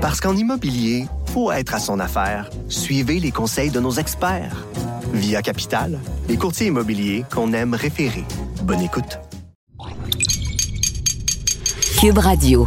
Parce 0.00 0.18
qu'en 0.18 0.34
immobilier, 0.34 1.04
faut 1.26 1.52
être 1.52 1.74
à 1.74 1.78
son 1.78 2.00
affaire. 2.00 2.48
Suivez 2.68 3.20
les 3.20 3.30
conseils 3.30 3.68
de 3.70 3.80
nos 3.80 3.92
experts. 3.92 4.64
Via 5.12 5.42
Capital, 5.42 5.98
les 6.26 6.38
courtiers 6.38 6.68
immobiliers 6.68 7.26
qu'on 7.30 7.52
aime 7.52 7.74
référer. 7.74 8.24
Bonne 8.62 8.80
écoute. 8.80 9.18
Cube 12.00 12.16
Radio. 12.16 12.66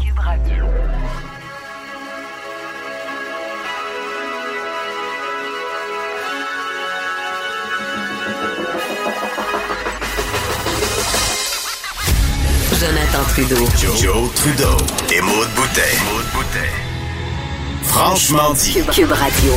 Jonathan 12.80 13.24
Trudeau. 13.30 13.66
Joe, 13.96 14.34
Trudeau 14.36 14.78
et 15.12 15.22
Maude 15.22 15.50
Boutet. 15.56 16.93
Franchement 17.94 18.54
dit. 18.54 18.80
Cube 18.92 19.12
Radio. 19.12 19.54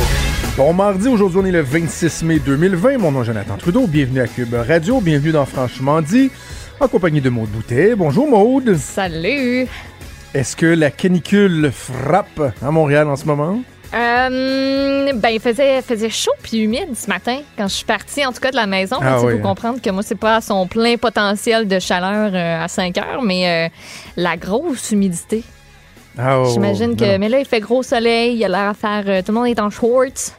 Bon 0.55 0.71
mardi, 0.71 1.07
aujourd'hui 1.07 1.39
on 1.41 1.45
est 1.47 1.51
le 1.51 1.61
26 1.61 2.21
mai 2.21 2.37
2020. 2.37 2.99
Mon 2.99 3.11
nom 3.11 3.23
est 3.23 3.25
Jonathan 3.25 3.57
Trudeau. 3.57 3.87
Bienvenue 3.87 4.21
à 4.21 4.27
Cube 4.27 4.53
Radio. 4.53 5.01
Bienvenue 5.01 5.31
dans 5.31 5.47
Franchement 5.47 6.03
dit, 6.03 6.29
en 6.79 6.87
compagnie 6.87 7.19
de 7.19 7.31
Maude 7.31 7.49
Boutet. 7.49 7.95
Bonjour 7.95 8.29
Maude. 8.29 8.77
Salut! 8.77 9.65
Est-ce 10.35 10.55
que 10.55 10.67
la 10.67 10.91
canicule 10.91 11.71
frappe 11.73 12.53
à 12.61 12.69
Montréal 12.69 13.07
en 13.07 13.15
ce 13.15 13.25
moment? 13.25 13.59
Euh, 13.95 15.13
ben, 15.15 15.29
il 15.29 15.39
faisait, 15.39 15.81
faisait 15.81 16.11
chaud 16.11 16.29
puis 16.43 16.59
humide 16.59 16.95
ce 16.95 17.07
matin 17.07 17.39
quand 17.57 17.67
je 17.67 17.73
suis 17.73 17.85
partie, 17.85 18.23
en 18.23 18.31
tout 18.31 18.39
cas 18.39 18.51
de 18.51 18.55
la 18.55 18.67
maison. 18.67 18.97
Ah 19.01 19.17
Il 19.19 19.25
oui. 19.25 19.33
faut 19.37 19.39
comprendre 19.47 19.81
que 19.81 19.89
moi, 19.89 20.03
c'est 20.03 20.13
pas 20.13 20.35
à 20.35 20.41
son 20.41 20.67
plein 20.67 20.95
potentiel 20.97 21.67
de 21.67 21.79
chaleur 21.79 22.29
euh, 22.35 22.63
à 22.63 22.67
5 22.67 22.97
heures, 22.99 23.23
mais 23.23 23.65
euh, 23.65 23.69
la 24.15 24.37
grosse 24.37 24.91
humidité. 24.91 25.43
Ah, 26.17 26.39
oh, 26.41 26.49
J'imagine 26.51 26.95
que. 26.95 27.03
non. 27.05 27.19
Mais 27.19 27.29
là, 27.29 27.39
il 27.39 27.45
fait 27.45 27.59
gros 27.59 27.83
soleil, 27.83 28.35
il 28.37 28.43
a 28.43 28.47
l'air 28.47 28.69
à 28.69 28.73
faire. 28.73 29.03
euh, 29.07 29.21
tout 29.21 29.31
le 29.31 29.37
monde 29.39 29.47
est 29.47 29.59
en 29.59 29.69
shorts. 29.69 30.33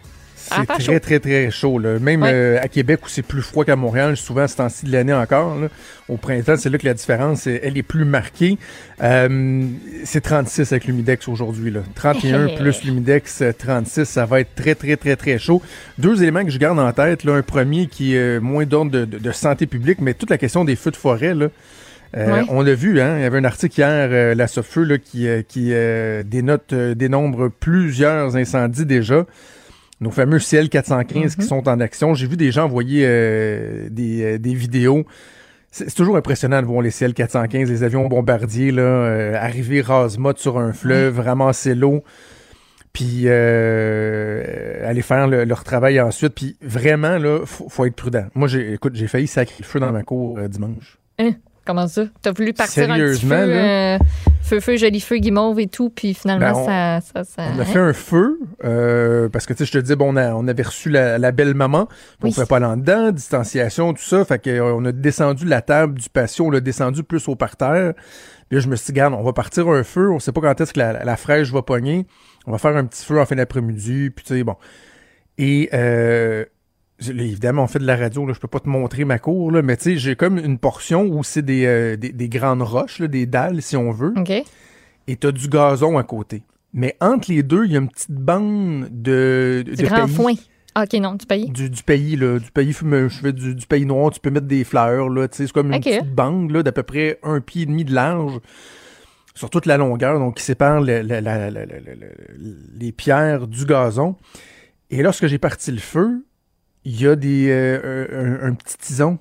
C'est 0.50 0.54
Ah, 0.56 0.64
très, 0.66 0.82
chaud. 0.82 0.98
très, 0.98 1.20
très 1.20 1.50
chaud. 1.50 1.78
là. 1.78 1.98
Même 1.98 2.22
Ouais. 2.22 2.30
euh, 2.32 2.58
à 2.62 2.68
Québec, 2.68 3.00
où 3.04 3.08
c'est 3.08 3.20
plus 3.22 3.42
froid 3.42 3.66
qu'à 3.66 3.76
Montréal, 3.76 4.16
souvent 4.16 4.40
à 4.42 4.48
ce 4.48 4.56
temps-ci 4.56 4.86
de 4.86 4.92
l'année 4.92 5.12
encore, 5.12 5.56
là, 5.58 5.68
au 6.08 6.16
printemps, 6.16 6.54
c'est 6.56 6.70
là 6.70 6.78
que 6.78 6.86
la 6.86 6.94
différence, 6.94 7.46
elle 7.46 7.76
est 7.76 7.82
plus 7.82 8.06
marquée. 8.06 8.56
Euh, 9.02 9.66
c'est 10.04 10.22
36 10.22 10.72
avec 10.72 10.86
l'humidex 10.86 11.28
aujourd'hui. 11.28 11.70
là. 11.70 11.80
31 11.94 12.48
plus 12.56 12.82
l'humidex, 12.84 13.42
euh, 13.42 13.52
36, 13.52 14.06
ça 14.06 14.24
va 14.24 14.40
être 14.40 14.54
très, 14.54 14.74
très, 14.74 14.96
très, 14.96 15.16
très 15.16 15.38
chaud. 15.38 15.60
Deux 15.98 16.22
éléments 16.22 16.44
que 16.44 16.50
je 16.50 16.58
garde 16.58 16.78
en 16.78 16.92
tête. 16.92 17.24
Là, 17.24 17.34
un 17.34 17.42
premier 17.42 17.86
qui 17.86 18.16
est 18.16 18.40
moins 18.40 18.64
d'ordre 18.64 18.90
de, 18.90 19.04
de- 19.04 19.18
de 19.18 19.32
santé 19.32 19.66
publique, 19.66 20.00
mais 20.00 20.14
toute 20.14 20.30
la 20.30 20.38
question 20.38 20.64
des 20.64 20.76
feux 20.76 20.90
de 20.90 20.96
forêt. 20.96 21.34
Là, 21.34 21.48
euh. 22.16 22.42
On 22.48 22.62
l'a 22.62 22.74
vu, 22.74 23.00
hein, 23.00 23.16
il 23.18 23.22
y 23.22 23.24
avait 23.24 23.38
un 23.38 23.44
article 23.44 23.78
hier, 23.80 24.08
euh, 24.10 24.34
la 24.34 24.46
Sofeu, 24.46 24.82
là, 24.84 24.98
qui, 24.98 25.28
euh, 25.28 25.42
qui 25.42 25.72
dénote, 26.28 26.72
dénombre 26.74 27.48
plusieurs 27.50 28.36
incendies 28.36 28.86
déjà. 28.86 29.26
Nos 30.00 30.10
fameux 30.10 30.38
CL415 30.38 31.36
qui 31.36 31.42
sont 31.46 31.68
en 31.68 31.80
action. 31.80 32.14
J'ai 32.14 32.26
vu 32.28 32.36
des 32.36 32.52
gens 32.52 32.64
envoyer 32.66 33.00
des, 33.90 34.38
des 34.38 34.54
vidéos. 34.54 35.04
C'est 35.70 35.92
toujours 35.94 36.16
impressionnant 36.16 36.62
de 36.62 36.66
voir 36.66 36.82
les 36.82 36.90
CL415, 36.90 37.66
les 37.66 37.82
avions 37.82 38.06
bombardiers, 38.06 38.70
là, 38.70 39.34
arriver 39.40 39.80
rase-motte 39.80 40.38
sur 40.38 40.58
un 40.58 40.72
fleuve, 40.72 41.18
ramasser 41.20 41.74
l'eau, 41.74 42.04
puis 42.92 43.28
aller 43.28 45.02
faire 45.02 45.26
le- 45.28 45.44
leur 45.44 45.64
travail 45.64 46.00
ensuite. 46.00 46.34
Puis 46.34 46.56
vraiment, 46.62 47.18
là, 47.18 47.40
faut, 47.44 47.68
faut 47.68 47.84
être 47.84 47.96
prudent. 47.96 48.26
Moi, 48.34 48.48
j'ai, 48.48 48.72
écoute, 48.74 48.94
j'ai 48.94 49.08
failli 49.08 49.26
sacrer 49.26 49.56
le 49.60 49.64
feu 49.66 49.80
dans 49.80 49.92
ma 49.92 50.02
cour 50.04 50.38
dimanche. 50.48 50.98
Hein? 51.18 51.32
Comment 51.68 51.86
ça? 51.86 52.04
T'as 52.22 52.32
voulu 52.32 52.54
partir 52.54 52.90
un 52.90 52.96
petit 52.96 53.26
là? 53.26 53.36
euh, 53.36 53.98
feu, 54.40 54.58
feu, 54.58 54.78
joli 54.78 55.00
feu, 55.00 55.18
guimauve 55.18 55.60
et 55.60 55.66
tout, 55.66 55.90
puis 55.90 56.14
finalement, 56.14 56.52
Ben, 56.52 56.56
on- 56.56 56.64
ça, 56.64 57.00
ça, 57.02 57.24
ça- 57.24 57.42
On 57.54 57.58
a 57.60 57.64
fait 57.66 57.78
un 57.78 57.92
feu, 57.92 58.40
euh, 58.64 59.28
parce 59.28 59.44
que 59.44 59.52
tu 59.52 59.58
sais, 59.58 59.64
je 59.66 59.72
te 59.72 59.84
dis, 59.84 59.94
bon, 59.94 60.14
on, 60.14 60.16
a- 60.16 60.32
on 60.34 60.48
avait 60.48 60.62
reçu 60.62 60.88
la, 60.88 61.18
la 61.18 61.30
belle 61.30 61.52
maman, 61.52 61.86
on 62.22 62.24
Oui. 62.24 62.30
ne 62.30 62.34
pouvait 62.34 62.46
pas 62.46 62.56
aller 62.56 62.64
en 62.64 62.78
dedans, 62.78 63.10
distanciation, 63.12 63.92
tout 63.92 64.02
ça, 64.02 64.24
fait 64.24 64.42
qu'on 64.42 64.82
a 64.86 64.92
descendu 64.92 65.44
la 65.44 65.60
table 65.60 65.98
du 65.98 66.08
patio, 66.08 66.46
on 66.46 66.50
l'a 66.50 66.60
descendu 66.60 67.02
plus 67.02 67.28
au 67.28 67.36
parterre. 67.36 67.92
Puis 68.48 68.56
là, 68.56 68.60
je 68.60 68.68
me 68.68 68.76
suis 68.76 68.86
dit, 68.86 68.92
garde, 68.94 69.12
on 69.12 69.22
va 69.22 69.34
partir 69.34 69.68
un 69.68 69.82
feu, 69.84 70.10
on 70.10 70.18
sait 70.20 70.32
pas 70.32 70.40
quand 70.40 70.58
est-ce 70.62 70.72
que 70.72 70.78
la, 70.78 71.04
la 71.04 71.16
fraîche 71.18 71.52
va 71.52 71.60
pogner, 71.60 72.06
on 72.46 72.52
va 72.52 72.56
faire 72.56 72.74
un 72.74 72.86
petit 72.86 73.04
feu 73.04 73.20
en 73.20 73.26
fin 73.26 73.36
d'après-midi, 73.36 74.08
puis 74.08 74.24
tu 74.24 74.34
sais, 74.38 74.42
bon. 74.42 74.56
Et 75.36 75.68
euh, 75.74 76.46
évidemment, 77.00 77.62
on 77.64 77.66
fait 77.66 77.78
de 77.78 77.86
la 77.86 77.96
radio, 77.96 78.26
là, 78.26 78.32
je 78.34 78.40
peux 78.40 78.48
pas 78.48 78.60
te 78.60 78.68
montrer 78.68 79.04
ma 79.04 79.18
cour, 79.18 79.50
là, 79.52 79.62
mais 79.62 79.76
tu 79.76 79.84
sais, 79.84 79.96
j'ai 79.96 80.16
comme 80.16 80.38
une 80.38 80.58
portion 80.58 81.02
où 81.06 81.22
c'est 81.22 81.42
des, 81.42 81.64
euh, 81.66 81.96
des, 81.96 82.12
des 82.12 82.28
grandes 82.28 82.62
roches, 82.62 82.98
là, 82.98 83.06
des 83.08 83.26
dalles, 83.26 83.62
si 83.62 83.76
on 83.76 83.90
veut 83.92 84.12
OK. 84.16 84.30
et 85.06 85.16
t'as 85.16 85.32
du 85.32 85.48
gazon 85.48 85.96
à 85.98 86.02
côté. 86.02 86.42
Mais 86.74 86.96
entre 87.00 87.30
les 87.30 87.42
deux, 87.42 87.64
il 87.66 87.72
y 87.72 87.76
a 87.76 87.80
une 87.80 87.88
petite 87.88 88.10
bande 88.10 88.88
de, 88.90 89.64
de 89.66 89.74
Du 89.74 89.84
grand 89.84 90.04
pays. 90.06 90.14
foin. 90.14 90.34
Ah, 90.74 90.82
OK, 90.84 90.92
non, 91.00 91.14
du 91.14 91.24
pays. 91.26 91.48
Du, 91.50 91.70
du 91.70 91.82
pays, 91.82 92.14
là. 92.14 92.38
Du 92.38 92.50
pays, 92.52 92.72
je 92.72 93.08
fais 93.08 93.32
du, 93.32 93.54
du 93.54 93.66
pays 93.66 93.86
noir, 93.86 94.10
tu 94.10 94.20
peux 94.20 94.30
mettre 94.30 94.46
des 94.46 94.64
fleurs, 94.64 95.08
là. 95.08 95.26
Tu 95.28 95.38
sais, 95.38 95.46
c'est 95.46 95.52
comme 95.52 95.72
une 95.72 95.80
petite 95.80 96.14
bande, 96.14 96.50
là, 96.52 96.62
d'à 96.62 96.72
peu 96.72 96.82
près 96.82 97.18
un 97.22 97.40
pied 97.40 97.62
et 97.62 97.66
demi 97.66 97.84
de 97.84 97.94
large 97.94 98.38
sur 99.34 99.50
toute 99.50 99.66
la 99.66 99.76
longueur, 99.76 100.18
donc 100.18 100.36
qui 100.36 100.42
sépare 100.44 100.80
le- 100.80 101.00
le- 101.02 101.20
la- 101.20 101.20
la- 101.20 101.50
la- 101.50 101.64
la- 101.66 101.80
la- 101.80 102.06
les 102.78 102.92
pierres 102.92 103.46
du 103.48 103.64
gazon. 103.64 104.16
Et 104.90 105.02
lorsque 105.02 105.26
j'ai 105.26 105.38
parti 105.38 105.70
le 105.72 105.78
feu, 105.78 106.24
il 106.88 107.02
y 107.02 107.06
a 107.06 107.16
des, 107.16 107.48
euh, 107.50 108.40
un, 108.42 108.48
un 108.48 108.54
petit 108.54 108.78
tison 108.78 109.18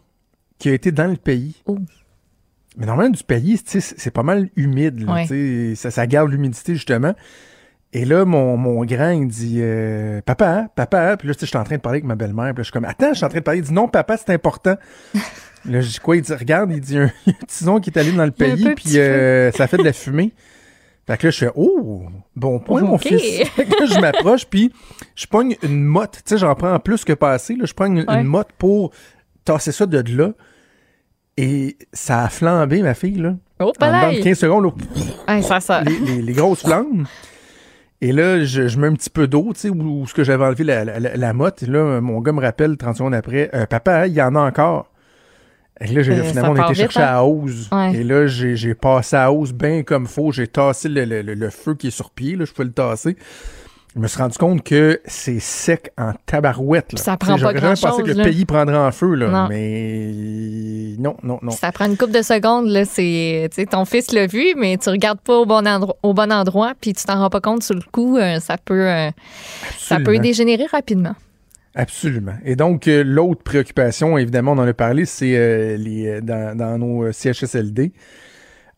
qui 0.57 0.69
a 0.69 0.73
été 0.73 0.93
dans 0.93 1.07
le 1.07 1.17
pays. 1.17 1.61
Oh. 1.65 1.77
Mais 2.77 2.85
normalement, 2.85 3.11
du 3.11 3.23
pays, 3.23 3.61
c'est 3.65 4.11
pas 4.11 4.23
mal 4.23 4.49
humide. 4.55 5.05
là, 5.05 5.25
Ouais. 5.29 5.73
ça, 5.75 5.91
ça 5.91 6.07
garde 6.07 6.31
l'humidité, 6.31 6.75
justement. 6.75 7.13
Et 7.91 8.05
là, 8.05 8.23
mon, 8.23 8.55
mon 8.55 8.85
grand, 8.85 9.09
il 9.09 9.27
dit 9.27 9.57
euh, 9.59 10.21
Papa, 10.21 10.69
papa. 10.75 11.17
Puis 11.17 11.27
là, 11.27 11.33
tu 11.33 11.41
sais, 11.41 11.45
je 11.45 11.49
suis 11.49 11.57
en 11.57 11.63
train 11.65 11.75
de 11.75 11.81
parler 11.81 11.97
avec 11.97 12.05
ma 12.05 12.15
belle-mère. 12.15 12.53
Puis 12.53 12.57
là, 12.57 12.63
je 12.63 12.63
suis 12.63 12.71
comme 12.71 12.85
Attends, 12.85 13.09
je 13.09 13.15
suis 13.15 13.25
en 13.25 13.29
train 13.29 13.39
de 13.39 13.43
parler. 13.43 13.59
Il 13.59 13.65
dit 13.65 13.73
Non, 13.73 13.87
papa, 13.89 14.15
c'est 14.17 14.31
important. 14.33 14.77
là, 15.65 15.81
je 15.81 15.89
dis 15.89 15.99
quoi 15.99 16.15
Il 16.15 16.21
dit 16.21 16.33
Regarde, 16.33 16.71
il 16.71 16.79
dit 16.79 16.97
un, 16.97 17.11
tison 17.47 17.79
qui 17.81 17.89
est 17.89 17.97
allé 17.97 18.11
dans 18.13 18.25
le 18.25 18.31
pays, 18.31 18.73
puis 18.75 18.97
euh, 18.97 19.51
ça 19.51 19.67
fait 19.67 19.77
de 19.77 19.83
la 19.83 19.93
fumée. 19.93 20.31
Fait 21.07 21.17
que 21.17 21.27
là, 21.27 21.31
je 21.31 21.37
fais 21.37 21.51
Oh, 21.55 22.03
bon 22.35 22.59
point, 22.59 22.81
mon 22.81 22.97
fils. 22.97 23.47
Fait 23.55 23.65
que 23.65 23.79
là, 23.79 23.85
je 23.85 23.99
m'approche, 23.99 24.45
puis 24.45 24.73
je 25.15 25.25
pogne 25.25 25.55
une 25.63 25.83
motte. 25.85 26.21
Tu 26.25 26.33
sais, 26.33 26.37
j'en 26.37 26.53
prends 26.55 26.77
plus 26.79 27.05
que 27.05 27.13
pas 27.13 27.31
assez. 27.31 27.55
Là, 27.55 27.65
je 27.65 27.73
pogne 27.73 27.99
une, 27.99 28.09
Ouais. 28.09 28.21
une 28.21 28.27
motte 28.27 28.49
pour 28.57 28.91
tasser 29.45 29.71
ça 29.71 29.85
de 29.85 30.03
là. 30.17 30.31
Et 31.37 31.77
ça 31.93 32.23
a 32.23 32.29
flambé, 32.29 32.81
ma 32.81 32.93
fille, 32.93 33.19
là. 33.19 33.35
Oh, 33.59 33.65
En 33.65 33.67
dedans 33.67 33.73
de 33.87 33.91
pareil. 34.01 34.21
15 34.23 34.37
secondes, 34.39 34.65
là, 34.65 34.71
Ouais, 35.35 35.41
ça, 35.43 35.59
ça. 35.59 35.81
les, 35.83 35.97
les- 35.99 36.21
les 36.21 36.33
grosses 36.33 36.61
flammes. 36.61 37.05
Et 38.01 38.11
là, 38.11 38.43
je, 38.43 38.67
je 38.67 38.77
mets 38.79 38.87
un 38.87 38.93
petit 38.93 39.09
peu 39.09 39.27
d'eau, 39.27 39.51
tu 39.53 39.61
sais, 39.61 39.69
où, 39.69 40.01
où 40.01 40.07
ce 40.07 40.13
que 40.13 40.23
j'avais 40.23 40.43
enlevé 40.45 40.63
la, 40.63 40.83
la, 40.83 40.99
la- 40.99 41.15
la 41.15 41.33
motte. 41.33 41.63
Et 41.63 41.67
là, 41.67 42.01
mon 42.01 42.19
gars 42.21 42.31
me 42.31 42.41
rappelle 42.41 42.75
30 42.77 42.97
secondes 42.97 43.13
après, 43.15 43.49
Euh, 43.53 43.65
papa, 43.65 44.07
il 44.07 44.13
y 44.13 44.21
en 44.21 44.35
a 44.35 44.39
encore. 44.41 44.91
Et 45.79 45.87
là, 45.87 46.01
Euh, 46.01 46.23
finalement, 46.23 46.51
on 46.51 46.55
a 46.55 46.57
part 46.57 46.71
été 46.71 46.81
vite, 46.83 46.91
chercher 46.91 47.07
hein? 47.07 47.17
à 47.17 47.23
hausse. 47.23 47.69
Ouais. 47.71 47.95
Et 47.95 48.03
là, 48.03 48.25
j'ai 48.27 48.73
passé 48.73 49.15
à 49.15 49.31
hausse 49.31 49.51
bien 49.53 49.83
comme 49.83 50.07
faut. 50.07 50.31
J'ai 50.31 50.47
tassé 50.47 50.89
le, 50.89 51.05
le- 51.05 51.21
le- 51.21 51.33
le 51.35 51.49
feu 51.49 51.75
qui 51.75 51.87
est 51.87 51.91
sur 51.91 52.09
pied, 52.09 52.35
là, 52.35 52.45
je 52.45 52.51
pouvais 52.51 52.65
le 52.65 52.71
tasser. 52.73 53.15
Je 53.95 54.01
me 54.01 54.07
suis 54.07 54.19
rendu 54.21 54.37
compte 54.37 54.63
que 54.63 55.01
c'est 55.05 55.39
sec 55.39 55.91
en 55.97 56.13
tabarouette. 56.27 56.93
Là. 56.93 56.99
Ça 56.99 57.17
prend 57.17 57.33
pas 57.33 57.37
J'aurais 57.39 57.59
jamais 57.59 57.73
pensé 57.81 58.03
que 58.03 58.11
le 58.11 58.23
pays 58.23 58.45
prendrait 58.45 58.77
en 58.77 58.91
feu, 58.91 59.15
là. 59.15 59.27
Non. 59.27 59.47
Mais 59.49 60.93
non, 60.99 61.15
non, 61.23 61.39
non. 61.41 61.51
Ça 61.51 61.71
prend 61.71 61.85
une 61.85 61.97
couple 61.97 62.11
de 62.13 62.21
secondes, 62.21 62.67
là. 62.67 62.85
C'est, 62.85 63.49
ton 63.71 63.85
fils 63.85 64.11
l'a 64.11 64.27
vu, 64.27 64.53
mais 64.55 64.77
tu 64.77 64.89
regardes 64.89 65.19
pas 65.19 65.37
au 65.37 65.45
bon, 65.47 65.65
endro- 65.65 65.95
au 66.03 66.13
bon 66.13 66.31
endroit, 66.31 66.73
puis 66.79 66.93
tu 66.93 67.05
t'en 67.05 67.17
rends 67.19 67.29
pas 67.31 67.41
compte 67.41 67.63
sur 67.63 67.73
le 67.75 67.81
coup. 67.91 68.17
euh, 68.17 68.39
ça 68.39 68.57
peut, 68.63 68.87
euh, 68.87 69.09
ça 69.79 69.99
peut 69.99 70.19
dégénérer 70.19 70.65
rapidement. 70.71 71.15
Absolument. 71.79 72.33
Et 72.43 72.55
donc, 72.55 72.87
euh, 72.87 73.03
l'autre 73.03 73.43
préoccupation, 73.43 74.17
évidemment, 74.17 74.53
on 74.53 74.57
en 74.57 74.67
a 74.67 74.73
parlé, 74.73 75.05
c'est 75.05 75.37
euh, 75.37 75.77
les, 75.77 76.07
euh, 76.07 76.21
dans, 76.21 76.57
dans 76.57 76.77
nos 76.79 77.03
euh, 77.03 77.11
CHSLD. 77.11 77.93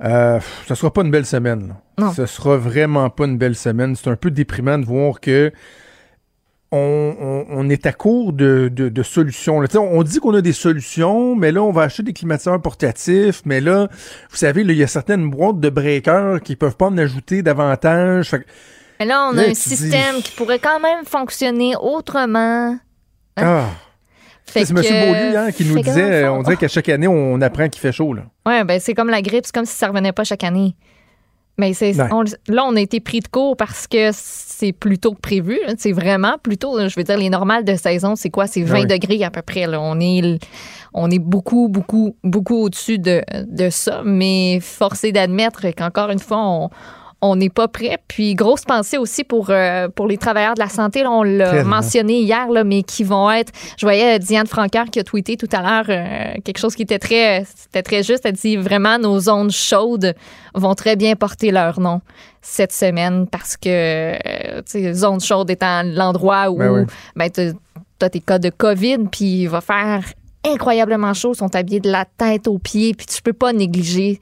Ce 0.01 0.75
sera 0.75 0.91
pas 0.91 1.01
une 1.01 1.11
belle 1.11 1.25
semaine. 1.25 1.69
là. 1.69 2.05
Non. 2.05 2.13
Ce 2.13 2.25
sera 2.25 2.57
vraiment 2.57 3.09
pas 3.09 3.25
une 3.25 3.38
belle 3.38 3.55
semaine. 3.55 3.95
C'est 3.95 4.09
un 4.09 4.15
peu 4.15 4.31
déprimant 4.31 4.77
de 4.77 4.85
voir 4.85 5.19
que 5.21 5.51
on, 6.71 7.15
on- 7.19 7.45
on 7.50 7.69
est 7.69 7.85
à 7.85 7.94
court 7.94 8.31
de, 8.31 8.69
de- 8.71 8.89
de 8.89 9.03
solutions. 9.03 9.59
là. 9.59 9.68
On, 9.75 10.00
on 10.00 10.03
dit 10.03 10.19
qu'on 10.19 10.33
a 10.35 10.41
des 10.41 10.53
solutions, 10.53 11.35
mais 11.35 11.51
là, 11.51 11.63
on 11.63 11.71
va 11.71 11.83
acheter 11.83 12.03
des 12.03 12.13
climatiseurs 12.13 12.62
portatifs. 12.62 13.41
Mais 13.45 13.59
là, 13.62 13.88
vous 14.29 14.38
savez, 14.38 14.62
il 14.62 14.71
y 14.74 14.83
a 14.83 14.88
certaines 14.88 15.29
boîtes 15.29 15.59
de 15.59 15.69
breakers 15.69 16.41
qui 16.41 16.56
peuvent 16.56 16.75
pas 16.77 16.88
en 16.88 16.97
ajouter 16.97 17.41
davantage. 17.41 18.29
Fait 18.29 18.45
Mais 19.00 19.06
là, 19.07 19.29
on 19.31 19.35
Là, 19.35 19.44
a 19.44 19.45
un 19.50 19.53
système 19.53 20.18
dis- 20.18 20.24
qui 20.24 20.31
pourrait 20.35 20.59
quand 20.59 20.79
même 20.79 21.06
fonctionner 21.06 21.74
autrement. 21.79 22.77
Ah, 23.41 23.65
Fait 24.45 24.65
c'est 24.65 24.71
M. 24.71 24.77
Beaulieu 24.81 25.38
hein, 25.38 25.51
qui 25.51 25.65
nous 25.65 25.80
disait, 25.81 26.24
fond- 26.25 26.38
on 26.39 26.44
dirait 26.44 26.57
qu'à 26.57 26.68
chaque 26.68 26.89
année, 26.89 27.07
on 27.07 27.39
apprend 27.41 27.68
qu'il 27.69 27.80
fait 27.81 27.91
chaud. 27.91 28.13
Là. 28.13 28.24
Ouais, 28.45 28.63
ben 28.63 28.80
c'est 28.80 28.94
comme 28.94 29.09
la 29.09 29.21
grippe, 29.21 29.45
c'est 29.45 29.53
comme 29.53 29.65
si 29.65 29.75
ça 29.75 29.88
revenait 29.88 30.12
pas 30.12 30.24
chaque 30.24 30.44
année. 30.44 30.75
Mais 31.57 31.74
c'est 31.74 31.91
là, 31.91 32.09
on 32.65 32.75
a 32.77 32.80
été 32.80 33.01
pris 33.01 33.19
de 33.19 33.27
court 33.27 33.57
parce 33.57 33.86
que 33.86 34.12
c'est 34.13 34.71
plus 34.71 34.97
tôt 34.97 35.12
que 35.13 35.19
prévu. 35.19 35.59
C'est 35.77 35.91
vraiment 35.91 36.38
plus 36.41 36.57
tôt. 36.57 36.80
Je 36.88 36.95
veux 36.95 37.03
dire, 37.03 37.18
les 37.18 37.30
normales 37.30 37.65
de 37.65 37.75
saison, 37.75 38.15
c'est 38.15 38.30
quoi? 38.30 38.47
C'est 38.47 38.62
20 38.62 38.74
Ouais. 38.81 38.86
degrés 38.86 39.21
à 39.25 39.30
peu 39.30 39.41
près. 39.41 39.68
là. 39.68 39.81
On 39.81 40.00
est, 40.00 40.39
on 40.94 41.12
est 41.12 41.19
beaucoup, 41.19 41.68
beaucoup, 41.68 42.15
beaucoup 42.24 42.56
au-dessus 42.63 42.97
de, 42.97 43.21
de 43.45 43.69
ça. 43.69 44.03
Mais 44.06 44.59
forcé 44.62 45.12
d'admettre 45.12 45.65
qu'encore 45.75 46.12
une 46.12 46.19
fois, 46.19 46.38
on, 46.39 46.69
on 47.21 47.36
n'est 47.36 47.50
pas 47.50 47.68
prêt. 47.68 47.98
Puis 48.07 48.36
grosse 48.36 48.63
pensée 48.63 48.98
aussi 48.98 49.24
pour 49.24 49.50
euh, 49.50 49.88
pour 49.89 50.07
les 50.07 50.18
travailleurs 50.18 50.54
de 50.54 50.60
la 50.60 50.69
santé. 50.69 51.04
Là, 51.04 51.12
on 51.12 51.24
l'a 51.24 51.63
mentionné 51.63 52.21
hier, 52.21 52.50
là, 52.50 52.63
mais 52.63 52.83
qui 52.83 53.04
vont 53.04 53.30
être. 53.30 53.51
Je 53.77 53.86
voyais 53.86 54.16
euh, 54.16 54.19
Diane 54.19 54.48
Francaire 54.48 54.86
qui 54.86 55.00
a 55.00 55.04
tweeté 55.04 55.38
tout 55.38 55.50
à 55.51 55.62
l'heure 55.62 55.86
euh, 55.89 56.39
quelque 56.44 56.60
chose 56.60 56.75
qui 56.75 56.83
était 56.83 57.00
très 57.00 57.45
c'était 57.56 57.83
très 57.83 58.04
juste. 58.04 58.25
Elle 58.25 58.33
dit 58.33 58.56
vraiment 58.56 58.98
nos 58.98 59.19
zones 59.19 59.51
chaudes 59.51 60.16
vont 60.56 60.75
très 60.75 60.95
bien 60.95 61.16
porter 61.16 61.51
leur 61.51 61.80
nom 61.80 62.01
cette 62.42 62.71
semaine 62.71 63.27
parce 63.27 63.57
que 63.57 63.69
euh, 63.69 64.62
tu 64.69 64.94
zone 64.94 65.19
chaude 65.19 65.50
étant 65.50 65.83
l'endroit 65.83 66.50
où 66.50 66.57
Ben 66.57 66.72
oui. 66.72 66.81
ben, 67.15 67.30
t'as 67.30 67.51
t'as 68.00 68.10
tes 68.10 68.22
cas 68.22 68.39
de 68.39 68.50
COVID, 68.50 69.10
puis 69.12 69.42
il 69.42 69.50
va 69.50 69.60
faire 69.60 70.06
incroyablement 70.45 71.13
chaud, 71.13 71.33
ils 71.33 71.38
sont 71.38 71.54
habillés 71.54 71.81
de 71.81 71.92
la 71.92 72.06
tête 72.06 72.48
aux 72.48 72.57
pieds, 72.57 72.94
puis 72.94 73.06
tu 73.06 73.22
peux 73.22 73.33
pas 73.33 73.51
négliger 73.51 74.22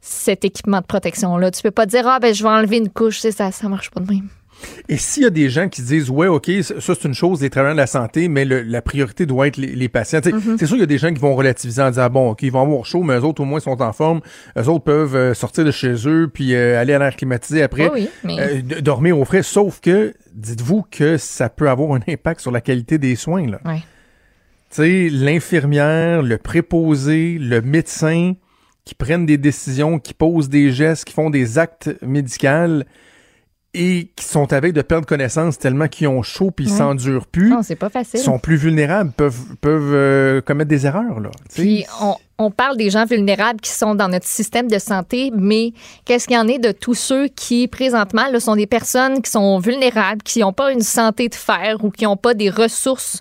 cet 0.00 0.44
équipement 0.44 0.80
de 0.80 0.86
protection-là. 0.86 1.50
Tu 1.50 1.62
peux 1.62 1.70
pas 1.70 1.86
dire, 1.86 2.06
ah, 2.06 2.18
ben, 2.20 2.34
je 2.34 2.42
vais 2.42 2.48
enlever 2.48 2.78
une 2.78 2.88
couche, 2.88 3.18
ça, 3.20 3.50
ça 3.52 3.68
marche 3.68 3.90
pas 3.90 4.00
de 4.00 4.12
même. 4.12 4.28
Et 4.90 4.98
s'il 4.98 5.22
y 5.22 5.26
a 5.26 5.30
des 5.30 5.48
gens 5.48 5.70
qui 5.70 5.80
disent, 5.80 6.10
ouais, 6.10 6.26
OK, 6.26 6.50
ça, 6.62 6.74
c'est 6.80 7.04
une 7.04 7.14
chose, 7.14 7.40
les 7.40 7.48
travailleurs 7.48 7.76
de 7.76 7.80
la 7.80 7.86
santé, 7.86 8.28
mais 8.28 8.44
le- 8.44 8.60
la 8.60 8.82
priorité 8.82 9.24
doit 9.24 9.46
être 9.46 9.56
les, 9.56 9.74
les 9.74 9.88
patients. 9.88 10.18
Mm-hmm. 10.18 10.58
C'est 10.58 10.66
sûr 10.66 10.74
qu'il 10.74 10.80
y 10.80 10.82
a 10.82 10.86
des 10.86 10.98
gens 10.98 11.14
qui 11.14 11.18
vont 11.20 11.34
relativiser 11.34 11.80
en 11.80 11.88
disant, 11.88 12.10
bon, 12.10 12.30
OK, 12.32 12.42
ils 12.42 12.52
vont 12.52 12.60
avoir 12.60 12.84
chaud, 12.84 13.02
mais 13.02 13.16
eux 13.18 13.24
autres, 13.24 13.40
au 13.40 13.46
moins, 13.46 13.58
sont 13.60 13.80
en 13.80 13.92
forme. 13.94 14.20
Eux 14.58 14.68
autres 14.68 14.84
peuvent 14.84 15.16
euh, 15.16 15.32
sortir 15.32 15.64
de 15.64 15.70
chez 15.70 15.94
eux, 16.06 16.28
puis 16.32 16.54
euh, 16.54 16.78
aller 16.78 16.92
à 16.92 16.98
l'air 16.98 17.16
climatisé 17.16 17.62
après, 17.62 17.88
Oui, 17.88 18.00
oui, 18.02 18.08
mais- 18.22 18.38
euh, 18.38 18.80
dormir 18.82 19.18
au 19.18 19.24
frais. 19.24 19.42
Sauf 19.42 19.80
que, 19.80 20.12
dites-vous 20.34 20.84
que 20.90 21.16
ça 21.16 21.48
peut 21.48 21.70
avoir 21.70 21.92
un 21.94 22.00
impact 22.06 22.40
sur 22.42 22.50
la 22.50 22.60
qualité 22.60 22.98
des 22.98 23.16
soins. 23.16 23.46
Là. 23.46 23.60
Ouais. 23.64 23.78
Tu 24.70 24.76
sais, 24.76 25.08
l'infirmière, 25.10 26.22
le 26.22 26.36
préposé, 26.36 27.38
le 27.40 27.62
médecin 27.62 28.34
qui 28.90 28.96
prennent 28.96 29.24
des 29.24 29.38
décisions, 29.38 30.00
qui 30.00 30.12
posent 30.14 30.48
des 30.48 30.72
gestes, 30.72 31.04
qui 31.04 31.12
font 31.14 31.30
des 31.30 31.58
actes 31.60 31.90
médicaux 32.02 32.82
et 33.72 34.10
qui 34.16 34.24
sont 34.24 34.52
avec 34.52 34.72
de 34.72 34.82
perdre 34.82 35.06
connaissance 35.06 35.56
tellement 35.56 35.86
qu'ils 35.86 36.08
ont 36.08 36.22
chaud 36.22 36.50
puis 36.50 36.64
ils 36.66 36.72
Ouais. 36.72 36.78
s'endurent 36.78 37.28
plus, 37.28 37.50
Non, 37.50 37.62
c'est 37.62 37.76
pas 37.76 37.88
facile. 37.88 38.18
sont 38.18 38.40
plus 38.40 38.56
vulnérables, 38.56 39.12
peuvent, 39.12 39.54
peuvent 39.60 39.94
euh, 39.94 40.40
commettre 40.40 40.68
des 40.70 40.86
erreurs. 40.86 41.20
Là, 41.20 41.30
Puis 41.54 41.84
on, 42.02 42.16
on 42.38 42.50
parle 42.50 42.76
des 42.76 42.90
gens 42.90 43.04
vulnérables 43.04 43.60
qui 43.60 43.70
sont 43.70 43.94
dans 43.94 44.08
notre 44.08 44.26
système 44.26 44.66
de 44.66 44.80
santé, 44.80 45.30
mais 45.32 45.72
qu'est-ce 46.04 46.26
qu'il 46.26 46.34
y 46.36 46.40
en 46.40 46.48
est 46.48 46.58
de 46.58 46.72
tous 46.72 46.94
ceux 46.94 47.28
qui, 47.28 47.68
présentement, 47.68 48.26
là, 48.32 48.40
sont 48.40 48.56
des 48.56 48.66
personnes 48.66 49.22
qui 49.22 49.30
sont 49.30 49.60
vulnérables, 49.60 50.22
qui 50.24 50.40
n'ont 50.40 50.52
pas 50.52 50.72
une 50.72 50.80
santé 50.82 51.28
de 51.28 51.36
fer 51.36 51.76
ou 51.84 51.90
qui 51.92 52.02
n'ont 52.06 52.16
pas 52.16 52.34
des 52.34 52.50
ressources 52.50 53.20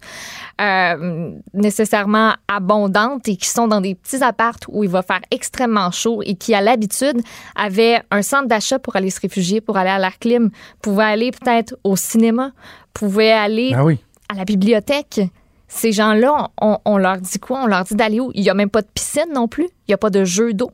euh, 0.60 1.32
nécessairement 1.54 2.34
abondantes 2.48 3.28
et 3.28 3.36
qui 3.38 3.48
sont 3.48 3.68
dans 3.68 3.82
des 3.82 3.96
petits 3.96 4.24
appartes 4.24 4.66
où 4.68 4.84
il 4.84 4.90
va 4.90 5.02
faire 5.02 5.22
extrêmement 5.32 5.92
chaud 5.92 6.22
et 6.24 6.36
qui, 6.36 6.54
à 6.54 6.62
l'habitude, 6.62 7.22
avaient 7.56 8.02
un 8.12 8.22
centre 8.22 8.48
d'achat 8.48 8.80
pour 8.80 8.96
aller 8.96 9.10
se 9.10 9.22
réfugier, 9.22 9.62
pour 9.62 9.78
aller 9.78 9.90
à 9.90 10.00
l'air 10.00 10.20
clim, 10.20 10.50
pouvaient 10.82 11.04
aller 11.06 11.32
peut-être 11.32 11.76
au 11.84 11.96
cinéma, 11.96 12.52
pouvaient 12.94 13.32
aller 13.32 13.76
oui. 13.82 14.00
à 14.28 14.36
la 14.36 14.46
bibliothèque. 14.46 15.22
Ces 15.68 15.92
gens-là, 15.92 16.50
on, 16.60 16.80
on 16.84 16.98
leur 16.98 17.18
dit 17.18 17.38
quoi? 17.40 17.62
On 17.64 17.68
leur 17.68 17.84
dit 17.84 17.96
d'aller 17.96 18.20
où? 18.20 18.32
Il 18.34 18.42
n'y 18.42 18.50
a 18.50 18.56
même 18.56 18.72
pas 18.72 18.82
de 18.82 18.88
piscine 18.94 19.32
non 19.34 19.48
plus. 19.48 19.66
Il 19.66 19.90
n'y 19.90 19.94
a 19.94 19.98
pas 20.00 20.10
de 20.10 20.24
jeu 20.24 20.54
d'eau. 20.54 20.72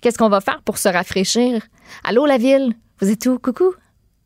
Qu'est-ce 0.00 0.18
qu'on 0.18 0.28
va 0.28 0.40
faire 0.40 0.60
pour 0.64 0.78
se 0.78 0.88
rafraîchir? 0.88 1.62
Allô, 2.04 2.26
la 2.26 2.36
ville? 2.36 2.74
Vous 3.00 3.08
êtes 3.10 3.24
où? 3.26 3.38
Coucou? 3.38 3.72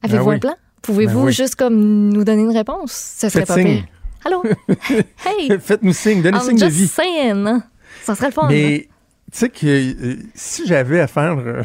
Avez-vous 0.03 0.25
Ben 0.25 0.31
oui. 0.31 0.37
un 0.37 0.39
plan? 0.39 0.55
Pouvez-vous 0.83 1.21
Ben 1.21 1.27
oui. 1.27 1.33
juste 1.33 1.57
comme 1.57 2.09
nous 2.09 2.25
donner 2.25 2.43
une 2.43 2.57
réponse? 2.57 2.93
Ce 2.93 3.29
serait 3.29 3.41
Faites 3.41 3.49
pas 3.49 3.55
signe. 3.57 3.65
pire. 3.83 3.85
Allô? 4.25 4.43
hey! 5.27 5.51
Faites-nous 5.59 5.93
signe, 5.93 6.23
donnez 6.23 6.37
I'm 6.39 6.43
signe 6.45 6.59
de 6.59 6.67
vie. 6.67 6.87
saying. 6.87 7.61
Ça 8.03 8.15
serait 8.15 8.29
le 8.29 8.33
fun. 8.33 8.49
Mais 8.49 8.89
tu 9.33 9.39
sais 9.39 9.49
que 9.49 9.67
euh, 9.67 10.17
si 10.35 10.67
j'avais 10.67 11.01
à 11.01 11.07
faire. 11.07 11.39
euh, 11.39 11.63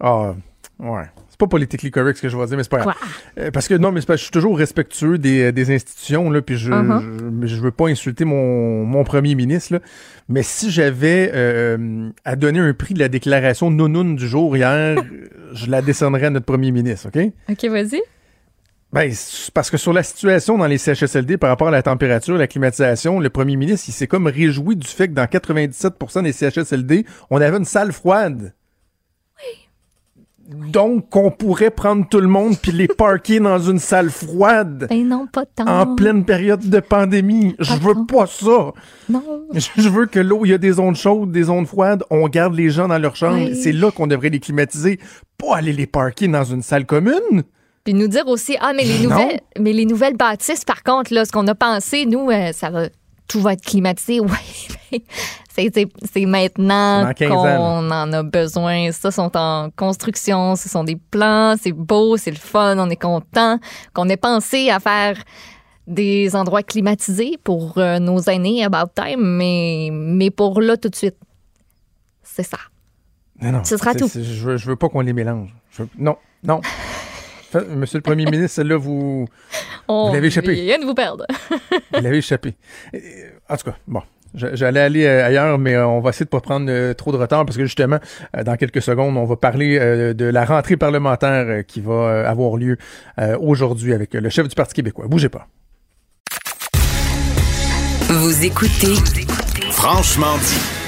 Ah, 0.00 0.34
ouais. 0.78 1.04
C'est 1.28 1.38
pas 1.38 1.46
politically 1.46 1.90
correct 1.90 2.16
ce 2.18 2.22
que 2.22 2.28
je 2.28 2.36
vais 2.36 2.46
dire, 2.46 2.56
mais 2.58 2.62
c'est 2.62 2.68
pas 2.68 2.78
grave. 2.80 2.94
Euh, 3.38 3.50
parce 3.50 3.66
que 3.66 3.74
non, 3.74 3.90
mais 3.90 4.00
je 4.06 4.14
suis 4.16 4.30
toujours 4.30 4.56
respectueux 4.58 5.16
des, 5.16 5.50
des 5.50 5.74
institutions, 5.74 6.30
là, 6.30 6.42
puis 6.42 6.56
je, 6.58 6.70
Uh-huh. 6.70 7.40
je, 7.42 7.46
je 7.46 7.60
veux 7.60 7.70
pas 7.70 7.88
insulter 7.88 8.24
mon, 8.26 8.84
mon 8.84 9.02
premier 9.02 9.34
ministre, 9.34 9.74
là. 9.74 9.80
Mais 10.28 10.42
si 10.42 10.70
j'avais 10.70 11.32
à 12.24 12.36
donner 12.36 12.58
un 12.60 12.74
prix 12.74 12.94
de 12.94 12.98
la 13.00 13.08
déclaration 13.08 13.70
nounoun 13.70 14.14
du 14.16 14.28
jour 14.28 14.56
hier, 14.56 15.02
je 15.52 15.70
la 15.70 15.80
décernerais 15.82 16.26
à 16.26 16.30
notre 16.30 16.46
premier 16.46 16.70
ministre, 16.70 17.08
OK? 17.08 17.32
OK, 17.50 17.64
vas-y. 17.70 18.02
Ben, 18.92 19.10
parce 19.54 19.70
que 19.70 19.78
sur 19.78 19.94
la 19.94 20.02
situation 20.02 20.58
dans 20.58 20.66
les 20.66 20.76
CHSLD 20.76 21.38
par 21.38 21.48
rapport 21.48 21.68
à 21.68 21.70
la 21.70 21.82
température, 21.82 22.36
la 22.36 22.46
climatisation, 22.46 23.20
le 23.20 23.30
premier 23.30 23.56
ministre, 23.56 23.88
il 23.88 23.92
s'est 23.92 24.06
comme 24.06 24.26
réjoui 24.26 24.76
du 24.76 24.86
fait 24.86 25.08
que 25.08 25.14
dans 25.14 25.24
97% 25.24 26.22
des 26.22 26.32
CHSLD, 26.32 27.06
on 27.30 27.40
avait 27.40 27.56
une 27.56 27.64
salle 27.64 27.92
froide. 27.92 28.52
Donc, 30.48 31.14
on 31.16 31.30
pourrait 31.30 31.70
prendre 31.70 32.06
tout 32.06 32.20
le 32.20 32.26
monde 32.26 32.58
puis 32.60 32.72
les 32.72 32.88
parquer 32.88 33.40
dans 33.40 33.58
une 33.58 33.78
salle 33.78 34.10
froide 34.10 34.86
Ben 34.90 35.08
non, 35.08 35.26
pas 35.26 35.46
tant. 35.46 35.66
en 35.66 35.94
pleine 35.94 36.24
période 36.24 36.68
de 36.68 36.80
pandémie. 36.80 37.54
Je 37.60 37.74
veux 37.74 37.94
tant. 37.94 38.04
pas 38.04 38.26
ça. 38.26 38.72
Non. 39.08 39.22
Je 39.54 39.68
je 39.76 39.88
veux 39.88 40.06
que 40.06 40.18
l'eau, 40.18 40.44
il 40.44 40.50
y 40.50 40.52
a 40.52 40.58
des 40.58 40.72
zones 40.72 40.96
chaudes, 40.96 41.30
des 41.30 41.44
zones 41.44 41.64
froides. 41.64 42.02
On 42.10 42.28
garde 42.28 42.54
les 42.54 42.68
gens 42.70 42.88
dans 42.88 42.98
leur 42.98 43.16
chambre. 43.16 43.38
Oui. 43.38 43.56
C'est 43.56 43.72
là 43.72 43.90
qu'on 43.90 44.06
devrait 44.08 44.30
les 44.30 44.40
climatiser. 44.40 44.98
Pas 45.38 45.56
aller 45.56 45.72
les 45.72 45.86
parquer 45.86 46.28
dans 46.28 46.44
une 46.44 46.62
salle 46.62 46.84
commune. 46.86 47.44
Puis 47.84 47.94
nous 47.94 48.08
dire 48.08 48.26
aussi, 48.28 48.56
ah, 48.60 48.72
mais 48.74 48.84
les 48.84 48.98
Non. 49.06 49.10
nouvelles, 49.10 49.40
mais 49.58 49.72
les 49.72 49.86
nouvelles 49.86 50.16
bâtisses, 50.16 50.64
par 50.64 50.82
contre, 50.82 51.12
là, 51.12 51.24
ce 51.24 51.32
qu'on 51.32 51.46
a 51.48 51.54
pensé, 51.54 52.06
nous, 52.06 52.30
euh, 52.30 52.52
ça 52.52 52.70
va, 52.70 52.88
tout 53.28 53.40
va 53.40 53.54
être 53.54 53.64
climatisé. 53.64 54.20
Oui, 54.92 55.04
c'est, 55.54 55.70
c'est, 56.12 56.26
maintenant 56.26 57.04
Dans 57.06 57.12
15 57.14 57.28
qu'on 57.30 57.90
en 57.90 58.12
a 58.12 58.22
besoin. 58.22 58.92
Ça 58.92 59.10
sont 59.10 59.34
en 59.36 59.70
construction, 59.70 60.54
ce 60.54 60.68
sont 60.68 60.84
des 60.84 60.96
plans, 60.96 61.54
c'est 61.60 61.72
beau, 61.72 62.18
c'est 62.18 62.30
le 62.30 62.36
fun, 62.36 62.76
on 62.78 62.90
est 62.90 62.96
content 63.00 63.58
qu'on 63.94 64.08
ait 64.10 64.16
pensé 64.18 64.68
à 64.70 64.80
faire 64.80 65.16
des 65.86 66.36
endroits 66.36 66.62
climatisés 66.62 67.38
pour 67.42 67.78
euh, 67.78 67.98
nos 67.98 68.20
aînés 68.20 68.64
about 68.64 68.92
time, 68.94 69.20
mais, 69.20 69.88
mais 69.92 70.30
pour 70.30 70.60
là 70.60 70.76
tout 70.76 70.90
de 70.90 70.96
suite, 70.96 71.16
c'est 72.22 72.42
ça. 72.44 72.58
Non, 73.40 73.52
non. 73.52 73.64
Ce 73.64 73.76
sera 73.78 73.94
tout. 73.94 74.08
Je 74.14 74.20
veux, 74.44 74.56
je 74.58 74.66
veux 74.66 74.76
pas 74.76 74.88
qu'on 74.90 75.00
les 75.00 75.12
mélange. 75.14 75.54
Je 75.70 75.82
veux- 75.84 75.88
non, 75.98 76.16
non. 76.44 76.60
Fait- 77.52 77.68
Monsieur 77.68 77.98
le 77.98 78.02
Premier 78.02 78.24
ministre, 78.24 78.56
celle-là, 78.56 78.76
vous, 78.76 79.26
On 79.88 80.12
l'avez 80.12 80.28
échappé. 80.28 80.54
vient 80.54 80.78
de 80.78 80.84
vous 80.86 80.94
perdre. 80.94 81.26
vous 81.50 82.00
l'avez 82.02 82.18
échappé. 82.18 82.54
En 83.48 83.56
tout 83.56 83.70
cas, 83.70 83.76
bon. 83.86 84.00
J'allais 84.34 84.80
aller 84.80 85.04
euh, 85.04 85.26
ailleurs, 85.26 85.58
mais 85.58 85.74
euh, 85.74 85.86
on 85.86 86.00
va 86.00 86.08
essayer 86.08 86.24
de 86.24 86.30
pas 86.30 86.40
prendre 86.40 86.64
euh, 86.70 86.94
trop 86.94 87.12
de 87.12 87.18
retard 87.18 87.44
parce 87.44 87.58
que 87.58 87.64
justement, 87.66 87.98
dans 88.46 88.56
quelques 88.56 88.80
secondes, 88.80 89.14
on 89.18 89.26
va 89.26 89.36
parler 89.36 89.78
de 90.14 90.24
la 90.24 90.46
rentrée 90.46 90.78
parlementaire 90.78 91.66
qui 91.66 91.82
va 91.82 92.26
avoir 92.26 92.56
lieu 92.56 92.78
aujourd'hui 93.40 93.92
avec 93.92 94.14
le 94.14 94.30
chef 94.30 94.48
du 94.48 94.54
Parti 94.54 94.72
québécois. 94.72 95.04
Bougez 95.06 95.28
pas. 95.28 95.46
Vous 98.08 98.44
écoutez 98.44 98.94
Franchement 99.70 100.38
dit. 100.38 100.81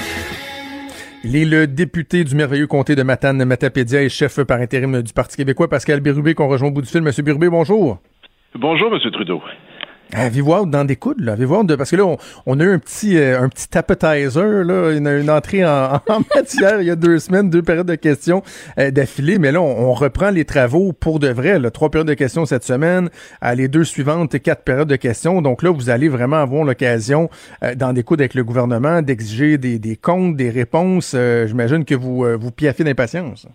Il 1.27 1.35
est 1.35 1.43
le 1.45 1.65
député 1.65 2.23
du 2.23 2.35
merveilleux 2.35 2.67
comté 2.67 2.95
de 2.95 3.01
Matane, 3.01 3.43
Matapédia 3.45 4.03
et 4.03 4.09
chef 4.09 4.39
par 4.43 4.59
intérim 4.59 5.01
du 5.01 5.11
Parti 5.11 5.35
québécois, 5.37 5.67
Pascal 5.67 5.99
Bérubé, 5.99 6.35
qu'on 6.35 6.47
rejoint 6.47 6.67
au 6.67 6.71
bout 6.71 6.83
du 6.83 6.87
fil. 6.87 7.01
Monsieur 7.01 7.23
Bérubé, 7.23 7.49
bonjour. 7.49 7.97
Bonjour, 8.53 8.93
M. 8.93 8.99
Trudeau. 9.11 9.41
Avez-vous 10.15 10.53
hâte 10.53 10.69
dans 10.69 10.85
des 10.85 10.95
coudes, 10.95 11.19
là? 11.21 11.33
Hâte 11.33 11.67
de... 11.67 11.75
Parce 11.75 11.91
que 11.91 11.95
là, 11.97 12.05
on, 12.05 12.17
on 12.45 12.59
a 12.59 12.63
eu 12.63 12.71
un 12.71 12.79
petit, 12.79 13.17
euh, 13.17 13.41
un 13.41 13.49
petit 13.49 13.77
appetizer, 13.77 14.63
là, 14.63 14.91
une, 14.91 15.07
une 15.07 15.29
entrée 15.29 15.65
en, 15.65 15.95
en 16.09 16.21
matière 16.35 16.81
il 16.81 16.87
y 16.87 16.91
a 16.91 16.95
deux 16.95 17.19
semaines, 17.19 17.49
deux 17.49 17.61
périodes 17.61 17.87
de 17.87 17.95
questions 17.95 18.41
euh, 18.79 18.91
d'affilée, 18.91 19.39
mais 19.39 19.51
là, 19.51 19.61
on, 19.61 19.89
on 19.89 19.93
reprend 19.93 20.29
les 20.29 20.45
travaux 20.45 20.93
pour 20.93 21.19
de 21.19 21.27
vrai, 21.27 21.59
là. 21.59 21.69
Trois 21.71 21.89
périodes 21.89 22.07
de 22.07 22.13
questions 22.13 22.45
cette 22.45 22.63
semaine, 22.63 23.09
à 23.41 23.55
les 23.55 23.67
deux 23.67 23.83
suivantes, 23.83 24.39
quatre 24.39 24.63
périodes 24.63 24.87
de 24.89 24.95
questions. 24.95 25.41
Donc 25.41 25.63
là, 25.63 25.71
vous 25.71 25.89
allez 25.89 26.07
vraiment 26.09 26.37
avoir 26.37 26.63
l'occasion, 26.63 27.29
euh, 27.63 27.75
dans 27.75 27.93
des 27.93 28.03
coudes 28.03 28.21
avec 28.21 28.33
le 28.33 28.43
gouvernement, 28.43 29.01
d'exiger 29.01 29.57
des, 29.57 29.79
des 29.79 29.95
comptes, 29.95 30.35
des 30.35 30.49
réponses. 30.49 31.13
Euh, 31.15 31.47
J'imagine 31.47 31.85
que 31.85 31.95
vous, 31.95 32.23
euh, 32.25 32.37
vous 32.39 32.51
piaffez 32.51 32.83
d'impatience. 32.83 33.47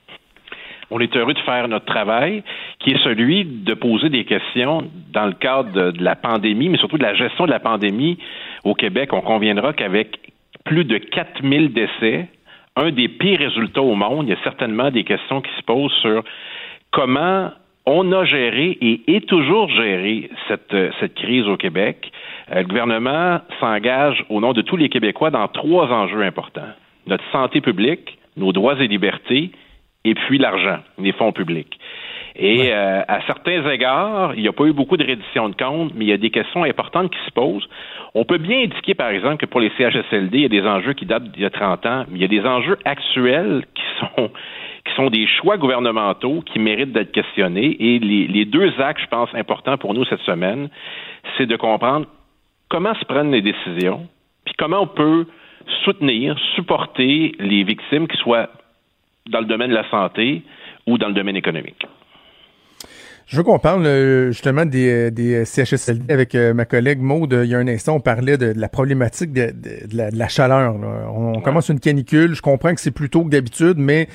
On 0.91 0.99
est 0.99 1.17
heureux 1.17 1.35
de 1.35 1.39
faire 1.41 1.69
notre 1.69 1.87
travail, 1.87 2.43
qui 2.81 2.91
est 2.91 3.03
celui 3.05 3.45
de 3.45 3.75
poser 3.75 4.09
des 4.09 4.25
questions 4.25 4.91
dans 5.13 5.27
le 5.27 5.33
cadre 5.33 5.93
de, 5.93 6.03
la 6.03 6.17
pandémie, 6.17 6.69
mais 6.69 6.79
surtout 6.79 6.99
de 6.99 7.03
la 7.03 7.15
gestion 7.15 7.47
de 7.47 7.51
la 7.51 7.61
pandémie 7.61 8.19
au 8.65 8.75
Québec. 8.75 9.13
On 9.13 9.21
conviendra 9.21 9.73
qu'avec 9.73 10.19
plus 10.65 10.85
de 10.85 10.99
4000 10.99 11.73
décès, 11.73 12.29
un 12.77 12.91
des 12.91 13.09
pires 13.09 13.39
résultats 13.39 13.83
au 13.83 13.95
monde, 13.95 14.27
il 14.27 14.31
y 14.31 14.35
a 14.35 14.43
certainement 14.43 14.91
des 14.91 15.05
questions 15.05 15.41
qui 15.41 15.51
se 15.57 15.63
posent 15.63 15.93
sur 16.01 16.25
comment 16.91 17.51
on 17.87 18.13
a 18.13 18.25
géré 18.25 18.77
et 18.81 19.17
est 19.17 19.27
toujours 19.27 19.69
géré 19.71 20.31
cette, 20.49 20.73
euh, 20.75 20.91
crise 21.17 21.47
au 21.49 21.57
Québec. 21.57 22.13
Euh, 22.53 22.61
le 22.61 22.67
gouvernement 22.67 23.41
s'engage 23.59 24.25
au 24.29 24.41
nom 24.41 24.53
de 24.53 24.63
tous 24.63 24.77
les 24.77 24.89
Québécois 24.89 25.31
dans 25.31 25.49
trois 25.49 25.87
enjeux 25.89 26.23
importants. 26.23 26.73
Notre 27.07 27.25
santé 27.33 27.61
publique, 27.61 28.19
nos 28.37 28.53
droits 28.53 28.81
et 28.81 28.87
libertés, 28.87 29.51
et 30.05 30.15
puis 30.15 30.39
l'argent, 30.39 30.79
les 30.99 31.13
fonds 31.13 31.33
publics. 31.33 31.79
Et 32.37 32.73
euh, 32.73 33.03
à 33.07 33.21
certains 33.27 33.69
égards, 33.71 34.35
il 34.35 34.43
n'y 34.43 34.49
a 34.49 34.53
pas 34.53 34.65
eu 34.65 34.73
beaucoup 34.73 34.97
de 34.97 35.05
reddition 35.05 35.49
de 35.49 35.55
comptes, 35.55 35.93
mais 35.95 36.05
il 36.05 36.09
y 36.09 36.13
a 36.13 36.17
des 36.17 36.31
questions 36.31 36.63
importantes 36.63 37.11
qui 37.11 37.19
se 37.27 37.31
posent. 37.33 37.69
On 38.15 38.25
peut 38.25 38.39
bien 38.39 38.63
indiquer, 38.63 38.95
par 38.95 39.11
exemple, 39.11 39.39
que 39.39 39.47
pour 39.47 39.61
les 39.61 39.71
CHSLD, 39.77 40.39
il 40.39 40.43
y 40.43 40.45
a 40.47 40.49
des 40.49 40.63
enjeux 40.63 40.93
qui 40.95 41.07
datent 41.07 41.31
d'il 41.33 41.43
y 41.43 41.47
a 41.47 41.51
30 41.51 41.87
ans, 41.87 42.05
mais 42.09 42.19
il 42.19 42.23
y 42.23 42.25
a 42.25 42.29
des 42.29 42.47
enjeux 42.47 42.79
actuels 42.85 43.65
qui 43.75 43.83
sont 44.01 44.31
qui 44.87 44.95
sont 44.95 45.11
des 45.11 45.27
choix 45.27 45.59
gouvernementaux 45.59 46.41
qui 46.41 46.59
méritent 46.59 46.93
d'être 46.93 47.13
questionnés. 47.13 47.77
Et 47.79 47.99
les, 47.99 48.27
les 48.27 48.47
deux 48.47 48.73
axes, 48.81 49.03
je 49.03 49.09
pense, 49.09 49.29
importants 49.35 49.77
pour 49.77 49.93
nous 49.93 50.07
cette 50.07 50.21
semaine, 50.21 50.71
c'est 51.37 51.45
de 51.45 51.57
comprendre 51.57 52.07
comment 52.71 52.95
se 52.95 53.05
prennent 53.05 53.31
les 53.31 53.43
décisions, 53.43 54.09
puis 54.47 54.55
comment 54.57 54.81
on 54.81 54.87
peut 54.87 55.27
soutenir, 55.85 56.39
supporter 56.55 57.35
les 57.39 57.63
victimes, 57.63 58.09
qui 58.09 58.17
soient 58.17 58.49
dans 59.29 59.41
le 59.41 59.47
domaine 59.47 59.71
de 59.71 59.75
la 59.75 59.89
santé 59.91 60.43
ou 60.87 60.99
dans 60.99 61.09
le 61.09 61.15
domaine 61.15 61.37
économique. 61.37 61.87
Je 63.31 63.37
veux 63.37 63.45
qu'on 63.45 63.61
parle 63.61 63.87
euh, 63.87 64.33
justement 64.33 64.67
des, 64.67 64.89
euh, 64.89 65.11
des 65.13 65.45
CHSLD 65.45 66.13
avec 66.13 66.35
euh, 66.35 66.53
ma 66.53 66.65
collègue 66.65 66.99
Maude. 66.99 67.39
Il 67.45 67.49
y 67.49 67.55
a 67.55 67.59
un 67.59 67.69
instant, 67.69 67.95
on 67.95 68.01
parlait 68.01 68.37
de, 68.37 68.53
la 68.57 68.69
problématique 68.69 69.33
de, 69.33 69.53
la, 69.93 70.29
chaleur. 70.29 70.75
On, 71.15 71.41
commence 71.41 71.69
une 71.69 71.79
canicule. 71.79 72.35
Je 72.35 72.43
comprends 72.43 72.75
que 72.75 72.81
c'est 72.81 72.91
plus 72.91 73.09
tôt 73.09 73.23
que 73.23 73.31
d'habitude, 73.31 73.77
mais 73.77 74.09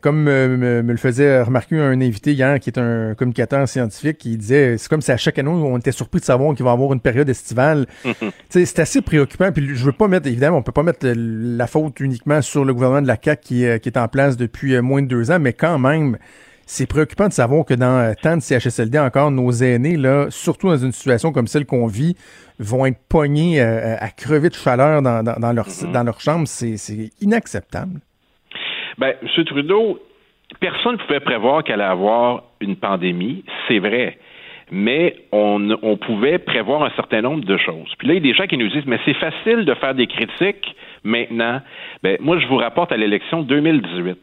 comme 0.00 0.22
me, 0.22 0.80
le 0.80 0.96
faisait 0.96 1.42
remarquer 1.42 1.78
un 1.78 2.00
invité 2.00 2.32
hier 2.32 2.58
qui 2.60 2.70
est 2.70 2.78
un 2.78 3.14
communicateur 3.14 3.68
scientifique, 3.68 4.18
qui 4.18 4.36
disait 4.36 4.78
c'est 4.78 4.88
comme 4.88 5.02
si 5.02 5.12
à 5.12 5.16
chaque 5.16 5.38
année 5.38 5.50
on 5.50 5.76
était 5.78 5.92
surpris 5.92 6.20
de 6.20 6.24
savoir 6.24 6.54
qu'il 6.54 6.64
va 6.64 6.70
y 6.70 6.74
avoir 6.74 6.92
une 6.92 7.00
période 7.00 7.28
estivale. 7.28 7.86
c'est 8.48 8.78
assez 8.78 9.02
préoccupant. 9.02 9.52
Puis 9.52 9.76
je 9.76 9.84
veux 9.84 9.92
pas 9.92 10.08
mettre, 10.08 10.28
évidemment, 10.28 10.58
on 10.58 10.62
peut 10.62 10.72
pas 10.72 10.82
mettre 10.82 11.06
la 11.06 11.66
faute 11.66 12.00
uniquement 12.00 12.40
sur 12.40 12.64
le 12.64 12.72
gouvernement 12.72 13.02
de 13.02 13.06
la 13.06 13.16
CAC 13.16 13.40
qui, 13.40 13.64
qui 13.80 13.88
est 13.88 13.98
en 13.98 14.08
place 14.08 14.36
depuis 14.36 14.80
moins 14.80 15.02
de 15.02 15.08
deux 15.08 15.30
ans, 15.30 15.38
mais 15.38 15.52
quand 15.52 15.78
même 15.78 16.16
c'est 16.66 16.86
préoccupant 16.86 17.28
de 17.28 17.32
savoir 17.32 17.64
que 17.64 17.74
dans 17.74 17.98
euh, 17.98 18.12
tant 18.20 18.36
de 18.36 18.42
CHSLD 18.42 18.98
encore, 18.98 19.30
nos 19.30 19.52
aînés, 19.52 19.96
là, 19.96 20.26
surtout 20.30 20.68
dans 20.68 20.76
une 20.76 20.92
situation 20.92 21.32
comme 21.32 21.46
celle 21.46 21.64
qu'on 21.64 21.86
vit, 21.86 22.16
vont 22.58 22.84
être 22.86 22.98
pognés 23.08 23.60
euh, 23.60 23.96
à 23.98 24.08
crever 24.10 24.48
de 24.48 24.54
chaleur 24.54 25.00
dans, 25.00 25.22
leur, 25.22 25.68
mm-hmm. 25.68 25.92
dans 25.92 26.02
leur 26.02 26.20
chambre. 26.20 26.48
C'est 26.48 26.76
inacceptable. 27.20 28.00
Ben, 28.98 29.14
M. 29.22 29.44
Trudeau, 29.44 29.98
personne 30.60 30.92
ne 30.92 30.98
pouvait 30.98 31.20
prévoir 31.20 31.64
qu'elle 31.64 31.80
allait 31.80 31.90
avoir 31.90 32.42
une 32.60 32.76
pandémie, 32.76 33.44
c'est 33.68 33.78
vrai. 33.78 34.18
Mais 34.70 35.16
on, 35.30 35.76
on 35.82 35.96
pouvait 35.96 36.38
prévoir 36.38 36.82
un 36.82 36.90
certain 36.96 37.22
nombre 37.22 37.44
de 37.44 37.56
choses. 37.56 37.92
Puis 37.98 38.08
là, 38.08 38.14
il 38.14 38.16
y 38.16 38.20
a 38.30 38.32
des 38.32 38.34
gens 38.34 38.46
qui 38.46 38.56
nous 38.56 38.68
disent, 38.68 38.86
mais 38.86 38.98
c'est 39.04 39.14
facile 39.14 39.64
de 39.64 39.74
faire 39.74 39.94
des 39.94 40.06
critiques 40.06 40.74
maintenant. 41.04 41.60
Ben, 42.02 42.16
moi, 42.20 42.38
je 42.38 42.46
vous 42.46 42.56
rapporte 42.56 42.90
à 42.90 42.96
l'élection 42.96 43.42
2018 43.42 44.18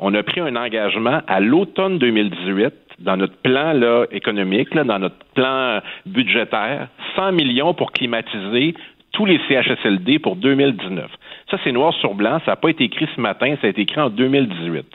on 0.00 0.14
a 0.14 0.22
pris 0.22 0.40
un 0.40 0.56
engagement 0.56 1.20
à 1.26 1.40
l'automne 1.40 1.98
2018 1.98 2.72
dans 3.00 3.16
notre 3.16 3.36
plan 3.36 3.72
là, 3.74 4.06
économique, 4.10 4.74
là, 4.74 4.82
dans 4.82 4.98
notre 4.98 5.22
plan 5.34 5.80
budgétaire, 6.06 6.88
100 7.16 7.32
millions 7.32 7.74
pour 7.74 7.92
climatiser 7.92 8.74
tous 9.12 9.26
les 9.26 9.38
CHSLD 9.48 10.18
pour 10.18 10.36
2019. 10.36 11.10
Ça, 11.50 11.58
c'est 11.64 11.72
noir 11.72 11.92
sur 11.94 12.14
blanc. 12.14 12.40
Ça 12.44 12.52
n'a 12.52 12.56
pas 12.56 12.68
été 12.68 12.84
écrit 12.84 13.08
ce 13.14 13.20
matin, 13.20 13.54
ça 13.60 13.66
a 13.66 13.70
été 13.70 13.82
écrit 13.82 14.00
en 14.00 14.10
2018. 14.10 14.86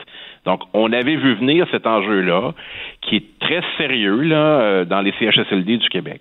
Donc, 0.46 0.62
on 0.72 0.92
avait 0.92 1.16
vu 1.16 1.34
venir 1.34 1.66
cet 1.70 1.86
enjeu-là, 1.86 2.52
qui 3.02 3.16
est 3.16 3.38
très 3.40 3.62
sérieux 3.76 4.20
là, 4.22 4.36
euh, 4.36 4.84
dans 4.84 5.00
les 5.00 5.12
CHSLD 5.18 5.78
du 5.78 5.88
Québec. 5.88 6.20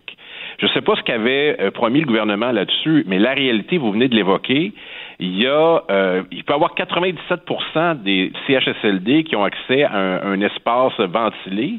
Je 0.60 0.66
ne 0.66 0.72
sais 0.72 0.82
pas 0.82 0.96
ce 0.96 1.02
qu'avait 1.04 1.58
euh, 1.60 1.72
promis 1.72 2.00
le 2.00 2.08
gouvernement 2.08 2.52
là-dessus, 2.52 3.04
mais 3.08 3.20
la 3.20 3.34
réalité, 3.34 3.78
vous 3.78 3.92
venez 3.92 4.08
de 4.08 4.16
l'évoquer, 4.16 4.74
il 5.20 5.42
y 5.42 5.48
a, 5.48 5.84
euh, 5.90 6.24
il 6.32 6.44
peut 6.44 6.54
y 6.54 6.56
avoir 6.56 6.76
97% 6.76 8.02
des 8.02 8.32
CHSLD 8.48 9.24
qui 9.24 9.36
ont 9.36 9.44
accès 9.44 9.84
à 9.84 10.26
un, 10.26 10.42
espace 10.42 11.00
ventilé, 11.00 11.76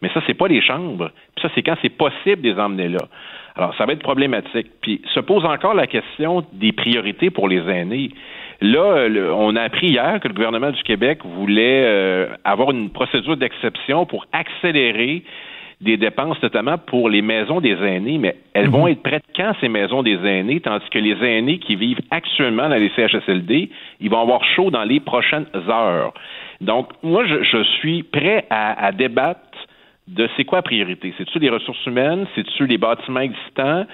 mais 0.00 0.10
ça, 0.14 0.22
c'est 0.26 0.34
pas 0.34 0.48
les 0.48 0.62
chambres. 0.62 1.10
Puis 1.36 1.42
ça, 1.42 1.50
c'est 1.54 1.62
quand 1.62 1.76
c'est 1.82 1.90
possible 1.90 2.42
de 2.42 2.50
les 2.50 2.58
emmener 2.58 2.88
là. 2.88 3.08
Alors, 3.58 3.74
ça 3.76 3.86
va 3.86 3.92
être 3.92 4.02
problématique. 4.02 4.68
Puis 4.80 5.02
se 5.12 5.20
pose 5.20 5.44
encore 5.44 5.74
la 5.74 5.88
question 5.88 6.44
des 6.52 6.72
priorités 6.72 7.30
pour 7.30 7.48
les 7.48 7.58
aînés. 7.68 8.10
Là, 8.60 9.08
on 9.34 9.56
a 9.56 9.62
appris 9.62 9.88
hier 9.88 10.18
que 10.20 10.28
le 10.28 10.34
gouvernement 10.34 10.70
du 10.70 10.82
Québec 10.82 11.20
voulait 11.24 11.84
euh, 11.84 12.28
avoir 12.44 12.70
une 12.70 12.90
procédure 12.90 13.36
d'exception 13.36 14.06
pour 14.06 14.26
accélérer 14.32 15.24
des 15.80 15.96
dépenses, 15.96 16.42
notamment 16.42 16.76
pour 16.76 17.08
les 17.08 17.22
maisons 17.22 17.60
des 17.60 17.74
aînés, 17.74 18.18
mais 18.18 18.36
elles 18.52 18.68
vont 18.68 18.86
mhm. 18.86 18.92
être 18.92 19.02
prêtes 19.02 19.24
quand 19.36 19.52
ces 19.60 19.68
maisons 19.68 20.02
des 20.02 20.18
aînés, 20.24 20.60
tandis 20.60 20.88
que 20.90 20.98
les 20.98 21.16
aînés 21.24 21.58
qui 21.58 21.76
vivent 21.76 22.00
actuellement 22.10 22.68
dans 22.68 22.76
les 22.76 22.90
CHSLD, 22.96 23.70
ils 24.00 24.10
vont 24.10 24.20
avoir 24.20 24.44
chaud 24.44 24.70
dans 24.70 24.82
les 24.82 24.98
prochaines 24.98 25.46
heures. 25.68 26.12
Donc, 26.60 26.88
moi, 27.04 27.24
je, 27.26 27.62
suis 27.78 28.02
prêt 28.02 28.44
à, 28.50 28.90
débattre 28.90 29.40
de 30.08 30.28
c'est 30.36 30.44
quoi 30.44 30.58
la 30.58 30.62
priorité? 30.62 31.14
C'est-tu 31.18 31.38
les 31.38 31.50
ressources 31.50 31.84
humaines? 31.86 32.26
C'est-tu 32.34 32.66
les 32.66 32.78
bâtiments 32.78 33.20
existants? 33.20 33.86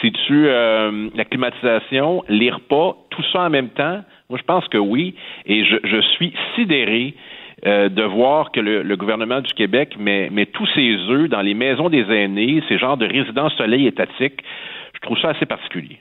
C'est-tu 0.00 0.46
euh, 0.48 1.08
la 1.14 1.24
climatisation, 1.24 2.24
les 2.28 2.50
repas, 2.50 2.96
tout 3.10 3.22
ça 3.32 3.42
en 3.42 3.50
même 3.50 3.70
temps? 3.70 4.02
Moi, 4.30 4.38
je 4.38 4.44
pense 4.44 4.66
que 4.68 4.78
oui. 4.78 5.14
Et 5.44 5.64
je, 5.64 5.76
je 5.84 6.00
suis 6.00 6.32
sidéré 6.54 7.14
euh, 7.64 7.88
de 7.88 8.02
voir 8.02 8.52
que 8.52 8.60
le, 8.60 8.96
gouvernement 8.96 9.40
du 9.40 9.52
Québec 9.54 9.96
met, 9.98 10.30
tous 10.52 10.66
ses 10.74 10.96
œufs 11.08 11.28
dans 11.28 11.40
les 11.40 11.54
maisons 11.54 11.88
des 11.88 12.02
aînés, 12.02 12.62
ces 12.68 12.78
genres 12.78 12.98
de 12.98 13.06
résidences 13.06 13.54
soleil 13.54 13.86
étatiques. 13.86 14.42
Je 14.94 15.00
trouve 15.00 15.18
ça 15.18 15.30
assez 15.30 15.46
particulier. 15.46 16.00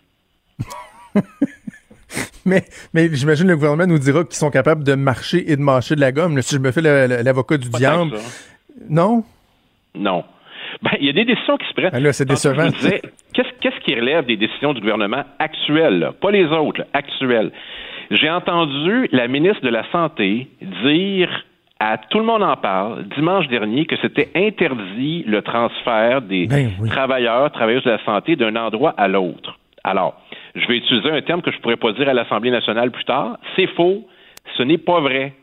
mais, 2.46 2.64
mais 2.94 3.08
j'imagine 3.14 3.48
le 3.48 3.56
gouvernement 3.56 3.88
nous 3.88 4.00
dira 4.00 4.26
qu'ils 4.26 4.36
sont 4.36 4.52
capables 4.52 4.84
de 4.84 4.96
marcher 4.96 5.50
et 5.50 5.56
de 5.56 5.62
mâcher 5.62 5.96
de 5.96 6.02
la 6.02 6.12
gomme. 6.12 6.42
si 6.42 6.56
je 6.56 6.60
me 6.60 6.72
fais 6.72 6.82
l'avocat 6.82 7.58
du 7.58 7.70
diable. 7.70 8.18
Non? 8.90 9.24
Non. 9.96 10.24
Ben, 10.82 10.92
il 11.00 11.06
y 11.06 11.10
a 11.10 11.14
des 11.14 11.26
décisions 11.26 11.58
qui 11.58 11.68
se 11.68 11.74
prennent. 11.74 11.92
Ben 11.92 12.12
c'est 12.12 12.28
décevant. 12.28 12.70
Qu'est-ce 13.34 13.80
qui 13.82 13.96
relève 13.96 14.26
des 14.26 14.38
décisions 14.38 14.74
du 14.74 14.82
gouvernement 14.82 15.24
actuelles, 15.40 16.12
pas 16.22 16.32
les 16.32 16.46
autres, 16.46 16.84
actuelles? 16.94 17.52
J'ai 18.12 18.30
entendu 18.30 19.08
la 19.12 19.28
ministre 19.28 19.62
de 19.62 19.70
la 19.70 19.84
Santé 19.92 20.48
dire 20.84 21.30
à 21.80 21.98
tout 21.98 22.20
le 22.20 22.26
monde 22.26 22.44
en 22.44 22.56
parle 22.56 23.04
dimanche 23.16 23.48
dernier 23.48 23.86
que 23.86 23.96
c'était 24.02 24.30
interdit 24.36 25.24
le 25.28 25.42
transfert 25.42 26.22
des 26.22 26.48
ben 26.48 26.72
travailleurs, 26.88 27.52
travailleuses 27.52 27.84
de 27.84 27.92
la 27.92 28.04
santé 28.06 28.36
d'un 28.36 28.56
endroit 28.56 28.94
à 28.98 29.08
l'autre. 29.08 29.58
Alors, 29.84 30.16
je 30.56 30.66
vais 30.68 30.78
utiliser 30.78 31.12
un 31.12 31.22
terme 31.22 31.42
que 31.42 31.52
je 31.52 31.60
pourrais 31.60 31.76
pas 31.76 31.92
dire 31.92 32.08
à 32.08 32.14
l'Assemblée 32.14 32.52
nationale 32.52 32.92
plus 32.92 33.04
tard. 33.04 33.38
C'est 33.56 33.68
faux. 33.68 34.08
Ce 34.58 34.64
n'est 34.64 34.78
pas 34.78 35.00
vrai. 35.02 35.34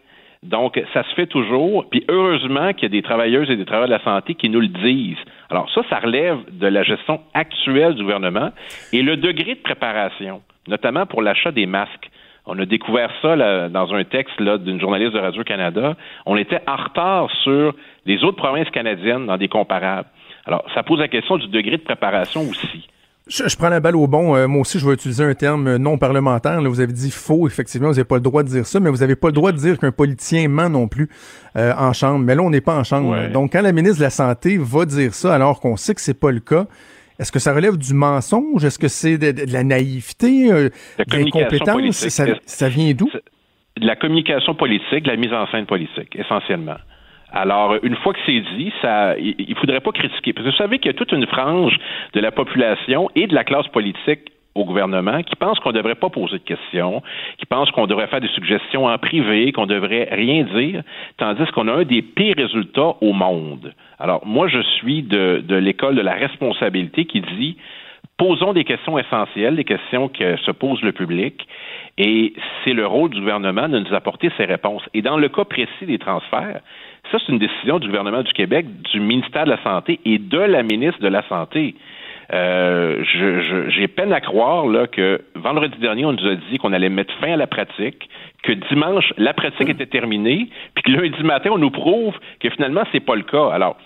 Donc, 0.43 0.83
ça 0.93 1.05
se 1.05 1.15
fait 1.15 1.27
toujours. 1.27 1.89
Puis 1.89 2.05
heureusement 2.09 2.73
qu'il 2.73 2.85
y 2.85 2.87
a 2.87 2.89
des 2.89 3.03
travailleuses 3.03 3.49
et 3.51 3.57
des 3.57 3.65
travailleurs 3.65 3.89
de 3.89 3.95
la 3.95 4.05
santé 4.05 4.35
qui 4.35 4.49
nous 4.49 4.61
le 4.61 4.69
disent. 4.69 5.23
Alors, 5.51 5.71
ça, 5.73 5.83
ça 5.89 5.99
relève 5.99 6.39
de 6.51 6.67
la 6.67 6.83
gestion 6.83 7.21
actuelle 7.33 7.95
du 7.95 8.03
gouvernement 8.03 8.51
et 8.93 9.03
le 9.03 9.17
degré 9.17 9.55
de 9.55 9.61
préparation, 9.61 10.43
notamment 10.67 11.07
pour 11.07 11.23
l'achat 11.23 11.53
des 11.53 11.67
masques. 11.67 12.11
On 12.45 12.59
a 12.59 12.67
découvert 12.67 13.11
ça 13.23 13.69
dans 13.69 13.95
un 13.95 14.03
texte 14.03 14.43
d'une 14.43 14.81
journaliste 14.81 15.13
de 15.13 15.21
Radio-Canada. 15.21 15.95
On 16.27 16.37
était 16.37 16.61
en 16.67 16.75
retard 16.75 17.31
sur 17.45 17.73
les 18.05 18.25
autres 18.25 18.39
provinces 18.39 18.69
canadiennes 18.71 19.27
dans 19.27 19.37
des 19.37 19.47
comparables. 19.47 20.09
Alors, 20.45 20.65
ça 20.75 20.83
pose 20.83 20.99
la 20.99 21.07
question 21.07 21.37
du 21.37 21.47
degré 21.47 21.77
de 21.77 21.83
préparation 21.83 22.41
aussi. 22.41 22.89
Je, 23.29 23.57
prends 23.57 23.69
la 23.69 23.81
balle 23.81 23.95
au 23.95 24.09
bon. 24.09 24.35
Euh, 24.35 24.49
moi 24.49 24.63
aussi, 24.63 24.79
je 24.79 24.87
vais 24.87 24.95
utiliser 24.95 25.23
un 25.25 25.35
terme 25.35 25.77
non 25.77 25.97
parlementaire. 25.97 26.61
vous 26.61 26.81
avez 26.81 26.93
dit 26.93 27.11
faux, 27.11 27.47
effectivement, 27.47 27.89
vous 27.89 27.95
n'avez 27.95 28.05
pas 28.05 28.17
le 28.17 28.21
droit 28.21 28.43
de 28.43 28.49
dire 28.49 28.67
ça, 28.67 28.81
mais 28.81 28.91
vous 28.91 28.99
n'avez 28.99 29.15
pas 29.15 29.29
le 29.29 29.33
droit 29.33 29.53
de 29.53 29.59
dire 29.59 29.79
qu'un 29.79 29.93
politicien 29.93 30.49
ment 30.49 30.69
non 30.69 30.89
plus 30.89 31.09
euh, 31.57 31.73
en 31.79 31.93
chambre. 31.93 32.25
Mais 32.25 32.35
là, 32.35 32.43
on 32.43 32.51
n'est 32.51 32.61
pas 32.61 32.77
en 32.77 32.85
chambre. 32.85 33.29
Donc, 33.33 33.53
quand 33.53 33.63
la 33.63 33.73
ministre 33.73 33.99
de 33.99 34.03
la 34.03 34.11
Santé 34.11 34.59
va 34.59 34.85
dire 34.87 35.15
ça, 35.15 35.35
alors 35.35 35.61
qu'on 35.61 35.77
sait 35.77 35.95
que 35.95 36.01
c'est 36.01 36.19
pas 36.19 36.33
le 36.33 36.41
cas, 36.41 36.67
est-ce 37.19 37.31
que 37.31 37.39
ça 37.39 37.55
relève 37.55 37.77
du 37.77 37.95
mensonge? 37.95 38.65
Est-ce 38.65 38.79
que 38.79 38.89
c'est 38.89 39.19
de, 39.19 39.53
la 39.53 39.63
naïveté, 39.63 40.51
euh, 40.51 40.69
de 40.99 41.17
l'incompétence? 41.17 42.09
Ça, 42.09 42.25
ça, 42.45 42.69
vient 42.69 42.93
d'où? 42.93 43.09
De 43.77 43.87
la 43.87 43.95
communication 43.95 44.57
politique, 44.57 45.05
de 45.05 45.09
la 45.09 45.17
mise 45.17 45.33
en 45.33 45.47
scène 45.47 45.67
politique, 45.67 46.17
essentiellement. 46.17 46.77
Alors, 47.33 47.77
une 47.83 47.97
fois 47.97 48.13
que 48.13 48.19
c'est 48.27 48.41
dit, 48.57 48.73
ça, 48.83 49.17
il 49.19 49.49
ne 49.49 49.55
faudrait 49.55 49.81
pas 49.81 49.93
critiquer. 49.93 50.33
Parce 50.33 50.47
que 50.47 50.51
vous 50.51 50.57
savez 50.57 50.79
qu'il 50.79 50.91
y 50.93 50.95
a 50.95 50.99
toute 50.99 51.13
une 51.13 51.27
frange 51.27 51.77
de 52.13 52.21
la 52.21 52.31
population 52.31 53.09
et 53.15 53.27
de 53.27 53.35
la 53.35 53.45
classe 53.45 53.69
politique 53.69 54.33
au 54.55 54.67
gouvernement 54.67 55.23
qui 55.23 55.35
pense 55.37 55.59
qu'on 55.61 55.71
ne 55.71 55.77
devrait 55.77 55.95
pas 55.95 56.11
poser 56.11 56.35
de 56.35 56.45
questions, 56.45 57.03
qui 57.39 57.47
pense 57.47 57.71
qu'on 57.71 57.87
devrait 57.87 58.07
faire 58.09 58.21
des 58.21 58.29
suggestions 58.29 58.85
en 58.85 58.99
privé, 58.99 59.51
qu'on 59.53 59.63
ne 59.63 59.75
devrait 59.75 60.09
rien 60.13 60.45
dire, 60.45 60.83
tandis 61.17 61.51
qu'on 61.53 61.69
a 61.69 61.73
un 61.73 61.85
des 61.85 62.03
pires 62.03 62.35
résultats 62.37 62.97
au 63.01 63.15
monde. 63.15 63.73
Alors, 63.99 64.27
moi, 64.27 64.49
je 64.49 64.61
suis 64.61 65.03
de, 65.03 65.43
de 65.47 65.57
l'école 65.57 65.95
de 65.95 66.03
la 66.03 66.13
responsabilité 66.13 67.07
qui 67.07 67.23
dit 67.23 67.57
posons 68.19 68.53
des 68.53 68.65
questions 68.65 68.99
essentielles, 68.99 69.57
des 69.57 69.65
questions 69.65 70.09
que 70.09 70.37
se 70.37 70.51
pose 70.51 70.83
le 70.83 70.93
public, 70.93 71.47
et 71.99 72.35
c'est 72.63 72.73
le 72.73 72.87
rôle 72.87 73.11
du 73.11 73.21
gouvernement 73.21 73.69
de 73.69 73.79
nous 73.79 73.95
apporter 73.95 74.31
ces 74.37 74.45
réponses. 74.45 74.83
Et 74.95 75.03
dans 75.03 75.17
le 75.17 75.29
cas 75.29 75.45
précis 75.45 75.87
des 75.87 75.99
transferts, 75.99 76.61
ça, 77.11 77.19
c'est 77.19 77.33
une 77.33 77.39
décision 77.39 77.79
du 77.79 77.89
gouvernement 77.89 78.23
du 78.23 78.33
Québec, 78.33 78.67
du 78.93 79.01
ministère 79.01 79.45
de 79.45 79.51
la 79.51 79.63
Santé 79.63 80.01
et 80.05 80.19
de 80.19 80.39
la 80.39 80.63
ministre 80.63 81.01
de 81.01 81.09
la 81.09 81.27
Santé. 81.29 81.75
Euh, 82.33 83.03
j'ai 83.69 83.89
peine 83.89 84.13
à 84.13 84.21
croire 84.21 84.67
là, 84.67 84.87
que 84.87 85.21
vendredi 85.35 85.77
dernier, 85.79 86.07
on 86.07 86.13
nous 86.13 86.27
a 86.27 86.35
dit 86.37 86.59
qu'on 86.59 86.73
allait 86.73 86.89
mettre 86.89 87.13
fin 87.21 87.33
à 87.33 87.37
la 87.37 87.47
pratique, 87.47 88.09
que 88.43 88.53
dimanche, 88.71 89.13
la 89.19 89.35
pratique 89.35 89.69
était 89.69 89.87
terminée, 89.87 90.49
puis 90.75 90.83
que 90.85 90.91
lundi 90.93 91.23
matin, 91.23 91.51
on 91.53 91.59
nous 91.59 91.71
prouve 91.71 92.15
que 92.41 92.49
finalement, 92.51 92.85
c'est 92.93 93.01
pas 93.01 93.17
le 93.17 93.23
cas. 93.23 93.51
Alors, 93.51 93.77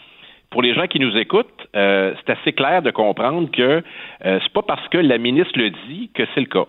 pour 0.51 0.63
les 0.63 0.75
gens 0.75 0.87
qui 0.87 1.01
nous 1.01 1.17
écoutent, 1.17 1.67
euh, 1.75 2.15
c'est 2.19 2.33
assez 2.33 2.53
clair 2.53 2.83
de 2.83 2.91
comprendre 2.91 3.51
que 3.51 3.83
euh, 4.25 4.39
c'est 4.43 4.53
pas 4.53 4.63
parce 4.63 4.87
que 4.89 4.99
la 4.99 5.19
ministre 5.19 5.59
le 5.59 5.71
dit 5.71 6.11
que 6.15 6.23
c'est 6.35 6.41
le 6.41 6.47
cas. 6.47 6.67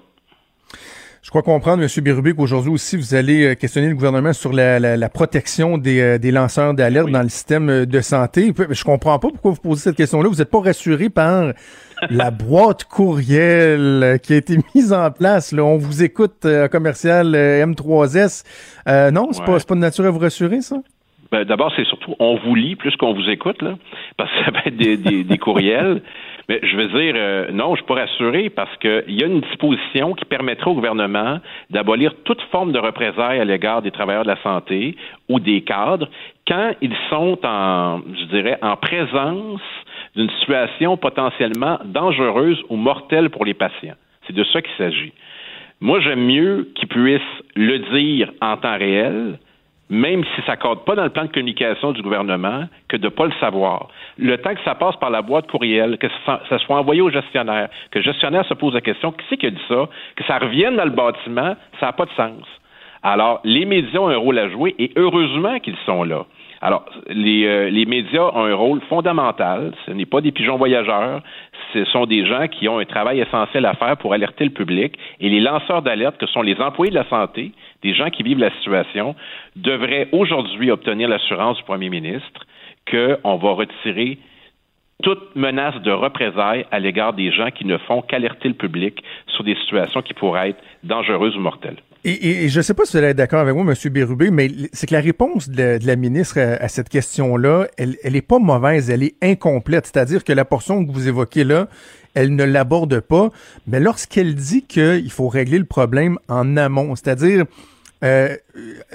Je 1.22 1.30
crois 1.30 1.42
comprendre, 1.42 1.84
M. 1.84 2.04
Bérubé, 2.04 2.34
qu'aujourd'hui 2.34 2.72
aussi, 2.72 2.96
vous 2.96 3.16
allez 3.16 3.56
questionner 3.56 3.90
le 3.90 3.96
gouvernement 3.96 4.34
sur 4.34 4.54
la, 4.54 5.10
protection 5.10 5.78
des, 5.78 6.32
lanceurs 6.32 6.74
d'alerte 6.74 7.10
dans 7.10 7.22
le 7.22 7.30
système 7.30 7.86
de 7.86 8.02
santé. 8.02 8.54
Je 8.70 8.84
comprends 8.84 9.20
pas 9.20 9.30
pourquoi 9.30 9.52
vous 9.52 9.62
posez 9.62 9.82
cette 9.82 9.98
question-là. 9.98 10.30
Vous 10.30 10.36
n'êtes 10.36 10.52
pas 10.52 10.62
rassuré 10.62 11.10
par 11.10 11.54
la 12.10 12.32
boîte 12.32 12.86
courriel 12.86 14.20
qui 14.24 14.34
a 14.34 14.38
été 14.38 14.58
mise 14.76 14.94
en 14.94 15.12
place. 15.12 15.52
Là. 15.52 15.64
On 15.64 15.78
vous 15.78 16.04
écoute, 16.04 16.48
commercial 16.72 17.34
M3S. 17.34 18.44
non, 19.12 19.30
c'est 19.32 19.44
pas, 19.44 19.58
pas 19.60 19.76
de 19.76 19.80
nature 19.80 20.06
à 20.06 20.12
vous 20.12 20.20
rassurer, 20.20 20.62
ça? 20.62 20.78
Ben, 21.32 21.44
D'abord, 21.44 21.74
c'est 21.76 21.86
surtout 21.86 22.16
on 22.20 22.38
vous 22.38 22.56
lit 22.56 22.76
plus 22.76 22.96
qu'on 22.96 23.14
vous 23.14 23.30
écoute, 23.30 23.62
là, 23.62 23.78
parce 24.18 24.32
que 24.32 24.46
ça 24.46 24.52
va 24.52 24.60
être 24.66 24.78
des, 24.78 25.24
des, 25.24 25.38
courriels. 25.38 26.02
Mais 26.50 26.62
je 26.64 26.78
veux 26.78 26.88
dire, 26.88 27.14
euh, 27.18 27.52
non, 27.52 27.76
je 27.76 27.84
peux 27.84 27.94
rassurer 27.94 28.50
parce 28.50 28.76
qu'il 28.78 29.04
y 29.08 29.24
a 29.24 29.28
une 29.28 29.42
disposition 29.42 30.14
qui 30.14 30.24
permettra 30.24 30.72
au 30.72 30.76
gouvernement 30.76 31.40
d'abolir 31.70 32.14
toute 32.24 32.42
forme 32.44 32.72
de 32.72 32.80
représailles 32.80 33.40
à 33.40 33.46
l'égard 33.46 33.82
des 33.82 33.92
travailleurs 33.92 34.24
de 34.24 34.30
la 34.30 34.42
santé 34.42 34.96
ou 35.28 35.42
des 35.42 35.62
cadres 35.62 36.10
quand 36.48 36.72
ils 36.82 36.96
sont 37.10 37.38
en, 37.44 38.00
je 38.18 38.26
dirais, 38.26 38.58
en 38.62 38.78
présence 38.78 39.62
d'une 40.16 40.30
situation 40.40 40.96
potentiellement 40.96 41.80
dangereuse 41.84 42.62
ou 42.70 42.78
mortelle 42.78 43.30
pour 43.30 43.44
les 43.44 43.54
patients. 43.54 43.96
C'est 44.26 44.34
de 44.34 44.44
ça 44.46 44.62
qu'il 44.62 44.76
s'agit. 44.78 45.12
Moi, 45.82 46.00
j'aime 46.00 46.26
mieux 46.26 46.70
qu'ils 46.76 46.88
puissent 46.88 47.22
le 47.56 47.80
dire 48.00 48.32
en 48.42 48.56
temps 48.56 48.78
réel 48.78 49.38
même 49.90 50.24
si 50.36 50.42
ça 50.46 50.54
ne 50.54 50.58
compte 50.58 50.86
pas 50.86 50.96
dans 50.96 51.04
le 51.04 51.10
plan 51.10 51.24
de 51.24 51.32
communication 51.32 51.92
du 51.92 52.02
gouvernement, 52.02 52.66
que 52.90 52.98
de 52.98 53.06
ne 53.06 53.10
pas 53.10 53.26
le 53.26 53.32
savoir. 53.40 53.88
Le 54.18 54.38
temps 54.38 54.54
que 54.54 54.64
ça 54.64 54.76
passe 54.76 54.96
par 54.98 55.10
la 55.10 55.22
boîte 55.22 55.50
courriel, 55.50 55.98
que 55.98 56.08
ça, 56.26 56.42
soit 56.60 56.78
envoyé 56.78 57.02
au 57.02 57.10
gestionnaire, 57.10 57.70
que 57.92 58.00
le 58.00 58.04
gestionnaire 58.04 58.46
se 58.46 58.54
pose 58.54 58.74
la 58.74 58.82
question, 58.82 59.12
qui 59.12 59.26
c'est 59.30 59.38
qui 59.38 59.48
a 59.48 59.52
dit 59.52 59.62
ça, 59.68 59.88
que 60.16 60.24
ça 60.26 60.38
revienne 60.40 60.76
dans 60.76 60.86
le 60.86 60.92
bâtiment, 60.92 61.56
ça 61.80 61.88
n'a 61.88 61.94
pas 61.94 62.06
de 62.06 62.12
sens. 62.12 62.44
Alors, 63.04 63.40
les 63.44 63.66
médias 63.66 64.00
ont 64.00 64.10
un 64.10 64.18
rôle 64.18 64.40
à 64.40 64.50
jouer 64.50 64.76
et 64.80 64.92
heureusement 64.98 65.60
qu'ils 65.60 65.78
sont 65.86 66.04
là. 66.04 66.26
Alors, 66.62 66.86
les, 67.08 67.46
euh, 67.46 67.70
les, 67.70 67.86
médias 67.86 68.32
ont 68.34 68.46
un 68.46 68.56
rôle 68.56 68.82
fondamental. 68.90 69.74
Ce 69.86 69.92
n'est 69.92 70.08
pas 70.08 70.22
des 70.22 70.32
pigeons 70.32 70.58
voyageurs. 70.58 71.22
Ce 71.74 71.86
sont 71.86 72.06
des 72.06 72.26
gens 72.26 72.48
qui 72.48 72.68
ont 72.68 72.80
un 72.80 72.86
travail 72.86 73.20
essentiel 73.20 73.66
à 73.66 73.74
faire 73.74 73.98
pour 73.98 74.14
alerter 74.14 74.46
le 74.46 74.52
public. 74.52 74.98
Et 75.20 75.30
les 75.30 75.40
lanceurs 75.40 75.82
d'alerte, 75.82 76.18
que 76.18 76.28
sont 76.28 76.42
les 76.42 76.60
employés 76.60 76.92
de 76.92 76.96
la 76.96 77.08
santé, 77.10 77.52
des 77.84 77.94
gens 77.94 78.10
qui 78.10 78.24
vivent 78.24 78.40
la 78.40 78.52
situation, 78.52 79.16
devraient 79.56 80.08
aujourd'hui 80.12 80.72
obtenir 80.72 81.10
l'assurance 81.10 81.58
du 81.58 81.64
premier 81.64 81.90
ministre 81.90 82.46
qu'on 82.90 83.36
va 83.36 83.52
retirer 83.52 84.18
toute 85.04 85.36
menace 85.36 85.80
de 85.82 85.92
représailles 85.92 86.66
à 86.72 86.80
l'égard 86.80 87.14
des 87.14 87.32
gens 87.32 87.52
qui 87.52 87.66
ne 87.66 87.78
font 87.78 88.02
qu'alerter 88.02 88.48
le 88.48 88.56
public 88.56 89.04
sur 89.28 89.44
des 89.44 89.56
situations 89.56 90.02
qui 90.02 90.14
pourraient 90.14 90.50
être 90.50 90.64
dangereuses 90.84 91.36
ou 91.36 91.40
mortelles. 91.40 91.78
Et, 92.10 92.48
je 92.48 92.58
ne 92.58 92.62
sais 92.62 92.74
pas 92.74 92.86
si 92.86 92.94
vous 92.94 93.00
allez 93.00 93.08
être 93.08 93.18
d'accord 93.18 93.42
avec 93.42 93.54
moi, 93.54 93.66
M. 93.66 93.92
Bérubé, 93.92 94.32
mais 94.32 94.50
c'est 94.72 94.88
que 94.88 94.94
la 94.94 95.02
réponse 95.02 95.50
de, 95.50 95.78
la 95.84 95.96
ministre 95.98 96.40
à, 96.40 96.68
cette 96.70 96.88
question-là, 96.88 97.68
elle, 97.78 97.98
elle 98.02 98.16
est 98.16 98.22
pas 98.22 98.40
mauvaise, 98.40 98.90
elle 98.90 99.04
est 99.04 99.16
incomplète. 99.22 99.88
C'est-à-dire 99.92 100.24
que 100.24 100.32
la 100.32 100.46
portion 100.46 100.86
que 100.86 100.92
vous 100.94 101.10
évoquez 101.10 101.44
là, 101.44 101.68
elle 102.14 102.34
ne 102.34 102.46
l'aborde 102.46 103.02
pas. 103.02 103.30
Mais 103.68 103.82
lorsqu'elle 103.82 104.36
dit 104.36 104.64
qu'il 104.64 105.12
faut 105.12 105.28
régler 105.28 105.60
le 105.60 105.66
problème 105.66 106.18
en 106.30 106.56
amont, 106.56 106.96
c'est-à-dire 106.96 107.44
euh, 108.04 108.36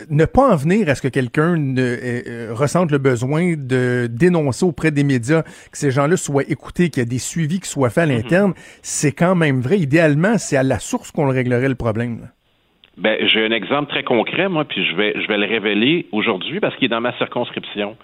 ne 0.08 0.24
pas 0.24 0.52
en 0.52 0.56
venir 0.56 0.88
à 0.88 0.94
ce 0.94 1.02
que 1.02 1.08
quelqu'un 1.08 1.76
euh, 1.76 2.48
ressente 2.52 2.90
le 2.90 2.98
besoin 2.98 3.56
de 3.58 4.08
dénoncer 4.10 4.64
auprès 4.64 4.90
des 4.90 5.04
médias, 5.04 5.42
que 5.42 5.78
ces 5.78 5.90
gens-là 5.90 6.16
soient 6.16 6.44
écoutés, 6.48 6.88
qu'il 6.88 7.00
y 7.00 7.02
ait 7.02 7.06
des 7.06 7.18
suivis 7.18 7.60
qui 7.60 7.68
soient 7.68 7.90
faits 7.90 8.04
à 8.04 8.06
mhm. 8.06 8.12
l'interne, 8.14 8.54
c'est 8.80 9.12
quand 9.12 9.34
même 9.34 9.60
vrai. 9.60 9.78
Idéalement, 9.80 10.38
c'est 10.38 10.56
à 10.56 10.62
la 10.62 10.78
source 10.78 11.10
qu'on 11.10 11.28
réglerait 11.28 11.68
le 11.68 11.74
problème. 11.74 12.28
Ben, 12.98 13.26
j'ai 13.26 13.44
un 13.44 13.52
exemple 13.52 13.90
très 13.90 14.02
concret, 14.02 14.50
moi, 14.50 14.64
puis 14.64 14.84
je 14.84 14.94
vais, 14.94 15.14
je 15.18 15.26
vais 15.26 15.38
le 15.38 15.46
révéler 15.46 16.06
aujourd'hui 16.12 16.60
parce 16.60 16.76
qu'il 16.76 16.86
est 16.86 16.88
dans 16.88 17.00
ma 17.00 17.16
circonscription. 17.16 17.96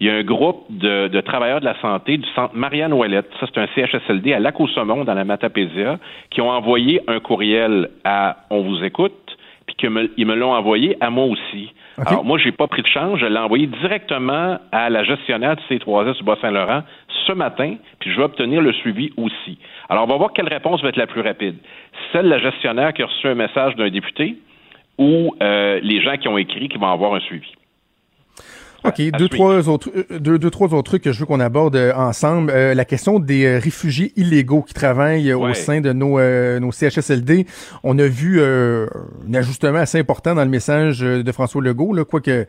Il 0.00 0.06
y 0.06 0.10
a 0.10 0.14
un 0.14 0.22
groupe 0.22 0.64
de, 0.70 1.20
travailleurs 1.20 1.60
de 1.60 1.66
la 1.66 1.78
santé 1.82 2.16
du 2.16 2.26
centre 2.30 2.54
Marianne 2.54 2.94
Ouellette, 2.94 3.30
ça 3.38 3.46
c'est 3.52 3.60
un 3.60 3.66
CHSLD 3.74 4.32
à 4.32 4.38
lac 4.38 4.54
saumon 4.74 5.04
dans 5.04 5.12
la 5.12 5.24
Matapésia, 5.24 5.98
qui 6.30 6.40
ont 6.40 6.48
envoyé 6.48 7.02
un 7.06 7.20
courriel 7.20 7.90
à 8.04 8.46
On 8.48 8.62
vous 8.62 8.82
écoute, 8.82 9.36
puis 9.66 9.76
qu'ils 9.76 9.90
me 10.26 10.34
l'ont 10.34 10.54
envoyé 10.54 10.96
à 11.02 11.10
moi 11.10 11.26
aussi. 11.26 11.74
Alors, 12.06 12.24
moi, 12.24 12.38
j'ai 12.38 12.52
pas 12.52 12.66
pris 12.66 12.82
de 12.82 12.86
change. 12.86 13.20
Je 13.20 13.26
l'ai 13.26 13.38
envoyé 13.38 13.66
directement 13.66 14.58
à 14.72 14.90
la 14.90 15.04
gestionnaire 15.04 15.56
du 15.56 15.62
C3S 15.64 16.18
du 16.18 16.24
Bas-Saint-Laurent 16.24 16.82
ce 17.26 17.32
matin, 17.32 17.76
puis 17.98 18.10
je 18.10 18.16
vais 18.16 18.24
obtenir 18.24 18.62
le 18.62 18.72
suivi 18.72 19.12
aussi. 19.16 19.58
Alors, 19.88 20.04
on 20.04 20.06
va 20.06 20.16
voir 20.16 20.32
quelle 20.32 20.48
réponse 20.48 20.82
va 20.82 20.88
être 20.88 20.96
la 20.96 21.06
plus 21.06 21.20
rapide. 21.20 21.56
Celle 22.12 22.24
de 22.24 22.30
la 22.30 22.38
gestionnaire 22.38 22.92
qui 22.92 23.02
a 23.02 23.06
reçu 23.06 23.26
un 23.26 23.34
message 23.34 23.76
d'un 23.76 23.90
député 23.90 24.36
ou 24.98 25.34
euh, 25.42 25.80
les 25.82 26.00
gens 26.02 26.16
qui 26.16 26.28
ont 26.28 26.38
écrit 26.38 26.68
qui 26.68 26.78
vont 26.78 26.90
avoir 26.90 27.14
un 27.14 27.20
suivi. 27.20 27.52
OK, 28.84 29.02
deux, 29.18 29.28
trois 29.28 29.68
autres, 29.68 29.90
euh, 29.94 30.18
deux, 30.18 30.38
deux, 30.38 30.50
trois 30.50 30.68
autres 30.68 30.90
trucs 30.90 31.02
que 31.02 31.12
je 31.12 31.20
veux 31.20 31.26
qu'on 31.26 31.40
aborde 31.40 31.76
euh, 31.76 31.92
ensemble. 31.94 32.50
Euh, 32.54 32.74
la 32.74 32.84
question 32.84 33.18
des 33.18 33.58
réfugiés 33.58 34.12
illégaux 34.16 34.62
qui 34.62 34.74
travaillent 34.74 35.32
au 35.32 35.52
sein 35.54 35.80
de 35.80 35.92
nos, 35.92 36.18
nos 36.60 36.72
CHSLD. 36.72 37.46
On 37.82 37.98
a 37.98 38.06
vu 38.06 38.42
un 38.42 38.86
ajustement 39.34 39.78
assez 39.78 39.98
important 39.98 40.34
dans 40.34 40.44
le 40.44 40.50
message 40.50 41.00
de 41.00 41.32
François 41.32 41.62
Legault, 41.62 41.94
là, 41.94 42.04
quoique 42.04 42.46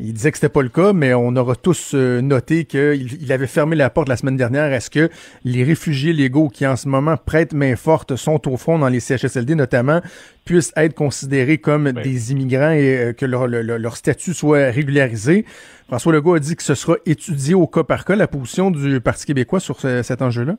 il 0.00 0.12
disait 0.12 0.32
que 0.32 0.38
c'était 0.38 0.48
pas 0.48 0.62
le 0.62 0.68
cas, 0.68 0.92
mais 0.92 1.14
on 1.14 1.36
aura 1.36 1.54
tous 1.54 1.92
euh, 1.94 2.20
noté 2.20 2.64
qu'il 2.64 3.22
il 3.22 3.32
avait 3.32 3.46
fermé 3.46 3.76
la 3.76 3.90
porte 3.90 4.08
la 4.08 4.16
semaine 4.16 4.36
dernière 4.36 4.72
à 4.72 4.80
ce 4.80 4.90
que 4.90 5.08
les 5.44 5.62
réfugiés 5.62 6.12
légaux 6.12 6.48
qui 6.48 6.66
en 6.66 6.74
ce 6.74 6.88
moment 6.88 7.16
prêtent 7.16 7.52
main 7.52 7.76
forte 7.76 8.16
sont 8.16 8.48
au 8.48 8.56
fond 8.56 8.78
dans 8.78 8.88
les 8.88 8.98
CHSLD 8.98 9.54
notamment 9.54 10.00
puissent 10.44 10.72
être 10.76 10.94
considérés 10.94 11.58
comme 11.58 11.92
des 11.92 12.32
immigrants 12.32 12.72
et 12.72 12.96
euh, 12.96 13.12
que 13.12 13.24
leur, 13.24 13.46
leur, 13.46 13.96
statut 13.96 14.34
soit 14.34 14.70
régularisé. 14.70 15.44
François 15.88 16.12
Legault 16.12 16.34
a 16.34 16.38
dit 16.38 16.56
que 16.56 16.62
ce 16.62 16.74
sera 16.74 16.96
étudié 17.06 17.54
au 17.54 17.66
cas 17.66 17.84
par 17.84 18.04
cas 18.04 18.16
la 18.16 18.26
position 18.26 18.70
du 18.70 19.00
Parti 19.00 19.26
québécois 19.26 19.60
sur 19.60 19.76
cet 19.76 20.22
enjeu-là. 20.22 20.54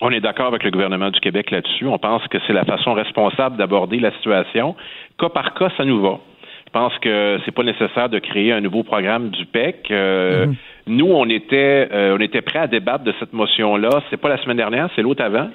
On 0.00 0.10
est 0.10 0.20
d'accord 0.20 0.46
avec 0.46 0.62
le 0.62 0.70
gouvernement 0.70 1.10
du 1.10 1.18
Québec 1.18 1.50
là-dessus. 1.50 1.86
On 1.86 1.98
pense 1.98 2.26
que 2.28 2.38
c'est 2.46 2.52
la 2.52 2.64
façon 2.64 2.94
responsable 2.94 3.56
d'aborder 3.56 3.98
la 3.98 4.12
situation. 4.12 4.76
Cas 5.18 5.28
par 5.28 5.54
cas, 5.54 5.70
ça 5.76 5.84
nous 5.84 6.00
va. 6.00 6.20
Je 6.68 6.72
pense 6.72 6.92
que 6.98 7.38
c'est 7.44 7.50
pas 7.50 7.62
nécessaire 7.62 8.10
de 8.10 8.18
créer 8.18 8.52
un 8.52 8.60
nouveau 8.60 8.82
programme 8.82 9.30
du 9.30 9.46
PEC. 9.46 9.90
Euh, 9.90 10.46
mhm. 10.46 10.54
Nous, 10.86 11.06
on 11.06 11.26
était, 11.30 11.88
euh, 11.90 12.14
on 12.16 12.20
était 12.20 12.42
prêts 12.42 12.58
à 12.58 12.66
débattre 12.66 13.04
de 13.04 13.14
cette 13.18 13.32
motion-là. 13.32 14.02
C'est 14.10 14.18
pas 14.18 14.28
la 14.28 14.36
semaine 14.42 14.58
dernière, 14.58 14.90
c'est 14.94 15.00
l'autre 15.00 15.24
avant. 15.24 15.48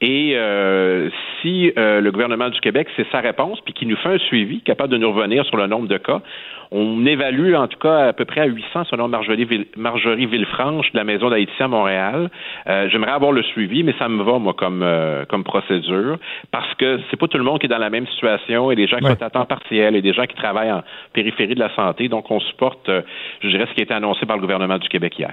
Et 0.00 0.32
euh, 0.34 1.10
si 1.40 1.72
le 1.76 2.10
gouvernement 2.10 2.50
du 2.50 2.60
Québec, 2.60 2.88
c'est 2.96 3.06
sa 3.10 3.20
réponse, 3.20 3.60
puis 3.64 3.72
qu'il 3.72 3.88
nous 3.88 3.96
fait 3.96 4.08
un 4.08 4.18
suivi, 4.18 4.60
capable 4.60 4.92
de 4.92 4.98
nous 4.98 5.12
revenir 5.12 5.46
sur 5.46 5.56
le 5.56 5.68
nombre 5.68 5.86
de 5.86 5.96
cas, 5.96 6.22
on 6.70 7.06
évalue 7.06 7.54
en 7.54 7.66
tout 7.66 7.78
cas 7.78 8.08
à 8.08 8.12
peu 8.12 8.24
près 8.24 8.42
à 8.42 8.46
800 8.46 8.84
selon 8.84 9.08
Marjorie, 9.08 9.66
Marjorie 9.76 10.26
Villefranche 10.26 10.92
de 10.92 10.98
la 10.98 11.04
Maison 11.04 11.30
d'Haïti 11.30 11.52
à 11.60 11.68
Montréal. 11.68 12.30
Euh, 12.66 12.88
j'aimerais 12.90 13.12
avoir 13.12 13.32
le 13.32 13.42
suivi, 13.42 13.82
mais 13.82 13.94
ça 13.98 14.08
me 14.08 14.22
va, 14.22 14.38
moi, 14.38 14.54
comme, 14.54 14.82
euh, 14.82 15.24
comme 15.24 15.44
procédure, 15.44 16.18
parce 16.50 16.72
que 16.74 17.00
c'est 17.10 17.16
pas 17.16 17.28
tout 17.28 17.38
le 17.38 17.44
monde 17.44 17.58
qui 17.58 17.66
est 17.66 17.70
dans 17.70 17.78
la 17.78 17.90
même 17.90 18.06
situation 18.08 18.70
et 18.70 18.76
des 18.76 18.86
gens 18.86 18.98
qui 18.98 19.06
sont 19.06 19.22
à 19.22 19.30
temps 19.30 19.46
partiel 19.46 19.96
et 19.96 20.02
des 20.02 20.12
gens 20.12 20.26
qui 20.26 20.36
travaillent 20.36 20.72
en 20.72 20.82
périphérie 21.12 21.54
de 21.54 21.60
la 21.60 21.74
santé. 21.74 22.08
Donc, 22.08 22.30
on 22.30 22.40
supporte, 22.40 22.88
euh, 22.88 23.02
je 23.42 23.48
dirais, 23.48 23.66
ce 23.68 23.74
qui 23.74 23.80
a 23.80 23.84
été 23.84 23.94
annoncé 23.94 24.26
par 24.26 24.36
le 24.36 24.42
gouvernement 24.42 24.78
du 24.78 24.88
Québec 24.88 25.18
hier. 25.18 25.32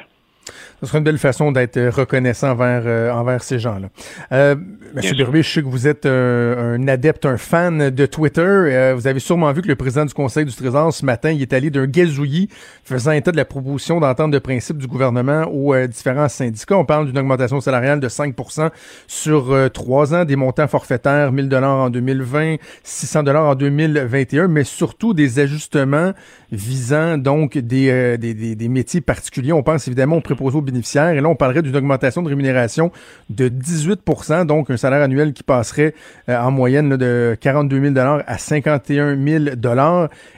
Ce 0.82 0.88
serait 0.88 1.00
une 1.00 1.04
belle 1.04 1.18
façon 1.18 1.52
d'être 1.52 1.80
reconnaissant 1.90 2.52
envers, 2.52 2.84
euh, 2.86 3.12
envers 3.12 3.44
ces 3.44 3.60
gens-là. 3.60 3.88
Euh, 4.32 4.56
Monsieur 4.94 5.16
Burby, 5.16 5.42
je 5.42 5.50
sais 5.50 5.62
que 5.62 5.68
vous 5.68 5.88
êtes 5.88 6.06
un 6.06 6.88
adepte, 6.88 7.26
un 7.26 7.38
fan 7.38 7.90
de 7.90 8.06
Twitter. 8.06 8.42
Euh, 8.42 8.94
vous 8.96 9.08
avez 9.08 9.20
sûrement 9.20 9.52
vu 9.52 9.62
que 9.62 9.68
le 9.68 9.76
président 9.76 10.06
du 10.06 10.14
Conseil 10.14 10.46
du 10.46 10.54
Trésor 10.54 10.94
ce 10.94 11.06
matin, 11.06 11.32
il 11.32 11.42
est 11.42 11.54
allé 11.54 11.70
d'un 11.70 11.88
gazouillis 11.88 12.50
faisant 12.84 13.12
état 13.12 13.32
de 13.32 13.38
la 13.38 13.46
proposition 13.46 14.00
d'entente 14.00 14.32
de 14.32 14.40
principe 14.40 14.78
du 14.78 14.88
gouvernement 14.88 15.44
aux 15.46 15.76
différents 15.88 16.30
syndicats. 16.30 16.78
On 16.78 16.86
parle 16.86 17.08
d'une 17.08 17.18
augmentation 17.18 17.60
salariale 17.60 18.00
de 18.00 18.08
5% 18.08 18.70
sur 19.08 19.56
trois 19.74 20.14
ans, 20.14 20.26
des 20.26 20.36
montants 20.36 20.68
forfaitaires 20.68 21.32
1000 21.32 21.50
dollars 21.50 21.78
en 21.78 21.90
2020, 21.90 22.58
600 22.84 23.24
dollars 23.24 23.46
en 23.46 23.56
2021, 23.56 24.48
mais 24.48 24.64
surtout 24.64 25.14
des 25.14 25.40
ajustements 25.40 26.14
visant 26.52 27.18
donc 27.18 27.58
des, 27.58 28.18
des, 28.18 28.34
des, 28.34 28.56
des 28.56 28.70
métiers 28.70 29.02
particuliers. 29.02 29.52
On 29.54 29.64
pense 29.64 29.88
évidemment 29.88 30.18
aux 30.18 30.22
bénéficiaires. 30.62 31.10
Et 31.10 31.22
là, 31.22 31.30
on 31.30 31.36
parlerait 31.36 31.62
d'une 31.62 31.76
augmentation 31.76 32.22
de 32.22 32.30
rémunération 32.30 32.92
de 33.30 33.50
18% 33.50 34.46
donc 34.46 34.70
un 34.70 34.78
salaire 34.78 35.02
annuel 35.02 35.34
qui 35.34 35.44
passerait 35.44 35.94
euh, 36.30 36.38
en 36.38 36.52
moyenne 36.52 36.98
de 36.98 37.38
42 37.40 37.94
000 37.94 38.08
à 38.26 38.38
51 38.38 39.18
000 39.18 39.46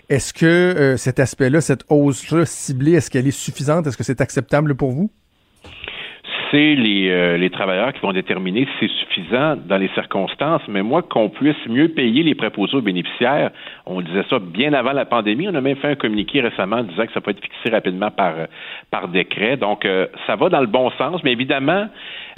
Est-ce 0.10 0.33
que 0.33 0.45
euh, 0.45 0.97
cet 0.97 1.19
aspect-là, 1.19 1.62
cette 1.62 1.83
hausse-là 1.89 2.45
ciblée, 2.45 2.93
est-ce 2.93 3.10
qu'elle 3.10 3.27
est 3.27 3.31
suffisante? 3.31 3.88
Est-ce 3.88 3.97
que 3.97 4.03
c'est 4.03 4.21
acceptable 4.21 4.75
pour 4.75 4.91
vous? 4.91 5.10
C'est 6.51 6.75
les, 6.75 7.10
euh, 7.10 7.38
les 7.38 7.49
travailleurs 7.49 7.93
qui 7.93 7.99
vont 8.01 8.13
déterminer 8.13 8.65
si 8.65 8.71
c'est 8.79 8.91
suffisant 8.91 9.55
dans 9.55 9.77
les 9.77 9.89
circonstances, 9.89 10.62
mais 10.67 10.81
moi, 10.81 11.01
qu'on 11.01 11.29
puisse 11.29 11.55
mieux 11.67 11.89
payer 11.89 12.23
les 12.23 12.36
préposés 12.36 12.77
aux 12.77 12.81
bénéficiaires, 12.81 13.51
on 13.86 14.01
disait 14.01 14.23
ça 14.29 14.39
bien 14.39 14.73
avant 14.73 14.93
la 14.93 15.05
pandémie. 15.05 15.47
On 15.47 15.55
a 15.55 15.62
même 15.62 15.77
fait 15.77 15.89
un 15.89 15.95
communiqué 15.95 16.41
récemment 16.41 16.83
disant 16.83 17.05
que 17.05 17.13
ça 17.13 17.21
peut 17.21 17.31
être 17.31 17.41
fixé 17.41 17.69
rapidement 17.69 18.12
par, 18.12 18.33
par 18.91 19.07
décret. 19.07 19.57
Donc, 19.57 19.88
ça 20.25 20.36
va 20.36 20.49
dans 20.49 20.62
le 20.62 20.67
bon 20.67 20.89
sens, 20.91 21.21
mais 21.23 21.31
évidemment, 21.31 21.88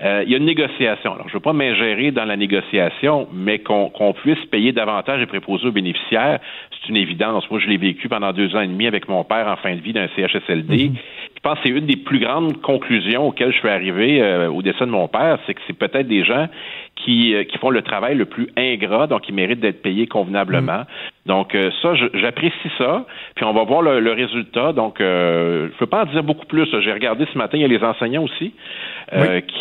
il 0.01 0.29
y 0.29 0.33
a 0.33 0.37
une 0.37 0.45
négociation. 0.45 1.13
Alors, 1.13 1.27
je 1.27 1.33
ne 1.33 1.37
veux 1.37 1.43
pas 1.43 1.53
m'ingérer 1.53 2.11
dans 2.11 2.25
la 2.25 2.37
négociation, 2.37 3.27
mais 3.33 3.59
qu'on 3.59 4.13
puisse 4.13 4.43
payer 4.45 4.71
davantage 4.71 5.19
les 5.19 5.25
préposés 5.25 5.67
aux 5.67 5.71
bénéficiaires, 5.71 6.39
c'est 6.81 6.89
une 6.89 6.97
évidence. 6.97 7.49
Moi, 7.49 7.59
je 7.59 7.67
l'ai 7.67 7.77
vécu 7.77 8.09
pendant 8.09 8.31
deux 8.31 8.55
ans 8.55 8.61
et 8.61 8.67
demi 8.67 8.87
avec 8.87 9.07
mon 9.07 9.23
père 9.23 9.47
en 9.47 9.55
fin 9.57 9.75
de 9.75 9.81
vie 9.81 9.93
d'un 9.93 10.07
CHSLD. 10.15 10.89
Mhm. 10.89 10.95
Je 11.35 11.41
pense 11.41 11.55
que 11.59 11.59
c'est 11.63 11.69
une 11.69 11.85
des 11.85 11.95
plus 11.95 12.19
grandes 12.19 12.61
conclusions 12.61 13.27
auxquelles 13.27 13.53
je 13.53 13.59
suis 13.59 13.69
arrivé 13.69 14.21
euh, 14.21 14.49
au 14.49 14.61
décès 14.61 14.85
de 14.85 14.91
mon 14.91 15.07
père, 15.07 15.39
c'est 15.47 15.53
que 15.53 15.61
c'est 15.67 15.77
peut-être 15.77 16.07
des 16.07 16.25
gens 16.25 16.47
qui, 16.95 17.33
euh, 17.33 17.45
qui 17.45 17.57
font 17.59 17.69
le 17.69 17.81
travail 17.81 18.15
le 18.15 18.25
plus 18.25 18.49
ingrat, 18.57 19.07
donc 19.07 19.29
ils 19.29 19.35
méritent 19.35 19.61
d'être 19.61 19.81
payés 19.81 20.05
convenablement. 20.05 20.79
Mhm. 20.79 20.85
Donc 21.27 21.55
euh, 21.55 21.71
ça, 21.81 21.93
j'apprécie 22.13 22.71
ça. 22.77 23.05
Puis 23.35 23.45
on 23.45 23.53
va 23.53 23.63
voir 23.63 23.81
le, 23.81 24.11
résultat. 24.11 24.73
Donc 24.73 24.95
je 24.99 25.65
ne 25.65 25.77
peux 25.77 25.85
pas 25.85 26.03
en 26.03 26.11
dire 26.11 26.23
beaucoup 26.23 26.45
plus. 26.45 26.67
J'ai 26.81 26.91
regardé 26.91 27.25
ce 27.31 27.37
matin, 27.37 27.57
il 27.57 27.61
y 27.61 27.65
a 27.65 27.67
les 27.67 27.83
enseignants 27.83 28.23
aussi 28.23 28.53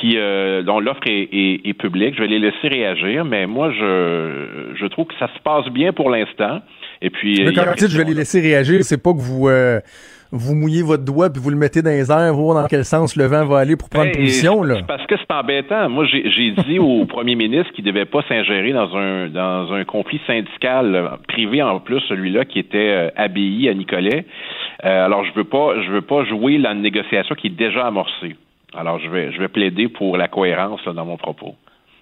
qui 0.00 0.16
dont 0.64 0.80
l'offre 0.80 1.06
est, 1.06 1.28
est, 1.32 1.74
publique. 1.74 2.14
Je 2.16 2.22
vais 2.22 2.28
les 2.28 2.38
laisser 2.38 2.68
réagir, 2.68 3.24
mais 3.24 3.46
moi 3.46 3.70
je 3.70 4.72
je 4.74 4.86
trouve 4.86 5.06
que 5.06 5.14
ça 5.18 5.28
se 5.28 5.38
passe 5.40 5.68
bien 5.68 5.92
pour 5.92 6.10
l'instant. 6.10 6.60
Et 7.00 7.10
puis. 7.10 7.44
quand 7.54 7.64
vous 7.64 7.74
dites 7.74 7.90
je 7.90 7.98
vais 7.98 8.04
les 8.04 8.14
laisser 8.14 8.40
réagir, 8.40 8.82
c'est 8.82 9.02
pas 9.02 9.12
que 9.12 9.18
vous 9.20 9.48
euh, 9.48 9.80
vous 10.30 10.54
mouillez 10.54 10.82
votre 10.82 11.04
doigt 11.04 11.30
puis 11.30 11.40
vous 11.40 11.50
le 11.50 11.56
mettez 11.56 11.82
dans 11.82 11.90
les 11.90 12.10
airs, 12.10 12.34
voir 12.34 12.60
dans 12.60 12.68
quel 12.68 12.84
sens 12.84 13.16
le 13.16 13.24
vent 13.24 13.46
va 13.46 13.58
aller 13.58 13.76
pour 13.76 13.88
prendre 13.88 14.12
position 14.12 14.62
là? 14.62 14.82
Parce 14.86 15.06
que 15.06 15.14
c'est 15.16 15.32
embêtant. 15.32 15.88
Moi, 15.88 16.04
j'ai 16.06 16.50
dit 16.50 16.78
au 16.78 17.04
premier 17.08 17.34
ministre 17.34 17.72
qu'il 17.72 17.84
devait 17.84 18.04
pas 18.04 18.22
s'ingérer 18.28 18.72
dans 18.72 18.94
un 18.96 19.28
dans 19.28 19.72
un 19.72 19.84
conflit 19.84 20.20
syndical 20.26 20.94
euh, 20.94 21.08
privé 21.26 21.62
en 21.62 21.80
plus, 21.80 22.00
celui-là 22.08 22.44
qui 22.44 22.58
était 22.58 23.10
euh, 23.10 23.10
à 23.16 23.28
Nicolet. 23.28 24.26
Euh, 24.84 25.04
alors 25.04 25.24
je 25.24 25.32
veux 25.34 25.44
pas 25.44 25.80
je 25.82 25.90
veux 25.90 26.02
pas 26.02 26.24
jouer 26.24 26.58
la 26.58 26.74
négociation 26.74 27.34
qui 27.34 27.48
est 27.48 27.56
déjà 27.56 27.86
amorcée. 27.86 28.36
Alors 28.74 28.98
je 28.98 29.08
vais 29.08 29.32
je 29.32 29.40
vais 29.40 29.48
plaider 29.48 29.88
pour 29.88 30.16
la 30.16 30.28
cohérence 30.28 30.84
dans 30.84 31.04
mon 31.04 31.16
propos. 31.16 31.54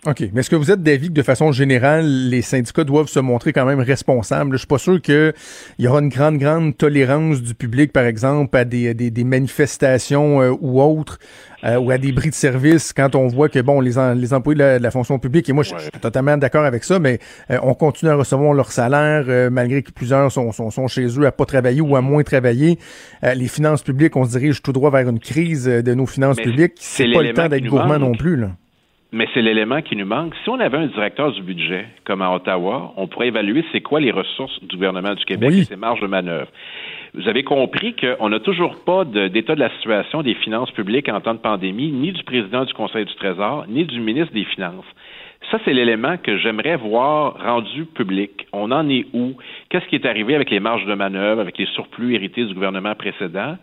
OK. 0.07 0.23
Mais 0.33 0.41
est-ce 0.41 0.51
que 0.51 0.57
vous 0.57 0.71
êtes 0.71 0.83
d'avis 0.83 1.09
que 1.09 1.15
de 1.15 1.23
façon 1.23 1.51
générale, 1.51 2.07
les 2.07 2.41
syndicats 2.41 2.85
doivent 2.85 3.09
se 3.09 3.19
montrer 3.19 3.53
quand 3.53 3.65
même 3.65 3.81
responsables? 3.81 4.53
Je 4.53 4.59
suis 4.59 4.67
pas 4.67 4.79
sûr 4.79 5.03
qu'il 5.03 5.35
y 5.81 5.89
aura 5.89 5.99
une 5.99 6.11
grande, 6.11 6.39
grande 6.39 6.77
tolérance 6.77 7.43
du 7.43 7.55
public, 7.55 7.93
par 7.93 8.05
exemple, 8.05 8.57
à 8.57 8.65
des, 8.65 8.95
des, 8.95 9.25
manifestations 9.25 10.41
euh, 10.41 10.53
ou 10.61 10.81
autres, 10.81 11.19
euh, 11.65 11.77
ou 11.79 11.91
à 11.91 11.99
des 11.99 12.13
bris 12.13 12.31
de 12.31 12.35
service 12.37 12.93
quand 12.93 13.17
on 13.17 13.27
voit 13.27 13.49
que, 13.49 13.59
bon, 13.59 13.81
les, 13.81 13.95
les 14.15 14.33
employés 14.33 14.59
de 14.59 14.79
la, 14.81 14.91
fonction 14.93 15.19
publique, 15.19 15.49
et 15.49 15.53
moi, 15.53 15.65
je, 15.65 15.77
suis 15.77 15.91
totalement 16.01 16.37
d'accord 16.37 16.65
avec 16.65 16.85
ça, 16.85 17.01
mais 17.01 17.19
euh, 17.51 17.59
on 17.65 17.75
continue 17.75 18.13
à 18.13 18.15
recevoir 18.15 18.53
leur 18.53 18.71
salaire, 18.71 19.51
malgré 19.51 19.83
que 19.83 19.91
plusieurs 19.91 20.31
sont, 20.31 20.53
sont, 20.53 20.71
sont, 20.71 20.87
chez 20.87 21.07
eux 21.19 21.27
à 21.27 21.33
pas 21.33 21.47
travailler 21.47 21.81
ou 21.81 21.97
à 21.97 22.01
moins 22.01 22.23
travailler. 22.23 22.79
les 23.23 23.49
finances 23.49 23.83
publiques, 23.83 24.15
on 24.15 24.25
se 24.25 24.39
dirige 24.39 24.63
tout 24.63 24.73
droit 24.73 24.91
vers 24.91 25.09
une 25.09 25.19
crise 25.19 25.65
de 25.65 25.95
nos 25.95 26.07
finances 26.07 26.37
publiques. 26.37 26.75
C'est 26.77 27.13
pas 27.13 27.23
le 27.23 27.33
temps 27.33 27.49
d'être 27.49 27.67
gourmand 27.67 27.99
non 27.99 28.13
plus, 28.13 28.37
là. 28.37 28.51
Mais 29.13 29.29
c'est 29.33 29.43
l'élément 29.43 29.83
qui 29.83 29.95
nous 29.95 30.05
manque. 30.05 30.35
Si 30.43 30.51
on 30.51 30.59
avait 30.59 30.79
un 30.79 30.87
directeur 30.87 31.33
du 31.33 31.41
budget, 31.43 31.87
comme 32.05 32.23
à 32.23 32.35
Ottawa, 32.35 32.93
on 32.97 33.07
pourrait 33.07 33.29
évaluer 33.29 33.65
c'est 33.71 33.81
quoi 33.81 34.01
les 34.01 34.11
ressources 34.11 34.59
du 34.65 34.77
gouvernement 34.77 35.15
du 35.15 35.25
Québec 35.25 35.53
et 35.53 35.65
ses 35.65 35.77
marges 35.77 36.01
de 36.01 36.09
manœuvre. 36.09 36.49
Vous 37.15 37.29
avez 37.29 37.45
compris 37.45 37.95
qu'on 37.95 38.29
n'a 38.29 38.41
toujours 38.41 38.77
pas 38.85 39.05
d'état 39.05 39.55
de, 39.55 39.61
la 39.61 39.71
situation 39.77 40.23
des 40.23 40.35
finances 40.35 40.71
publiques 40.73 41.09
en 41.09 41.21
temps 41.21 41.35
de 41.35 41.39
pandémie, 41.39 41.93
ni 41.93 42.13
du 42.13 42.23
président 42.25 42.65
du 42.65 42.75
Conseil 42.75 43.05
du 43.05 43.15
Trésor, 43.15 43.65
ni 43.69 43.85
du 43.85 44.01
ministre 44.01 44.35
des 44.35 44.45
Finances. 44.45 44.85
Ça, 45.51 45.59
c'est 45.65 45.73
l'élément 45.73 46.17
que 46.17 46.37
j'aimerais 46.39 46.77
voir 46.77 47.37
rendu 47.41 47.85
public. 47.85 48.47
On 48.53 48.73
en 48.73 48.89
est 48.89 49.07
où? 49.13 49.35
Qu'est-ce 49.69 49.87
qui 49.87 49.95
est 49.95 50.05
arrivé 50.05 50.35
avec 50.35 50.51
les 50.51 50.59
marges 50.59 50.85
de 50.85 50.95
manœuvre, 50.95 51.41
avec 51.41 51.57
les 51.57 51.67
surplus 51.67 52.17
hérités 52.17 52.45
du 52.45 52.55
gouvernement 52.55 52.95
précédent? 52.97 53.57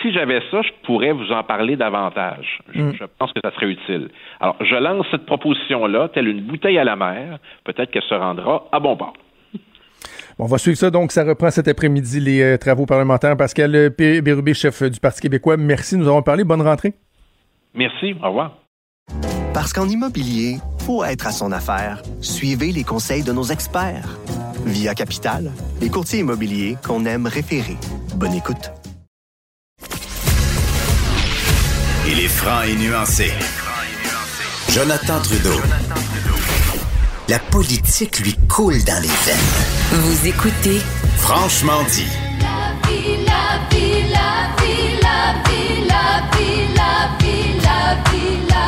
Si 0.00 0.12
j'avais 0.12 0.40
ça, 0.50 0.62
je 0.62 0.70
pourrais 0.84 1.12
vous 1.12 1.30
en 1.32 1.42
parler 1.42 1.76
davantage. 1.76 2.60
Mm. 2.74 2.92
Je, 2.92 3.04
pense 3.18 3.32
que 3.32 3.40
ça 3.42 3.52
serait 3.52 3.66
utile. 3.66 4.08
Alors, 4.40 4.56
je 4.60 4.74
lance 4.76 5.06
cette 5.10 5.26
proposition-là, 5.26 6.08
telle 6.08 6.28
une 6.28 6.42
bouteille 6.42 6.78
à 6.78 6.84
la 6.84 6.96
mer. 6.96 7.38
Peut-être 7.64 7.90
qu'elle 7.90 8.02
se 8.02 8.14
rendra 8.14 8.66
à 8.72 8.80
bon 8.80 8.96
port. 8.96 9.14
on 10.38 10.46
va 10.46 10.58
suivre 10.58 10.76
ça. 10.76 10.90
Donc, 10.90 11.12
ça 11.12 11.24
reprend 11.24 11.50
cet 11.50 11.68
après-midi 11.68 12.20
les 12.20 12.42
euh, 12.42 12.58
travaux 12.58 12.86
parlementaires. 12.86 13.36
Pascal 13.36 13.90
Bérubé, 13.90 14.54
chef 14.54 14.82
du 14.82 15.00
Parti 15.00 15.20
québécois, 15.20 15.56
merci. 15.56 15.96
Nous 15.96 16.08
avons 16.08 16.22
parlé. 16.22 16.44
Bonne 16.44 16.62
rentrée. 16.62 16.94
Merci. 17.74 18.14
Au 18.22 18.28
revoir. 18.28 18.52
Parce 19.54 19.72
qu'en 19.72 19.88
immobilier, 19.88 20.58
pour 20.86 21.04
être 21.06 21.26
à 21.26 21.30
son 21.30 21.52
affaire, 21.52 22.02
suivez 22.20 22.72
les 22.72 22.84
conseils 22.84 23.24
de 23.24 23.32
nos 23.32 23.44
experts. 23.44 24.18
Via 24.66 24.94
Capital, 24.94 25.50
les 25.80 25.88
courtiers 25.88 26.20
immobiliers 26.20 26.76
qu'on 26.86 27.04
aime 27.06 27.26
référer. 27.26 27.76
Bonne 28.16 28.34
écoute. 28.34 28.77
Il 32.10 32.20
est 32.20 32.28
franc 32.28 32.62
et 32.62 32.74
nuancé. 32.74 33.30
Jonathan 34.70 35.20
Trudeau. 35.20 35.60
La 37.28 37.38
politique 37.38 38.20
lui 38.20 38.34
coule 38.48 38.82
dans 38.84 39.02
les 39.02 39.08
veines. 39.08 39.36
Vous 39.92 40.26
écoutez 40.26 40.80
Franchement 41.18 41.82
dit. 41.92 42.06
La 42.40 42.88
vie, 42.88 43.18
la 43.26 43.60
vie, 43.68 44.08
la 44.10 44.48
vie, 44.56 44.96
la 45.02 45.34
vie, 45.50 45.84
la 45.86 46.22
vie, 46.32 46.66
la 46.74 46.92
vie, 47.20 47.60
la 47.62 47.80
vie, 48.10 48.38
la 48.48 48.66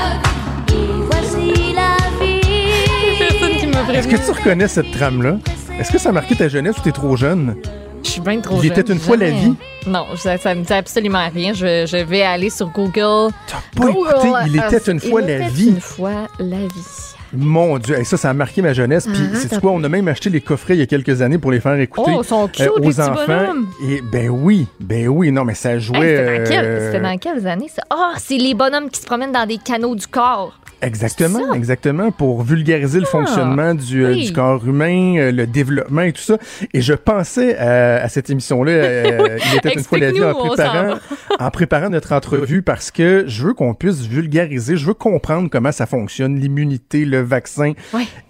vie. 0.69 0.93
Voici 1.11 1.73
la 1.75 1.97
vie. 2.23 3.97
Est-ce 3.97 4.09
que 4.09 4.17
tu 4.17 4.31
reconnais 4.33 4.69
cette 4.69 4.91
trame-là? 4.91 5.39
Est-ce 5.79 5.91
que 5.91 5.99
ça 5.99 6.11
a 6.11 6.13
marqué 6.13 6.37
ta 6.37 6.49
jeunesse 6.49 6.77
ou 6.77 6.83
t'es 6.83 6.93
trop 6.93 7.17
jeune? 7.17 7.57
Je 8.03 8.11
suis 8.11 8.21
bien 8.21 8.41
trop 8.41 8.61
Il 8.63 8.67
était 8.71 8.93
une 8.93 8.99
fois 8.99 9.17
la 9.17 9.31
vie. 9.31 9.55
Non, 9.87 10.07
ça, 10.17 10.37
ça 10.39 10.55
me 10.55 10.63
dit 10.63 10.73
absolument 10.73 11.29
rien. 11.33 11.53
Je, 11.53 11.87
je 11.87 11.97
vais 11.97 12.23
aller 12.23 12.51
sur 12.51 12.69
Google. 12.71 13.33
T'as 13.47 13.63
pas 13.77 13.91
écouté 13.91 14.29
Il 14.47 14.57
était 14.57 14.91
une 14.91 15.01
fois 15.01 15.21
la 15.21 15.49
vie. 15.49 15.69
Une 15.69 15.81
fois 15.81 16.29
la 16.39 16.59
vie. 16.59 17.11
Mon 17.33 17.79
Dieu, 17.79 18.03
ça, 18.05 18.17
ça 18.17 18.31
a 18.31 18.35
marqué 18.35 18.61
ma 18.61 18.73
jeunesse. 18.73 19.07
Puis, 19.07 19.23
ah, 19.33 19.37
c'est 19.37 19.61
quoi? 19.61 19.71
On 19.71 19.83
a 19.85 19.89
même 19.89 20.09
acheté 20.09 20.31
les 20.31 20.41
coffrets 20.41 20.75
il 20.75 20.81
y 20.81 20.83
a 20.83 20.87
quelques 20.87 21.23
années 21.23 21.39
pour 21.39 21.53
les 21.53 21.61
faire 21.61 21.79
écouter 21.79 22.11
oh, 22.15 22.23
sont 22.23 22.49
cute, 22.49 22.63
euh, 22.63 22.81
aux 22.83 23.01
enfants. 23.01 23.55
Et 23.87 24.01
ben 24.03 24.29
oui, 24.31 24.67
ben 24.81 25.07
oui, 25.09 25.31
non, 25.31 25.45
mais 25.45 25.55
ça 25.55 25.79
jouait. 25.79 26.45
C'était 26.45 26.99
dans, 26.99 27.09
dans, 27.09 27.19
quelles 27.19 27.47
années 27.47 27.69
ça? 27.69 27.83
Ah, 27.89 28.13
oh, 28.13 28.19
c'est 28.19 28.37
les 28.37 28.55
bonhommes 28.55 28.91
qui 28.91 29.01
se 29.01 29.07
promènent 29.07 29.33
dans 29.33 29.47
des 29.47 29.59
canaux 29.59 29.95
du 29.95 30.07
corps. 30.09 30.59
Exactement, 30.83 31.53
exactement, 31.53 32.11
pour 32.11 32.43
vulgariser 32.43 33.01
le 33.01 33.07
ah, 33.07 33.11
fonctionnement 33.11 33.75
du, 33.75 34.05
euh, 34.05 34.15
du, 34.15 34.33
corps 34.33 34.67
humain, 34.67 35.17
euh, 35.19 35.33
le 35.33 35.47
développement 35.47 36.03
et 36.03 36.13
tout 36.13 36.23
ça. 36.23 36.39
Et 36.73 36.81
je 36.81 36.95
pensais 36.95 37.57
à 37.59 38.09
cette 38.09 38.31
émission-là, 38.31 38.73
euh, 38.73 39.39
il 39.53 39.59
était 39.59 39.75
une 39.75 39.85
fois 39.85 39.99
la 39.99 40.11
vie 40.11 40.25
en 40.25 40.35
préparant, 40.35 40.95
en 41.39 41.51
préparant 41.51 41.91
notre 41.91 42.13
entrevue 42.13 42.63
parce 42.63 42.91
que 42.91 43.25
je 43.27 43.47
veux 43.47 43.53
qu'on 43.53 43.75
puisse 43.75 44.07
vulgariser, 44.07 44.77
je 44.77 44.87
veux 44.87 44.95
comprendre 44.95 45.51
comment 45.51 45.73
ça 45.73 45.87
fonctionne, 45.87 46.39
l'immunité, 46.39 47.05
le 47.05 47.21
vaccin, 47.21 47.73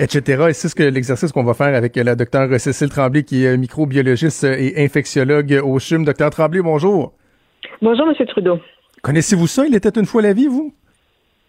etc. 0.01 0.47
Et 0.49 0.53
c'est 0.53 0.69
ce 0.69 0.75
que 0.75 0.83
l'exercice 0.83 1.31
qu'on 1.31 1.45
va 1.45 1.55
faire 1.55 1.75
avec 1.75 1.95
la 1.97 2.17
docteure 2.17 2.49
Cécile 2.59 2.89
Tremblay, 2.89 3.23
qui 3.23 3.45
est 3.45 3.57
microbiologiste 3.57 4.45
et 4.45 4.83
infectiologue 4.85 5.61
au 5.63 5.79
CHUM. 5.79 6.05
Docteur 6.05 6.31
Tremblay, 6.31 6.63
bonjour. 6.63 7.13
Bonjour, 7.81 8.07
Monsieur 8.07 8.27
Trudeau. 8.27 8.59
Connaissez-vous 9.03 9.47
ça? 9.47 9.67
Il 9.67 9.75
était 9.75 9.89
une 9.99 10.07
fois 10.07 10.21
la 10.21 10.33
vie, 10.33 10.47
vous? 10.47 10.75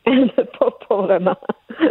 Pas, 0.05 0.71
pas 0.87 1.01
vraiment. 1.01 1.37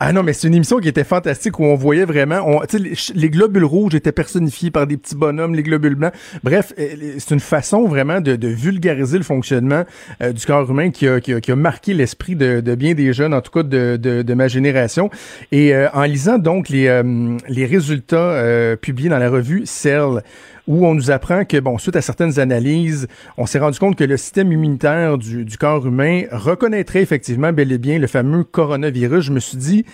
Ah 0.00 0.12
non, 0.12 0.22
mais 0.22 0.32
c'est 0.32 0.48
une 0.48 0.54
émission 0.54 0.78
qui 0.78 0.88
était 0.88 1.04
fantastique 1.04 1.58
où 1.58 1.64
on 1.64 1.74
voyait 1.74 2.04
vraiment, 2.04 2.60
les, 2.72 2.92
les 3.14 3.30
globules 3.30 3.64
rouges 3.64 3.94
étaient 3.94 4.12
personnifiés 4.12 4.70
par 4.70 4.86
des 4.86 4.96
petits 4.96 5.14
bonhommes, 5.14 5.54
les 5.54 5.62
globules 5.62 5.94
blancs. 5.94 6.12
Bref, 6.42 6.72
euh, 6.78 7.14
c'est 7.18 7.34
une 7.34 7.40
façon 7.40 7.86
vraiment 7.86 8.20
de, 8.20 8.46
vulgariser 8.46 9.18
le 9.18 9.24
fonctionnement 9.24 9.84
euh, 10.22 10.32
du 10.32 10.44
corps 10.46 10.70
humain 10.70 10.90
qui 10.90 11.08
a, 11.08 11.20
qui 11.20 11.34
a, 11.34 11.40
qui 11.40 11.52
a 11.52 11.56
marqué 11.56 11.94
l'esprit 11.94 12.36
de, 12.36 12.60
bien 12.74 12.94
des 12.94 13.12
jeunes, 13.12 13.34
en 13.34 13.40
tout 13.40 13.50
cas 13.50 13.62
de, 13.62 13.96
de, 13.96 14.34
ma 14.34 14.48
génération. 14.48 15.10
Et 15.52 15.74
euh, 15.74 15.88
en 15.92 16.02
lisant 16.02 16.38
donc 16.38 16.68
les, 16.68 17.02
les 17.48 17.66
résultats 17.66 18.76
publiés 18.80 19.08
dans 19.08 19.18
la 19.18 19.30
revue 19.30 19.62
Cell, 19.64 20.22
où 20.66 20.86
on 20.86 20.94
nous 20.94 21.10
apprend 21.10 21.44
que, 21.44 21.58
bon, 21.58 21.78
suite 21.78 21.96
à 21.96 22.02
certaines 22.02 22.38
analyses, 22.38 23.08
on 23.36 23.46
s'est 23.46 23.58
rendu 23.58 23.78
compte 23.78 23.96
que 23.96 24.04
le 24.04 24.16
système 24.16 24.52
immunitaire 24.52 25.18
du, 25.18 25.44
du, 25.44 25.56
corps 25.58 25.86
humain 25.86 26.24
reconnaîtrait 26.30 27.02
effectivement 27.02 27.52
bel 27.52 27.70
et 27.72 27.78
bien 27.78 27.98
le 27.98 28.06
fameux 28.06 28.44
coronavirus. 28.44 29.24
Je 29.26 29.32
me 29.32 29.40
suis 29.40 29.56
dit, 29.56 29.84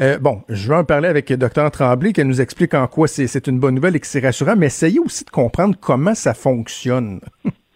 euh, 0.00 0.18
bon, 0.18 0.42
je 0.48 0.68
vais 0.68 0.76
en 0.76 0.84
parler 0.84 1.08
avec 1.08 1.28
le 1.30 1.36
docteur 1.36 1.70
Tremblay, 1.70 2.12
qu'elle 2.12 2.28
nous 2.28 2.40
explique 2.40 2.74
en 2.74 2.86
quoi 2.86 3.08
c'est 3.08 3.46
une 3.46 3.58
bonne 3.58 3.74
nouvelle 3.74 3.96
et 3.96 4.00
que 4.00 4.06
c'est 4.06 4.20
rassurant, 4.20 4.54
mais 4.56 4.66
essayez 4.66 5.00
aussi 5.00 5.24
de 5.24 5.30
comprendre 5.30 5.76
comment 5.80 6.14
ça 6.14 6.34
fonctionne. 6.34 7.20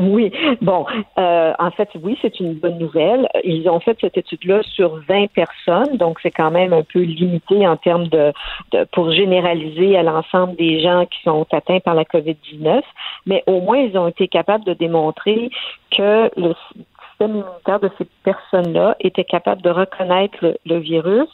Oui, 0.00 0.32
bon, 0.62 0.86
euh, 1.18 1.52
en 1.58 1.70
fait, 1.72 1.88
oui, 2.00 2.16
c'est 2.22 2.38
une 2.38 2.54
bonne 2.54 2.78
nouvelle. 2.78 3.28
Ils 3.42 3.68
ont 3.68 3.80
fait 3.80 3.96
cette 4.00 4.16
étude-là 4.16 4.62
sur 4.62 5.00
20 5.08 5.26
personnes, 5.32 5.96
donc 5.96 6.20
c'est 6.22 6.30
quand 6.30 6.52
même 6.52 6.72
un 6.72 6.82
peu 6.82 7.00
limité 7.00 7.66
en 7.66 7.76
termes 7.76 8.06
de, 8.06 8.32
de 8.72 8.84
pour 8.92 9.10
généraliser 9.10 9.96
à 9.96 10.04
l'ensemble 10.04 10.54
des 10.54 10.80
gens 10.80 11.04
qui 11.06 11.20
sont 11.22 11.46
atteints 11.50 11.80
par 11.80 11.94
la 11.94 12.04
COVID-19, 12.04 12.82
mais 13.26 13.42
au 13.46 13.60
moins 13.60 13.78
ils 13.78 13.98
ont 13.98 14.06
été 14.06 14.28
capables 14.28 14.64
de 14.64 14.74
démontrer 14.74 15.50
que 15.90 16.30
le 16.36 16.54
système 17.08 17.36
immunitaire 17.36 17.80
de 17.80 17.90
ces 17.98 18.06
personnes-là 18.22 18.96
était 19.00 19.24
capable 19.24 19.62
de 19.62 19.70
reconnaître 19.70 20.58
le, 20.64 20.78
virus 20.78 21.28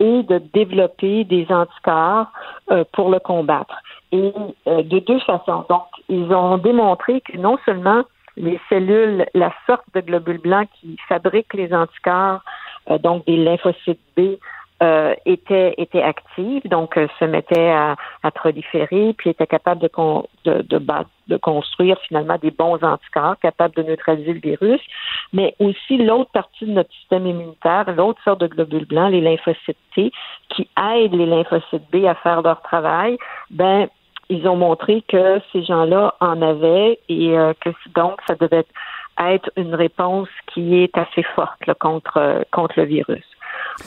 et 0.00 0.22
de 0.22 0.38
développer 0.54 1.24
des 1.24 1.46
anticorps 1.50 2.28
euh, 2.70 2.84
pour 2.92 3.10
le 3.10 3.18
combattre. 3.18 3.76
Et 4.12 4.32
euh, 4.66 4.82
de 4.82 4.98
deux 5.00 5.18
façons. 5.20 5.64
Donc, 5.68 5.86
ils 6.08 6.32
ont 6.32 6.58
démontré 6.58 7.20
que 7.20 7.36
non 7.36 7.58
seulement 7.64 8.04
les 8.36 8.60
cellules, 8.68 9.26
la 9.34 9.52
sorte 9.66 9.84
de 9.94 10.00
globules 10.00 10.38
blancs 10.38 10.68
qui 10.80 10.96
fabriquent 11.08 11.54
les 11.54 11.72
anticorps, 11.74 12.40
euh, 12.90 12.98
donc 12.98 13.24
des 13.26 13.36
lymphocytes 13.36 14.00
B, 14.16 14.36
euh, 14.82 15.14
était, 15.24 15.74
était 15.78 16.02
active, 16.02 16.60
donc 16.68 16.98
euh, 16.98 17.08
se 17.18 17.24
mettait 17.24 17.70
à, 17.70 17.96
à, 18.22 18.30
proliférer, 18.30 19.14
puis 19.16 19.30
était 19.30 19.46
capable 19.46 19.80
de, 19.80 19.90
de, 20.44 20.60
de, 20.60 20.86
de, 21.28 21.36
construire 21.38 21.98
finalement 22.06 22.36
des 22.36 22.50
bons 22.50 22.84
anticorps 22.84 23.38
capables 23.38 23.74
de 23.74 23.84
neutraliser 23.84 24.34
le 24.34 24.40
virus, 24.40 24.82
mais 25.32 25.54
aussi 25.60 25.96
l'autre 25.96 26.30
partie 26.30 26.66
de 26.66 26.72
notre 26.72 26.92
système 26.92 27.26
immunitaire, 27.26 27.90
l'autre 27.96 28.22
sorte 28.22 28.40
de 28.40 28.48
globules 28.48 28.84
blancs, 28.84 29.10
les 29.10 29.22
lymphocytes 29.22 29.78
T, 29.94 30.12
qui 30.50 30.68
aident 30.76 31.14
les 31.14 31.24
lymphocytes 31.24 31.90
B 31.90 32.04
à 32.04 32.14
faire 32.16 32.42
leur 32.42 32.60
travail, 32.60 33.16
ben 33.48 33.88
ils 34.28 34.46
ont 34.48 34.56
montré 34.56 35.02
que 35.08 35.40
ces 35.52 35.64
gens-là 35.64 36.14
en 36.20 36.42
avaient 36.42 36.98
et 37.08 37.38
euh, 37.38 37.52
que 37.60 37.70
donc 37.94 38.20
ça 38.26 38.34
devait 38.34 38.66
être 39.18 39.50
une 39.56 39.74
réponse 39.74 40.28
qui 40.52 40.76
est 40.76 40.96
assez 40.96 41.22
forte 41.34 41.72
contre, 41.78 42.44
contre 42.52 42.74
le 42.76 42.84
virus. 42.84 43.24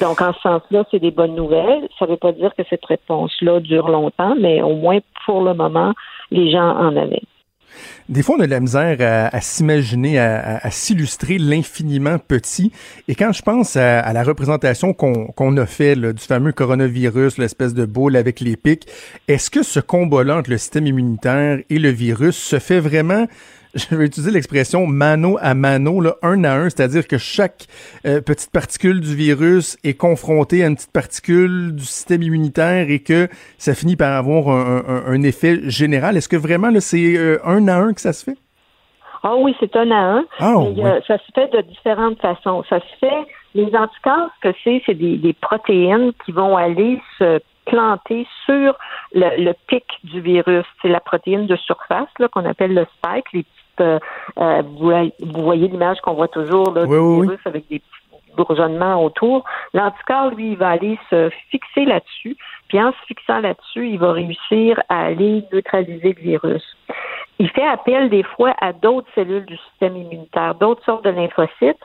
Donc, 0.02 0.22
en 0.22 0.34
ce 0.34 0.40
sens-là, 0.42 0.84
c'est 0.90 1.00
des 1.00 1.12
bonnes 1.12 1.36
nouvelles. 1.36 1.88
Ça 1.98 2.06
ne 2.06 2.12
veut 2.12 2.18
pas 2.18 2.32
dire 2.32 2.54
que 2.56 2.64
cette 2.70 2.86
réponse-là 2.86 3.60
dure 3.60 3.90
longtemps, 3.90 4.36
mais 4.40 4.62
au 4.62 4.76
moins 4.76 5.00
pour 5.26 5.44
le 5.44 5.54
moment, 5.54 5.94
les 6.32 6.52
gens 6.52 6.76
en 6.78 6.96
avaient. 6.96 7.24
Des 8.08 8.24
fois, 8.24 8.36
on 8.38 8.42
a 8.42 8.46
de 8.46 8.52
la 8.52 8.60
misère 8.60 8.98
à, 9.32 9.42
s'imaginer, 9.42 10.20
à, 10.20 10.72
s'illustrer 10.72 11.38
l'infiniment 11.38 12.18
petit. 12.18 12.72
Et 13.08 13.16
quand 13.16 13.32
je 13.32 13.42
pense 13.42 13.76
à, 13.76 14.12
la 14.14 14.24
représentation 14.24 14.94
qu'on 14.94 15.58
a 15.58 15.66
fait 15.66 15.96
du 15.96 16.24
fameux 16.24 16.52
coronavirus, 16.52 17.38
l'espèce 17.38 17.74
de 17.74 17.86
boule 17.86 18.16
avec 18.16 18.40
les 18.40 18.56
pics, 18.56 18.88
est-ce 19.28 19.50
que 19.50 19.64
ce 19.64 19.80
combat-là 19.80 20.38
entre 20.38 20.50
le 20.50 20.58
système 20.58 20.88
immunitaire 20.88 21.60
et 21.70 21.80
le 21.80 21.90
virus 21.90 22.36
se 22.36 22.60
fait 22.60 22.80
vraiment 22.80 23.28
je 23.76 23.96
vais 23.96 24.06
utiliser 24.06 24.32
l'expression 24.32 24.88
mano 24.88 25.38
à 25.42 25.54
mano, 25.54 26.02
là, 26.02 26.16
un 26.24 26.44
à 26.44 26.56
un, 26.56 26.70
c'est-à-dire 26.70 27.08
que 27.08 27.20
chaque 27.20 27.68
euh, 28.06 28.20
petite 28.20 28.52
particule 28.52 29.00
du 29.00 29.16
virus 29.16 29.78
est 29.84 29.94
confrontée 29.94 30.64
à 30.64 30.68
une 30.68 30.76
petite 30.76 30.92
particule 30.92 31.76
du 31.76 31.84
système 31.84 32.24
immunitaire 32.24 32.90
et 32.90 33.00
que 33.00 33.28
ça 33.58 33.76
finit 33.76 33.96
par 33.96 34.14
avoir 34.14 34.50
un, 34.50 35.22
effet 35.22 35.70
général. 35.70 36.18
Est-ce 36.18 36.30
que 36.30 36.38
vraiment 36.38 36.72
c'est 36.80 37.18
euh, 37.18 37.38
un 37.46 37.68
à 37.68 37.76
un 37.76 37.94
que 37.94 38.02
ça 38.02 38.14
se 38.14 38.24
fait? 38.24 38.38
Ah 39.22 39.36
oui, 39.36 39.56
c'est 39.60 39.76
un 39.76 39.92
à 39.92 39.96
un. 39.96 40.26
Ah, 40.40 40.56
ça 41.06 41.18
se 41.18 41.32
fait 41.36 41.52
de 41.52 41.62
différentes 41.62 42.20
façons. 42.22 42.64
Ça 42.70 42.80
se 42.80 42.98
fait, 43.00 43.28
les 43.54 43.66
anticorps, 43.76 44.30
ce 44.42 44.50
que 44.50 44.56
c'est, 44.64 44.82
c'est 44.86 44.94
des, 44.94 45.36
protéines 45.42 46.14
qui 46.26 46.32
vont 46.32 46.56
aller 46.56 47.02
se 47.18 47.42
planter 47.66 48.26
sur 48.46 48.76
le, 49.14 49.52
pic 49.68 49.84
du 50.06 50.22
virus. 50.22 50.66
C'est 50.82 50.88
la 50.88 51.02
protéine 51.02 51.48
de 51.48 51.56
surface 51.58 52.08
qu'on 52.32 52.46
appelle 52.46 52.74
le 52.74 52.88
spike, 52.98 53.26
les 53.34 53.46
euh, 53.82 54.00
euh, 54.40 54.62
vous, 54.80 55.44
voyez 55.44 55.68
l'image 55.68 56.00
qu'on 56.02 56.14
voit 56.14 56.28
toujours 56.28 56.72
là, 56.72 56.86
du 56.86 56.92
virus 56.92 57.40
avec 57.46 57.68
des 57.70 57.80
petits 57.80 58.36
bourgeonnements 58.36 59.04
autour. 59.04 59.44
L'anticorps, 59.74 60.32
lui, 60.32 60.52
il 60.52 60.58
va 60.58 60.70
aller 60.70 60.98
se 61.10 61.30
fixer 61.50 61.86
là-dessus, 61.86 62.38
puis 62.68 62.82
en 62.82 62.92
se 62.92 63.06
fixant 63.08 63.40
là-dessus, 63.40 63.90
il 63.90 64.00
va 64.00 64.12
réussir 64.12 64.82
à 64.90 65.06
aller 65.06 65.44
neutraliser 65.52 66.16
le 66.18 66.22
virus. 66.22 66.64
Il 67.40 67.50
fait 67.50 67.66
appel 67.66 68.10
des 68.10 68.24
fois 68.24 68.54
à 68.62 68.74
d'autres 68.74 69.08
cellules 69.16 69.46
du 69.46 69.58
système 69.58 69.96
immunitaire, 69.96 70.56
d'autres 70.56 70.84
sortes 70.84 71.06
de 71.06 71.10
lymphocytes 71.10 71.80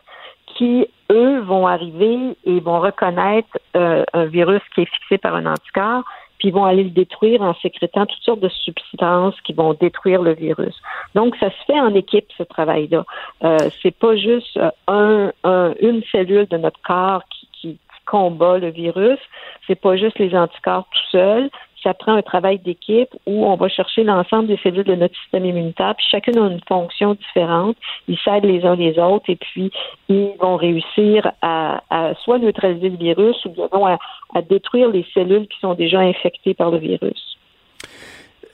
qui, 0.47 0.87
eux, 1.11 1.41
vont 1.41 1.67
arriver 1.67 2.37
et 2.45 2.61
vont 2.61 2.81
reconnaître 2.81 3.49
euh, 3.77 4.05
un 4.13 4.25
virus 4.27 4.63
qui 4.75 4.83
est 4.83 4.91
fixé 4.91 5.19
par 5.19 5.35
un 5.35 5.47
anticorps 5.47 6.05
puis 6.45 6.51
ils 6.51 6.55
vont 6.55 6.67
aller 6.67 6.85
le 6.85 6.91
détruire 6.91 7.41
en 7.41 7.55
sécrétant 7.55 8.05
toutes 8.05 8.23
sortes 8.23 8.41
de 8.41 8.51
substances 8.51 9.35
qui 9.47 9.55
vont 9.55 9.73
détruire 9.73 10.21
le 10.21 10.35
virus. 10.35 10.75
Donc, 11.15 11.35
ça 11.37 11.49
se 11.49 11.65
fait 11.67 11.81
en 11.81 11.95
équipe, 11.95 12.27
ce 12.37 12.43
travail-là. 12.43 13.07
Euh, 13.45 13.71
c'est 13.83 13.97
pas 13.97 14.15
juste 14.15 14.59
euh, 14.59 14.71
un, 14.87 15.75
une 15.81 16.03
cellule 16.13 16.47
de 16.47 16.59
notre 16.59 16.79
corps 16.83 17.23
qui, 17.31 17.49
qui, 17.53 17.79
combat 18.05 18.59
le 18.59 18.69
virus. 18.69 19.19
C'est 19.67 19.81
pas 19.81 19.97
juste 19.97 20.19
les 20.19 20.37
anticorps 20.37 20.87
tout 20.91 21.11
seuls 21.13 21.49
ça 21.85 21.95
prend 21.95 22.15
un 22.15 22.23
travail 22.23 22.59
d'équipe 22.59 23.11
où 23.27 23.47
on 23.47 23.57
va 23.57 23.69
chercher 23.69 24.03
l'ensemble 24.03 24.49
des 24.49 24.59
cellules 24.63 24.85
de 24.85 24.95
notre 24.95 25.15
système 25.23 25.45
immunitaire, 25.45 25.95
puis 25.97 26.07
chacune 26.11 26.39
a 26.39 26.47
une 26.49 26.61
fonction 26.67 27.15
différente. 27.15 27.77
Ils 28.09 28.19
s'aident 28.25 28.47
les 28.47 28.65
uns 28.65 28.75
les 28.75 28.99
autres 28.99 29.29
et 29.29 29.37
puis 29.37 29.71
ils 30.09 30.33
vont 30.41 30.57
réussir 30.57 31.31
à, 31.43 31.81
soit 32.25 32.39
neutraliser 32.39 32.89
le 32.89 32.97
virus 32.97 33.37
ou 33.45 33.51
bien 33.51 33.69
à, 34.35 34.43
détruire 34.43 34.89
les 34.91 35.07
cellules 35.15 35.47
qui 35.47 35.61
sont 35.61 35.75
déjà 35.75 36.01
infectées 36.01 36.55
par 36.55 36.71
le 36.71 36.79
virus. 36.79 37.39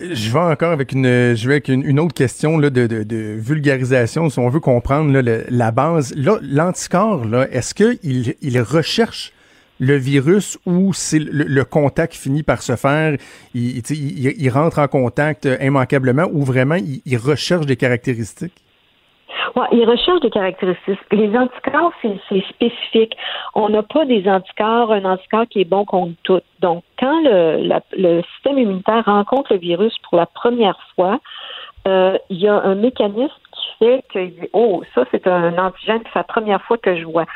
Je 0.01 0.33
vais 0.33 0.39
encore 0.39 0.73
avec 0.73 0.93
une, 0.93 1.37
je 1.37 1.47
vais 1.47 1.55
avec 1.55 1.69
une, 1.69 2.01
autre 2.01 2.15
question 2.15 2.59
là, 2.59 2.71
de, 2.71 3.37
vulgarisation, 3.39 4.31
si 4.31 4.39
on 4.39 4.49
veut 4.49 4.61
comprendre 4.61 5.21
la 5.23 5.71
base. 5.73 6.15
L'anticorps, 6.17 7.25
est-ce 7.53 7.75
qu'il 7.75 8.35
il 8.41 8.61
recherche 8.61 9.33
le 9.81 9.97
virus 9.97 10.59
ou 10.67 10.93
c'est 10.93 11.19
le, 11.19 11.65
contact 11.65 12.15
finit 12.15 12.43
par 12.43 12.63
se 12.63 12.77
faire, 12.77 13.17
il, 13.55 14.51
rentre 14.51 14.79
en 14.79 14.89
contact 14.89 15.47
euh, 15.47 15.57
immanquablement 15.61 16.29
ou 16.33 16.45
vraiment 16.45 16.77
il, 16.77 17.17
recherche 17.17 17.67
des 17.67 17.77
caractéristiques? 17.77 18.63
Ouais, 19.57 19.67
il 19.73 19.89
recherche 19.89 20.21
des 20.21 20.31
caractéristiques. 20.31 20.99
Les 21.11 21.37
anticorps, 21.37 21.93
c'est 22.03 22.45
spécifique. 22.51 23.17
On 23.55 23.71
n'a 23.71 23.83
pas 23.83 24.05
des 24.05 24.29
anticorps, 24.29 24.93
un 24.93 25.05
anticorps 25.05 25.47
qui 25.49 25.63
est 25.63 25.65
bon 25.65 25.85
contre 25.85 26.13
tout. 26.23 26.41
Donc, 26.61 26.85
quand 26.99 27.21
le, 27.25 28.23
système 28.35 28.59
immunitaire 28.59 29.05
rencontre 29.07 29.55
le 29.55 29.59
virus 29.59 29.97
pour 30.09 30.19
la 30.19 30.27
première 30.27 30.79
fois, 30.95 31.21
euh, 31.89 32.19
il 32.29 32.37
y 32.37 32.49
a 32.49 32.61
un 32.61 32.75
mécanisme 32.75 33.33
qui 33.53 33.69
fait 33.79 34.05
que, 34.13 34.49
oh, 34.53 34.83
ça, 34.95 35.05
c'est 35.11 35.27
un 35.27 35.57
antigène, 35.57 36.03
c'est 36.05 36.19
la 36.19 36.25
première 36.25 36.63
fois 36.63 36.77
que 36.77 36.97
je 36.97 37.05
vois. 37.05 37.27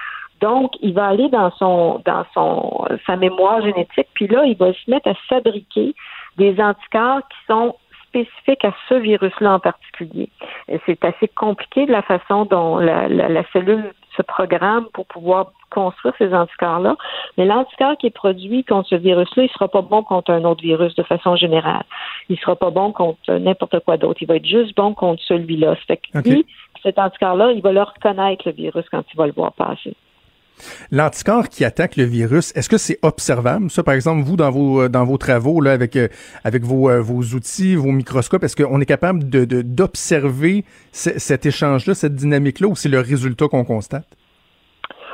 Donc, 0.45 0.73
il 0.83 0.93
va 0.93 1.07
aller 1.07 1.31
dans 1.31 1.51
son 1.53 2.03
dans 2.05 2.27
son 2.35 2.85
sa 3.07 3.17
mémoire 3.17 3.63
génétique, 3.63 4.09
puis 4.13 4.27
là, 4.27 4.45
il 4.45 4.59
va 4.59 4.75
se 4.75 4.91
mettre 4.91 5.09
à 5.09 5.15
fabriquer 5.27 5.95
des 6.37 6.61
anticorps 6.61 7.23
qui 7.31 7.39
sont 7.47 7.75
spécifiques 8.09 8.63
à 8.63 8.75
ce 8.91 8.95
virus-là 8.95 9.55
en 9.55 9.59
particulier. 9.59 10.29
C'est 10.85 11.03
assez 11.03 11.29
compliqué 11.29 11.87
de 11.87 11.93
la 11.93 12.03
façon 12.03 12.45
dont 12.45 12.77
la, 12.77 13.09
la, 13.09 13.43
cellule 13.55 13.95
se 14.15 14.21
programme 14.21 14.87
pour 14.93 15.07
pouvoir 15.07 15.53
construire 15.71 16.15
ces 16.19 16.35
anticorps-là. 16.35 16.95
Mais 17.39 17.47
l'anticorps 17.47 17.97
qui 17.97 18.09
est 18.09 18.19
produit 18.25 18.65
contre 18.65 18.91
ce 18.91 18.97
virus-là, 18.97 19.45
il 19.45 19.51
sera 19.51 19.69
pas 19.69 19.81
bon 19.81 20.03
contre 20.03 20.31
un 20.31 20.45
autre 20.45 20.63
virus 20.63 20.95
de 20.95 21.05
façon 21.05 21.37
générale. 21.37 21.85
Il 22.29 22.39
sera 22.39 22.55
pas 22.55 22.71
bon 22.71 22.93
contre 22.93 23.33
n'importe 23.33 23.81
quoi 23.81 23.97
d'autre. 23.97 24.21
Il 24.21 24.29
va 24.29 24.37
être 24.37 24.47
juste 24.47 24.77
bon 24.77 24.93
contre 24.93 25.23
celui-là. 25.23 25.75
Fait 25.87 25.97
que 25.97 26.19
lui, 26.19 26.45
cet 26.83 26.99
anticorps-là, 26.99 27.53
il 27.53 27.63
va 27.63 27.73
le 27.73 27.83
reconnaître, 27.83 28.43
le 28.47 28.53
virus, 28.53 28.85
quand 28.91 29.05
il 29.11 29.17
va 29.17 29.27
le 29.27 29.33
voir 29.33 29.53
passer. 29.55 29.95
L'anticorps 30.90 31.49
qui 31.49 31.64
attaque 31.64 31.97
le 31.97 32.05
virus, 32.05 32.55
est-ce 32.57 32.69
que 32.69 32.79
c'est 32.79 32.99
observable? 33.03 33.71
Ça, 33.71 33.83
par 33.83 33.95
exemple, 33.95 34.23
vous, 34.23 34.37
dans 34.37 34.51
vos, 34.51 34.83
euh, 34.83 34.88
dans 34.88 35.05
vos 35.05 35.19
travaux, 35.19 35.61
là, 35.61 35.73
avec, 35.73 35.97
euh, 35.97 36.09
avec 36.45 36.62
vos, 36.62 36.88
euh, 36.88 37.01
vos 37.01 37.23
outils, 37.35 37.75
vos 37.75 37.93
microscopes, 37.93 38.45
est-ce 38.45 38.57
qu'on 38.57 38.81
est 38.81 38.87
capable 38.87 39.29
de, 39.29 39.45
d'observer 39.62 40.64
cet 40.93 41.47
échange-là, 41.47 41.95
cette 41.95 42.14
dynamique-là, 42.14 42.69
ou 42.69 42.77
c'est 42.77 42.88
le 42.88 43.01
résultat 43.01 43.49
qu'on 43.49 43.64
constate? 43.64 44.07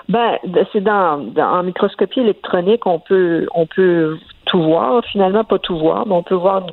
Ben, 0.09 0.39
c'est 0.73 0.81
dans, 0.81 1.33
en 1.37 1.63
microscopie 1.63 2.21
électronique, 2.21 2.85
on 2.85 2.99
peut, 2.99 3.47
on 3.55 3.67
peut 3.67 4.19
tout 4.47 4.61
voir, 4.61 5.05
finalement 5.05 5.45
pas 5.45 5.61
tout 5.61 5.79
voir, 5.79 6.05
mais 6.07 6.15
on 6.15 6.25
peut 6.25 6.35
voir. 6.35 6.67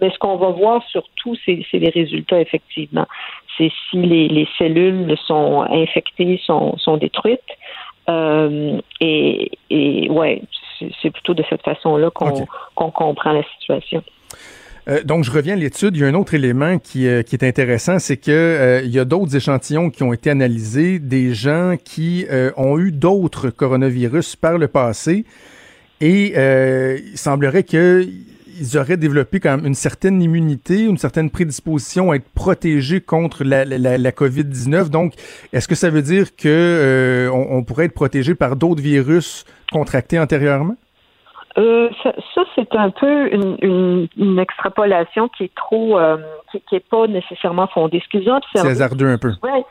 Mais 0.00 0.10
ce 0.10 0.18
qu'on 0.18 0.36
va 0.36 0.50
voir 0.50 0.82
surtout, 0.90 1.34
c'est, 1.46 1.64
les 1.72 1.88
résultats 1.88 2.40
effectivement. 2.40 3.06
C'est 3.56 3.72
si 3.88 3.96
les, 3.96 4.28
les 4.28 4.46
cellules 4.58 5.16
sont 5.26 5.62
infectées, 5.62 6.38
sont, 6.44 6.76
sont 6.76 6.98
détruites. 6.98 7.40
Euh, 8.08 8.80
et, 9.00 9.50
et 9.70 10.08
ouais, 10.10 10.42
c'est 11.02 11.10
plutôt 11.10 11.34
de 11.34 11.42
cette 11.48 11.62
façon-là 11.62 12.10
qu'on 12.10 12.90
comprend 12.90 13.32
la 13.32 13.42
situation. 13.56 14.02
Euh, 14.88 15.02
donc, 15.02 15.24
je 15.24 15.32
reviens 15.32 15.54
à 15.54 15.56
l'étude. 15.56 15.96
Il 15.96 16.02
y 16.02 16.04
a 16.04 16.06
un 16.08 16.14
autre 16.14 16.34
élément 16.34 16.78
qui, 16.78 17.08
euh, 17.08 17.22
qui 17.22 17.34
est 17.34 17.44
intéressant, 17.44 17.98
c'est 17.98 18.16
que 18.16 18.82
il 18.84 18.90
y 18.90 18.98
a 19.00 19.04
d'autres 19.04 19.34
échantillons 19.34 19.90
qui 19.90 20.04
ont 20.04 20.12
été 20.12 20.30
analysés, 20.30 20.98
des 20.98 21.34
gens 21.34 21.74
qui 21.82 22.26
ont 22.56 22.78
eu 22.78 22.92
d'autres 22.92 23.50
coronavirus 23.50 24.36
par 24.36 24.58
le 24.58 24.68
passé, 24.68 25.24
et 26.00 26.34
il 26.36 27.18
semblerait 27.18 27.64
que 27.64 28.06
ils 28.58 28.78
auraient 28.78 28.96
développé 28.96 29.40
quand 29.40 29.56
même 29.56 29.66
une 29.66 29.74
certaine 29.74 30.22
immunité, 30.22 30.84
une 30.84 30.98
certaine 30.98 31.30
prédisposition 31.30 32.10
à 32.10 32.16
être 32.16 32.28
protégés 32.34 33.00
contre 33.00 33.44
la, 33.44 33.64
la, 33.64 33.98
la 33.98 34.10
COVID-19. 34.10 34.90
Donc, 34.90 35.14
est-ce 35.52 35.68
que 35.68 35.74
ça 35.74 35.90
veut 35.90 36.02
dire 36.02 36.36
que 36.36 36.48
euh, 36.48 37.30
on, 37.30 37.62
pourrait 37.64 37.86
être 37.86 37.94
protégé 37.94 38.34
par 38.34 38.56
d'autres 38.56 38.82
virus 38.82 39.44
contractés 39.72 40.18
antérieurement? 40.18 40.76
Euh, 41.58 41.88
ça, 42.02 42.42
c'est 42.54 42.74
un 42.74 42.90
peu 42.90 43.32
une, 43.32 44.08
une, 44.16 44.38
extrapolation 44.38 45.28
qui 45.28 45.44
est 45.44 45.54
trop, 45.54 45.98
euh, 45.98 46.18
qui, 46.52 46.60
qui 46.68 46.76
est 46.76 46.88
pas 46.88 47.06
nécessairement 47.06 47.66
fondée. 47.68 48.02
Ce 48.04 48.08
qu'ils 48.10 48.30
ont 48.30 48.40
C'est 48.54 48.60
hasardeux 48.60 49.08
un 49.08 49.16
peu. 49.16 49.32
Ouais, 49.42 49.64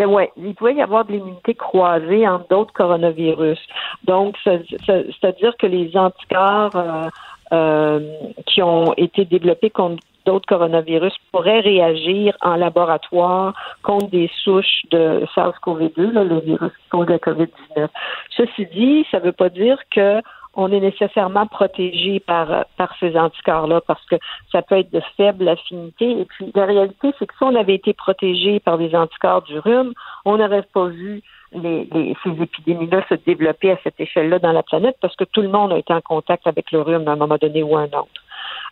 euh, 0.00 0.06
ouais, 0.06 0.32
il 0.36 0.54
pouvait 0.54 0.74
y 0.74 0.82
avoir 0.82 1.04
de 1.04 1.12
l'immunité 1.12 1.54
croisée 1.54 2.26
entre 2.26 2.48
d'autres 2.48 2.72
coronavirus. 2.72 3.58
Donc, 4.04 4.36
c'est-à-dire 4.44 5.56
que 5.58 5.66
les 5.66 5.96
anticorps 5.96 6.74
euh, 6.74 7.08
euh, 7.54 8.00
qui 8.46 8.62
ont 8.62 8.92
été 8.96 9.24
développés 9.24 9.70
contre 9.70 10.02
d'autres 10.26 10.46
coronavirus 10.46 11.12
pourraient 11.30 11.60
réagir 11.60 12.36
en 12.40 12.56
laboratoire 12.56 13.54
contre 13.82 14.08
des 14.10 14.30
souches 14.42 14.82
de 14.90 15.24
SARS-CoV-2, 15.34 15.94
le 15.96 16.40
virus 16.40 16.72
cause 16.90 17.06
la 17.08 17.18
COVID-19. 17.18 17.88
Ceci 18.36 18.66
dit, 18.74 19.06
ça 19.10 19.20
ne 19.20 19.26
veut 19.26 19.32
pas 19.32 19.50
dire 19.50 19.78
que 19.90 20.20
on 20.56 20.70
est 20.72 20.80
nécessairement 20.80 21.46
protégé 21.46 22.20
par, 22.20 22.64
par 22.76 22.94
ces 23.00 23.16
anticorps-là 23.16 23.80
parce 23.86 24.04
que 24.06 24.16
ça 24.52 24.62
peut 24.62 24.78
être 24.78 24.92
de 24.92 25.02
faible 25.16 25.48
affinité. 25.48 26.20
Et 26.20 26.24
puis, 26.24 26.52
la 26.54 26.64
réalité, 26.64 27.12
c'est 27.18 27.26
que 27.26 27.34
si 27.36 27.42
on 27.42 27.54
avait 27.54 27.74
été 27.74 27.92
protégé 27.92 28.60
par 28.60 28.78
des 28.78 28.94
anticorps 28.94 29.42
du 29.42 29.58
rhume, 29.58 29.92
on 30.24 30.36
n'aurait 30.36 30.66
pas 30.72 30.86
vu 30.86 31.22
les, 31.54 32.16
ces 32.22 32.42
épidémies-là 32.42 33.04
se 33.08 33.14
développer 33.14 33.70
à 33.70 33.78
cette 33.82 33.98
échelle-là 33.98 34.38
dans 34.38 34.52
la 34.52 34.62
planète 34.62 34.96
parce 35.00 35.16
que 35.16 35.24
tout 35.24 35.42
le 35.42 35.48
monde 35.48 35.72
a 35.72 35.78
été 35.78 35.92
en 35.92 36.00
contact 36.00 36.46
avec 36.46 36.70
le 36.72 36.82
rhume 36.82 37.08
à 37.08 37.12
un 37.12 37.16
moment 37.16 37.38
donné 37.40 37.62
ou 37.62 37.76
à 37.76 37.82
un 37.82 37.86
autre. 37.86 38.24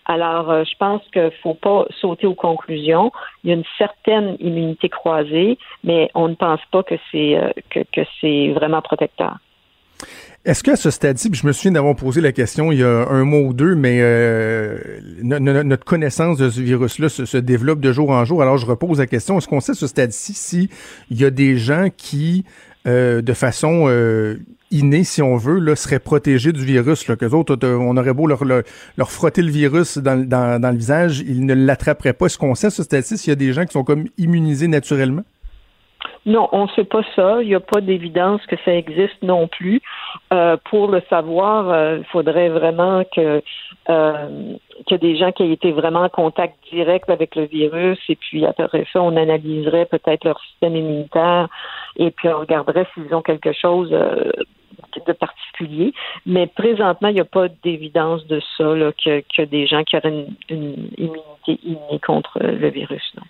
Alors, 0.04 0.50
euh, 0.50 0.64
je 0.64 0.76
pense 0.78 1.02
qu'il 1.12 1.22
ne 1.22 1.30
faut 1.42 1.54
pas 1.54 1.86
sauter 2.00 2.26
aux 2.26 2.34
conclusions. 2.34 3.12
Il 3.44 3.50
y 3.50 3.52
a 3.52 3.56
une 3.56 3.64
certaine 3.78 4.36
immunité 4.40 4.88
croisée, 4.88 5.58
mais 5.84 6.10
on 6.14 6.28
ne 6.28 6.34
pense 6.34 6.60
pas 6.72 6.82
que 6.82 6.96
c'est 7.10 7.36
euh, 7.36 7.50
que, 7.70 8.02
c'est 8.20 8.52
vraiment 8.52 8.82
protecteur. 8.82 9.36
Est-ce 10.44 10.64
qu'à 10.64 10.74
ce 10.74 10.90
stade-ci, 10.90 11.30
je 11.32 11.46
me 11.46 11.52
souviens 11.52 11.70
d'avoir 11.70 11.94
posé 11.94 12.20
la 12.20 12.32
question 12.32 12.72
il 12.72 12.80
y 12.80 12.82
a 12.82 13.06
un 13.08 13.22
mois 13.22 13.42
ou 13.42 13.52
deux, 13.52 13.76
mais 13.76 13.98
euh, 14.00 14.76
notre 15.22 15.84
connaissance 15.84 16.36
de 16.38 16.50
ce 16.50 16.60
virus-là 16.60 17.08
se, 17.08 17.36
développe 17.36 17.78
de 17.78 17.92
jour 17.92 18.10
en 18.10 18.24
jour. 18.24 18.42
Alors 18.42 18.56
je 18.56 18.66
repose 18.66 18.98
la 18.98 19.06
question, 19.06 19.38
est-ce 19.38 19.46
qu'on 19.46 19.60
sait 19.60 19.72
à 19.72 19.74
ce 19.76 19.86
stade-ci 19.86 20.34
s'il 20.34 20.68
y 21.12 21.24
a 21.24 21.30
des 21.30 21.56
gens 21.56 21.86
qui, 21.96 22.44
euh, 22.86 23.22
de 23.22 23.32
façon 23.32 23.84
euh, 23.86 24.36
innée, 24.70 25.04
si 25.04 25.22
on 25.22 25.36
veut, 25.36 25.58
là, 25.58 25.76
seraient 25.76 26.00
protégés 26.00 26.52
du 26.52 26.64
virus, 26.64 27.06
là, 27.08 27.16
qu'eux 27.16 27.30
autres, 27.30 27.56
on 27.64 27.96
aurait 27.96 28.14
beau 28.14 28.26
leur, 28.26 28.44
leur, 28.44 29.10
frotter 29.10 29.42
le 29.42 29.50
virus 29.50 29.98
dans, 29.98 30.26
dans, 30.26 30.60
dans 30.60 30.70
le 30.70 30.76
visage, 30.76 31.20
ils 31.20 31.46
ne 31.46 31.54
l'attraperaient 31.54 32.12
pas. 32.12 32.26
Est-ce 32.26 32.38
qu'on 32.38 32.54
sait 32.54 32.70
ce 32.70 32.82
stade-ci 32.82 33.18
s'il 33.18 33.30
y 33.30 33.32
a 33.32 33.36
des 33.36 33.52
gens 33.52 33.64
qui 33.64 33.72
sont 33.72 33.84
comme 33.84 34.06
immunisés 34.18 34.68
naturellement? 34.68 35.22
Non, 36.24 36.48
on 36.52 36.64
ne 36.64 36.70
sait 36.76 36.84
pas 36.84 37.02
ça. 37.16 37.42
Il 37.42 37.48
n'y 37.48 37.54
a 37.54 37.60
pas 37.60 37.80
d'évidence 37.80 38.40
que 38.46 38.56
ça 38.64 38.74
existe 38.74 39.22
non 39.22 39.48
plus. 39.48 39.80
Euh, 40.32 40.56
pour 40.70 40.88
le 40.88 41.02
savoir, 41.08 41.68
euh, 41.68 41.98
il 41.98 42.04
faudrait 42.04 42.48
vraiment 42.48 43.04
que 43.04 43.42
euh, 43.88 44.54
ait 44.90 44.98
des 44.98 45.16
gens 45.16 45.32
qui 45.32 45.42
aient 45.42 45.52
été 45.52 45.72
vraiment 45.72 46.02
en 46.02 46.08
contact 46.08 46.56
direct 46.70 47.08
avec 47.10 47.36
le 47.36 47.44
virus 47.44 47.98
et 48.08 48.16
puis 48.16 48.44
après 48.46 48.86
ça, 48.92 49.02
on 49.02 49.16
analyserait 49.16 49.86
peut-être 49.86 50.24
leur 50.24 50.40
système 50.40 50.76
immunitaire 50.76 51.48
et 51.96 52.10
puis 52.10 52.28
on 52.28 52.40
regarderait 52.40 52.86
s'ils 52.94 53.14
ont 53.14 53.22
quelque 53.22 53.52
chose 53.52 53.90
euh, 53.92 54.32
de 55.06 55.12
particulier. 55.12 55.92
Mais 56.26 56.46
présentement, 56.46 57.08
il 57.08 57.14
n'y 57.14 57.20
a 57.20 57.24
pas 57.24 57.48
d'évidence 57.62 58.26
de 58.26 58.40
ça, 58.56 58.74
là, 58.74 58.92
que, 58.92 59.22
que 59.34 59.42
des 59.42 59.66
gens 59.66 59.84
qui 59.84 59.96
auraient 59.96 60.10
une, 60.10 60.34
une 60.48 60.88
immunité 60.96 61.58
innée 61.64 62.00
contre 62.04 62.38
le 62.40 62.68
virus. 62.68 63.12
Non. 63.16 63.22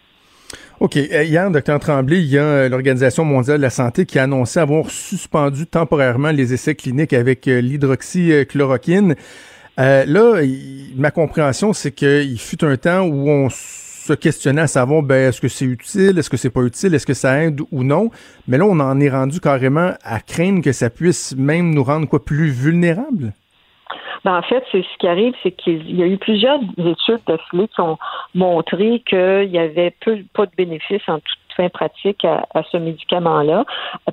OK. 0.80 0.96
Euh, 0.96 1.22
hier, 1.22 1.50
docteur 1.50 1.78
Tremblay, 1.78 2.20
il 2.20 2.28
y 2.28 2.38
a 2.38 2.42
euh, 2.42 2.68
l'Organisation 2.68 3.24
mondiale 3.24 3.58
de 3.58 3.62
la 3.62 3.70
santé 3.70 4.04
qui 4.04 4.18
a 4.18 4.24
annoncé 4.24 4.58
avoir 4.58 4.90
suspendu 4.90 5.66
temporairement 5.66 6.30
les 6.30 6.52
essais 6.52 6.74
cliniques 6.74 7.12
avec 7.12 7.46
euh, 7.46 7.60
l'hydroxychloroquine. 7.60 9.14
là, 9.76 10.42
ma 10.96 11.10
compréhension, 11.10 11.72
c'est 11.72 11.92
qu'il 11.92 12.38
fut 12.38 12.64
un 12.64 12.76
temps 12.76 13.02
où 13.02 13.28
on 13.28 13.48
se 13.48 14.12
questionnait 14.12 14.62
à 14.62 14.66
savoir, 14.66 15.02
ben, 15.02 15.28
est-ce 15.28 15.40
que 15.40 15.48
c'est 15.48 15.64
utile, 15.64 16.18
est-ce 16.18 16.28
que 16.28 16.36
c'est 16.36 16.50
pas 16.50 16.62
utile, 16.62 16.94
est-ce 16.94 17.06
que 17.06 17.14
ça 17.14 17.44
aide 17.44 17.60
ou 17.70 17.84
non? 17.84 18.10
Mais 18.48 18.58
là, 18.58 18.66
on 18.66 18.80
en 18.80 19.00
est 19.00 19.10
rendu 19.10 19.38
carrément 19.38 19.92
à 20.02 20.20
craindre 20.20 20.62
que 20.62 20.72
ça 20.72 20.90
puisse 20.90 21.36
même 21.36 21.72
nous 21.72 21.84
rendre 21.84 22.08
quoi 22.08 22.24
plus 22.24 22.50
vulnérables? 22.50 23.32
Ben, 24.24 24.38
en 24.38 24.42
fait, 24.42 24.64
c'est 24.70 24.82
ce 24.82 24.98
qui 24.98 25.08
arrive, 25.08 25.34
c'est 25.42 25.50
qu'il 25.50 25.96
y 25.96 26.02
a 26.02 26.06
eu 26.06 26.16
plusieurs 26.16 26.60
études 26.78 27.20
d'affilée 27.26 27.68
qui 27.68 27.80
ont 27.80 27.98
montré 28.34 29.02
qu'il 29.04 29.50
y 29.50 29.58
avait 29.58 29.94
peu, 30.00 30.18
pas 30.32 30.46
de 30.46 30.52
bénéfices 30.56 31.08
en 31.08 31.18
tout 31.18 31.41
fin 31.56 31.68
pratique 31.68 32.24
à, 32.24 32.62
ce 32.70 32.76
médicament-là, 32.76 33.64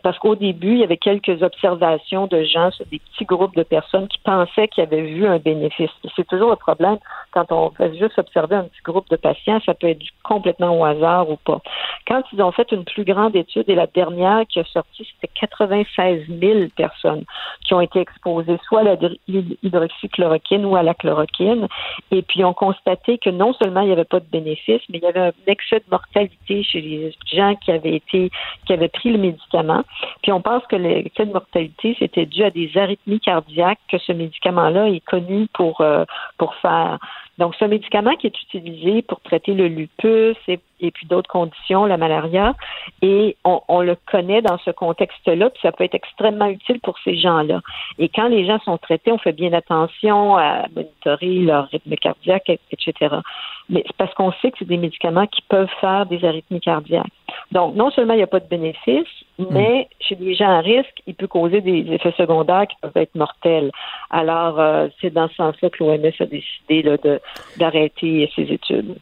parce 0.03 0.17
qu'au 0.19 0.35
début, 0.35 0.73
il 0.73 0.79
y 0.79 0.83
avait 0.83 0.97
quelques 0.97 1.41
observations 1.41 2.27
de 2.27 2.43
gens 2.43 2.71
sur 2.71 2.85
des 2.87 2.99
petits 2.99 3.25
groupes 3.25 3.55
de 3.55 3.63
personnes 3.63 4.07
qui 4.07 4.19
pensaient 4.19 4.67
qu'ils 4.67 4.83
avaient 4.83 5.01
vu 5.01 5.27
un 5.27 5.37
bénéfice. 5.37 5.91
C'est 6.15 6.27
toujours 6.27 6.49
le 6.51 6.55
problème 6.55 6.97
quand 7.31 7.51
on 7.51 7.69
fait 7.71 7.95
juste 7.97 8.17
observer 8.17 8.55
un 8.55 8.63
petit 8.63 8.81
groupe 8.83 9.09
de 9.09 9.15
patients, 9.15 9.59
ça 9.65 9.73
peut 9.73 9.87
être 9.87 10.03
complètement 10.23 10.77
au 10.77 10.83
hasard 10.83 11.29
ou 11.29 11.37
pas. 11.37 11.61
Quand 12.07 12.23
ils 12.33 12.41
ont 12.41 12.51
fait 12.51 12.71
une 12.71 12.85
plus 12.85 13.03
grande 13.03 13.35
étude, 13.35 13.65
et 13.67 13.75
la 13.75 13.87
dernière 13.87 14.45
qui 14.47 14.59
a 14.59 14.63
sorti, 14.65 15.07
c'était 15.13 15.31
96 15.39 16.25
000 16.27 16.59
personnes 16.75 17.23
qui 17.65 17.73
ont 17.73 17.81
été 17.81 17.99
exposées 17.99 18.57
soit 18.67 18.81
à 18.81 18.95
l'hydroxychloroquine 19.27 20.65
ou 20.65 20.75
à 20.75 20.83
la 20.83 20.93
chloroquine, 20.93 21.67
et 22.11 22.21
puis 22.21 22.43
ont 22.43 22.53
constaté 22.53 23.17
que 23.17 23.29
non 23.29 23.53
seulement 23.53 23.81
il 23.81 23.87
n'y 23.87 23.93
avait 23.93 24.05
pas 24.05 24.19
de 24.19 24.25
bénéfice, 24.31 24.81
mais 24.89 24.97
il 24.97 25.03
y 25.03 25.07
avait 25.07 25.19
un 25.19 25.31
excès 25.47 25.79
de 25.79 25.85
mortalité 25.91 26.63
chez 26.63 26.81
les 26.81 27.07
gens 27.33 27.55
qui 27.55 27.71
avaient 27.71 27.95
été, 27.95 28.31
qui 28.65 28.73
avaient 28.73 28.89
pris 28.89 29.11
le 29.11 29.17
médicament. 29.17 29.83
Puis 30.21 30.31
on 30.31 30.41
pense 30.41 30.65
que 30.67 30.75
l'excès 30.75 31.25
mortalité, 31.25 31.95
c'était 31.99 32.25
dû 32.25 32.43
à 32.43 32.49
des 32.49 32.71
arythmies 32.77 33.19
cardiaques 33.19 33.79
que 33.91 33.97
ce 33.97 34.11
médicament-là 34.11 34.89
est 34.89 35.05
connu 35.05 35.47
pour, 35.53 35.81
euh, 35.81 36.05
pour 36.37 36.55
faire. 36.55 36.99
Donc, 37.39 37.55
un 37.61 37.67
médicament 37.69 38.15
qui 38.17 38.27
est 38.27 38.41
utilisé 38.41 39.01
pour 39.01 39.21
traiter 39.21 39.53
le 39.53 39.69
lupus 39.69 40.35
et, 40.49 40.59
puis 40.91 41.07
d'autres 41.07 41.29
conditions, 41.29 41.85
la 41.85 41.95
malaria, 41.95 42.53
et 43.01 43.37
on, 43.45 43.81
le 43.81 43.95
connaît 43.95 44.41
dans 44.41 44.57
ce 44.59 44.71
contexte-là, 44.71 45.49
puis 45.49 45.59
ça 45.61 45.71
peut 45.71 45.85
être 45.85 45.95
extrêmement 45.95 46.47
utile 46.47 46.81
pour 46.81 46.97
ces 46.99 47.17
gens-là. 47.17 47.61
Et 47.97 48.09
quand 48.09 48.27
les 48.27 48.45
gens 48.45 48.59
sont 48.59 48.77
traités, 48.77 49.13
on 49.13 49.17
fait 49.17 49.31
bien 49.31 49.53
attention 49.53 50.35
à 50.35 50.65
monitorer 50.75 51.39
leur 51.39 51.67
rythme 51.69 51.95
cardiaque, 51.95 52.49
etc. 52.71 53.15
Mais 53.69 53.83
c'est 53.87 53.95
parce 53.95 54.13
qu'on 54.15 54.33
sait 54.41 54.51
que 54.51 54.57
c'est 54.59 54.67
des 54.67 54.77
médicaments 54.77 55.27
qui 55.27 55.41
peuvent 55.43 55.71
faire 55.79 56.05
des 56.05 56.23
arythmies 56.25 56.59
cardiaques. 56.59 57.07
Donc, 57.51 57.75
non 57.75 57.89
seulement 57.91 58.13
il 58.13 58.17
n'y 58.17 58.23
a 58.23 58.27
pas 58.27 58.39
de 58.39 58.47
bénéfice, 58.47 59.07
hmm. 59.37 59.45
mais 59.51 59.87
chez 59.99 60.15
les 60.15 60.35
gens 60.35 60.49
à 60.49 60.61
risque, 60.61 61.01
il 61.07 61.15
peut 61.15 61.27
causer 61.27 61.61
des 61.61 61.85
effets 61.91 62.13
secondaires 62.17 62.67
qui 62.67 62.75
peuvent 62.81 62.91
être 62.95 63.15
mortels. 63.15 63.71
Alors, 64.09 64.59
euh, 64.59 64.87
c'est 65.01 65.11
dans 65.11 65.27
ce 65.29 65.35
sens-là 65.35 65.69
que 65.69 65.83
l'OMS 65.83 66.11
a 66.19 66.25
décidé 66.25 66.97
d'arrêter 67.57 68.29
ses 68.35 68.43
études. 68.43 68.95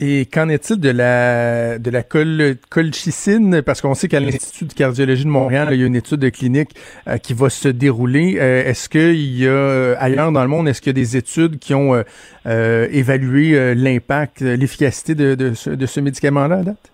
Et 0.00 0.26
qu'en 0.26 0.48
est-il 0.48 0.80
de 0.80 0.90
la 0.90 1.78
de 1.78 1.88
la 1.88 2.02
col, 2.02 2.56
colchicine? 2.70 3.62
Parce 3.62 3.80
qu'on 3.80 3.94
sait 3.94 4.08
qu'à 4.08 4.18
l'Institut 4.18 4.64
de 4.64 4.72
cardiologie 4.72 5.24
de 5.24 5.28
Montréal, 5.28 5.68
il 5.70 5.80
y 5.80 5.84
a 5.84 5.86
une 5.86 5.94
étude 5.94 6.28
clinique 6.32 6.70
euh, 7.06 7.18
qui 7.18 7.34
va 7.34 7.50
se 7.50 7.68
dérouler. 7.68 8.36
Euh, 8.40 8.64
est-ce 8.64 8.88
qu'il 8.88 9.38
y 9.38 9.46
a 9.46 9.94
ailleurs 10.00 10.32
dans 10.32 10.42
le 10.42 10.48
monde, 10.48 10.66
est-ce 10.66 10.80
qu'il 10.80 10.90
y 10.90 10.98
a 10.98 11.00
des 11.00 11.16
études 11.16 11.60
qui 11.60 11.74
ont 11.74 12.02
évalué 12.44 13.74
l'impact, 13.76 14.40
l'efficacité 14.40 15.14
de, 15.14 15.36
de, 15.36 15.54
ce, 15.54 15.70
de 15.70 15.86
ce 15.86 16.00
médicament-là 16.00 16.56
à 16.56 16.62
date? 16.62 16.91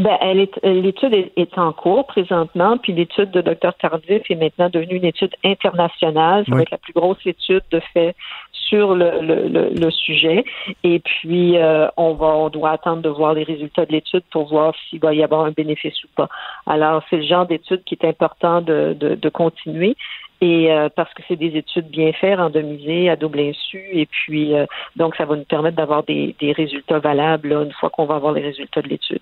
Ben, 0.00 0.16
elle 0.20 0.40
est, 0.40 0.64
l'étude 0.64 1.12
est, 1.12 1.58
en 1.58 1.72
cours 1.72 2.06
présentement, 2.06 2.78
puis 2.78 2.92
l'étude 2.92 3.32
de 3.32 3.40
Dr 3.40 3.74
Tardif 3.74 4.22
est 4.30 4.36
maintenant 4.36 4.68
devenue 4.68 4.96
une 4.96 5.04
étude 5.04 5.34
internationale. 5.44 6.44
Ça 6.48 6.54
va 6.54 6.62
être 6.62 6.70
la 6.70 6.78
plus 6.78 6.92
grosse 6.92 7.18
étude 7.26 7.62
de 7.72 7.80
fait 7.92 8.14
sur 8.52 8.94
le, 8.94 9.20
le, 9.22 9.70
le, 9.70 9.90
sujet. 9.90 10.44
Et 10.84 11.00
puis, 11.00 11.56
euh, 11.56 11.88
on 11.96 12.14
va, 12.14 12.26
on 12.26 12.48
doit 12.48 12.70
attendre 12.70 13.02
de 13.02 13.08
voir 13.08 13.34
les 13.34 13.42
résultats 13.42 13.86
de 13.86 13.92
l'étude 13.92 14.22
pour 14.30 14.48
voir 14.48 14.74
s'il 14.88 15.00
va 15.00 15.14
y 15.14 15.22
avoir 15.22 15.46
un 15.46 15.50
bénéfice 15.50 16.04
ou 16.04 16.08
pas. 16.14 16.28
Alors, 16.66 17.02
c'est 17.08 17.16
le 17.16 17.22
genre 17.22 17.46
d'étude 17.46 17.82
qui 17.84 17.94
est 17.94 18.04
important 18.04 18.60
de, 18.60 18.94
de, 18.98 19.14
de 19.14 19.28
continuer. 19.28 19.96
Et 20.40 20.70
euh, 20.70 20.88
parce 20.94 21.12
que 21.14 21.22
c'est 21.26 21.36
des 21.36 21.56
études 21.56 21.88
bien 21.88 22.12
faites, 22.12 22.38
randomisées, 22.38 23.10
à 23.10 23.16
double 23.16 23.40
insu, 23.40 23.84
et 23.92 24.06
puis 24.06 24.54
euh, 24.54 24.66
donc 24.94 25.16
ça 25.16 25.24
va 25.24 25.34
nous 25.34 25.44
permettre 25.44 25.76
d'avoir 25.76 26.04
des, 26.04 26.36
des 26.38 26.52
résultats 26.52 27.00
valables 27.00 27.52
une 27.52 27.72
fois 27.72 27.90
qu'on 27.90 28.04
va 28.04 28.14
avoir 28.14 28.32
les 28.34 28.42
résultats 28.42 28.80
de 28.80 28.88
l'étude. 28.88 29.20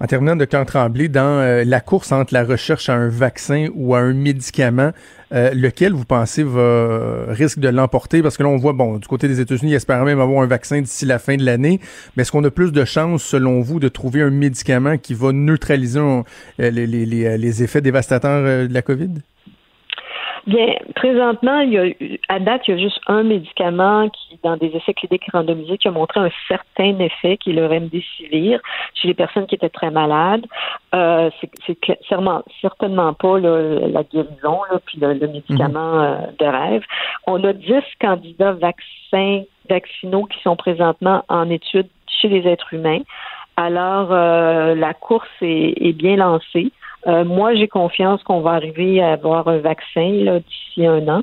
En 0.00 0.06
terminant, 0.06 0.36
docteur 0.36 0.64
Tremblay, 0.66 1.08
dans 1.08 1.40
euh, 1.40 1.64
la 1.64 1.80
course 1.80 2.12
entre 2.12 2.34
la 2.34 2.44
recherche 2.44 2.88
à 2.88 2.94
un 2.94 3.08
vaccin 3.08 3.68
ou 3.74 3.94
à 3.94 4.00
un 4.00 4.12
médicament, 4.12 4.92
euh, 5.32 5.52
lequel 5.54 5.92
vous 5.92 6.04
pensez 6.04 6.42
va 6.42 7.26
risque 7.28 7.58
de 7.58 7.68
l'emporter? 7.68 8.22
Parce 8.22 8.36
que 8.36 8.42
là, 8.42 8.48
on 8.48 8.56
voit, 8.56 8.72
bon, 8.72 8.98
du 8.98 9.08
côté 9.08 9.28
des 9.28 9.40
États-Unis, 9.40 9.72
ils 9.72 9.76
espèrent 9.76 10.04
même 10.04 10.20
avoir 10.20 10.42
un 10.42 10.46
vaccin 10.46 10.80
d'ici 10.80 11.06
la 11.06 11.18
fin 11.18 11.36
de 11.36 11.44
l'année. 11.44 11.80
Mais 12.16 12.22
est-ce 12.22 12.32
qu'on 12.32 12.44
a 12.44 12.50
plus 12.50 12.72
de 12.72 12.84
chances, 12.84 13.22
selon 13.22 13.60
vous, 13.60 13.80
de 13.80 13.88
trouver 13.88 14.22
un 14.22 14.30
médicament 14.30 14.98
qui 14.98 15.14
va 15.14 15.32
neutraliser 15.32 16.00
euh, 16.00 16.22
les, 16.58 17.62
effets 17.62 17.80
dévastateurs 17.80 18.68
de 18.68 18.72
la 18.72 18.82
COVID? 18.82 19.10
Bien, 20.46 20.74
présentement, 20.94 21.60
il 21.60 21.72
y 21.72 21.78
a, 21.78 22.34
à 22.34 22.38
date, 22.38 22.68
il 22.68 22.72
y 22.72 22.74
a 22.74 22.82
juste 22.82 23.00
un 23.06 23.22
médicament 23.22 24.10
qui, 24.10 24.38
dans 24.42 24.58
des 24.58 24.66
essais 24.66 24.92
cliniques 24.92 25.24
randomisés, 25.32 25.78
qui 25.78 25.88
a 25.88 25.90
montré 25.90 26.20
un 26.20 26.30
certain 26.48 26.98
effet, 26.98 27.38
qui 27.38 27.50
est 27.50 27.54
le 27.54 27.66
remdesivir, 27.66 28.60
chez 28.94 29.08
les 29.08 29.14
personnes 29.14 29.46
qui 29.46 29.54
étaient 29.54 29.70
très 29.70 29.90
malades. 29.90 30.44
Euh, 30.94 31.30
c'est 31.40 31.78
certainement, 32.06 32.42
certainement 32.60 33.14
pas 33.14 33.38
la 33.38 34.02
guérison, 34.02 34.60
là, 34.70 34.80
puis 34.84 34.98
le, 35.00 35.14
médicament 35.14 35.94
mhm. 35.94 36.02
euh, 36.02 36.16
de 36.38 36.44
rêve. 36.44 36.82
On 37.26 37.42
a 37.44 37.54
10 37.54 37.72
candidats 37.98 38.52
vaccins, 38.52 39.42
vaccinaux 39.70 40.24
qui 40.24 40.40
sont 40.42 40.56
présentement 40.56 41.24
en 41.28 41.48
étude 41.48 41.88
chez 42.06 42.28
les 42.28 42.46
êtres 42.46 42.74
humains. 42.74 43.00
Alors, 43.56 44.08
euh, 44.10 44.74
la 44.74 44.94
course 44.94 45.28
est, 45.40 45.92
bien 45.92 46.16
lancée. 46.16 46.72
Euh, 47.06 47.24
moi, 47.24 47.54
j'ai 47.54 47.68
confiance 47.68 48.22
qu'on 48.22 48.40
va 48.40 48.52
arriver 48.52 49.02
à 49.02 49.12
avoir 49.12 49.48
un 49.48 49.58
vaccin 49.58 50.40
d'ici 50.46 50.86
un 50.86 51.06
an. 51.08 51.22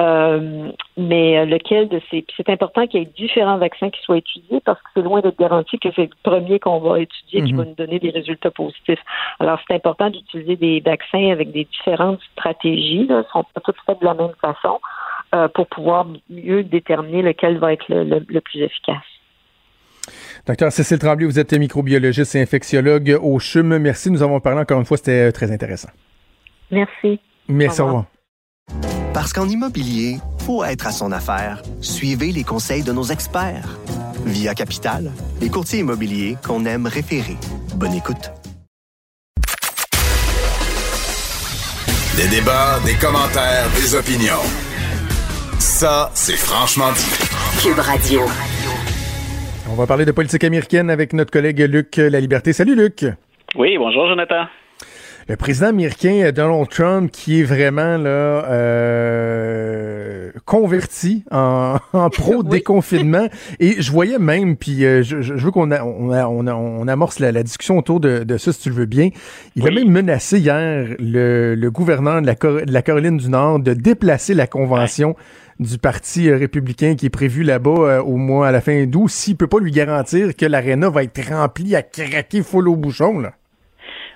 Euh, 0.00 0.72
mais 0.96 1.46
lequel 1.46 1.88
de 1.88 2.00
ces. 2.10 2.26
C'est 2.36 2.48
important 2.48 2.84
qu'il 2.88 2.98
y 2.98 3.02
ait 3.04 3.10
différents 3.16 3.58
vaccins 3.58 3.90
qui 3.90 4.02
soient 4.02 4.16
étudiés 4.16 4.60
parce 4.64 4.80
que 4.80 4.88
c'est 4.92 5.02
loin 5.02 5.20
d'être 5.20 5.38
garanti 5.38 5.78
que 5.78 5.88
c'est 5.94 6.10
le 6.10 6.10
premier 6.24 6.58
qu'on 6.58 6.80
va 6.80 6.98
étudier 6.98 7.44
qui 7.44 7.52
va 7.52 7.62
mhm. 7.62 7.68
nous 7.68 7.74
donner 7.76 8.00
des 8.00 8.10
résultats 8.10 8.50
positifs. 8.50 8.98
Alors, 9.38 9.60
c'est 9.68 9.74
important 9.74 10.10
d'utiliser 10.10 10.56
des 10.56 10.80
vaccins 10.80 11.30
avec 11.30 11.52
des 11.52 11.64
différentes 11.66 12.18
stratégies. 12.32 13.06
Là, 13.06 13.18
ne 13.18 13.22
sont 13.32 13.44
pas 13.54 13.60
toutes 13.60 13.76
faites 13.86 14.00
de 14.00 14.04
la 14.04 14.14
même 14.14 14.34
façon 14.40 14.80
pour 15.54 15.66
pouvoir 15.66 16.06
mieux 16.28 16.62
déterminer 16.62 17.22
lequel 17.22 17.58
va 17.58 17.72
être 17.72 17.86
le 17.88 18.40
plus 18.40 18.62
efficace. 18.62 19.02
Docteur 20.46 20.72
Cécile 20.72 20.98
Tremblay, 20.98 21.26
vous 21.26 21.38
êtes 21.38 21.52
microbiologiste 21.52 22.34
et 22.34 22.42
infectiologue 22.42 23.18
au 23.22 23.38
CHUM. 23.38 23.78
Merci. 23.78 24.10
Nous 24.10 24.22
avons 24.22 24.40
parlé 24.40 24.60
encore 24.60 24.78
une 24.78 24.86
fois. 24.86 24.96
C'était 24.96 25.28
euh, 25.28 25.32
très 25.32 25.50
intéressant. 25.50 25.88
Merci. 26.70 27.20
Merci. 27.48 27.80
Au 27.80 27.86
revoir. 27.86 28.04
Parce 29.12 29.32
qu'en 29.32 29.48
immobilier, 29.48 30.18
pour 30.44 30.66
être 30.66 30.86
à 30.86 30.90
son 30.90 31.12
affaire, 31.12 31.62
suivez 31.80 32.32
les 32.32 32.44
conseils 32.44 32.82
de 32.82 32.92
nos 32.92 33.04
experts. 33.04 33.78
Via 34.26 34.54
Capital, 34.54 35.12
les 35.40 35.50
courtiers 35.50 35.80
immobiliers 35.80 36.36
qu'on 36.44 36.64
aime 36.64 36.86
référer. 36.86 37.36
Bonne 37.76 37.94
écoute. 37.94 38.32
Des 42.16 42.28
débats, 42.28 42.78
des 42.86 42.94
commentaires, 42.94 43.68
des 43.76 43.94
opinions. 43.94 44.42
Ça, 45.58 46.10
c'est 46.14 46.36
franchement 46.36 46.92
dit. 46.92 47.60
Cube 47.62 47.78
Radio. 47.78 48.22
On 49.70 49.76
va 49.76 49.86
parler 49.86 50.04
de 50.04 50.12
politique 50.12 50.44
américaine 50.44 50.90
avec 50.90 51.14
notre 51.14 51.30
collègue 51.30 51.60
Luc 51.60 51.96
La 51.96 52.20
Liberté. 52.20 52.52
Salut 52.52 52.74
Luc. 52.74 53.06
Oui, 53.56 53.78
bonjour 53.78 54.06
Jonathan. 54.06 54.44
Le 55.26 55.36
président 55.36 55.68
américain 55.68 56.30
Donald 56.34 56.68
Trump 56.68 57.10
qui 57.10 57.40
est 57.40 57.44
vraiment 57.44 57.96
là 57.96 58.44
euh, 58.50 60.30
converti 60.44 61.24
en, 61.30 61.78
pro 62.12 62.42
déconfinement 62.42 63.26
et 63.58 63.80
je 63.80 63.90
voyais 63.90 64.18
même 64.18 64.58
puis 64.58 64.84
euh, 64.84 65.02
je, 65.02 65.16
veux 65.32 65.50
qu'on 65.50 65.72
on, 65.72 66.46
on, 66.46 66.88
amorce 66.88 67.20
la, 67.20 67.42
discussion 67.42 67.78
autour 67.78 68.00
de, 68.00 68.36
ça 68.36 68.52
si 68.52 68.60
tu 68.60 68.68
le 68.68 68.74
veux 68.74 68.84
bien. 68.84 69.08
Il 69.56 69.66
a 69.66 69.70
même 69.70 69.90
menacé 69.90 70.40
hier 70.40 70.88
le, 70.98 71.68
gouverneur 71.70 72.20
de 72.20 72.26
la, 72.26 72.34
de 72.34 72.70
la, 72.72 72.82
Caroline 72.82 73.16
du 73.16 73.30
Nord 73.30 73.60
de 73.60 73.72
déplacer 73.72 74.34
la 74.34 74.46
convention 74.46 75.16
du 75.58 75.78
Parti 75.78 76.28
euh, 76.28 76.36
républicain 76.36 76.94
qui 76.96 77.06
est 77.06 77.10
prévu 77.10 77.42
là-bas 77.42 77.70
euh, 77.70 78.02
au 78.02 78.16
mois 78.16 78.48
à 78.48 78.52
la 78.52 78.60
fin 78.60 78.84
d'août, 78.86 79.08
s'il 79.08 79.36
peut 79.36 79.46
pas 79.46 79.60
lui 79.60 79.70
garantir 79.70 80.34
que 80.36 80.46
l'aréna 80.46 80.90
va 80.90 81.02
être 81.02 81.28
remplie 81.28 81.76
à 81.76 81.82
craquer 81.82 82.42
full 82.42 82.68
au 82.68 82.76
bouchon, 82.76 83.18
là. 83.20 83.34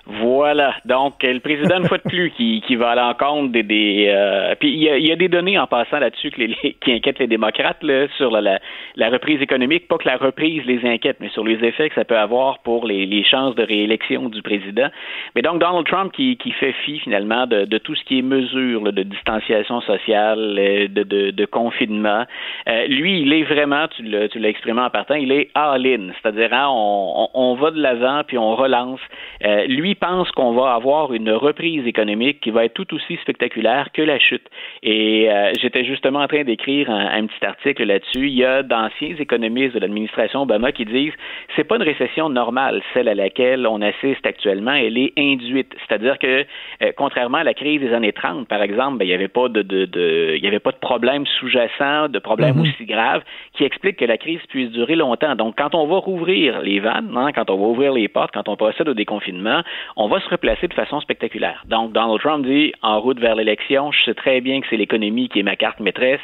Voilà. 0.09 0.73
Donc, 0.85 1.21
le 1.21 1.39
président, 1.39 1.77
une 1.77 1.87
fois 1.87 1.99
de 1.99 2.03
plus, 2.03 2.31
qui, 2.31 2.61
qui 2.65 2.75
va 2.75 2.91
à 2.91 2.95
l'encontre 2.95 3.51
des. 3.51 3.61
des 3.61 4.07
euh, 4.09 4.55
puis, 4.59 4.69
il 4.69 4.79
y, 4.79 4.89
a, 4.89 4.97
il 4.97 5.05
y, 5.05 5.11
a, 5.11 5.15
des 5.15 5.27
données 5.27 5.59
en 5.59 5.67
passant 5.67 5.99
là-dessus 5.99 6.31
les, 6.37 6.55
qui 6.81 6.91
inquiètent 6.91 7.19
les 7.19 7.27
démocrates 7.27 7.83
là, 7.83 8.07
sur 8.17 8.31
la, 8.31 8.59
la, 8.95 9.09
reprise 9.09 9.39
économique. 9.39 9.87
Pas 9.87 9.99
que 9.99 10.07
la 10.07 10.17
reprise 10.17 10.63
les 10.65 10.83
inquiète, 10.83 11.17
mais 11.19 11.29
sur 11.29 11.43
les 11.43 11.63
effets 11.63 11.89
que 11.89 11.95
ça 11.95 12.05
peut 12.05 12.17
avoir 12.17 12.59
pour 12.59 12.87
les, 12.87 13.05
les 13.05 13.23
chances 13.23 13.53
de 13.53 13.63
réélection 13.63 14.29
du 14.29 14.41
président. 14.41 14.87
Mais 15.35 15.43
donc, 15.43 15.59
Donald 15.59 15.85
Trump 15.85 16.11
qui, 16.11 16.37
qui 16.37 16.51
fait 16.53 16.73
fi, 16.83 16.99
finalement, 16.99 17.45
de, 17.45 17.65
de 17.65 17.77
tout 17.77 17.93
ce 17.93 18.03
qui 18.05 18.19
est 18.19 18.23
mesure 18.23 18.91
de 18.91 19.03
distanciation 19.03 19.81
sociale, 19.81 20.55
euh, 20.57 20.87
de, 20.87 21.03
de, 21.03 21.31
de 21.31 21.45
confinement. 21.45 22.25
Euh, 22.67 22.87
lui, 22.87 23.21
il 23.21 23.31
est 23.31 23.43
vraiment, 23.43 23.87
tu 23.89 24.03
l'as 24.03 24.49
exprimé 24.49 24.81
en 24.81 24.89
partant, 24.89 25.15
il 25.15 25.31
est 25.31 25.49
all-in. 25.53 26.09
C'est-à-dire, 26.19 26.51
hein, 26.51 26.67
on, 26.69 27.29
on, 27.33 27.51
on, 27.51 27.55
va 27.55 27.69
de 27.71 27.79
l'avant, 27.79 28.23
puis 28.25 28.39
on 28.39 28.55
relance. 28.55 28.99
Euh, 29.45 29.65
lui, 29.67 29.95
pense 29.99 30.31
qu'on 30.31 30.53
va 30.53 30.73
avoir 30.73 31.13
une 31.13 31.31
reprise 31.31 31.85
économique 31.85 32.39
qui 32.41 32.51
va 32.51 32.65
être 32.65 32.73
tout 32.73 32.93
aussi 32.93 33.17
spectaculaire 33.17 33.89
que 33.93 34.01
la 34.01 34.19
chute. 34.19 34.47
Et 34.83 35.29
euh, 35.29 35.51
j'étais 35.61 35.85
justement 35.85 36.19
en 36.19 36.27
train 36.27 36.43
d'écrire 36.43 36.89
un, 36.89 37.25
petit 37.27 37.45
article 37.45 37.83
là-dessus. 37.83 38.27
Il 38.27 38.35
y 38.35 38.45
a 38.45 38.63
d'anciens 38.63 39.15
économistes 39.19 39.75
de 39.75 39.79
l'administration 39.79 40.43
Obama 40.43 40.71
qui 40.71 40.85
disent 40.85 41.13
c'est 41.55 41.63
pas 41.63 41.75
une 41.75 41.83
récession 41.83 42.29
normale, 42.29 42.81
celle 42.93 43.07
à 43.07 43.15
laquelle 43.15 43.67
on 43.67 43.81
assiste 43.81 44.25
actuellement, 44.25 44.73
elle 44.73 44.97
est 44.97 45.13
induite. 45.17 45.75
C'est-à-dire 45.87 46.17
que 46.17 46.45
euh, 46.81 46.91
contrairement 46.97 47.39
à 47.39 47.43
la 47.43 47.53
crise 47.53 47.81
des 47.81 47.93
années 47.93 48.13
30, 48.13 48.47
par 48.47 48.61
exemple, 48.61 48.97
ben, 48.97 49.05
il 49.05 49.09
n'y 49.09 49.13
avait 49.13 49.27
pas 49.27 49.49
de, 49.49 49.61
de, 49.61 49.85
de, 49.85 50.33
il 50.35 50.43
y 50.43 50.47
avait 50.47 50.59
pas 50.59 50.71
de 50.71 50.77
problème 50.77 51.25
sous-jacent, 51.39 52.09
de 52.09 52.19
problème 52.19 52.55
mm-hmm. 52.55 52.61
aussi 52.61 52.85
grave 52.85 53.23
qui 53.53 53.63
explique 53.63 53.97
que 53.97 54.05
la 54.05 54.17
crise 54.17 54.39
puisse 54.49 54.71
durer 54.71 54.95
longtemps. 54.95 55.35
Donc, 55.35 55.55
quand 55.57 55.75
on 55.75 55.85
va 55.87 55.97
rouvrir 55.97 56.61
les 56.61 56.79
vannes, 56.79 57.13
hein, 57.15 57.31
quand 57.33 57.49
on 57.49 57.57
va 57.57 57.65
ouvrir 57.65 57.93
les 57.93 58.07
portes, 58.07 58.31
quand 58.33 58.47
on 58.47 58.55
procède 58.55 58.87
au 58.87 58.93
déconfinement, 58.93 59.61
on 59.95 60.07
va 60.07 60.19
se 60.19 60.29
replacer 60.29 60.67
de 60.67 60.73
façon 60.73 60.99
spectaculaire. 61.01 61.63
Donc, 61.67 61.93
Donald 61.93 62.19
Trump 62.19 62.45
dit, 62.45 62.73
en 62.81 62.99
route 62.99 63.19
vers 63.19 63.35
l'élection, 63.35 63.91
je 63.91 64.03
sais 64.05 64.13
très 64.13 64.41
bien 64.41 64.61
que 64.61 64.67
c'est 64.69 64.77
l'économie 64.77 65.29
qui 65.29 65.39
est 65.39 65.43
ma 65.43 65.55
carte 65.55 65.79
maîtresse 65.79 66.21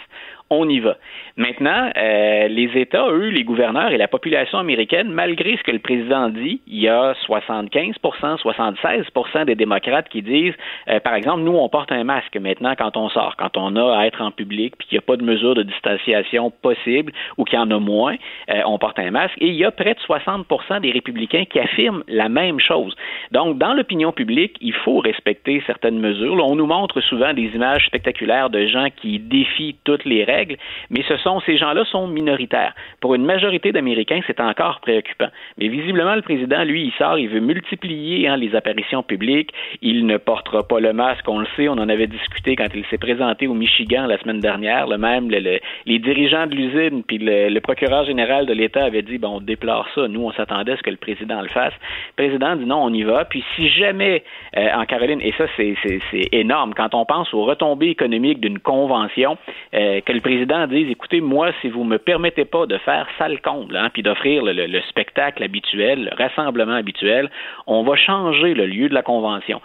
on 0.49 0.69
y 0.69 0.79
va. 0.79 0.97
Maintenant, 1.37 1.89
euh, 1.97 2.47
les 2.47 2.69
États, 2.75 3.07
eux, 3.09 3.29
les 3.29 3.43
gouverneurs 3.43 3.91
et 3.91 3.97
la 3.97 4.07
population 4.07 4.59
américaine, 4.59 5.09
malgré 5.09 5.57
ce 5.57 5.63
que 5.63 5.71
le 5.71 5.79
président 5.79 6.29
dit, 6.29 6.61
il 6.67 6.79
y 6.79 6.87
a 6.87 7.13
75% 7.27 7.95
76% 8.37 9.45
des 9.45 9.55
démocrates 9.55 10.07
qui 10.09 10.21
disent, 10.21 10.53
euh, 10.87 10.99
par 10.99 11.15
exemple, 11.15 11.41
nous, 11.41 11.53
on 11.53 11.67
porte 11.67 11.91
un 11.91 12.03
masque 12.03 12.37
maintenant 12.37 12.75
quand 12.77 12.95
on 12.95 13.09
sort, 13.09 13.35
quand 13.37 13.57
on 13.57 13.75
a 13.75 13.97
à 13.97 14.05
être 14.05 14.21
en 14.21 14.31
public, 14.31 14.75
puis 14.77 14.87
qu'il 14.87 14.95
n'y 14.97 14.99
a 14.99 15.01
pas 15.01 15.17
de 15.17 15.23
mesure 15.23 15.55
de 15.55 15.63
distanciation 15.63 16.51
possible 16.51 17.11
ou 17.37 17.43
qu'il 17.43 17.57
y 17.57 17.61
en 17.61 17.71
a 17.71 17.79
moins, 17.79 18.15
euh, 18.49 18.61
on 18.65 18.77
porte 18.77 18.99
un 18.99 19.11
masque. 19.11 19.35
Et 19.39 19.47
il 19.47 19.55
y 19.55 19.65
a 19.65 19.71
près 19.71 19.95
de 19.95 19.99
60% 19.99 20.81
des 20.81 20.91
républicains 20.91 21.45
qui 21.45 21.59
affirment 21.59 22.03
la 22.07 22.29
même 22.29 22.59
chose. 22.59 22.95
Donc, 23.31 23.57
dans 23.57 23.73
l'opinion 23.73 24.11
publique, 24.11 24.57
il 24.61 24.73
faut 24.73 24.99
respecter 24.99 25.63
certaines 25.65 25.99
mesures. 25.99 26.35
on 26.45 26.55
nous 26.55 26.67
montre 26.67 27.01
souvent 27.01 27.33
des 27.33 27.49
images 27.55 27.87
spectaculaires 27.87 28.51
de 28.51 28.67
gens 28.67 28.87
qui 28.95 29.17
défient 29.19 29.75
toutes 29.83 30.05
les 30.05 30.23
règles 30.23 30.34
mais 30.89 31.03
ce 31.07 31.17
sont 31.17 31.39
ces 31.45 31.57
gens-là 31.57 31.85
sont 31.85 32.07
minoritaires. 32.07 32.73
Pour 33.01 33.15
une 33.15 33.25
majorité 33.25 33.71
d'Américains, 33.71 34.21
c'est 34.27 34.39
encore 34.39 34.79
préoccupant. 34.79 35.29
Mais 35.57 35.67
visiblement, 35.67 36.15
le 36.15 36.21
président, 36.21 36.63
lui, 36.63 36.85
il 36.85 36.91
sort, 36.93 37.17
il 37.17 37.29
veut 37.29 37.39
multiplier 37.39 38.27
hein, 38.27 38.37
les 38.37 38.55
apparitions 38.55 39.03
publiques. 39.03 39.51
Il 39.81 40.05
ne 40.05 40.17
portera 40.17 40.67
pas 40.67 40.79
le 40.79 40.93
masque, 40.93 41.27
on 41.27 41.39
le 41.39 41.47
sait, 41.55 41.67
on 41.69 41.73
en 41.73 41.89
avait 41.89 42.07
discuté 42.07 42.55
quand 42.55 42.67
il 42.73 42.85
s'est 42.85 42.97
présenté 42.97 43.47
au 43.47 43.53
Michigan 43.53 44.05
la 44.07 44.17
semaine 44.17 44.39
dernière. 44.39 44.87
Le 44.87 44.97
même, 44.97 45.29
les 45.29 45.99
dirigeants 45.99 46.47
de 46.47 46.55
l'usine 46.55 47.03
puis 47.03 47.17
le, 47.19 47.59
procureur 47.59 48.05
général 48.05 48.45
de 48.45 48.53
l'État 48.53 48.83
avait 48.83 49.01
dit, 49.01 49.17
bon, 49.17 49.37
on 49.37 49.41
déplore 49.41 49.87
ça. 49.95 50.07
Nous, 50.07 50.21
on 50.21 50.31
s'attendait 50.33 50.73
à 50.73 50.77
ce 50.77 50.83
que 50.83 50.89
le 50.89 50.97
président 50.97 51.41
le 51.41 51.47
fasse. 51.47 51.73
Le 52.17 52.23
président 52.23 52.55
dit 52.55 52.65
non, 52.65 52.83
on 52.83 52.93
y 52.93 53.03
va. 53.03 53.25
Puis 53.25 53.43
si 53.55 53.69
jamais 53.69 54.23
euh, 54.57 54.67
en 54.75 54.85
Caroline, 54.85 55.21
et 55.21 55.33
ça, 55.37 55.45
c'est 55.57 55.75
énorme, 56.31 56.73
quand 56.73 56.93
on 56.93 57.05
pense 57.05 57.33
aux 57.33 57.43
retombées 57.43 57.89
économiques 57.89 58.39
d'une 58.39 58.59
convention, 58.59 59.37
euh, 59.73 60.01
que 60.01 60.11
le 60.11 60.21
président 60.25 60.65
dise 60.65 60.89
écoutez, 60.89 61.21
moi, 61.21 61.51
si 61.61 61.69
vous 61.69 61.83
me 61.83 61.99
permettez 61.99 62.45
pas 62.45 62.65
de 62.65 62.79
faire 62.79 63.07
sale 63.19 63.39
comble, 63.41 63.77
hein, 63.77 63.91
puis 63.93 64.01
d'offrir 64.01 64.41
le, 64.43 64.81
spectacle 64.89 65.43
habituel, 65.43 66.05
le 66.05 66.17
rassemblement 66.17 66.73
habituel, 66.73 67.29
on 67.67 67.83
va 67.83 67.95
changer 67.95 68.55
le 68.55 68.65
lieu 68.65 68.89
de 68.89 68.95
la 68.95 69.03
convention 69.03 69.61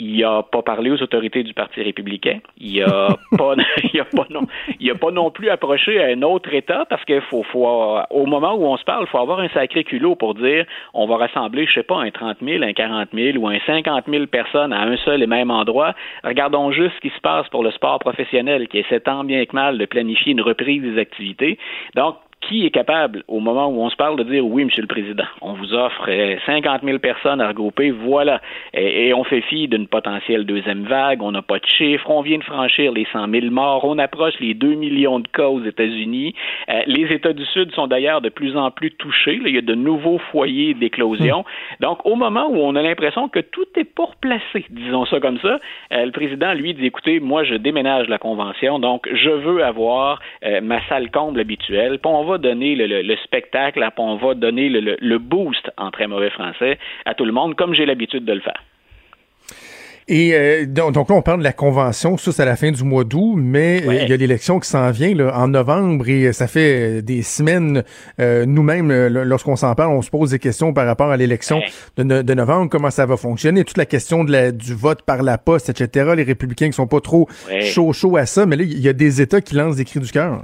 il 0.00 0.20
n'a 0.20 0.42
pas 0.42 0.62
parlé 0.62 0.90
aux 0.90 1.00
autorités 1.02 1.42
du 1.42 1.54
Parti 1.54 1.82
républicain. 1.82 2.38
Il 2.58 2.80
n'a 2.80 3.08
pas, 3.38 3.54
il 3.92 4.00
a 4.00 4.04
pas 4.04 4.26
non, 4.30 4.46
il 4.80 4.90
a 4.90 4.94
pas 4.94 5.10
non 5.10 5.30
plus 5.30 5.50
approché 5.50 6.02
à 6.02 6.06
un 6.06 6.22
autre 6.22 6.52
État 6.52 6.86
parce 6.88 7.04
qu'il 7.04 7.20
faut, 7.20 7.42
faut, 7.44 7.68
au 8.10 8.26
moment 8.26 8.54
où 8.54 8.64
on 8.64 8.76
se 8.76 8.84
parle, 8.84 9.04
il 9.06 9.10
faut 9.10 9.18
avoir 9.18 9.40
un 9.40 9.48
sacré 9.50 9.84
culot 9.84 10.16
pour 10.16 10.34
dire 10.34 10.64
on 10.94 11.06
va 11.06 11.16
rassembler, 11.16 11.66
je 11.66 11.74
sais 11.74 11.82
pas, 11.82 12.00
un 12.00 12.10
30 12.10 12.38
000, 12.42 12.64
un 12.64 12.72
40 12.72 13.08
000 13.12 13.38
ou 13.38 13.48
un 13.48 13.58
50 13.66 14.04
000 14.08 14.26
personnes 14.26 14.72
à 14.72 14.82
un 14.82 14.96
seul 14.96 15.22
et 15.22 15.26
même 15.26 15.50
endroit. 15.50 15.94
Regardons 16.24 16.72
juste 16.72 16.94
ce 16.96 17.00
qui 17.00 17.10
se 17.14 17.20
passe 17.20 17.48
pour 17.50 17.62
le 17.62 17.70
sport 17.70 17.98
professionnel 17.98 18.68
qui 18.68 18.78
essaie 18.78 19.00
tant 19.00 19.24
bien 19.24 19.44
que 19.44 19.54
mal 19.54 19.78
de 19.78 19.84
planifier 19.84 20.32
une 20.32 20.40
reprise 20.40 20.82
des 20.82 20.98
activités. 20.98 21.58
Donc, 21.94 22.16
qui 22.40 22.64
est 22.64 22.70
capable, 22.70 23.22
au 23.28 23.38
moment 23.40 23.68
où 23.68 23.82
on 23.82 23.90
se 23.90 23.96
parle, 23.96 24.16
de 24.16 24.24
dire 24.24 24.44
oui, 24.44 24.64
Monsieur 24.64 24.82
le 24.82 24.88
Président, 24.88 25.24
on 25.42 25.52
vous 25.52 25.74
offre 25.74 26.06
50 26.46 26.82
euh, 26.82 26.86
000 26.86 26.98
personnes 26.98 27.40
à 27.40 27.48
regrouper, 27.48 27.90
voilà, 27.90 28.40
et, 28.72 29.12
on 29.12 29.24
fait 29.24 29.42
fi 29.42 29.68
d'une 29.68 29.86
potentielle 29.86 30.46
deuxième 30.46 30.84
vague, 30.84 31.22
on 31.22 31.32
n'a 31.32 31.42
pas 31.42 31.58
de 31.58 31.66
chiffres, 31.66 32.08
on 32.08 32.22
vient 32.22 32.38
de 32.38 32.44
franchir 32.44 32.92
les 32.92 33.06
100 33.12 33.28
000 33.30 33.46
morts, 33.50 33.84
on 33.84 33.98
approche 33.98 34.34
les 34.40 34.54
2 34.54 34.74
millions 34.74 35.20
de 35.20 35.28
cas 35.28 35.48
aux 35.48 35.62
États-Unis. 35.62 36.34
Euh, 36.70 36.80
les 36.86 37.12
États 37.12 37.34
du 37.34 37.44
Sud 37.44 37.72
sont 37.72 37.86
d'ailleurs 37.86 38.22
de 38.22 38.30
plus 38.30 38.56
en 38.56 38.70
plus 38.70 38.90
touchés, 38.92 39.38
il 39.44 39.54
y 39.54 39.58
a 39.58 39.62
de 39.62 39.74
nouveaux 39.74 40.18
foyers 40.30 40.72
d'éclosion. 40.74 41.40
Hmm. 41.40 41.82
Donc, 41.84 42.06
au 42.06 42.14
moment 42.14 42.46
où 42.48 42.56
on 42.56 42.74
a 42.74 42.82
l'impression 42.82 43.28
que 43.28 43.40
tout 43.40 43.66
est 43.76 43.84
pour 43.84 44.16
placer, 44.16 44.64
disons 44.70 45.04
ça 45.06 45.20
comme 45.20 45.38
ça, 45.40 45.58
euh, 45.92 46.06
le 46.06 46.12
président, 46.12 46.54
lui, 46.54 46.72
dit 46.72 46.86
écoutez, 46.86 47.20
moi, 47.20 47.44
je 47.44 47.54
déménage 47.54 48.08
la 48.08 48.18
convention, 48.18 48.78
donc 48.78 49.08
je 49.12 49.30
veux 49.30 49.62
avoir 49.62 50.20
ma 50.62 50.80
salle 50.88 51.10
comble 51.10 51.40
habituelle, 51.40 51.98
puis 51.98 52.10
on 52.10 52.24
va 52.24 52.29
donner 52.38 52.74
le, 52.74 53.16
spectacle, 53.24 53.86
on 53.96 54.16
va 54.16 54.34
donner 54.34 54.68
le, 54.68 55.18
boost, 55.18 55.70
en 55.76 55.90
très 55.90 56.06
mauvais 56.06 56.30
français, 56.30 56.78
à 57.04 57.14
tout 57.14 57.24
le 57.24 57.32
monde, 57.32 57.54
comme 57.56 57.74
j'ai 57.74 57.86
l'habitude 57.86 58.24
de 58.24 58.32
le 58.32 58.40
faire. 58.40 58.62
Et 60.08 60.34
euh, 60.34 60.66
donc, 60.66 60.92
donc, 60.92 61.08
là, 61.08 61.14
on 61.14 61.22
parle 61.22 61.38
de 61.38 61.44
la 61.44 61.52
convention, 61.52 62.16
ça 62.16 62.32
c'est 62.32 62.42
à 62.42 62.44
la 62.44 62.56
fin 62.56 62.72
du 62.72 62.82
mois 62.82 63.04
d'août, 63.04 63.34
mais 63.36 63.80
euh, 63.86 63.94
il 64.02 64.08
y 64.08 64.12
a 64.12 64.16
l'élection 64.16 64.58
qui 64.58 64.68
s'en 64.68 64.90
vient 64.90 65.14
là, 65.14 65.38
en 65.38 65.46
novembre 65.46 66.08
et 66.08 66.32
ça 66.32 66.48
fait 66.48 67.00
des 67.00 67.22
semaines, 67.22 67.84
euh, 68.18 68.44
nous-mêmes, 68.44 68.90
lorsqu'on 69.06 69.54
s'en 69.54 69.72
parle, 69.76 69.92
on 69.92 70.02
se 70.02 70.10
pose 70.10 70.30
des 70.30 70.40
questions 70.40 70.72
par 70.72 70.86
rapport 70.86 71.12
à 71.12 71.16
l'élection 71.16 71.62
de, 71.96 72.22
de, 72.22 72.34
novembre, 72.34 72.68
comment 72.68 72.90
ça 72.90 73.06
va 73.06 73.16
fonctionner, 73.16 73.64
toute 73.64 73.76
la 73.76 73.86
question 73.86 74.24
de 74.24 74.32
la, 74.32 74.50
du 74.50 74.74
vote 74.74 75.02
par 75.02 75.22
la 75.22 75.38
poste, 75.38 75.68
etc. 75.68 76.14
Les 76.16 76.24
républicains 76.24 76.66
qui 76.66 76.72
sont 76.72 76.88
pas 76.88 77.00
trop 77.00 77.28
chauds 77.60 77.92
chaud 77.92 78.16
à 78.16 78.26
ça, 78.26 78.46
mais 78.46 78.56
là, 78.56 78.64
il 78.64 78.80
y 78.80 78.88
a 78.88 78.92
des 78.92 79.20
États 79.20 79.40
qui 79.40 79.54
lancent 79.54 79.76
des 79.76 79.84
cris 79.84 80.00
du 80.00 80.10
cœur. 80.10 80.42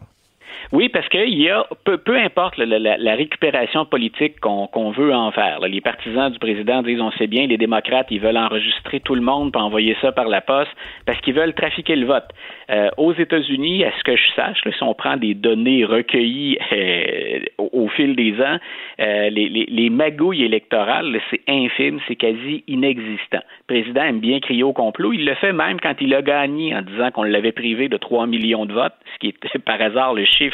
Oui, 0.73 0.89
parce 0.89 1.09
qu'il 1.09 1.39
y 1.39 1.49
a, 1.49 1.67
peu, 1.85 2.17
importe 2.17 2.59
la, 2.59 3.15
récupération 3.15 3.85
politique 3.85 4.41
qu'on 4.41 4.91
veut 4.91 5.15
en 5.15 5.31
faire. 5.31 5.61
les 5.61 5.81
partisans 5.81 6.31
du 6.31 6.39
président 6.39 6.83
disent 6.83 7.01
on 7.01 7.13
sait 7.13 7.27
bien, 7.27 7.47
les 7.47 7.57
démocrates, 7.57 8.09
ils 8.11 8.21
veulent 8.21 8.37
enregistrer 8.37 9.01
tout 9.01 9.15
le 9.15 9.21
monde 9.21 9.53
pour 9.53 9.63
envoyer 9.63 9.97
ça 10.01 10.13
par 10.13 10.27
la 10.27 10.41
poste 10.41 10.71
parce 11.07 11.21
qu'ils 11.21 11.35
veulent 11.35 11.55
trafiquer 11.55 11.97
le 11.97 12.07
vote. 12.07 12.27
Euh, 12.71 12.89
aux 12.97 13.13
États-Unis, 13.13 13.85
à 13.85 13.93
ce 13.97 14.03
que 14.03 14.17
je 14.17 14.27
sache, 14.35 14.59
si 14.65 14.83
on 14.83 14.95
prend 14.95 15.17
des 15.17 15.35
données 15.35 15.85
recueillies 15.85 16.59
euh, 16.73 17.39
au, 17.59 17.89
fil 17.89 18.17
des 18.17 18.35
ans, 18.41 18.59
euh, 19.01 19.31
les, 19.31 19.49
les, 19.49 19.67
les, 19.69 19.91
magouilles 19.91 20.45
électorales, 20.45 21.21
c'est 21.31 21.43
infime, 21.49 22.01
c'est 22.09 22.17
quasi 22.17 22.65
inexistant. 22.67 23.43
Le 23.69 23.75
président 23.75 24.03
aime 24.03 24.21
bien 24.21 24.41
crier 24.41 24.65
au 24.65 24.73
complot. 24.73 25.13
Il 25.13 25.25
le 25.25 25.35
fait 25.37 25.53
même 25.53 25.79
quand 25.81 25.95
il 26.01 26.13
a 26.15 26.23
gagné 26.23 26.75
en 26.75 26.83
disant 26.83 27.11
qu'on 27.13 27.23
l'avait 27.23 27.53
privé 27.53 27.89
de 27.89 27.97
3 27.97 28.27
millions 28.27 28.67
de 28.67 28.73
votes, 28.73 28.95
ce 29.15 29.19
qui 29.21 29.29
est 29.29 29.59
par 29.65 29.81
hasard 29.81 30.15
le 30.15 30.25
chiffre 30.25 30.46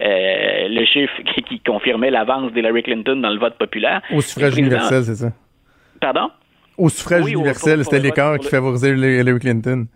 euh, 0.00 0.68
le 0.68 0.84
chiffre 0.84 1.12
qui, 1.48 1.60
confirmait 1.60 2.10
l'avance 2.10 2.52
d'Hillary 2.52 2.82
Clinton 2.82 3.16
dans 3.16 3.30
le 3.30 3.38
vote 3.38 3.56
populaire. 3.58 4.02
Au 4.12 4.20
suffrage 4.20 4.56
universel, 4.56 5.04
c'est 5.04 5.14
ça? 5.16 5.32
Pardon? 6.00 6.30
Au 6.76 6.88
suffrage 6.88 7.28
universel, 7.28 7.84
c'était 7.84 8.00
l'écart 8.00 8.38
qui 8.38 8.48
favorisait 8.48 8.90
Hillary 8.90 9.38
Clinton. 9.38 9.86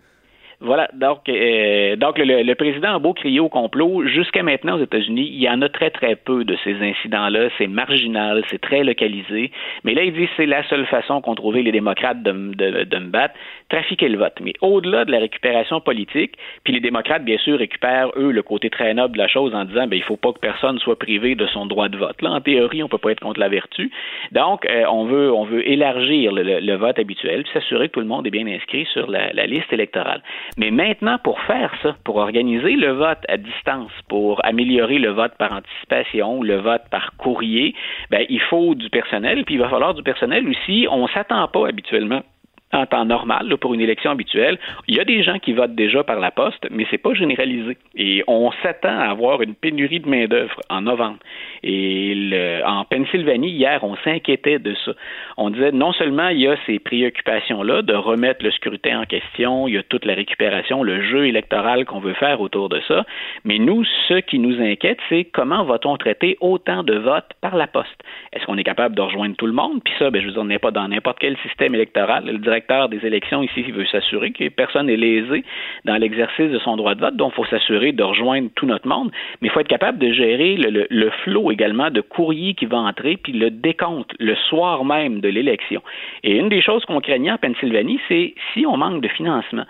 Voilà, 0.61 0.89
donc, 0.93 1.29
euh, 1.29 1.95
donc 1.95 2.17
le, 2.17 2.53
président 2.53 2.93
a 2.93 2.99
beau 2.99 3.13
crier 3.13 3.39
au 3.39 3.47
complot, 3.47 4.05
jusqu'à 4.07 4.43
maintenant 4.43 4.77
aux 4.77 4.83
États-Unis, 4.83 5.29
il 5.31 5.41
y 5.41 5.49
en 5.49 5.61
a 5.61 5.69
très 5.69 5.89
très 5.89 6.17
peu 6.17 6.43
de 6.43 6.57
ces 6.65 6.75
incidents-là, 6.81 7.47
c'est 7.57 7.67
marginal, 7.67 8.43
c'est 8.49 8.59
très 8.59 8.83
localisé, 8.83 9.51
mais 9.85 9.93
là 9.93 10.03
il 10.03 10.11
dit 10.11 10.27
c'est 10.35 10.45
la 10.45 10.67
seule 10.67 10.85
façon 10.87 11.21
qu'ont 11.21 11.35
trouvé 11.35 11.63
les 11.63 11.71
démocrates 11.71 12.21
de, 12.23 12.33
de, 12.33 12.83
de 12.83 12.97
me 12.97 13.07
battre, 13.07 13.35
trafiquer 13.69 14.09
le 14.09 14.17
vote. 14.17 14.33
Mais 14.41 14.51
au-delà 14.59 15.05
de 15.05 15.11
la 15.11 15.19
récupération 15.19 15.79
politique, 15.79 16.33
puis 16.65 16.73
les 16.73 16.81
démocrates 16.81 17.23
bien 17.23 17.37
sûr 17.37 17.57
récupèrent 17.57 18.11
eux 18.17 18.31
le 18.31 18.43
côté 18.43 18.69
très 18.69 18.93
noble 18.93 19.13
de 19.13 19.19
la 19.19 19.29
chose 19.29 19.55
en 19.55 19.63
disant 19.63 19.87
ben 19.87 19.95
il 19.95 20.03
faut 20.03 20.17
pas 20.17 20.33
que 20.33 20.39
personne 20.39 20.77
soit 20.79 20.99
privé 20.99 21.35
de 21.35 21.47
son 21.47 21.67
droit 21.67 21.87
de 21.87 21.95
vote. 21.95 22.21
Là 22.21 22.31
en 22.31 22.41
théorie 22.41 22.83
on 22.83 22.89
peut 22.89 22.97
pas 22.97 23.11
être 23.11 23.21
contre 23.21 23.39
la 23.39 23.47
vertu, 23.47 23.91
donc 24.33 24.65
euh, 24.65 24.83
on 24.91 25.05
veut 25.05 25.31
on 25.31 25.45
veut 25.45 25.65
élargir 25.65 26.33
le, 26.33 26.75
vote 26.75 26.99
habituel, 26.99 27.43
puis 27.43 27.51
s'assurer 27.53 27.87
que 27.87 27.93
tout 27.93 28.01
le 28.01 28.07
monde 28.07 28.27
est 28.27 28.31
bien 28.31 28.45
inscrit 28.45 28.85
sur 28.91 29.09
la 29.09 29.45
liste 29.45 29.71
électorale. 29.71 30.21
Mais 30.57 30.71
maintenant, 30.71 31.17
pour 31.23 31.39
faire 31.41 31.73
ça, 31.81 31.95
pour 32.03 32.17
organiser 32.17 32.75
le 32.75 32.91
vote 32.91 33.19
à 33.27 33.37
distance, 33.37 33.91
pour 34.07 34.43
améliorer 34.45 34.99
le 34.99 35.09
vote 35.09 35.33
par 35.37 35.53
anticipation, 35.53 36.43
le 36.43 36.57
vote 36.57 36.83
par 36.91 37.15
courrier, 37.17 37.75
ben, 38.09 38.25
il 38.29 38.41
faut 38.41 38.75
du 38.75 38.89
personnel, 38.89 39.45
puis 39.45 39.55
il 39.55 39.61
va 39.61 39.69
falloir 39.69 39.93
du 39.93 40.03
personnel 40.03 40.47
aussi. 40.47 40.87
On 40.89 41.07
s'attend 41.07 41.47
pas 41.47 41.67
habituellement 41.67 42.21
en 42.71 42.85
temps 42.85 43.05
normal, 43.05 43.55
pour 43.57 43.73
une 43.73 43.81
élection 43.81 44.11
habituelle, 44.11 44.59
il 44.87 44.95
y 44.95 44.99
a 44.99 45.05
des 45.05 45.23
gens 45.23 45.39
qui 45.39 45.53
votent 45.53 45.75
déjà 45.75 46.03
par 46.03 46.19
la 46.19 46.31
poste, 46.31 46.67
mais 46.69 46.85
c'est 46.91 46.99
pas 46.99 47.13
généralisé. 47.13 47.77
Et 47.95 48.23
on 48.27 48.51
s'attend 48.63 48.97
à 48.97 49.09
avoir 49.09 49.41
une 49.41 49.55
pénurie 49.55 49.99
de 49.99 50.07
main-d'œuvre 50.07 50.59
en 50.69 50.81
novembre. 50.81 51.17
Et 51.63 52.13
le, 52.15 52.61
en 52.65 52.85
Pennsylvanie, 52.85 53.49
hier, 53.49 53.83
on 53.83 53.95
s'inquiétait 53.97 54.59
de 54.59 54.75
ça. 54.85 54.91
On 55.37 55.49
disait 55.49 55.71
non 55.71 55.93
seulement 55.93 56.29
il 56.29 56.41
y 56.41 56.47
a 56.47 56.55
ces 56.65 56.79
préoccupations-là 56.79 57.81
de 57.81 57.93
remettre 57.93 58.43
le 58.43 58.51
scrutin 58.51 59.01
en 59.01 59.05
question, 59.05 59.67
il 59.67 59.73
y 59.73 59.77
a 59.77 59.83
toute 59.83 60.05
la 60.05 60.13
récupération, 60.13 60.83
le 60.83 61.01
jeu 61.01 61.27
électoral 61.27 61.85
qu'on 61.85 61.99
veut 61.99 62.13
faire 62.13 62.39
autour 62.41 62.69
de 62.69 62.79
ça, 62.87 63.05
mais 63.45 63.57
nous, 63.57 63.83
ce 64.07 64.19
qui 64.19 64.39
nous 64.39 64.61
inquiète, 64.61 64.99
c'est 65.09 65.25
comment 65.25 65.63
va-t-on 65.63 65.97
traiter 65.97 66.37
autant 66.39 66.83
de 66.83 66.95
votes 66.95 67.31
par 67.41 67.55
la 67.55 67.67
poste? 67.67 68.03
Est-ce 68.33 68.45
qu'on 68.45 68.57
est 68.57 68.63
capable 68.63 68.95
de 68.95 69.01
rejoindre 69.01 69.35
tout 69.35 69.47
le 69.47 69.53
monde? 69.53 69.81
Puis 69.83 69.93
ça, 69.97 70.09
ben, 70.11 70.21
je 70.21 70.27
veux 70.27 70.33
dire, 70.33 70.41
on 70.41 70.45
n'est 70.45 70.59
pas 70.59 70.71
dans 70.71 70.87
n'importe 70.87 71.19
quel 71.19 71.37
système 71.37 71.73
électoral. 71.73 72.25
Le 72.25 72.37
des 72.89 73.05
élections 73.05 73.41
ici 73.43 73.63
veut 73.71 73.85
s'assurer 73.85 74.31
que 74.31 74.49
personne 74.49 74.87
n'est 74.87 74.97
lésé 74.97 75.43
dans 75.85 75.95
l'exercice 75.95 76.51
de 76.51 76.59
son 76.59 76.77
droit 76.77 76.95
de 76.95 77.01
vote, 77.01 77.15
donc 77.15 77.33
il 77.33 77.35
faut 77.35 77.45
s'assurer 77.45 77.91
de 77.91 78.03
rejoindre 78.03 78.49
tout 78.55 78.65
notre 78.65 78.87
monde, 78.87 79.11
mais 79.41 79.47
il 79.47 79.51
faut 79.51 79.59
être 79.59 79.67
capable 79.67 79.97
de 79.97 80.11
gérer 80.11 80.55
le, 80.57 81.09
flot 81.23 81.51
également 81.51 81.89
de 81.89 82.01
courriers 82.01 82.53
qui 82.53 82.65
va 82.65 82.77
entrer, 82.77 83.17
puis 83.17 83.33
le 83.33 83.49
décompte 83.49 84.11
le 84.19 84.35
soir 84.35 84.85
même 84.85 85.19
de 85.21 85.29
l'élection. 85.29 85.81
Et 86.23 86.37
une 86.37 86.49
des 86.49 86.61
choses 86.61 86.85
qu'on 86.85 87.01
craignait 87.01 87.31
en 87.31 87.37
Pennsylvanie, 87.37 87.99
c'est 88.07 88.35
si 88.53 88.65
on 88.65 88.77
manque 88.77 89.01
de 89.01 89.07
financement, 89.07 89.65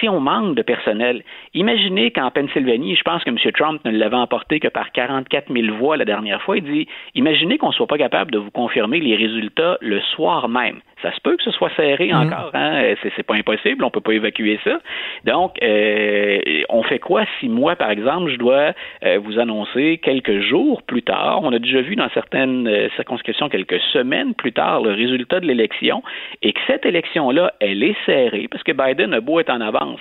si 0.00 0.08
on 0.08 0.20
manque 0.20 0.54
de 0.54 0.62
personnel, 0.62 1.22
imaginez 1.54 2.10
qu'en 2.10 2.30
Pennsylvanie, 2.30 2.96
je 2.96 3.02
pense 3.02 3.24
que 3.24 3.30
M. 3.30 3.38
Trump 3.52 3.80
ne 3.84 3.90
l'avait 3.90 4.16
emporté 4.16 4.60
que 4.60 4.68
par 4.68 4.92
44 4.92 5.52
000 5.52 5.76
voix 5.76 5.96
la 5.96 6.04
dernière 6.04 6.42
fois, 6.42 6.56
il 6.56 6.64
dit, 6.64 6.86
imaginez 7.14 7.58
qu'on 7.58 7.68
ne 7.68 7.72
soit 7.72 7.86
pas 7.86 7.98
capable 7.98 8.30
de 8.30 8.38
vous 8.38 8.50
confirmer 8.50 9.00
les 9.00 9.16
résultats 9.16 9.78
le 9.80 10.00
soir 10.00 10.48
même. 10.48 10.80
Ça 11.02 11.12
se 11.12 11.20
peut 11.20 11.36
que 11.36 11.42
ce 11.42 11.50
soit 11.50 11.70
serré 11.76 12.12
mm. 12.12 12.16
encore, 12.16 12.50
hein? 12.54 12.94
C'est, 13.02 13.22
pas 13.22 13.34
impossible, 13.34 13.84
on 13.84 13.90
peut 13.90 14.00
pas 14.00 14.12
évacuer 14.12 14.58
ça. 14.64 14.78
Donc, 15.24 15.62
euh, 15.62 16.38
on 16.68 16.82
fait 16.82 16.98
quoi 16.98 17.24
si 17.40 17.48
moi, 17.48 17.76
par 17.76 17.90
exemple, 17.90 18.30
je 18.30 18.36
dois 18.36 18.72
euh, 19.04 19.18
vous 19.22 19.38
annoncer 19.38 19.98
quelques 20.02 20.40
jours 20.40 20.82
plus 20.82 21.02
tard, 21.02 21.40
on 21.42 21.52
a 21.52 21.58
déjà 21.58 21.80
vu 21.80 21.96
dans 21.96 22.08
certaines 22.10 22.68
euh, 22.68 22.88
circonscriptions 22.96 23.48
quelques 23.48 23.80
semaines 23.92 24.34
plus 24.34 24.52
tard 24.52 24.82
le 24.82 24.92
résultat 24.92 25.40
de 25.40 25.46
l'élection, 25.46 26.02
et 26.42 26.52
que 26.52 26.60
cette 26.66 26.86
élection-là, 26.86 27.52
elle 27.60 27.82
est 27.82 27.96
serrée, 28.06 28.48
parce 28.50 28.62
que 28.62 28.72
Biden 28.72 29.14
a 29.14 29.20
beau 29.20 29.40
être 29.40 29.50
en 29.50 29.60
avance, 29.60 30.00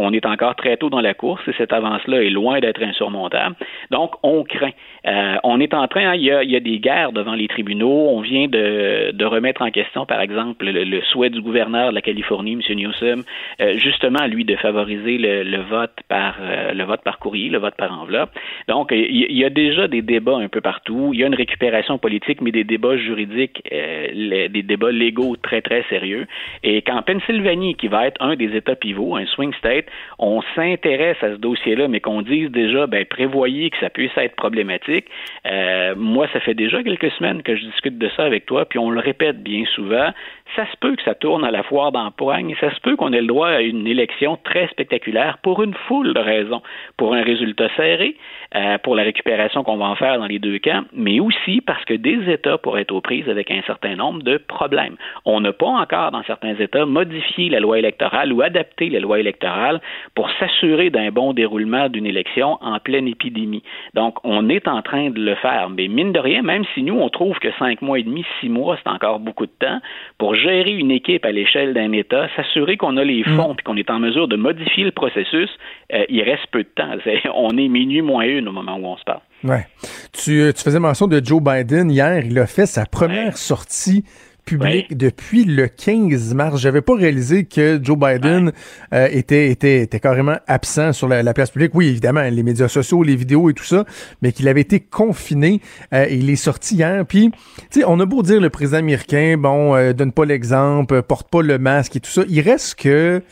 on 0.00 0.12
est 0.12 0.26
encore 0.26 0.54
très 0.56 0.76
tôt 0.76 0.90
dans 0.90 1.00
la 1.00 1.14
course 1.14 1.46
et 1.48 1.52
cette 1.58 1.72
avance-là 1.72 2.22
est 2.22 2.30
loin 2.30 2.60
d'être 2.60 2.82
insurmontable. 2.82 3.56
Donc, 3.90 4.12
on 4.22 4.44
craint. 4.44 4.70
Euh, 5.06 5.36
on 5.44 5.60
est 5.60 5.74
en 5.74 5.86
train, 5.88 6.10
hein, 6.10 6.14
il, 6.14 6.24
y 6.24 6.56
a, 6.56 6.60
des 6.60 6.78
guerres 6.78 7.12
devant 7.12 7.34
les 7.34 7.48
tribunaux. 7.48 8.08
On 8.10 8.20
vient 8.20 8.48
de, 8.48 9.24
remettre 9.24 9.62
en 9.62 9.70
question, 9.70 10.06
par 10.06 10.20
exemple, 10.20 10.66
le, 10.66 11.00
souhait 11.02 11.30
du 11.30 11.40
gouverneur 11.40 11.90
de 11.90 11.94
la 11.94 12.02
Californie, 12.02 12.52
M. 12.52 12.76
Newsom, 12.76 13.22
euh, 13.60 13.78
justement, 13.78 14.26
lui, 14.26 14.44
de 14.44 14.56
favoriser 14.56 15.18
le, 15.18 15.60
vote 15.62 15.94
par 16.08 16.36
euh, 16.40 16.72
le 16.72 16.84
vote 16.84 17.02
par 17.02 17.18
courrier, 17.18 17.48
le 17.48 17.58
vote 17.58 17.74
par 17.76 17.92
enveloppe. 17.92 18.30
Donc, 18.68 18.90
il, 18.92 19.36
y 19.36 19.44
a 19.44 19.50
déjà 19.50 19.88
des 19.88 20.02
débats 20.02 20.36
un 20.36 20.48
peu 20.48 20.60
partout. 20.60 21.10
Il 21.12 21.20
y 21.20 21.24
a 21.24 21.26
une 21.26 21.34
récupération 21.34 21.98
politique, 21.98 22.40
mais 22.40 22.50
des 22.50 22.64
débats 22.64 22.96
juridiques, 22.96 23.62
des 23.70 24.62
débats 24.62 24.90
légaux 24.90 25.36
très, 25.36 25.62
très 25.62 25.84
sérieux. 25.88 26.26
Et 26.62 26.82
qu'en 26.82 27.02
Pennsylvanie, 27.02 27.74
qui 27.74 27.88
va 27.88 28.06
être 28.06 28.20
un 28.20 28.36
des 28.36 28.56
États 28.56 28.74
pivots, 28.74 29.16
un 29.16 29.26
swing 29.26 29.52
state, 29.54 29.86
on 30.18 30.42
s'intéresse 30.54 31.16
à 31.22 31.32
ce 31.32 31.36
dossier-là, 31.36 31.88
mais 31.88 32.00
qu'on 32.00 32.22
dise 32.22 32.50
déjà, 32.50 32.86
ben, 32.86 33.04
prévoyez 33.04 33.70
que 33.70 33.78
ça 33.78 33.90
puisse 33.90 34.16
être 34.16 34.36
problématique. 34.36 35.06
Euh, 35.46 35.94
moi, 35.96 36.28
ça 36.32 36.40
fait 36.40 36.54
déjà 36.54 36.82
quelques 36.82 37.10
semaines 37.12 37.42
que 37.42 37.56
je 37.56 37.64
discute 37.64 37.98
de 37.98 38.08
ça 38.16 38.24
avec 38.24 38.46
toi, 38.46 38.64
puis 38.64 38.78
on 38.78 38.90
le 38.90 39.00
répète 39.00 39.42
bien 39.42 39.64
souvent 39.74 40.10
ça 40.56 40.66
se 40.70 40.76
peut 40.78 40.96
que 40.96 41.02
ça 41.02 41.14
tourne 41.14 41.44
à 41.44 41.50
la 41.50 41.62
foire 41.62 41.92
d'empoigne, 41.92 42.54
ça 42.60 42.74
se 42.74 42.80
peut 42.80 42.96
qu'on 42.96 43.12
ait 43.12 43.20
le 43.20 43.26
droit 43.26 43.48
à 43.48 43.60
une 43.60 43.86
élection 43.86 44.38
très 44.42 44.68
spectaculaire 44.68 45.38
pour 45.42 45.62
une 45.62 45.74
foule 45.86 46.12
de 46.14 46.20
raisons, 46.20 46.62
pour 46.96 47.14
un 47.14 47.22
résultat 47.22 47.68
serré, 47.76 48.16
euh, 48.54 48.78
pour 48.78 48.94
la 48.94 49.02
récupération 49.02 49.62
qu'on 49.62 49.76
va 49.76 49.86
en 49.86 49.96
faire 49.96 50.18
dans 50.18 50.26
les 50.26 50.38
deux 50.38 50.58
camps, 50.58 50.82
mais 50.92 51.20
aussi 51.20 51.60
parce 51.60 51.84
que 51.84 51.94
des 51.94 52.30
États 52.30 52.58
pourraient 52.58 52.82
être 52.82 52.92
aux 52.92 53.00
prises 53.00 53.28
avec 53.28 53.50
un 53.50 53.62
certain 53.66 53.96
nombre 53.96 54.22
de 54.22 54.38
problèmes. 54.38 54.96
On 55.24 55.40
n'a 55.40 55.52
pas 55.52 55.66
encore, 55.66 56.10
dans 56.10 56.22
certains 56.24 56.54
États, 56.56 56.86
modifié 56.86 57.48
la 57.48 57.60
loi 57.60 57.78
électorale 57.78 58.32
ou 58.32 58.42
adapté 58.42 58.88
la 58.88 59.00
loi 59.00 59.20
électorale 59.20 59.80
pour 60.14 60.30
s'assurer 60.38 60.90
d'un 60.90 61.10
bon 61.10 61.32
déroulement 61.32 61.88
d'une 61.88 62.06
élection 62.06 62.58
en 62.60 62.78
pleine 62.78 63.08
épidémie. 63.08 63.62
Donc, 63.94 64.18
on 64.24 64.48
est 64.48 64.66
en 64.66 64.82
train 64.82 65.10
de 65.10 65.20
le 65.20 65.34
faire, 65.36 65.70
mais 65.70 65.88
mine 65.88 66.12
de 66.12 66.18
rien, 66.18 66.42
même 66.42 66.64
si 66.74 66.82
nous, 66.82 66.98
on 66.98 67.08
trouve 67.08 67.38
que 67.38 67.52
cinq 67.58 67.82
mois 67.82 67.98
et 67.98 68.02
demi, 68.02 68.24
six 68.40 68.48
mois, 68.48 68.78
c'est 68.82 68.90
encore 68.90 69.20
beaucoup 69.20 69.46
de 69.46 69.52
temps, 69.58 69.80
pour 70.18 70.34
gérer 70.42 70.72
une 70.72 70.90
équipe 70.90 71.24
à 71.24 71.32
l'échelle 71.32 71.74
d'un 71.74 71.92
État, 71.92 72.28
s'assurer 72.36 72.76
qu'on 72.76 72.96
a 72.96 73.04
les 73.04 73.22
fonds 73.22 73.52
et 73.52 73.54
mm. 73.54 73.64
qu'on 73.64 73.76
est 73.76 73.90
en 73.90 73.98
mesure 73.98 74.28
de 74.28 74.36
modifier 74.36 74.84
le 74.84 74.92
processus, 74.92 75.50
euh, 75.92 76.04
il 76.08 76.22
reste 76.22 76.46
peu 76.50 76.62
de 76.62 76.68
temps. 76.74 76.90
on 77.34 77.56
est 77.56 77.68
minuit 77.68 78.02
moins 78.02 78.24
une 78.24 78.48
au 78.48 78.52
moment 78.52 78.76
où 78.76 78.86
on 78.86 78.96
se 78.96 79.04
parle. 79.04 79.20
Ouais. 79.44 79.66
Tu, 80.12 80.40
euh, 80.40 80.52
tu 80.52 80.62
faisais 80.62 80.80
mention 80.80 81.06
de 81.06 81.20
Joe 81.24 81.42
Biden 81.42 81.90
hier. 81.90 82.24
Il 82.24 82.38
a 82.38 82.46
fait 82.46 82.66
sa 82.66 82.86
première 82.86 83.36
sortie 83.36 84.04
public 84.44 84.96
depuis 84.96 85.44
le 85.44 85.68
15 85.68 86.34
mars. 86.34 86.60
J'avais 86.60 86.80
pas 86.80 86.94
réalisé 86.94 87.44
que 87.44 87.80
Joe 87.82 87.98
Biden 87.98 88.52
euh, 88.92 89.08
était, 89.10 89.50
était, 89.50 89.82
était 89.82 90.00
carrément 90.00 90.36
absent 90.46 90.92
sur 90.92 91.08
la, 91.08 91.34
place 91.34 91.50
publique. 91.50 91.72
Oui, 91.74 91.88
évidemment, 91.88 92.22
les 92.22 92.42
médias 92.42 92.68
sociaux, 92.68 93.02
les 93.02 93.16
vidéos 93.16 93.50
et 93.50 93.54
tout 93.54 93.64
ça, 93.64 93.84
mais 94.22 94.32
qu'il 94.32 94.48
avait 94.48 94.60
été 94.60 94.80
confiné. 94.80 95.60
Euh, 95.92 96.06
et 96.08 96.16
il 96.16 96.28
est 96.30 96.36
sorti 96.36 96.76
hier. 96.76 97.04
Puis, 97.06 97.30
tu 97.70 97.80
sais, 97.80 97.84
on 97.86 98.00
a 98.00 98.06
beau 98.06 98.22
dire 98.22 98.40
le 98.40 98.50
président 98.50 98.78
américain, 98.78 99.36
bon, 99.38 99.74
euh, 99.74 99.92
donne 99.92 100.12
pas 100.12 100.24
l'exemple, 100.24 101.02
porte 101.02 101.28
pas 101.28 101.42
le 101.42 101.58
masque 101.58 101.96
et 101.96 102.00
tout 102.00 102.10
ça. 102.10 102.22
Il 102.28 102.40
reste 102.40 102.76
que 102.76 103.22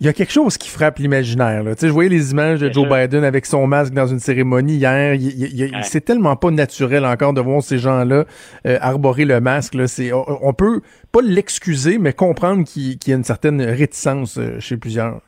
il 0.00 0.06
y 0.06 0.08
a 0.08 0.12
quelque 0.12 0.32
chose 0.32 0.56
qui 0.56 0.68
frappe 0.68 0.98
l'imaginaire. 0.98 1.64
Tu 1.64 1.72
sais, 1.76 1.88
je 1.88 1.92
voyais 1.92 2.08
les 2.08 2.30
images 2.30 2.60
de 2.60 2.72
Joe 2.72 2.88
Biden 2.88 3.24
avec 3.24 3.46
son 3.46 3.66
masque 3.66 3.92
dans 3.92 4.06
une 4.06 4.20
cérémonie 4.20 4.76
hier. 4.76 5.18
C'est 5.82 6.04
tellement 6.04 6.36
pas 6.36 6.52
naturel 6.52 7.04
encore 7.04 7.32
de 7.32 7.40
voir 7.40 7.62
ces 7.62 7.78
gens-là 7.78 8.24
euh, 8.66 8.78
arborer 8.80 9.24
le 9.24 9.40
masque. 9.40 9.74
Là. 9.74 9.86
On, 10.12 10.38
on 10.42 10.52
peut 10.52 10.82
pas 11.10 11.20
l'excuser, 11.20 11.98
mais 11.98 12.12
comprendre 12.12 12.64
qu'il 12.64 12.98
y 13.06 13.12
a 13.12 13.16
une 13.16 13.24
certaine 13.24 13.60
réticence 13.60 14.38
euh, 14.38 14.60
chez 14.60 14.76
plusieurs. 14.76 15.20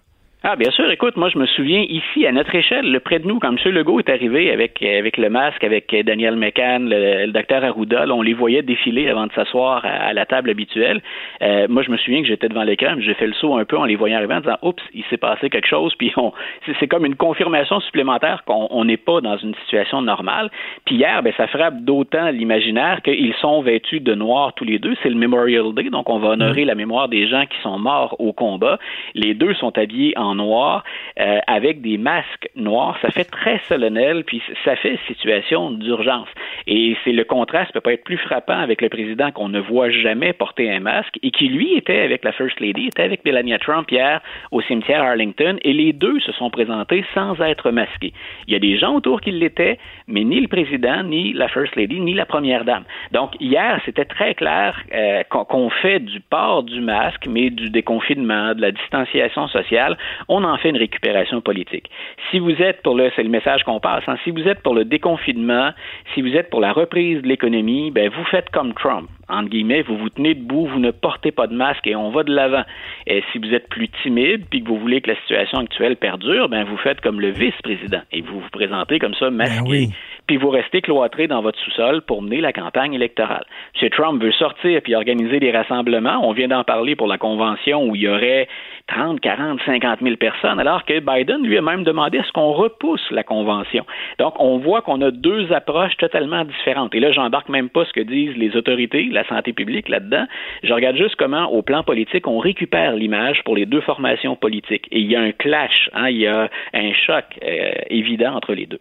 Ah, 0.43 0.57
bien 0.57 0.70
sûr. 0.70 0.91
Écoute, 0.91 1.18
moi, 1.18 1.28
je 1.28 1.36
me 1.36 1.45
souviens 1.45 1.84
ici, 1.86 2.26
à 2.26 2.32
notre 2.32 2.55
échelle, 2.55 2.99
près 3.05 3.18
de 3.18 3.26
nous, 3.26 3.38
quand 3.38 3.51
M. 3.51 3.59
Legault 3.74 3.99
est 3.99 4.09
arrivé 4.09 4.51
avec, 4.51 4.82
avec 4.82 5.18
le 5.18 5.28
masque, 5.28 5.62
avec 5.62 5.95
Daniel 6.07 6.36
McCann, 6.36 6.88
le, 6.88 7.26
docteur 7.26 7.62
Arruda, 7.62 8.07
on 8.09 8.22
les 8.22 8.32
voyait 8.32 8.62
défiler 8.62 9.11
avant 9.11 9.26
de 9.26 9.32
s'asseoir 9.32 9.84
à, 9.84 10.14
la 10.14 10.24
table 10.24 10.49
habituelle. 10.49 11.03
Euh, 11.43 11.66
moi, 11.68 11.82
je 11.82 11.91
me 11.91 11.99
souviens 11.99 12.22
que 12.22 12.26
j'étais 12.26 12.49
devant 12.49 12.62
l'écran, 12.62 12.95
j'ai 13.01 13.12
fait 13.12 13.26
le 13.26 13.34
saut 13.34 13.59
un 13.59 13.66
peu 13.66 13.76
en 13.76 13.84
les 13.84 13.97
voyant 13.97 14.16
arriver 14.16 14.32
en 14.32 14.41
disant, 14.41 14.57
oups, 14.62 14.82
il 14.95 15.05
s'est 15.11 15.18
passé 15.18 15.51
quelque 15.51 15.68
chose, 15.68 15.95
puis 15.97 16.11
on, 16.16 16.32
c'est 16.78 16.88
comme 16.88 17.05
une 17.05 17.16
confirmation 17.16 17.78
supplémentaire 17.80 18.43
qu'on 18.47 18.82
n'est 18.86 18.97
pas 18.97 19.20
dans 19.20 19.36
une 19.36 19.55
situation 19.57 20.01
normale. 20.01 20.49
Puis 20.86 20.95
hier, 20.95 21.22
ben, 21.22 21.34
ça 21.36 21.49
frappe 21.49 21.84
d'autant 21.84 22.30
l'imaginaire 22.30 23.03
qu'ils 23.03 23.34
sont 23.43 23.61
vêtus 23.61 24.01
de 24.01 24.14
noir 24.14 24.55
tous 24.55 24.64
les 24.64 24.78
deux. 24.78 24.97
C'est 25.03 25.11
le 25.11 25.16
Memorial 25.16 25.74
Day, 25.74 25.91
donc 25.91 26.09
on 26.09 26.18
va 26.18 26.28
honorer 26.28 26.64
mmh. 26.64 26.68
la 26.68 26.74
mémoire 26.74 27.09
des 27.09 27.28
gens 27.28 27.45
qui 27.45 27.61
sont 27.62 27.78
morts 27.78 28.16
au 28.18 28.32
combat. 28.32 28.78
Les 29.14 29.34
deux 29.34 29.53
sont 29.53 29.76
habillés 29.76 30.16
en 30.16 30.30
noir 30.35 30.85
euh, 31.18 31.39
avec 31.47 31.81
des 31.81 31.99
masques 31.99 32.49
noirs. 32.57 32.97
Ça 33.03 33.11
fait 33.11 33.24
très 33.24 33.61
solennel, 33.68 34.24
puis 34.24 34.43
ça 34.64 34.76
fait 34.76 34.99
situation 35.07 35.70
d'urgence. 35.70 36.28
Et 36.66 36.97
c'est 37.05 37.12
le 37.12 37.24
contraste 37.24 37.72
peut 37.81 37.91
pas 37.91 37.95
être 37.95 38.05
plus 38.05 38.18
frappant 38.18 38.59
avec 38.59 38.83
le 38.83 38.89
président 38.89 39.31
qu'on 39.31 39.49
ne 39.49 39.61
voit 39.61 39.91
jamais 39.91 40.33
porter 40.33 40.70
un 40.70 40.81
masque 40.81 41.18
et 41.22 41.31
qui 41.31 41.49
lui 41.49 41.74
était 41.74 42.01
avec 42.01 42.24
la 42.24 42.33
First 42.33 42.61
Lady, 42.61 42.87
était 42.87 43.03
avec 43.03 43.24
Melania 43.24 43.59
Trump 43.59 43.91
hier 43.91 44.20
au 44.51 44.61
cimetière 44.62 45.03
Arlington 45.03 45.57
et 45.62 45.72
les 45.72 45.93
deux 45.93 46.20
se 46.20 46.33
sont 46.33 46.51
présentés 46.51 47.05
sans 47.14 47.41
être 47.41 47.70
masqués. 47.70 48.12
Il 48.47 48.53
y 48.53 48.57
a 48.57 48.59
des 48.59 48.78
gens 48.78 48.95
autour 48.95 49.20
qui 49.20 49.31
l'étaient, 49.31 49.78
mais 50.07 50.24
ni 50.24 50.41
le 50.41 50.49
président, 50.49 51.03
ni 51.03 51.33
la 51.33 51.49
First 51.49 51.76
Lady, 51.76 52.01
ni 52.01 52.14
la 52.14 52.26
première 52.26 52.64
dame. 52.64 52.85
Donc 53.12 53.33
hier, 53.41 53.81
c'était 53.85 54.05
très 54.05 54.35
clair 54.35 54.81
euh, 54.93 55.22
qu'on 55.24 55.70
fait 55.70 56.01
du 56.01 56.20
port 56.20 56.62
du 56.62 56.81
masque, 56.81 57.26
mais 57.28 57.51
du 57.51 57.70
déconfinement, 57.70 58.55
de 58.55 58.61
la 58.61 58.72
distanciation 58.72 59.49
sociale 59.49 59.97
on 60.29 60.45
en 60.45 60.57
fait 60.57 60.71
une 60.71 60.77
récupération 60.77 61.41
politique. 61.41 61.91
Si 62.31 62.39
vous 62.39 62.62
êtes 62.62 62.83
pour 62.83 62.95
le, 62.95 63.11
c'est 63.16 63.23
le 63.23 63.29
message 63.29 63.64
qu'on 63.64 63.81
passe, 63.81 64.05
hein, 64.07 64.16
si 64.25 64.31
vous 64.31 64.47
êtes 64.47 64.62
pour 64.62 64.75
le 64.75 64.85
déconfinement, 64.85 65.71
si 66.14 66.23
vous 66.23 66.35
êtes 66.35 66.51
pour 66.51 66.61
la 66.61 66.73
reprise 66.73 67.23
de 67.23 67.29
l'économie, 67.29 67.91
ben 67.91 68.11
vous 68.11 68.25
faites 68.25 68.51
comme 68.51 68.75
Trump 68.75 69.09
entre 69.31 69.49
guillemets, 69.49 69.83
vous 69.83 69.97
vous 69.97 70.09
tenez 70.09 70.35
debout, 70.35 70.66
vous 70.66 70.81
ne 70.81 70.91
portez 70.91 71.33
pas 71.33 71.47
de 71.47 71.55
masque 71.55 71.87
et 71.87 71.97
on 71.97 72.11
va 72.11 72.22
de 72.22 72.35
l'avant. 72.35 72.64
Et 73.07 73.22
si 73.33 73.39
vous 73.39 73.53
êtes 73.55 73.68
plus 73.68 73.89
timide 74.03 74.45
puis 74.51 74.62
que 74.62 74.68
vous 74.68 74.78
voulez 74.78 75.01
que 75.01 75.11
la 75.11 75.16
situation 75.16 75.59
actuelle 75.59 75.97
perdure, 75.97 76.49
ben 76.49 76.64
vous 76.64 76.76
faites 76.78 77.01
comme 77.01 77.20
le 77.20 77.31
vice-président 77.31 78.03
et 78.12 78.20
vous 78.22 78.41
vous 78.41 78.51
présentez 78.51 78.99
comme 78.99 79.14
ça 79.14 79.31
masqué. 79.31 79.87
Ben 79.87 79.93
puis 80.31 80.37
vous 80.37 80.51
restez 80.51 80.81
cloîtré 80.81 81.26
dans 81.26 81.43
votre 81.43 81.59
sous-sol 81.59 82.03
pour 82.03 82.22
mener 82.22 82.41
la 82.41 82.53
campagne 82.53 82.95
électorale. 82.95 83.45
M. 83.83 83.91
Trump 83.91 84.22
veut 84.22 84.31
sortir 84.31 84.81
puis 84.81 84.95
organiser 84.95 85.41
des 85.41 85.51
rassemblements. 85.51 86.20
On 86.22 86.33
vient 86.33 86.47
d'en 86.47 86.62
parler 86.62 86.95
pour 86.95 87.09
la 87.09 87.18
convention 87.18 87.85
où 87.85 87.97
il 87.97 88.03
y 88.03 88.09
aurait 88.09 88.47
30, 88.87 89.18
40, 89.18 89.59
50 89.66 89.99
000 90.01 90.16
personnes, 90.16 90.61
alors 90.61 90.85
que 90.85 91.01
Biden 91.01 91.43
lui 91.43 91.59
a 91.59 91.62
même 91.62 91.83
demandé 91.83 92.18
à 92.18 92.22
ce 92.22 92.31
qu'on 92.31 92.53
repousse 92.53 93.05
la 93.11 93.24
convention. 93.24 93.85
Donc, 94.20 94.35
on 94.39 94.59
voit 94.59 94.83
qu'on 94.83 95.01
a 95.01 95.11
deux 95.11 95.53
approches 95.53 95.97
totalement 95.97 96.45
différentes. 96.45 96.95
Et 96.95 97.01
là, 97.01 97.11
j'embarque 97.11 97.49
même 97.49 97.68
pas 97.68 97.85
ce 97.85 97.93
que 97.93 98.01
disent 98.01 98.37
les 98.37 98.55
autorités, 98.55 99.09
la 99.23 99.29
santé 99.29 99.53
publique 99.53 99.89
là-dedans. 99.89 100.27
Je 100.62 100.73
regarde 100.73 100.97
juste 100.97 101.16
comment, 101.16 101.47
au 101.51 101.62
plan 101.62 101.83
politique, 101.83 102.27
on 102.27 102.39
récupère 102.39 102.95
l'image 102.95 103.43
pour 103.45 103.57
les 103.57 103.66
deux 103.66 103.81
formations 103.81 104.37
politiques. 104.37 104.87
Et 104.91 105.01
il 105.01 105.11
y 105.11 105.16
a 105.16 105.21
un 105.21 105.33
clash, 105.33 105.91
hein, 105.93 106.09
il 106.09 106.18
y 106.18 106.27
a 106.27 106.49
un 106.75 106.93
choc 107.07 107.25
euh, 107.43 107.73
évident 107.89 108.35
entre 108.35 108.55
les 108.55 108.66
deux. 108.66 108.81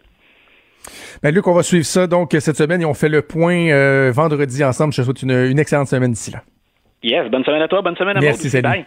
Ben 1.22 1.34
Luc, 1.34 1.46
on 1.46 1.52
va 1.52 1.62
suivre 1.62 1.84
ça 1.84 2.06
donc 2.06 2.34
cette 2.38 2.56
semaine 2.56 2.80
et 2.80 2.84
on 2.86 2.94
fait 2.94 3.08
le 3.08 3.22
point 3.22 3.68
euh, 3.68 4.10
vendredi 4.14 4.64
ensemble. 4.64 4.94
Je 4.94 5.02
te 5.02 5.04
souhaite 5.04 5.22
une, 5.22 5.58
excellente 5.58 5.88
semaine 5.88 6.12
d'ici 6.12 6.30
là. 6.30 6.42
Yes, 7.02 7.30
bonne 7.30 7.44
semaine 7.44 7.62
à 7.62 7.68
toi, 7.68 7.82
bonne 7.82 7.96
semaine 7.96 8.16
à 8.16 8.20
Merci, 8.20 8.50
salut. 8.50 8.62
Bye. 8.62 8.86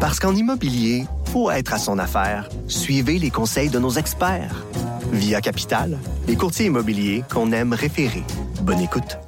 Parce 0.00 0.20
qu'en 0.20 0.34
immobilier, 0.34 1.02
faut 1.32 1.50
être 1.50 1.74
à 1.74 1.78
son 1.78 1.98
affaire. 1.98 2.48
Suivez 2.68 3.18
les 3.18 3.30
conseils 3.30 3.70
de 3.70 3.78
nos 3.78 3.90
experts. 3.90 4.64
Via 5.12 5.40
Capital, 5.40 5.98
les 6.26 6.36
courtiers 6.36 6.66
immobiliers 6.66 7.22
qu'on 7.32 7.50
aime 7.52 7.72
référer. 7.72 8.22
Bonne 8.62 8.80
écoute. 8.80 9.27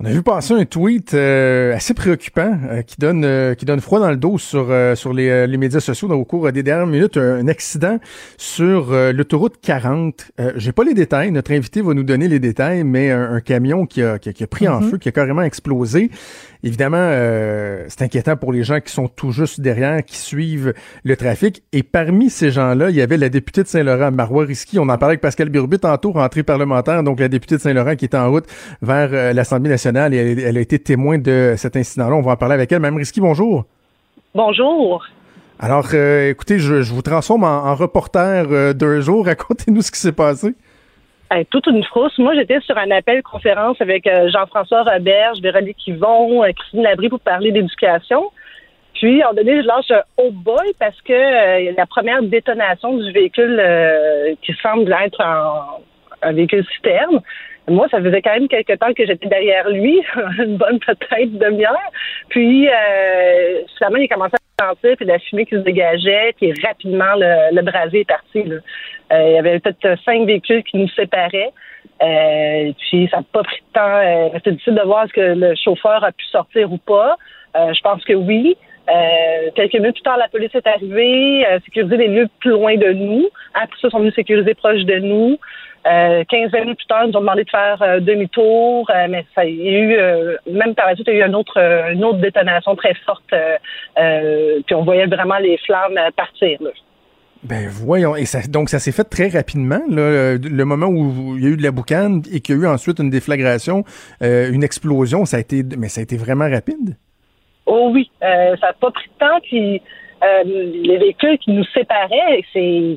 On 0.00 0.04
a 0.06 0.10
vu 0.10 0.22
passer 0.22 0.54
un 0.54 0.64
tweet 0.64 1.14
euh, 1.14 1.74
assez 1.74 1.94
préoccupant 1.94 2.58
euh, 2.68 2.82
qui 2.82 2.96
donne 2.98 3.24
euh, 3.24 3.54
qui 3.54 3.64
donne 3.64 3.80
froid 3.80 4.00
dans 4.00 4.10
le 4.10 4.16
dos 4.16 4.38
sur 4.38 4.72
sur 4.96 5.12
les, 5.12 5.46
les, 5.46 5.56
médias 5.56 5.80
sociaux 5.80 6.08
dans, 6.08 6.16
au 6.16 6.24
cours 6.24 6.50
des 6.50 6.62
dernières 6.62 6.86
minutes. 6.86 7.16
Un, 7.16 7.46
accident 7.46 7.98
sur 8.36 8.90
l'autoroute 9.12 9.56
40. 9.60 10.32
J'ai 10.56 10.72
pas 10.72 10.82
les 10.82 10.94
détails. 10.94 11.30
Notre 11.30 11.52
invité 11.52 11.82
va 11.82 11.94
nous 11.94 12.02
donner 12.02 12.26
les 12.26 12.40
détails, 12.40 12.82
mais 12.82 13.10
un, 13.10 13.40
camion 13.40 13.86
qui 13.86 14.02
a, 14.02 14.18
qui 14.18 14.42
a, 14.42 14.46
pris 14.46 14.66
en 14.66 14.80
mm-hmm. 14.80 14.90
feu, 14.90 14.98
qui 14.98 15.08
a 15.08 15.12
carrément 15.12 15.42
explosé. 15.42 16.10
Évidemment, 16.64 16.96
euh, 16.98 17.84
c'est 17.88 18.00
inquiétant 18.00 18.38
pour 18.38 18.50
les 18.50 18.64
gens 18.64 18.80
qui 18.80 18.90
sont 18.90 19.06
tout 19.06 19.32
juste 19.32 19.60
derrière, 19.60 20.02
qui 20.02 20.16
suivent 20.16 20.72
le 21.04 21.14
trafic. 21.14 21.62
Et 21.72 21.82
parmi 21.82 22.30
ces 22.30 22.50
gens-là, 22.50 22.88
il 22.88 22.96
y 22.96 23.02
avait 23.02 23.18
la 23.18 23.28
députée 23.28 23.62
de 23.62 23.68
Saint-Laurent, 23.68 24.10
Marois 24.10 24.46
Risky. 24.46 24.78
On 24.78 24.84
en 24.84 24.96
parlait 24.96 25.12
avec 25.12 25.20
Pascal 25.20 25.50
Birubi 25.50 25.78
tantôt, 25.78 26.12
rentrée 26.12 26.42
parlementaire, 26.42 27.02
donc 27.02 27.20
la 27.20 27.28
députée 27.28 27.56
de 27.56 27.60
Saint-Laurent 27.60 27.96
qui 27.96 28.06
était 28.06 28.16
en 28.16 28.30
route 28.30 28.46
vers 28.80 29.10
euh, 29.12 29.34
l'Assemblée 29.34 29.68
nationale 29.68 29.83
et 29.86 30.42
elle, 30.42 30.56
a 30.56 30.60
été 30.60 30.78
témoin 30.78 31.18
de 31.18 31.54
cet 31.56 31.76
incident-là. 31.76 32.14
On 32.14 32.22
va 32.22 32.32
en 32.32 32.36
parler 32.36 32.54
avec 32.54 32.70
elle. 32.72 32.80
Mme 32.80 32.96
Risky, 32.96 33.20
bonjour. 33.20 33.64
Bonjour. 34.34 35.04
Alors, 35.58 35.86
euh, 35.94 36.30
écoutez, 36.30 36.58
je, 36.58 36.92
vous 36.92 37.02
transforme 37.02 37.44
en, 37.44 37.74
reporter 37.74 38.74
deux 38.74 39.00
jours. 39.00 39.26
Racontez-nous 39.26 39.82
ce 39.82 39.90
qui 39.90 40.00
s'est 40.00 40.12
passé 40.12 40.54
toute 41.50 41.66
une 41.66 41.82
frousse. 41.82 42.16
Moi, 42.18 42.34
j'étais 42.34 42.60
sur 42.60 42.78
un 42.78 42.90
appel 42.90 43.22
conférence 43.22 43.80
avec 43.80 44.06
euh, 44.06 44.30
Jean-François 44.30 44.84
Roberge, 44.84 45.40
Véronique 45.40 45.86
Yvon, 45.86 46.44
euh, 46.44 46.52
Christine 46.52 46.82
Labrie 46.82 47.08
pour 47.08 47.20
parler 47.20 47.50
d'éducation. 47.50 48.30
Puis, 48.94 49.24
en 49.24 49.32
donné, 49.34 49.60
je 49.62 49.66
lâche 49.66 49.90
un 49.90 50.02
oh 50.18 50.30
boy 50.30 50.72
parce 50.78 51.00
que 51.02 51.12
euh, 51.12 51.72
la 51.76 51.86
première 51.86 52.22
détonation 52.22 52.96
du 52.96 53.10
véhicule 53.10 53.60
qui 54.42 54.54
semble 54.62 54.94
être 55.04 55.20
un 55.20 56.32
véhicule 56.32 56.64
citerne. 56.76 57.20
Moi, 57.68 57.88
ça 57.90 58.00
faisait 58.00 58.20
quand 58.20 58.34
même 58.34 58.48
quelques 58.48 58.78
temps 58.78 58.92
que 58.92 59.06
j'étais 59.06 59.28
derrière 59.28 59.68
lui, 59.70 60.02
une 60.38 60.56
bonne 60.56 60.78
peut-être 60.80 61.38
demi-heure. 61.38 61.90
Puis, 62.28 62.68
euh, 62.68 63.62
finalement, 63.78 63.98
il 63.98 64.04
a 64.04 64.14
commencé 64.14 64.34
à 64.58 64.68
sentir, 64.68 64.96
puis 64.96 65.06
la 65.06 65.18
fumée 65.18 65.46
qui 65.46 65.54
se 65.54 65.60
dégageait, 65.60 66.34
puis 66.36 66.52
rapidement, 66.62 67.14
le, 67.16 67.54
le 67.54 67.62
brasier 67.62 68.00
est 68.00 68.08
parti. 68.08 68.42
Là. 68.42 68.56
Euh, 69.12 69.28
il 69.28 69.34
y 69.34 69.38
avait 69.38 69.60
peut-être 69.60 69.98
cinq 70.04 70.26
véhicules 70.26 70.62
qui 70.64 70.76
nous 70.76 70.88
séparaient. 70.88 71.52
Euh, 72.02 72.72
puis, 72.78 73.08
ça 73.10 73.18
n'a 73.18 73.22
pas 73.32 73.42
pris 73.42 73.60
de 73.60 73.72
temps. 73.72 73.96
Euh, 73.96 74.28
C'était 74.34 74.52
difficile 74.52 74.74
de 74.74 74.82
voir 74.82 75.04
est-ce 75.04 75.12
que 75.12 75.34
le 75.34 75.54
chauffeur 75.56 76.04
a 76.04 76.12
pu 76.12 76.24
sortir 76.26 76.70
ou 76.70 76.78
pas. 76.78 77.16
Euh, 77.56 77.72
je 77.72 77.80
pense 77.80 78.04
que 78.04 78.12
oui. 78.12 78.56
Euh, 78.88 79.50
quelques 79.54 79.74
minutes 79.74 79.94
plus 79.94 80.02
tard, 80.02 80.18
la 80.18 80.28
police 80.28 80.54
est 80.54 80.66
arrivée, 80.66 81.46
euh, 81.46 81.58
sécuriser 81.64 81.96
les 81.96 82.08
lieux 82.08 82.28
plus 82.40 82.50
loin 82.50 82.76
de 82.76 82.92
nous. 82.92 83.28
Après 83.54 83.76
ça, 83.80 83.88
ils 83.88 83.90
sont 83.90 84.00
venus 84.00 84.14
sécuriser 84.14 84.54
proche 84.54 84.82
de 84.82 84.98
nous. 84.98 85.38
Euh, 85.86 86.24
15 86.24 86.52
minutes 86.52 86.78
plus 86.78 86.86
tard, 86.86 87.04
ils 87.04 87.10
nous 87.10 87.18
ont 87.18 87.20
demandé 87.20 87.44
de 87.44 87.50
faire 87.50 87.82
euh, 87.82 88.00
demi-tour, 88.00 88.90
euh, 88.90 89.06
mais 89.10 89.26
ça, 89.34 89.44
il 89.44 89.62
y 89.62 89.68
a 89.68 89.78
eu, 89.78 89.96
euh, 89.96 90.36
même 90.50 90.74
par 90.74 90.86
la 90.86 90.94
suite, 90.94 91.06
il 91.08 91.18
y 91.18 91.22
a 91.22 91.26
eu 91.26 91.28
une 91.28 91.34
autre, 91.34 91.58
une 91.58 92.02
autre 92.04 92.18
détonation 92.18 92.74
très 92.74 92.94
forte, 93.04 93.22
puis 93.28 94.74
on 94.74 94.82
voyait 94.82 95.06
vraiment 95.06 95.38
les 95.38 95.58
flammes 95.58 95.98
partir. 96.16 96.58
Là. 96.62 96.70
Ben 97.42 97.68
voyons, 97.68 98.16
et 98.16 98.24
ça, 98.24 98.38
donc 98.48 98.70
ça 98.70 98.78
s'est 98.78 98.92
fait 98.92 99.04
très 99.04 99.28
rapidement, 99.28 99.82
là, 99.86 100.38
le 100.38 100.64
moment 100.64 100.86
où 100.86 101.36
il 101.36 101.44
y 101.44 101.46
a 101.46 101.50
eu 101.50 101.56
de 101.58 101.62
la 101.62 101.72
boucane 101.72 102.22
et 102.32 102.40
qu'il 102.40 102.56
y 102.56 102.58
a 102.58 102.62
eu 102.62 102.66
ensuite 102.66 102.98
une 102.98 103.10
déflagration, 103.10 103.84
une 104.22 104.64
explosion, 104.64 105.26
ça 105.26 105.36
a 105.36 105.40
été, 105.40 105.62
mais 105.76 105.88
ça 105.88 106.00
a 106.00 106.04
été 106.04 106.16
vraiment 106.16 106.48
rapide? 106.48 106.96
Oh 107.66 107.90
oui, 107.92 108.10
ça 108.20 108.56
n'a 108.62 108.72
pas 108.72 108.90
pris 108.90 109.08
de 109.08 109.18
temps, 109.18 109.40
puis 109.42 109.82
les 110.46 110.96
véhicules 110.96 111.36
qui 111.36 111.50
nous 111.50 111.64
séparaient, 111.74 112.42
c'est 112.54 112.96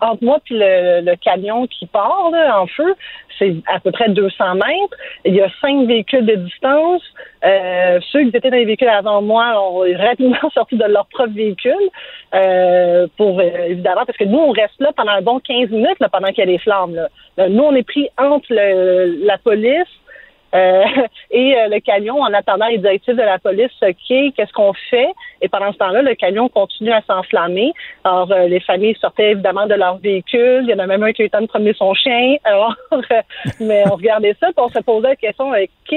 entre 0.00 0.24
moi 0.24 0.38
et 0.50 0.54
le, 1.02 1.16
camion 1.16 1.66
qui 1.66 1.86
part 1.86 2.30
en 2.32 2.66
feu, 2.66 2.94
c'est 3.40 3.56
à 3.66 3.80
peu 3.80 3.90
près 3.90 4.08
200 4.08 4.54
mètres. 4.54 4.96
Il 5.24 5.34
y 5.34 5.40
a 5.40 5.48
cinq 5.60 5.86
véhicules 5.86 6.26
de 6.26 6.36
distance. 6.36 7.02
Euh, 7.44 7.98
ceux 8.12 8.24
qui 8.24 8.36
étaient 8.36 8.50
dans 8.50 8.56
les 8.56 8.66
véhicules 8.66 8.88
avant 8.88 9.22
moi 9.22 9.54
ont 9.58 9.80
rapidement 9.96 10.50
sorti 10.54 10.76
de 10.76 10.84
leur 10.84 11.06
propre 11.06 11.32
véhicule 11.32 11.72
euh, 12.34 13.06
pour 13.16 13.40
euh, 13.40 13.66
évidemment 13.66 14.02
parce 14.06 14.18
que 14.18 14.24
nous 14.24 14.38
on 14.38 14.50
reste 14.50 14.78
là 14.78 14.92
pendant 14.94 15.12
un 15.12 15.22
bon 15.22 15.40
15 15.40 15.70
minutes 15.70 15.98
là, 16.00 16.10
pendant 16.10 16.28
qu'il 16.28 16.40
y 16.40 16.42
a 16.42 16.46
des 16.46 16.58
flammes. 16.58 16.94
Là. 16.94 17.48
nous 17.48 17.62
on 17.62 17.74
est 17.74 17.82
pris 17.82 18.08
entre 18.18 18.46
la 18.50 19.38
police 19.38 19.88
Euh, 20.54 20.84
et 21.30 21.56
euh, 21.56 21.68
le 21.68 21.80
camion, 21.80 22.20
en 22.20 22.32
attendant 22.32 22.66
les 22.66 22.78
directives 22.78 23.16
de 23.16 23.22
la 23.22 23.38
police, 23.38 23.70
OK, 23.82 23.94
qu'est-ce 24.36 24.52
qu'on 24.52 24.72
fait? 24.90 25.08
Et 25.42 25.48
pendant 25.48 25.72
ce 25.72 25.78
temps-là, 25.78 26.02
le 26.02 26.14
camion 26.14 26.48
continue 26.48 26.92
à 26.92 27.02
s'enflammer. 27.02 27.72
Alors, 28.04 28.30
euh, 28.32 28.48
les 28.48 28.60
familles 28.60 28.96
sortaient 29.00 29.32
évidemment 29.32 29.66
de 29.66 29.74
leur 29.74 29.98
véhicule. 29.98 30.64
Il 30.64 30.70
y 30.70 30.74
en 30.74 30.78
a 30.78 30.86
même 30.86 31.02
un 31.02 31.12
qui 31.12 31.22
a 31.22 31.24
eu 31.24 31.28
le 31.28 31.30
temps 31.30 31.40
de 31.40 31.46
promener 31.46 31.74
son 31.74 31.94
chien. 31.94 32.36
Alors, 32.44 32.74
mais 33.60 33.84
on 33.90 33.94
regardait 33.94 34.36
ça, 34.40 34.48
puis 34.48 34.64
on 34.64 34.68
se 34.68 34.78
posait 34.80 35.08
la 35.08 35.16
question, 35.16 35.50
OK, 35.50 35.96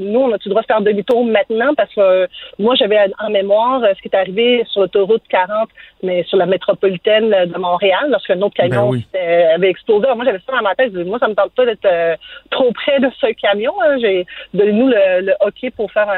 nous, 0.00 0.20
on 0.20 0.32
a-tu 0.32 0.48
le 0.48 0.50
droit 0.50 0.62
de 0.62 0.66
faire 0.66 0.80
demi-tour 0.80 1.24
maintenant? 1.24 1.74
Parce 1.76 1.92
que 1.94 2.28
moi, 2.58 2.74
j'avais 2.76 2.98
en 3.18 3.30
mémoire 3.30 3.82
ce 3.82 4.02
qui 4.02 4.08
est 4.08 4.16
arrivé 4.16 4.64
sur 4.68 4.82
l'autoroute 4.82 5.22
40, 5.28 5.68
mais 6.02 6.22
sur 6.24 6.38
la 6.38 6.46
métropolitaine 6.46 7.30
de 7.30 7.58
Montréal, 7.58 8.06
lorsque 8.10 8.30
un 8.30 8.40
autre 8.42 8.54
ben 8.58 8.70
camion 8.70 8.92
avait 9.54 9.70
explosé. 9.70 10.04
Alors, 10.04 10.16
moi, 10.16 10.24
j'avais 10.24 10.38
ça 10.38 10.52
dans 10.52 10.62
ma 10.62 10.74
tête. 10.74 10.92
Moi, 10.92 11.18
ça 11.18 11.28
me 11.28 11.34
tente 11.34 11.52
pas 11.52 11.66
d'être 11.66 12.18
trop 12.50 12.72
près 12.72 13.00
de 13.00 13.10
ce 13.20 13.26
camion 13.32 13.65
Hein. 13.82 13.98
J'ai 14.00 14.26
donné 14.54 14.72
nous 14.72 14.88
le, 14.88 15.34
hockey 15.40 15.70
pour 15.70 15.90
faire 15.92 16.08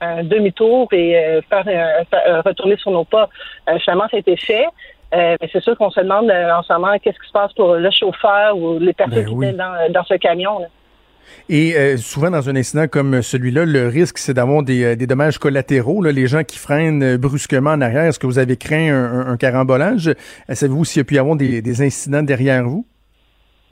un, 0.00 0.24
demi-tour 0.24 0.88
et 0.92 1.16
euh, 1.16 1.40
faire 1.48 1.64
euh, 1.66 2.40
retourner 2.42 2.76
sur 2.76 2.90
nos 2.90 3.04
pas. 3.04 3.28
Euh, 3.68 3.78
finalement, 3.78 4.06
ça 4.10 4.16
a 4.16 4.20
été 4.20 4.36
fait. 4.36 4.66
mais 5.12 5.36
c'est 5.52 5.62
sûr 5.62 5.76
qu'on 5.76 5.90
se 5.90 6.00
demande 6.00 6.30
en 6.30 6.62
ce 6.62 6.72
moment 6.72 6.98
qu'est-ce 6.98 7.18
qui 7.18 7.28
se 7.28 7.32
passe 7.32 7.52
pour 7.52 7.74
le 7.74 7.90
chauffeur 7.90 8.56
ou 8.56 8.78
les 8.78 8.92
personnes 8.92 9.24
ben 9.24 9.26
qui 9.26 9.46
étaient 9.46 9.92
dans, 9.92 10.04
ce 10.04 10.14
camion. 10.14 10.60
Et 11.48 11.96
souvent, 11.98 12.30
dans 12.30 12.48
un 12.48 12.56
incident 12.56 12.88
comme 12.88 13.22
celui-là, 13.22 13.64
le 13.64 13.88
risque, 13.88 14.18
c'est 14.18 14.34
d'avoir 14.34 14.62
des, 14.62 14.96
dommages 15.06 15.38
collatéraux. 15.38 16.02
les 16.02 16.26
gens 16.26 16.44
qui 16.44 16.58
freinent 16.58 17.16
brusquement 17.16 17.70
en 17.72 17.80
arrière, 17.80 18.04
est-ce 18.04 18.18
que 18.18 18.26
vous 18.26 18.38
avez 18.38 18.56
craint 18.56 19.26
un, 19.26 19.36
carambolage? 19.36 20.14
Savez-vous 20.48 20.84
s'il 20.84 21.00
y 21.00 21.02
a 21.02 21.04
pu 21.04 21.14
y 21.14 21.18
avoir 21.18 21.36
des 21.36 21.82
incidents 21.82 22.22
derrière 22.22 22.64
vous? 22.64 22.86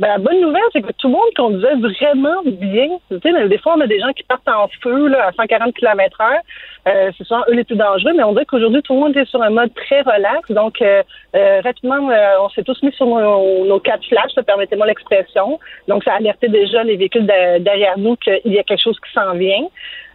Ben, 0.01 0.09
la 0.09 0.17
bonne 0.17 0.41
nouvelle, 0.41 0.63
c'est 0.73 0.81
que 0.81 0.93
tout 0.97 1.09
le 1.09 1.13
monde 1.13 1.35
conduisait 1.37 1.75
vraiment 1.75 2.41
bien. 2.47 2.89
Tu 3.11 3.19
sais, 3.21 3.49
des 3.49 3.59
fois, 3.59 3.75
on 3.77 3.81
a 3.83 3.87
des 3.87 4.01
gens 4.01 4.11
qui 4.17 4.23
partent 4.23 4.49
en 4.49 4.67
feu 4.83 5.09
là, 5.09 5.27
à 5.27 5.33
140 5.33 5.75
km 5.75 6.19
heure. 6.23 6.41
Euh, 6.89 7.11
ce 7.19 7.25
sont 7.25 7.41
eux 7.51 7.53
les 7.53 7.65
plus 7.65 7.77
dangereux, 7.77 8.15
mais 8.17 8.23
on 8.23 8.33
dirait 8.33 8.47
qu'aujourd'hui, 8.47 8.81
tout 8.81 8.95
le 8.95 9.01
monde 9.01 9.15
est 9.15 9.27
sur 9.27 9.43
un 9.43 9.51
mode 9.51 9.75
très 9.75 10.01
relax. 10.01 10.51
Donc, 10.53 10.81
euh, 10.81 11.03
euh 11.37 11.61
rapidement, 11.63 12.09
euh, 12.09 12.41
on 12.41 12.49
s'est 12.49 12.63
tous 12.63 12.83
mis 12.83 12.93
sur 12.93 13.05
nos, 13.05 13.67
nos 13.67 13.79
quatre 13.79 14.03
flashs, 14.09 14.35
permettez-moi 14.47 14.87
l'expression. 14.87 15.59
Donc, 15.87 16.03
ça 16.05 16.15
a 16.15 16.17
alerté 16.17 16.49
déjà 16.49 16.83
les 16.83 16.97
véhicules 16.97 17.27
derrière 17.27 17.99
nous 17.99 18.17
qu'il 18.17 18.41
y 18.55 18.59
a 18.59 18.63
quelque 18.63 18.83
chose 18.83 18.99
qui 19.07 19.13
s'en 19.13 19.35
vient. 19.35 19.67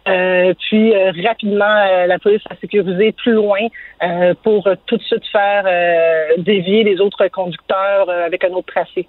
Euh, 0.08 0.52
puis 0.68 0.94
rapidement, 1.24 2.06
la 2.08 2.18
police 2.18 2.42
a 2.50 2.56
sécurisé 2.56 3.12
plus 3.12 3.34
loin 3.34 3.60
pour 4.42 4.68
tout 4.86 4.96
de 4.96 5.02
suite 5.04 5.26
faire 5.30 5.64
dévier 6.38 6.82
les 6.82 7.00
autres 7.00 7.28
conducteurs 7.28 8.10
avec 8.10 8.42
un 8.42 8.50
autre 8.50 8.72
tracé. 8.74 9.06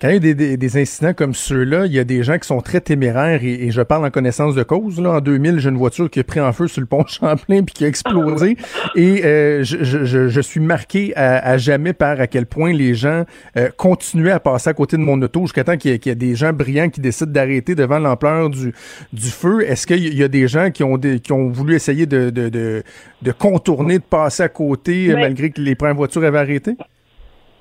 Quand 0.00 0.08
il 0.08 0.14
y 0.14 0.30
a 0.30 0.34
des, 0.34 0.56
des, 0.56 0.76
incidents 0.78 1.12
comme 1.12 1.34
ceux-là, 1.34 1.84
il 1.84 1.92
y 1.92 1.98
a 1.98 2.04
des 2.04 2.22
gens 2.22 2.38
qui 2.38 2.48
sont 2.48 2.62
très 2.62 2.80
téméraires 2.80 3.44
et, 3.44 3.70
je 3.70 3.82
parle 3.82 4.06
en 4.06 4.10
connaissance 4.10 4.54
de 4.54 4.62
cause. 4.62 4.98
Là, 4.98 5.10
en 5.10 5.20
2000, 5.20 5.58
j'ai 5.58 5.68
une 5.68 5.76
voiture 5.76 6.08
qui 6.08 6.20
a 6.20 6.24
pris 6.24 6.40
en 6.40 6.54
feu 6.54 6.68
sur 6.68 6.80
le 6.80 6.86
pont 6.86 7.04
Champlain 7.06 7.62
puis 7.64 7.74
qui 7.74 7.84
a 7.84 7.88
explosé. 7.88 8.56
et 8.96 9.24
euh, 9.26 9.62
je, 9.62 9.84
je, 9.84 10.28
je, 10.28 10.40
suis 10.40 10.60
marqué 10.60 11.14
à, 11.16 11.58
jamais 11.58 11.92
par 11.92 12.18
à 12.18 12.26
quel 12.26 12.46
point 12.46 12.72
les 12.72 12.94
gens 12.94 13.24
euh, 13.58 13.68
continuaient 13.76 14.30
à 14.30 14.40
passer 14.40 14.70
à 14.70 14.72
côté 14.72 14.96
de 14.96 15.02
mon 15.02 15.20
auto 15.20 15.42
jusqu'à 15.42 15.64
temps 15.64 15.76
qu'il 15.76 15.90
y, 15.90 16.08
ait 16.08 16.14
des 16.14 16.34
gens 16.34 16.54
brillants 16.54 16.88
qui 16.88 17.02
décident 17.02 17.30
d'arrêter 17.30 17.74
devant 17.74 17.98
l'ampleur 17.98 18.48
du, 18.48 18.72
du 19.12 19.28
feu. 19.28 19.68
Est-ce 19.68 19.86
qu'il 19.86 20.14
y 20.14 20.22
a 20.22 20.28
des 20.28 20.48
gens 20.48 20.70
qui 20.70 20.82
ont, 20.82 20.98
qui 20.98 21.32
ont 21.32 21.50
voulu 21.50 21.74
essayer 21.74 22.06
de, 22.06 22.30
de, 22.30 22.48
de, 22.48 22.82
de 23.20 23.32
contourner, 23.32 23.98
de 23.98 24.04
passer 24.04 24.44
à 24.44 24.48
côté 24.48 25.12
malgré 25.14 25.50
que 25.50 25.60
les 25.60 25.74
premières 25.74 25.96
voitures 25.96 26.24
avaient 26.24 26.38
arrêté? 26.38 26.74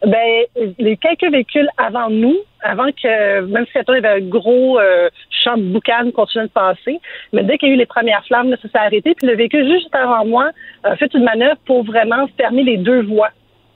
Ben, 0.06 0.46
les 0.78 0.96
quelques 0.96 1.30
véhicules 1.30 1.68
avant 1.78 2.10
nous, 2.10 2.38
avant 2.62 2.88
que, 2.92 3.42
même 3.42 3.66
si 3.66 3.72
il 3.76 3.94
y 3.94 3.98
avait 3.98 4.22
un 4.22 4.28
gros 4.28 4.80
euh, 4.80 5.10
champ 5.44 5.58
de 5.58 5.64
boucan 5.64 6.12
continuait 6.12 6.48
de 6.48 6.52
passer, 6.52 7.00
mais 7.34 7.44
dès 7.44 7.58
qu'il 7.58 7.70
y 7.70 7.72
a 7.72 7.76
eu 7.76 7.78
les 7.78 7.86
premières 7.86 8.26
flammes, 8.26 8.56
ça 8.62 8.70
s'est 8.70 8.78
arrêté. 8.78 9.14
Puis 9.16 9.28
le 9.28 9.36
véhicule 9.36 9.70
juste 9.70 9.94
avant 9.94 10.26
moi 10.26 10.52
a 10.84 10.96
fait 10.96 11.14
une 11.14 11.24
manœuvre 11.24 11.58
pour 11.66 11.84
vraiment 11.84 12.28
fermer 12.38 12.64
les 12.64 12.78
deux 12.78 13.04
voies. 13.04 13.32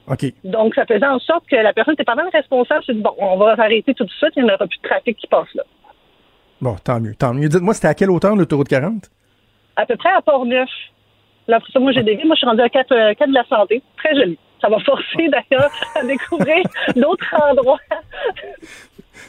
OK. 0.08 0.26
Donc, 0.44 0.76
ça 0.76 0.86
faisait 0.86 1.06
en 1.06 1.20
sorte 1.20 1.46
que 1.50 1.56
la 1.56 1.74
personne 1.74 1.94
était 1.94 2.04
pas 2.04 2.16
mal 2.16 2.30
responsable. 2.32 2.84
C'est 2.86 2.94
bon, 2.94 3.14
on 3.18 3.38
va 3.38 3.56
arrêter 3.58 3.94
tout 3.94 4.06
de 4.06 4.12
suite, 4.12 4.34
il 4.36 4.44
n'y 4.44 4.52
aura 4.52 4.68
plus 4.68 4.80
de 4.82 4.88
trafic 4.88 5.18
qui 5.18 5.28
passe 5.28 5.54
là. 5.56 5.64
Bon, 6.62 6.76
tant 6.82 7.00
mieux, 7.00 7.16
tant 7.16 7.34
mieux. 7.34 7.50
Dites-moi, 7.50 7.74
c'était 7.74 7.90
à 7.90 7.94
quelle 7.94 8.10
hauteur 8.12 8.36
l'autoroute 8.36 8.68
40? 8.70 9.10
À 9.76 9.86
peu 9.86 9.98
près 9.98 10.12
à 10.12 10.22
Port-Neuf. 10.22 10.70
Là, 11.48 11.60
pour 11.60 11.68
ça, 11.70 11.80
moi, 11.80 11.92
j'ai 11.92 12.04
dévié. 12.04 12.24
Moi, 12.24 12.36
je 12.36 12.40
suis 12.40 12.48
rendu 12.48 12.62
à 12.62 12.70
4, 12.70 12.88
4 12.88 12.94
euh, 12.94 13.28
de 13.28 13.34
la 13.34 13.44
santé. 13.46 13.82
Très 13.98 14.16
joli. 14.16 14.38
Ça 14.64 14.70
m'a 14.70 14.80
forcé 14.80 15.28
d'ailleurs 15.28 15.70
à 15.94 16.04
découvrir 16.06 16.64
d'autres 16.96 17.36
endroits. 17.36 17.82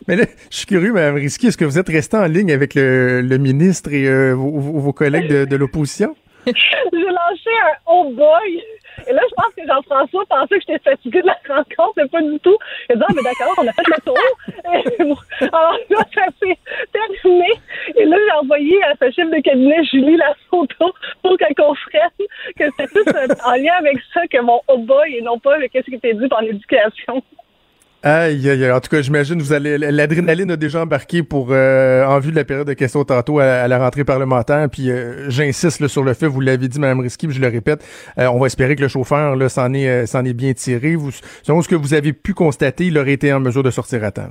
Mais 0.06 0.14
là, 0.14 0.26
je 0.48 0.56
suis 0.58 0.66
curieux, 0.66 0.92
Mme 0.92 1.16
Risky, 1.16 1.48
est-ce 1.48 1.56
que 1.56 1.64
vous 1.64 1.76
êtes 1.76 1.88
resté 1.88 2.16
en 2.16 2.26
ligne 2.26 2.52
avec 2.52 2.76
le, 2.76 3.36
ministre 3.38 3.92
et 3.92 4.06
euh, 4.06 4.32
vos, 4.34 4.92
collègues 4.92 5.48
de, 5.48 5.56
l'opposition? 5.56 6.14
J'ai 6.46 6.52
lancé 6.52 7.50
un 7.64 7.76
oh 7.86 8.12
boy 8.14 8.62
et 9.06 9.12
là, 9.12 9.22
je 9.28 9.34
pense 9.34 9.54
que 9.54 9.66
Jean-François 9.66 10.24
pensait 10.28 10.58
que 10.58 10.64
j'étais 10.66 10.90
fatiguée 10.90 11.22
de 11.22 11.26
la 11.26 11.38
rencontre, 11.48 11.92
mais 11.96 12.08
pas 12.08 12.22
du 12.22 12.38
tout. 12.40 12.56
Il 12.88 12.92
a 12.92 12.96
dit, 12.96 13.02
ah, 13.06 13.12
mais 13.14 13.22
d'accord, 13.22 13.54
on 13.58 13.66
a 13.66 13.72
fait 13.72 13.82
le 13.86 15.04
tour. 15.04 15.24
Alors 15.40 15.78
là, 15.90 15.98
ça 16.14 16.26
s'est 16.40 16.58
terminé. 16.92 17.52
Et 17.96 18.04
là, 18.04 18.16
j'ai 18.24 18.32
envoyé 18.32 18.82
à 18.84 18.94
sa 18.96 19.10
chef 19.10 19.30
de 19.30 19.40
cabinet, 19.40 19.84
Julie, 19.84 20.16
la 20.16 20.34
photo 20.50 20.92
pour 21.22 21.36
qu'elle 21.38 21.54
comprenne 21.54 22.10
que 22.58 22.64
c'était 22.70 22.86
plus 22.86 23.04
en 23.44 23.52
lien 23.52 23.74
avec 23.78 23.98
ça 24.12 24.26
que 24.28 24.40
mon 24.40 24.60
oh 24.68 24.78
boy 24.78 25.16
et 25.16 25.22
non 25.22 25.38
pas 25.38 25.56
avec 25.56 25.72
ce 25.74 25.80
qui 25.80 25.94
était 25.94 26.14
dit 26.14 26.28
par 26.28 26.42
l'éducation. 26.42 27.22
Aïe, 28.06 28.50
aïe, 28.50 28.70
En 28.70 28.80
tout 28.80 28.90
cas, 28.90 29.00
j'imagine 29.00 29.40
vous 29.40 29.54
allez 29.54 29.78
l'adrénaline 29.78 30.50
a 30.50 30.56
déjà 30.56 30.82
embarqué 30.82 31.22
pour 31.22 31.48
euh, 31.52 32.04
en 32.04 32.18
vue 32.18 32.32
de 32.32 32.36
la 32.36 32.44
période 32.44 32.66
de 32.66 32.74
questions 32.74 33.02
tantôt 33.02 33.38
à, 33.38 33.66
la 33.66 33.78
rentrée 33.78 34.04
parlementaire. 34.04 34.68
Puis 34.70 34.90
euh, 34.90 35.30
j'insiste 35.30 35.88
sur 35.88 36.04
le 36.04 36.12
fait, 36.12 36.26
vous 36.26 36.42
l'avez 36.42 36.68
dit, 36.68 36.78
Mme 36.78 37.00
Risky, 37.00 37.30
je 37.30 37.40
le 37.40 37.48
répète, 37.48 37.82
euh, 38.18 38.26
on 38.26 38.38
va 38.38 38.46
espérer 38.46 38.76
que 38.76 38.82
le 38.82 38.88
chauffeur 38.88 39.36
là 39.36 39.48
s'en 39.48 39.72
est 39.72 40.04
s'en 40.04 40.22
est 40.22 40.34
bien 40.34 40.52
tiré. 40.52 40.96
Vous, 40.96 41.12
selon 41.42 41.62
ce 41.62 41.68
que 41.68 41.76
vous 41.76 41.94
avez 41.94 42.12
pu 42.12 42.34
constater, 42.34 42.88
il 42.88 42.98
aurait 42.98 43.14
été 43.14 43.32
en 43.32 43.40
mesure 43.40 43.62
de 43.62 43.70
sortir 43.70 44.04
à 44.04 44.10
temps. 44.10 44.28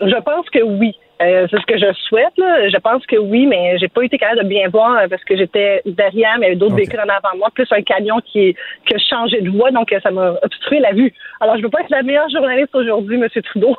Je 0.00 0.22
pense 0.24 0.50
que 0.50 0.60
oui. 0.64 0.96
Euh, 1.20 1.46
c'est 1.50 1.60
ce 1.60 1.66
que 1.66 1.78
je 1.78 1.92
souhaite. 2.08 2.32
Je 2.36 2.78
pense 2.78 3.04
que 3.04 3.16
oui, 3.16 3.46
mais 3.46 3.78
j'ai 3.78 3.88
pas 3.88 4.02
été 4.02 4.16
capable 4.16 4.42
de 4.42 4.48
bien 4.48 4.68
voir 4.68 4.96
euh, 4.96 5.08
parce 5.08 5.22
que 5.24 5.36
j'étais 5.36 5.82
derrière, 5.84 6.38
mais 6.38 6.46
il 6.46 6.48
y 6.48 6.50
avait 6.52 6.56
d'autres 6.56 6.76
véhicules 6.76 7.00
en 7.00 7.08
avant 7.08 7.36
moi, 7.36 7.48
plus 7.54 7.66
un 7.72 7.82
camion 7.82 8.20
qui, 8.24 8.56
qui 8.86 8.94
a 8.94 8.98
changé 8.98 9.40
de 9.42 9.50
voie, 9.50 9.70
donc 9.70 9.92
euh, 9.92 10.00
ça 10.02 10.10
m'a 10.10 10.32
obstrué 10.42 10.80
la 10.80 10.92
vue. 10.92 11.12
Alors, 11.40 11.58
je 11.58 11.62
veux 11.62 11.68
pas 11.68 11.80
être 11.80 11.90
la 11.90 12.02
meilleure 12.02 12.28
journaliste 12.30 12.74
aujourd'hui, 12.74 13.16
M. 13.16 13.28
Trudeau. 13.42 13.76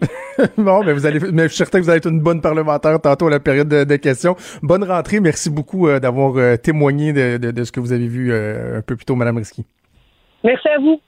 bon, 0.58 0.84
mais 0.84 0.92
vous 0.92 1.06
allez, 1.06 1.20
mais 1.32 1.44
je 1.44 1.48
suis 1.48 1.56
certain 1.56 1.78
que 1.78 1.84
vous 1.84 1.90
allez 1.90 1.98
être 1.98 2.10
une 2.10 2.20
bonne 2.20 2.42
parlementaire 2.42 3.00
tantôt 3.00 3.28
à 3.28 3.30
la 3.30 3.40
période 3.40 3.68
de, 3.68 3.96
questions. 3.96 4.34
Bonne 4.62 4.84
rentrée. 4.84 5.20
Merci 5.20 5.48
beaucoup 5.48 5.88
d'avoir 5.88 6.58
témoigné 6.58 7.12
de, 7.12 7.38
de, 7.38 7.64
ce 7.64 7.72
que 7.72 7.80
vous 7.80 7.92
avez 7.92 8.08
vu 8.08 8.34
un 8.34 8.82
peu 8.82 8.96
plus 8.96 9.06
tôt, 9.06 9.14
Mme 9.14 9.38
Risky. 9.38 9.64
Merci 10.42 10.68
à 10.68 10.78
vous. 10.78 11.00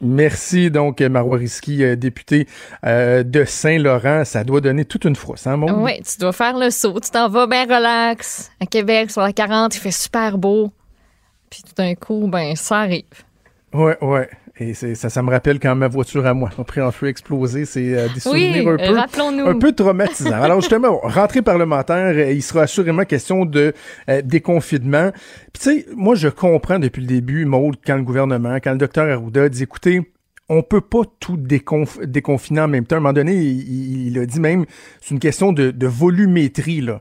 Merci 0.00 0.70
donc 0.70 1.00
Marois 1.00 1.38
Risky, 1.38 1.82
euh, 1.82 1.96
député 1.96 2.46
euh, 2.84 3.22
de 3.22 3.44
Saint-Laurent. 3.44 4.24
Ça 4.24 4.44
doit 4.44 4.60
donner 4.60 4.84
toute 4.84 5.04
une 5.04 5.16
frousse, 5.16 5.46
hein, 5.46 5.56
mon? 5.56 5.82
Oui, 5.82 6.00
tu 6.02 6.18
dois 6.18 6.32
faire 6.32 6.58
le 6.58 6.70
saut. 6.70 6.98
Tu 7.00 7.10
t'en 7.10 7.28
vas 7.28 7.46
bien 7.46 7.64
relax 7.64 8.50
à 8.60 8.66
Québec 8.66 9.10
sur 9.10 9.22
la 9.22 9.32
40, 9.32 9.74
il 9.74 9.80
fait 9.80 9.90
super 9.90 10.38
beau. 10.38 10.72
Puis 11.50 11.62
tout 11.62 11.74
d'un 11.76 11.94
coup, 11.94 12.26
ben 12.26 12.56
ça 12.56 12.80
arrive. 12.80 13.04
Ouais, 13.72 13.96
ouais. 14.02 14.28
Et 14.56 14.72
ça, 14.74 15.10
ça 15.10 15.22
me 15.22 15.30
rappelle 15.30 15.58
quand 15.58 15.74
ma 15.74 15.88
voiture 15.88 16.24
à 16.26 16.32
moi 16.32 16.48
a 16.56 16.62
pris 16.62 16.80
un 16.80 16.92
feu 16.92 17.08
explosé. 17.08 17.64
C'est 17.64 17.98
euh, 17.98 18.06
des 18.14 18.20
souvenirs 18.20 18.68
un, 18.68 18.76
peu, 18.76 19.48
un 19.48 19.58
peu 19.58 19.72
traumatisants. 19.72 20.30
Alors 20.30 20.60
justement, 20.60 21.00
rentrée 21.02 21.42
parlementaire, 21.42 22.14
euh, 22.14 22.30
il 22.30 22.42
sera 22.42 22.62
assurément 22.62 23.04
question 23.04 23.46
de 23.46 23.74
euh, 24.08 24.22
déconfinement. 24.22 25.10
Puis 25.52 25.60
tu 25.60 25.80
sais, 25.80 25.86
moi 25.96 26.14
je 26.14 26.28
comprends 26.28 26.78
depuis 26.78 27.00
le 27.00 27.08
début, 27.08 27.46
Maud, 27.46 27.76
quand 27.84 27.96
le 27.96 28.04
gouvernement, 28.04 28.56
quand 28.62 28.70
le 28.70 28.78
docteur 28.78 29.08
Arruda 29.08 29.48
dit, 29.48 29.64
écoutez, 29.64 30.02
on 30.48 30.62
peut 30.62 30.82
pas 30.82 31.02
tout 31.18 31.36
déconfiner 31.36 32.60
en 32.60 32.68
même 32.68 32.84
temps. 32.84 32.96
À 32.96 32.98
un 32.98 33.02
moment 33.02 33.12
donné, 33.12 33.34
il, 33.34 34.16
a 34.18 34.26
dit 34.26 34.38
même, 34.38 34.66
c'est 35.00 35.14
une 35.14 35.20
question 35.20 35.52
de, 35.52 35.72
de 35.72 35.86
volumétrie, 35.86 36.82
là. 36.82 37.00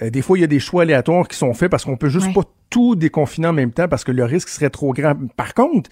des 0.00 0.22
fois, 0.22 0.38
il 0.38 0.42
y 0.42 0.44
a 0.44 0.46
des 0.46 0.60
choix 0.60 0.82
aléatoires 0.82 1.26
qui 1.26 1.36
sont 1.36 1.52
faits 1.54 1.70
parce 1.70 1.84
qu'on 1.84 1.96
peut 1.96 2.08
juste 2.08 2.32
pas 2.32 2.42
tout 2.70 2.94
déconfiner 2.94 3.48
en 3.48 3.52
même 3.52 3.72
temps 3.72 3.88
parce 3.88 4.04
que 4.04 4.12
le 4.12 4.24
risque 4.24 4.48
serait 4.48 4.70
trop 4.70 4.92
grand. 4.92 5.16
Par 5.36 5.54
contre, 5.54 5.90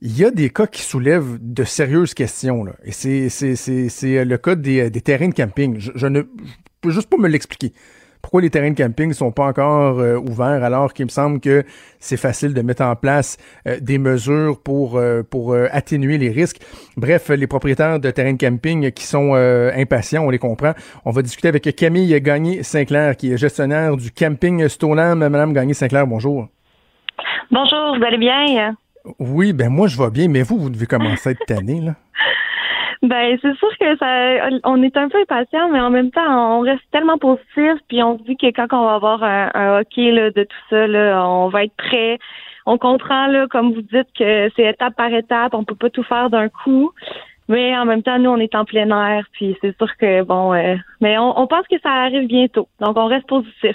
il 0.00 0.18
y 0.18 0.24
a 0.24 0.30
des 0.30 0.50
cas 0.50 0.66
qui 0.66 0.82
soulèvent 0.82 1.38
de 1.40 1.64
sérieuses 1.64 2.14
questions. 2.14 2.64
Là. 2.64 2.72
Et 2.84 2.92
c'est, 2.92 3.28
c'est 3.28 4.24
le 4.24 4.38
cas 4.38 4.54
des, 4.54 4.90
des, 4.90 5.00
terrains 5.00 5.28
de 5.28 5.34
camping. 5.34 5.78
Je, 5.78 6.06
ne 6.06 6.22
peux 6.80 6.90
juste 6.90 7.10
pas 7.10 7.16
me 7.16 7.28
l'expliquer. 7.28 7.72
Pourquoi 8.22 8.40
les 8.40 8.50
terrains 8.50 8.70
de 8.70 8.76
camping 8.76 9.08
ne 9.08 9.14
sont 9.14 9.30
pas 9.30 9.46
encore 9.46 10.00
euh, 10.00 10.16
ouverts 10.16 10.64
alors 10.64 10.92
qu'il 10.92 11.06
me 11.06 11.10
semble 11.10 11.40
que 11.40 11.64
c'est 12.00 12.16
facile 12.16 12.52
de 12.52 12.62
mettre 12.62 12.82
en 12.82 12.96
place 12.96 13.38
euh, 13.66 13.78
des 13.80 13.98
mesures 13.98 14.60
pour, 14.60 14.96
euh, 14.96 15.22
pour 15.22 15.54
atténuer 15.54 16.18
les 16.18 16.30
risques? 16.30 16.60
Bref, 16.96 17.30
les 17.30 17.46
propriétaires 17.46 18.00
de 18.00 18.10
terrains 18.10 18.32
de 18.32 18.38
camping 18.38 18.90
qui 18.92 19.04
sont 19.04 19.34
impatients, 19.34 20.24
on 20.24 20.30
les 20.30 20.38
comprend. 20.38 20.74
On 21.04 21.10
va 21.10 21.22
discuter 21.22 21.48
avec 21.48 21.74
Camille 21.76 22.20
Gagné-Sinclair, 22.20 23.16
qui 23.16 23.32
est 23.32 23.36
gestionnaire 23.36 23.96
du 23.96 24.10
camping 24.10 24.68
Stoneham. 24.68 25.18
Madame 25.18 25.52
Gagné-Sinclair, 25.52 26.06
bonjour. 26.06 26.48
Bonjour, 27.50 27.96
vous 27.96 28.04
allez 28.04 28.18
bien? 28.18 28.76
Oui, 29.18 29.52
ben 29.52 29.68
moi 29.70 29.88
je 29.88 29.98
vais 29.98 30.10
bien, 30.10 30.28
mais 30.28 30.42
vous, 30.42 30.58
vous 30.58 30.70
devez 30.70 30.86
commencer 30.86 31.30
à 31.30 31.32
être 31.32 31.46
tanné, 31.46 31.80
là. 31.80 31.94
Ben, 33.02 33.38
c'est 33.40 33.54
sûr 33.54 33.68
que 33.78 33.96
ça, 33.96 34.48
on 34.64 34.82
est 34.82 34.96
un 34.96 35.08
peu 35.08 35.20
impatient, 35.20 35.68
mais 35.68 35.78
en 35.80 35.90
même 35.90 36.10
temps, 36.10 36.58
on 36.58 36.60
reste 36.62 36.82
tellement 36.90 37.16
positif, 37.16 37.74
puis 37.86 38.02
on 38.02 38.18
se 38.18 38.24
dit 38.24 38.36
que 38.36 38.48
quand 38.48 38.66
on 38.72 38.86
va 38.86 38.94
avoir 38.94 39.22
un, 39.22 39.78
hockey 39.78 40.10
là, 40.10 40.30
de 40.32 40.42
tout 40.42 40.56
ça, 40.68 40.86
là, 40.88 41.24
on 41.24 41.48
va 41.48 41.64
être 41.64 41.76
prêt. 41.76 42.18
On 42.66 42.76
comprend, 42.76 43.28
là, 43.28 43.46
comme 43.48 43.72
vous 43.72 43.82
dites, 43.82 44.08
que 44.18 44.50
c'est 44.56 44.64
étape 44.64 44.96
par 44.96 45.12
étape, 45.12 45.54
on 45.54 45.62
peut 45.62 45.76
pas 45.76 45.90
tout 45.90 46.02
faire 46.02 46.28
d'un 46.28 46.48
coup. 46.48 46.90
Mais 47.48 47.74
en 47.78 47.86
même 47.86 48.02
temps, 48.02 48.18
nous, 48.18 48.28
on 48.28 48.36
est 48.36 48.54
en 48.54 48.66
plein 48.66 48.90
air, 48.90 49.24
puis 49.32 49.56
c'est 49.62 49.74
sûr 49.78 49.88
que, 49.96 50.22
bon, 50.22 50.52
euh, 50.52 50.76
mais 51.00 51.16
on, 51.16 51.46
pense 51.46 51.66
que 51.66 51.76
ça 51.82 51.88
arrive 51.88 52.28
bientôt. 52.28 52.68
Donc, 52.78 52.94
on 52.98 53.06
reste 53.06 53.26
positif. 53.26 53.74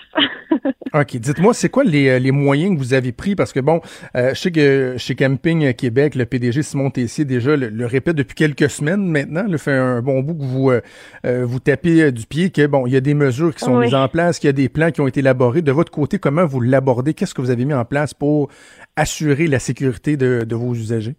OK. 0.94 1.18
Dites-moi, 1.18 1.56
c'est 1.56 1.70
quoi 1.70 1.84
les, 1.84 2.08
euh, 2.08 2.20
les, 2.20 2.30
moyens 2.30 2.76
que 2.76 2.80
vous 2.80 2.94
avez 2.94 3.12
pris? 3.12 3.36
Parce 3.36 3.52
que, 3.52 3.60
bon, 3.60 3.82
euh, 4.16 4.30
je 4.36 4.40
sais 4.40 4.52
que 4.52 4.94
chez 4.98 5.16
Camping 5.16 5.74
Québec, 5.74 6.14
le 6.14 6.28
PDG 6.28 6.62
Simon 6.62 6.92
Tessier, 6.92 7.26
déjà, 7.26 7.56
le, 7.56 7.86
répète 7.88 8.16
depuis 8.16 8.36
quelques 8.36 8.70
semaines 8.70 9.08
maintenant, 9.08 9.46
le 9.50 9.58
fait 9.58 9.74
un 9.74 10.04
bon 10.04 10.20
bout 10.20 10.36
que 10.36 10.44
vous, 10.44 10.72
vous 11.24 11.60
tapez 11.60 12.12
du 12.12 12.28
pied, 12.28 12.52
que, 12.52 12.68
bon, 12.68 12.86
il 12.86 12.94
y 12.94 12.96
a 12.96 13.02
des 13.02 13.16
mesures 13.16 13.56
qui 13.56 13.66
sont 13.66 13.80
mises 13.80 13.96
en 13.96 14.08
place, 14.08 14.38
qu'il 14.38 14.50
y 14.50 14.52
a 14.52 14.54
des 14.54 14.70
plans 14.70 14.92
qui 14.92 15.02
ont 15.02 15.08
été 15.08 15.22
élaborés. 15.22 15.64
De 15.64 15.72
votre 15.72 15.92
côté, 15.92 16.20
comment 16.20 16.46
vous 16.46 16.62
l'abordez? 16.62 17.16
Qu'est-ce 17.16 17.34
que 17.34 17.42
vous 17.42 17.50
avez 17.50 17.66
mis 17.66 17.74
en 17.74 17.86
place 17.86 18.14
pour 18.14 18.50
assurer 18.96 19.48
la 19.48 19.58
sécurité 19.58 20.16
de, 20.16 20.44
de 20.48 20.56
vos 20.56 20.76
usagers? 20.76 21.16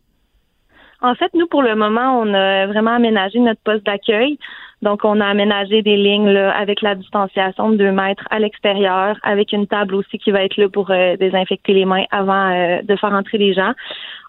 En 1.02 1.14
fait, 1.14 1.32
nous, 1.34 1.46
pour 1.46 1.62
le 1.62 1.74
moment, 1.74 2.20
on 2.20 2.32
a 2.34 2.66
vraiment 2.66 2.92
aménagé 2.92 3.38
notre 3.38 3.60
poste 3.60 3.84
d'accueil. 3.84 4.38
Donc, 4.84 5.04
on 5.04 5.18
a 5.20 5.26
aménagé 5.26 5.80
des 5.80 5.96
lignes 5.96 6.28
là, 6.28 6.50
avec 6.50 6.82
la 6.82 6.94
distanciation 6.94 7.70
de 7.70 7.76
deux 7.76 7.90
mètres 7.90 8.26
à 8.30 8.38
l'extérieur, 8.38 9.16
avec 9.22 9.52
une 9.52 9.66
table 9.66 9.94
aussi 9.94 10.18
qui 10.18 10.30
va 10.30 10.44
être 10.44 10.58
là 10.58 10.68
pour 10.68 10.90
euh, 10.90 11.16
désinfecter 11.16 11.72
les 11.72 11.86
mains 11.86 12.04
avant 12.10 12.50
euh, 12.50 12.82
de 12.82 12.94
faire 12.96 13.12
entrer 13.12 13.38
les 13.38 13.54
gens. 13.54 13.72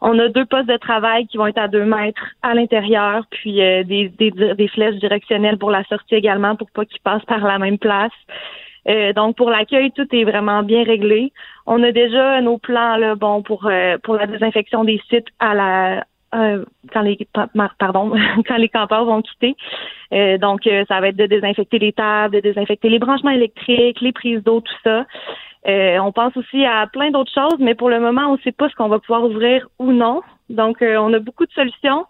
On 0.01 0.17
a 0.17 0.29
deux 0.29 0.45
postes 0.45 0.69
de 0.69 0.77
travail 0.77 1.27
qui 1.27 1.37
vont 1.37 1.47
être 1.47 1.57
à 1.57 1.67
deux 1.67 1.83
mètres 1.83 2.25
à 2.41 2.53
l'intérieur, 2.53 3.25
puis 3.31 3.61
euh, 3.61 3.83
des, 3.83 4.07
des, 4.07 4.31
des, 4.31 4.67
flèches 4.69 4.95
directionnelles 4.95 5.57
pour 5.57 5.71
la 5.71 5.83
sortie 5.85 6.15
également, 6.15 6.55
pour 6.55 6.71
pas 6.71 6.85
qu'ils 6.85 7.01
passent 7.01 7.25
par 7.25 7.43
la 7.45 7.59
même 7.59 7.77
place. 7.77 8.13
donc 9.15 9.35
pour 9.35 9.49
l'accueil, 9.49 9.91
tout 9.91 10.07
est 10.15 10.23
vraiment 10.23 10.63
bien 10.63 10.83
réglé. 10.83 11.33
On 11.65 11.83
a 11.83 11.91
déjà 11.91 12.39
nos 12.39 12.59
plans 12.59 12.95
là, 12.95 13.15
bon 13.15 13.41
pour 13.41 13.69
pour 14.03 14.15
la 14.15 14.27
désinfection 14.27 14.85
des 14.85 15.01
sites 15.09 15.27
à 15.39 15.53
la 15.53 16.05
euh, 16.35 16.65
quand 16.91 17.01
les 17.01 17.27
pardon 17.79 18.13
quand 18.47 18.57
les 18.57 18.69
campeurs 18.69 19.05
vont 19.05 19.21
quitter. 19.21 19.55
Euh, 20.13 20.37
donc 20.37 20.67
euh, 20.67 20.83
ça 20.87 20.99
va 20.99 21.07
être 21.09 21.15
de 21.15 21.25
désinfecter 21.25 21.79
les 21.79 21.93
tables, 21.93 22.35
de 22.35 22.41
désinfecter 22.41 22.89
les 22.89 22.99
branchements 22.99 23.31
électriques, 23.31 24.01
les 24.01 24.11
prises 24.11 24.43
d'eau, 24.43 24.61
tout 24.61 24.73
ça. 24.83 25.05
on 25.65 26.11
pense 26.11 26.35
aussi 26.37 26.65
à 26.65 26.87
plein 26.87 27.11
d'autres 27.11 27.33
choses, 27.33 27.59
mais 27.59 27.75
pour 27.75 27.89
le 27.89 27.99
moment, 27.99 28.27
on 28.27 28.33
ne 28.33 28.41
sait 28.41 28.51
pas 28.51 28.69
ce 28.69 28.75
qu'on 28.75 28.89
va 28.89 28.99
pouvoir 28.99 29.23
ouvrir 29.23 29.67
ou 29.79 29.91
non. 29.91 30.21
Donc 30.49 30.77
on 30.81 31.13
a 31.13 31.19
beaucoup 31.19 31.45
de 31.45 31.51
solutions 31.51 32.05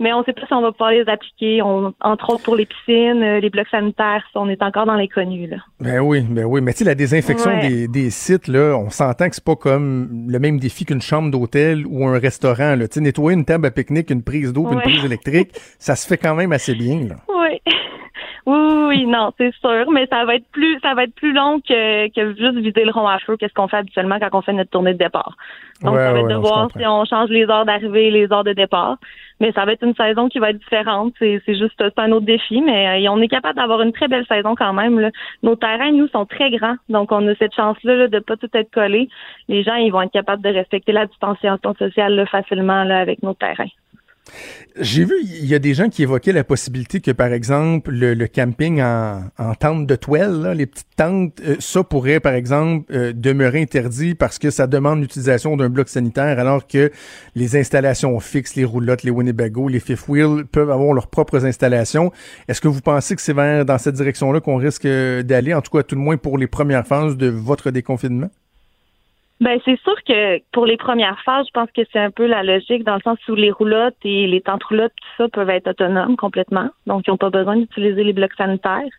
mais 0.00 0.14
on 0.14 0.20
ne 0.20 0.24
sait 0.24 0.32
pas 0.32 0.46
si 0.46 0.52
on 0.54 0.62
va 0.62 0.72
pouvoir 0.72 0.92
les 0.92 1.06
appliquer. 1.08 1.60
entre 1.62 2.30
autres 2.30 2.42
pour 2.42 2.56
les 2.56 2.64
piscines, 2.64 3.22
euh, 3.22 3.38
les 3.38 3.50
blocs 3.50 3.68
sanitaires, 3.68 4.24
on 4.34 4.48
est 4.48 4.62
encore 4.62 4.86
dans 4.86 4.94
l'inconnu. 4.94 5.46
Là. 5.46 5.58
Ben 5.78 6.00
oui, 6.00 6.22
ben 6.22 6.44
oui. 6.44 6.62
Mais 6.62 6.72
tu 6.72 6.78
sais, 6.78 6.84
la 6.86 6.94
désinfection 6.94 7.50
des, 7.60 8.10
sites, 8.10 8.48
là, 8.48 8.74
on 8.76 8.88
s'entend 8.88 9.28
que 9.28 9.34
c'est 9.34 9.44
pas 9.44 9.56
comme 9.56 10.26
le 10.26 10.38
même 10.38 10.58
défi 10.58 10.86
qu'une 10.86 11.02
chambre 11.02 11.30
d'hôtel 11.30 11.86
ou 11.86 12.06
un 12.06 12.18
restaurant. 12.18 12.76
Là. 12.76 12.86
Nettoyer 12.96 13.36
une 13.36 13.44
table 13.44 13.66
à 13.66 13.70
pique-nique, 13.70 14.10
une 14.10 14.24
prise 14.24 14.52
d'eau, 14.52 14.70
une 14.72 14.80
prise 14.80 15.04
électrique, 15.04 15.50
ça 15.78 15.96
se 15.96 16.08
fait 16.08 16.16
quand 16.16 16.34
même 16.34 16.52
assez 16.52 16.74
bien. 16.74 17.08
Là. 17.08 17.16
Oui. 17.28 17.60
Oui, 18.46 18.84
oui, 18.88 19.06
non, 19.06 19.32
c'est 19.38 19.52
sûr, 19.60 19.90
mais 19.92 20.06
ça 20.06 20.24
va 20.24 20.34
être 20.36 20.46
plus, 20.50 20.78
ça 20.80 20.94
va 20.94 21.04
être 21.04 21.14
plus 21.14 21.32
long 21.32 21.60
que, 21.60 22.08
que 22.08 22.34
juste 22.34 22.56
vider 22.56 22.84
le 22.84 22.90
rond 22.90 23.06
à 23.06 23.18
feu. 23.18 23.36
Qu'est-ce 23.36 23.52
qu'on 23.54 23.68
fait 23.68 23.76
habituellement 23.76 24.18
quand 24.18 24.38
on 24.38 24.42
fait 24.42 24.52
notre 24.52 24.70
tournée 24.70 24.92
de 24.94 24.98
départ 24.98 25.36
Donc, 25.82 25.96
ça 25.96 26.12
va 26.12 26.20
être 26.20 26.28
de 26.28 26.34
voir 26.34 26.68
si 26.76 26.84
on 26.86 27.04
change 27.04 27.28
les 27.28 27.44
heures 27.44 27.64
d'arrivée, 27.64 28.08
et 28.08 28.10
les 28.10 28.32
heures 28.32 28.44
de 28.44 28.52
départ. 28.52 28.96
Mais 29.40 29.52
ça 29.52 29.64
va 29.64 29.72
être 29.72 29.84
une 29.84 29.94
saison 29.94 30.28
qui 30.28 30.38
va 30.38 30.50
être 30.50 30.58
différente. 30.58 31.14
C'est, 31.18 31.40
juste 31.46 31.82
un 31.96 32.12
autre 32.12 32.26
défi, 32.26 32.60
mais 32.60 33.06
euh, 33.06 33.10
on 33.10 33.20
est 33.20 33.28
capable 33.28 33.56
d'avoir 33.56 33.82
une 33.82 33.92
très 33.92 34.08
belle 34.08 34.26
saison 34.26 34.54
quand 34.54 34.72
même. 34.72 35.00
Là. 35.00 35.10
Nos 35.42 35.56
terrains, 35.56 35.92
nous, 35.92 36.08
sont 36.08 36.26
très 36.26 36.50
grands, 36.50 36.76
donc 36.88 37.10
on 37.12 37.26
a 37.26 37.34
cette 37.36 37.54
chance-là 37.54 37.96
là, 37.96 38.08
de 38.08 38.18
pas 38.18 38.36
tout 38.36 38.50
être 38.54 38.70
collé. 38.70 39.08
Les 39.48 39.62
gens, 39.62 39.74
ils 39.74 39.90
vont 39.90 40.02
être 40.02 40.12
capables 40.12 40.42
de 40.42 40.50
respecter 40.50 40.92
la 40.92 41.06
distanciation 41.06 41.74
sociale 41.74 42.26
facilement 42.30 42.84
là, 42.84 43.00
avec 43.00 43.22
nos 43.22 43.34
terrains. 43.34 43.70
J'ai 44.78 45.04
vu, 45.04 45.14
il 45.22 45.46
y 45.46 45.54
a 45.54 45.58
des 45.58 45.74
gens 45.74 45.88
qui 45.88 46.02
évoquaient 46.02 46.32
la 46.32 46.44
possibilité 46.44 47.00
que, 47.00 47.10
par 47.10 47.32
exemple, 47.32 47.90
le, 47.90 48.26
camping 48.26 48.80
en, 48.80 49.54
tente 49.58 49.86
de 49.86 49.96
toile, 49.96 50.52
les 50.56 50.66
petites 50.66 50.86
tentes, 50.96 51.40
euh, 51.44 51.56
ça 51.58 51.82
pourrait, 51.82 52.20
par 52.20 52.34
exemple, 52.34 52.84
euh, 52.94 53.12
demeurer 53.12 53.60
interdit 53.60 54.14
parce 54.14 54.38
que 54.38 54.50
ça 54.50 54.66
demande 54.66 55.00
l'utilisation 55.00 55.56
d'un 55.56 55.68
bloc 55.68 55.88
sanitaire, 55.88 56.38
alors 56.38 56.66
que 56.66 56.90
les 57.34 57.56
installations 57.56 58.18
fixes, 58.20 58.54
les 58.54 58.64
roulottes, 58.64 59.02
les 59.02 59.10
Winnebago, 59.10 59.68
les 59.68 59.80
fifth 59.80 60.08
wheel 60.08 60.44
peuvent 60.44 60.70
avoir 60.70 60.92
leurs 60.94 61.08
propres 61.08 61.44
installations. 61.44 62.12
Est-ce 62.48 62.60
que 62.60 62.68
vous 62.68 62.80
pensez 62.80 63.16
que 63.16 63.22
c'est 63.22 63.32
vers 63.32 63.64
dans 63.64 63.78
cette 63.78 63.96
direction-là 63.96 64.40
qu'on 64.40 64.56
risque 64.56 64.86
d'aller, 64.86 65.52
en 65.52 65.62
tout 65.62 65.76
cas, 65.76 65.82
tout 65.82 65.96
le 65.96 66.00
moins 66.00 66.16
pour 66.16 66.38
les 66.38 66.46
premières 66.46 66.86
phases 66.86 67.16
de 67.16 67.28
votre 67.28 67.70
déconfinement? 67.70 68.30
Ben 69.40 69.58
c'est 69.64 69.80
sûr 69.80 69.94
que 70.06 70.38
pour 70.52 70.66
les 70.66 70.76
premières 70.76 71.18
phases, 71.22 71.46
je 71.46 71.52
pense 71.52 71.70
que 71.74 71.80
c'est 71.92 71.98
un 71.98 72.10
peu 72.10 72.26
la 72.26 72.42
logique 72.42 72.84
dans 72.84 72.96
le 72.96 73.00
sens 73.00 73.18
où 73.26 73.34
les 73.34 73.50
roulottes 73.50 73.96
et 74.04 74.26
les 74.26 74.42
tentes 74.42 74.64
roulottes, 74.64 74.92
tout 74.94 75.22
ça 75.22 75.28
peuvent 75.28 75.48
être 75.48 75.68
autonomes 75.68 76.16
complètement, 76.16 76.68
donc 76.86 77.04
ils 77.06 77.10
n'ont 77.10 77.16
pas 77.16 77.30
besoin 77.30 77.56
d'utiliser 77.56 78.04
les 78.04 78.12
blocs 78.12 78.34
sanitaires. 78.36 78.92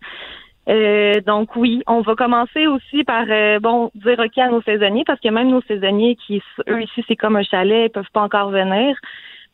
Euh, 0.67 1.21
donc 1.21 1.55
oui, 1.55 1.83
on 1.85 2.01
va 2.01 2.15
commencer 2.15 2.65
aussi 2.65 3.03
par 3.03 3.25
euh, 3.29 3.59
bon 3.59 3.91
dire 3.93 4.19
ok 4.19 4.37
à 4.37 4.49
nos 4.49 4.61
saisonniers 4.61 5.03
parce 5.05 5.19
que 5.19 5.29
même 5.29 5.49
nos 5.49 5.61
saisonniers 5.63 6.15
qui 6.15 6.41
eux 6.67 6.81
ici 6.81 7.03
c'est 7.07 7.15
comme 7.15 7.35
un 7.35 7.43
chalet, 7.43 7.87
ils 7.87 7.91
peuvent 7.91 8.11
pas 8.11 8.21
encore 8.21 8.49
venir. 8.49 8.95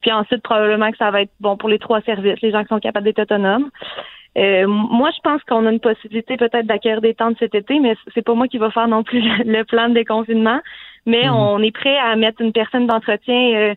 Puis 0.01 0.11
ensuite 0.11 0.41
probablement 0.41 0.91
que 0.91 0.97
ça 0.97 1.11
va 1.11 1.21
être 1.21 1.31
bon 1.41 1.57
pour 1.57 1.69
les 1.69 1.79
trois 1.79 2.01
services, 2.01 2.39
les 2.41 2.51
gens 2.51 2.61
qui 2.63 2.69
sont 2.69 2.79
capables 2.79 3.05
d'être 3.05 3.21
autonomes. 3.21 3.69
Euh, 4.37 4.67
moi, 4.67 5.09
je 5.15 5.21
pense 5.23 5.41
qu'on 5.43 5.65
a 5.65 5.71
une 5.71 5.79
possibilité 5.79 6.37
peut-être 6.37 6.67
d'acquérir 6.67 7.01
des 7.01 7.15
tentes 7.15 7.37
cet 7.39 7.55
été, 7.55 7.79
mais 7.79 7.95
c'est 8.13 8.21
pas 8.21 8.35
moi 8.35 8.47
qui 8.47 8.59
va 8.59 8.69
faire 8.69 8.87
non 8.87 9.03
plus 9.03 9.21
le 9.45 9.63
plan 9.63 9.89
de 9.89 9.95
déconfinement. 9.95 10.59
Mais 11.05 11.23
mhm. 11.23 11.33
on 11.33 11.63
est 11.63 11.71
prêt 11.71 11.97
à 11.97 12.15
mettre 12.15 12.41
une 12.41 12.51
personne 12.51 12.85
d'entretien 12.85 13.55
euh, 13.55 13.75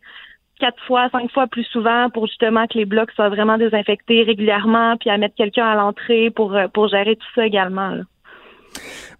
quatre 0.58 0.82
fois, 0.86 1.08
cinq 1.10 1.30
fois 1.32 1.46
plus 1.46 1.64
souvent 1.64 2.10
pour 2.10 2.26
justement 2.26 2.66
que 2.66 2.76
les 2.76 2.84
blocs 2.84 3.10
soient 3.12 3.30
vraiment 3.30 3.56
désinfectés 3.56 4.22
régulièrement, 4.22 4.96
puis 4.98 5.08
à 5.08 5.16
mettre 5.16 5.34
quelqu'un 5.34 5.66
à 5.66 5.76
l'entrée 5.76 6.30
pour 6.30 6.54
euh, 6.54 6.66
pour 6.68 6.88
gérer 6.88 7.16
tout 7.16 7.28
ça 7.34 7.46
également. 7.46 7.90
Là. 7.90 8.02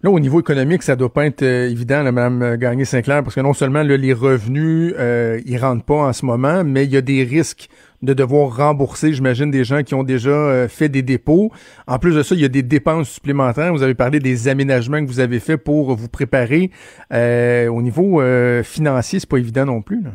au 0.05 0.19
niveau 0.19 0.39
économique, 0.41 0.83
ça 0.83 0.95
doit 0.95 1.11
pas 1.11 1.25
être 1.25 1.41
évident, 1.41 2.03
là, 2.03 2.11
Mme 2.11 2.57
Gagné-Sinclair, 2.57 3.23
parce 3.23 3.33
que 3.33 3.41
non 3.41 3.53
seulement 3.53 3.81
les 3.81 4.13
revenus, 4.13 4.93
euh, 4.99 5.39
ils 5.45 5.57
rentrent 5.57 5.85
pas 5.85 6.07
en 6.07 6.13
ce 6.13 6.23
moment, 6.23 6.63
mais 6.63 6.83
il 6.83 6.91
y 6.91 6.97
a 6.97 7.01
des 7.01 7.23
risques 7.23 7.67
de 8.01 8.13
devoir 8.13 8.55
rembourser, 8.55 9.13
j'imagine, 9.13 9.51
des 9.51 9.63
gens 9.63 9.83
qui 9.83 9.93
ont 9.93 10.03
déjà 10.03 10.29
euh, 10.29 10.67
fait 10.67 10.89
des 10.89 11.01
dépôts. 11.01 11.51
En 11.87 11.99
plus 11.99 12.15
de 12.15 12.23
ça, 12.23 12.35
il 12.35 12.41
y 12.41 12.45
a 12.45 12.49
des 12.49 12.63
dépenses 12.63 13.09
supplémentaires. 13.09 13.71
Vous 13.71 13.83
avez 13.83 13.95
parlé 13.95 14.19
des 14.19 14.47
aménagements 14.47 14.99
que 14.99 15.07
vous 15.07 15.19
avez 15.19 15.39
faits 15.39 15.63
pour 15.63 15.95
vous 15.95 16.09
préparer. 16.09 16.71
Euh, 17.13 17.67
au 17.67 17.81
niveau 17.81 18.21
euh, 18.21 18.63
financier, 18.63 19.19
c'est 19.19 19.29
pas 19.29 19.37
évident 19.37 19.65
non 19.65 19.81
plus. 19.81 20.01
Là. 20.03 20.11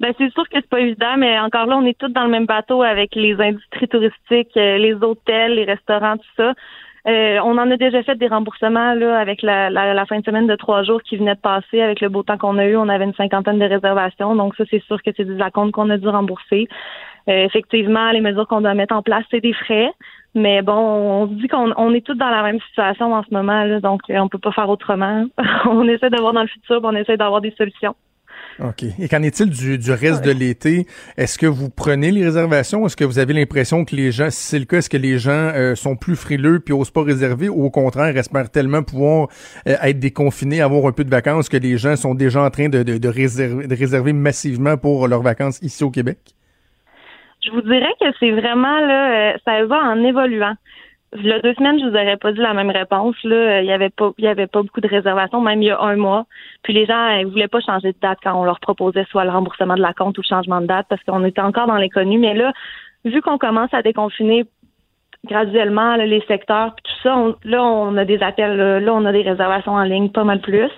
Ben 0.00 0.12
c'est 0.18 0.30
sûr 0.32 0.42
que 0.44 0.56
c'est 0.56 0.68
pas 0.68 0.80
évident, 0.80 1.16
mais 1.16 1.38
encore 1.38 1.66
là, 1.66 1.76
on 1.76 1.86
est 1.86 1.96
tous 1.96 2.08
dans 2.08 2.24
le 2.24 2.30
même 2.30 2.46
bateau 2.46 2.82
avec 2.82 3.14
les 3.14 3.34
industries 3.40 3.88
touristiques, 3.88 4.54
les 4.54 4.94
hôtels, 5.00 5.54
les 5.54 5.64
restaurants, 5.64 6.16
tout 6.16 6.24
ça. 6.36 6.52
Euh, 7.06 7.38
on 7.44 7.58
en 7.58 7.70
a 7.70 7.76
déjà 7.76 8.02
fait 8.02 8.16
des 8.16 8.28
remboursements 8.28 8.94
là, 8.94 9.18
avec 9.18 9.42
la, 9.42 9.68
la, 9.68 10.06
fin 10.06 10.20
de 10.20 10.24
semaine 10.24 10.46
de 10.46 10.56
trois 10.56 10.82
jours 10.84 11.02
qui 11.02 11.16
venait 11.16 11.34
de 11.34 11.40
passer. 11.40 11.82
Avec 11.82 12.00
le 12.00 12.08
beau 12.08 12.22
temps 12.22 12.38
qu'on 12.38 12.56
a 12.58 12.66
eu, 12.66 12.76
on 12.76 12.88
avait 12.88 13.04
une 13.04 13.14
cinquantaine 13.14 13.58
de 13.58 13.64
réservations. 13.64 14.34
Donc 14.34 14.54
ça, 14.56 14.64
c'est 14.70 14.82
sûr 14.84 15.02
que 15.02 15.10
c'est 15.14 15.24
des 15.24 15.40
acomptes 15.42 15.72
qu'on 15.72 15.90
a 15.90 15.98
dû 15.98 16.08
rembourser. 16.08 16.66
Euh, 17.28 17.44
effectivement, 17.44 18.10
les 18.10 18.20
mesures 18.20 18.48
qu'on 18.48 18.62
doit 18.62 18.74
mettre 18.74 18.94
en 18.94 19.02
place, 19.02 19.24
c'est 19.30 19.40
des 19.40 19.52
frais. 19.52 19.90
Mais 20.34 20.62
bon, 20.62 20.74
on 20.74 21.28
se 21.28 21.34
dit 21.34 21.48
qu'on 21.48 21.72
on 21.76 21.92
est 21.92 22.04
tous 22.04 22.14
dans 22.14 22.30
la 22.30 22.42
même 22.42 22.60
situation 22.68 23.12
en 23.12 23.22
ce 23.22 23.32
moment, 23.32 23.64
là, 23.64 23.80
donc 23.80 24.00
on 24.08 24.28
peut 24.28 24.38
pas 24.38 24.50
faire 24.52 24.68
autrement. 24.68 25.26
on 25.66 25.86
essaie 25.86 26.10
de 26.10 26.20
voir 26.20 26.32
dans 26.32 26.42
le 26.42 26.48
futur, 26.48 26.80
on 26.82 26.94
essaie 26.96 27.16
d'avoir 27.16 27.40
des 27.40 27.52
solutions. 27.52 27.94
OK. 28.60 28.84
Et 28.98 29.08
qu'en 29.08 29.22
est-il 29.22 29.50
du, 29.50 29.78
du 29.78 29.90
reste 29.90 30.24
de 30.24 30.30
l'été? 30.30 30.86
Est-ce 31.16 31.38
que 31.38 31.46
vous 31.46 31.70
prenez 31.70 32.10
les 32.10 32.24
réservations? 32.24 32.86
Est-ce 32.86 32.96
que 32.96 33.04
vous 33.04 33.18
avez 33.18 33.32
l'impression 33.32 33.84
que 33.84 33.96
les 33.96 34.12
gens, 34.12 34.30
si 34.30 34.42
c'est 34.42 34.58
le 34.58 34.64
cas, 34.64 34.78
est-ce 34.78 34.90
que 34.90 34.96
les 34.96 35.18
gens 35.18 35.32
euh, 35.32 35.74
sont 35.74 35.96
plus 35.96 36.16
frileux 36.16 36.60
puis 36.60 36.72
osent 36.72 36.90
pas 36.90 37.02
réserver 37.02 37.48
ou 37.48 37.64
au 37.64 37.70
contraire 37.70 38.16
espèrent 38.16 38.50
tellement 38.50 38.82
pouvoir 38.82 39.28
euh, 39.66 39.76
être 39.82 39.98
déconfinés, 39.98 40.60
avoir 40.60 40.86
un 40.86 40.92
peu 40.92 41.04
de 41.04 41.10
vacances 41.10 41.48
que 41.48 41.56
les 41.56 41.78
gens 41.78 41.96
sont 41.96 42.14
déjà 42.14 42.42
en 42.42 42.50
train 42.50 42.68
de, 42.68 42.82
de, 42.82 42.98
de, 42.98 43.08
réserver, 43.08 43.66
de 43.66 43.74
réserver 43.74 44.12
massivement 44.12 44.76
pour 44.76 45.08
leurs 45.08 45.22
vacances 45.22 45.60
ici 45.62 45.82
au 45.82 45.90
Québec? 45.90 46.18
Je 47.44 47.50
vous 47.50 47.60
dirais 47.60 47.92
que 48.00 48.06
c'est 48.20 48.30
vraiment 48.30 48.80
là, 48.80 49.32
euh, 49.34 49.38
ça 49.44 49.64
va 49.66 49.76
en 49.76 50.02
évoluant. 50.02 50.54
Il 51.16 51.26
y 51.26 51.32
a 51.32 51.38
deux 51.38 51.54
semaines, 51.54 51.78
je 51.78 51.84
vous 51.84 51.94
aurais 51.94 52.16
pas 52.16 52.32
dit 52.32 52.40
la 52.40 52.54
même 52.54 52.70
réponse. 52.70 53.14
Là, 53.22 53.60
il 53.60 53.66
y 53.66 53.72
avait 53.72 53.90
pas, 53.90 54.10
il 54.18 54.24
y 54.24 54.28
avait 54.28 54.48
pas 54.48 54.62
beaucoup 54.62 54.80
de 54.80 54.88
réservations, 54.88 55.40
même 55.40 55.62
il 55.62 55.66
y 55.66 55.70
a 55.70 55.80
un 55.80 55.96
mois. 55.96 56.26
Puis 56.62 56.72
les 56.72 56.86
gens, 56.86 57.08
ils 57.10 57.26
voulaient 57.26 57.48
pas 57.48 57.60
changer 57.60 57.92
de 57.92 57.98
date 58.00 58.18
quand 58.22 58.34
on 58.34 58.44
leur 58.44 58.58
proposait 58.58 59.04
soit 59.10 59.24
le 59.24 59.30
remboursement 59.30 59.76
de 59.76 59.80
la 59.80 59.92
compte 59.92 60.18
ou 60.18 60.22
le 60.22 60.26
changement 60.28 60.60
de 60.60 60.66
date 60.66 60.86
parce 60.88 61.02
qu'on 61.04 61.24
était 61.24 61.40
encore 61.40 61.68
dans 61.68 61.76
l'inconnu. 61.76 62.18
Mais 62.18 62.34
là, 62.34 62.52
vu 63.04 63.22
qu'on 63.22 63.38
commence 63.38 63.72
à 63.72 63.82
déconfiner 63.82 64.44
graduellement 65.24 65.96
les 65.96 66.22
secteurs, 66.26 66.74
puis 66.74 66.84
tout 66.84 67.08
ça, 67.08 67.16
là 67.44 67.62
on 67.62 67.96
a 67.96 68.04
des 68.04 68.22
appels, 68.22 68.56
là, 68.56 68.92
on 68.92 69.04
a 69.04 69.12
des 69.12 69.22
réservations 69.22 69.72
en 69.72 69.84
ligne, 69.84 70.10
pas 70.10 70.24
mal 70.24 70.40
plus. 70.40 70.70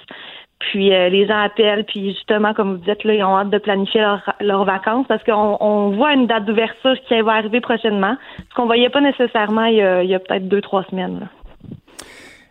Puis 0.59 0.93
euh, 0.93 1.09
les 1.09 1.27
gens 1.27 1.39
appellent, 1.39 1.85
puis 1.85 2.13
justement, 2.15 2.55
comme 2.55 2.77
vous 2.77 2.85
dites, 2.85 3.05
là, 3.05 3.15
ils 3.15 3.23
ont 3.23 3.37
hâte 3.37 3.51
de 3.51 3.59
planifier 3.59 4.03
leurs 4.41 4.65
vacances 4.65 5.07
parce 5.07 5.23
qu'on 5.23 5.57
on 5.61 5.91
voit 5.91 6.15
une 6.15 6.27
date 6.27 6.47
d'ouverture 6.47 6.97
qui 7.07 7.21
va 7.21 7.33
arriver 7.33 7.61
prochainement, 7.61 8.17
ce 8.49 8.55
qu'on 8.55 8.67
voyait 8.67 8.89
pas 8.89 9.01
nécessairement 9.01 9.67
il 9.67 9.77
y 9.77 10.15
a, 10.15 10.19
peut-être 10.19 10.49
deux, 10.49 10.63
trois 10.63 10.85
semaines. 10.85 11.21
Là. 11.21 11.27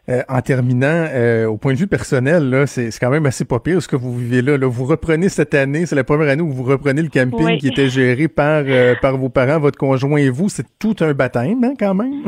Euh, 0.07 0.21
en 0.29 0.39
terminant, 0.41 1.07
euh, 1.09 1.47
au 1.47 1.57
point 1.57 1.73
de 1.73 1.79
vue 1.79 1.87
personnel, 1.87 2.47
là, 2.51 2.67
c'est, 2.67 2.91
quand 2.99 3.09
même 3.09 3.25
assez 3.25 3.43
pas 3.43 3.59
pire 3.59 3.81
ce 3.81 3.87
que 3.87 3.95
vous 3.95 4.15
vivez 4.15 4.43
là. 4.43 4.55
là. 4.55 4.67
Vous 4.67 4.85
reprenez 4.85 5.29
cette 5.29 5.55
année, 5.55 5.87
c'est 5.87 5.95
la 5.95 6.03
première 6.03 6.29
année 6.29 6.43
où 6.43 6.51
vous 6.51 6.63
reprenez 6.63 7.01
le 7.01 7.09
camping 7.09 7.57
qui 7.57 7.69
était 7.69 7.89
géré 7.89 8.27
par, 8.27 8.61
euh, 8.67 8.93
par 9.01 9.17
vos 9.17 9.29
parents, 9.29 9.59
votre 9.59 9.79
conjoint 9.79 10.19
et 10.19 10.29
vous. 10.29 10.47
C'est 10.47 10.67
tout 10.77 10.95
un 10.99 11.13
baptême, 11.15 11.63
hein, 11.63 11.73
quand 11.79 11.95
même? 11.95 12.21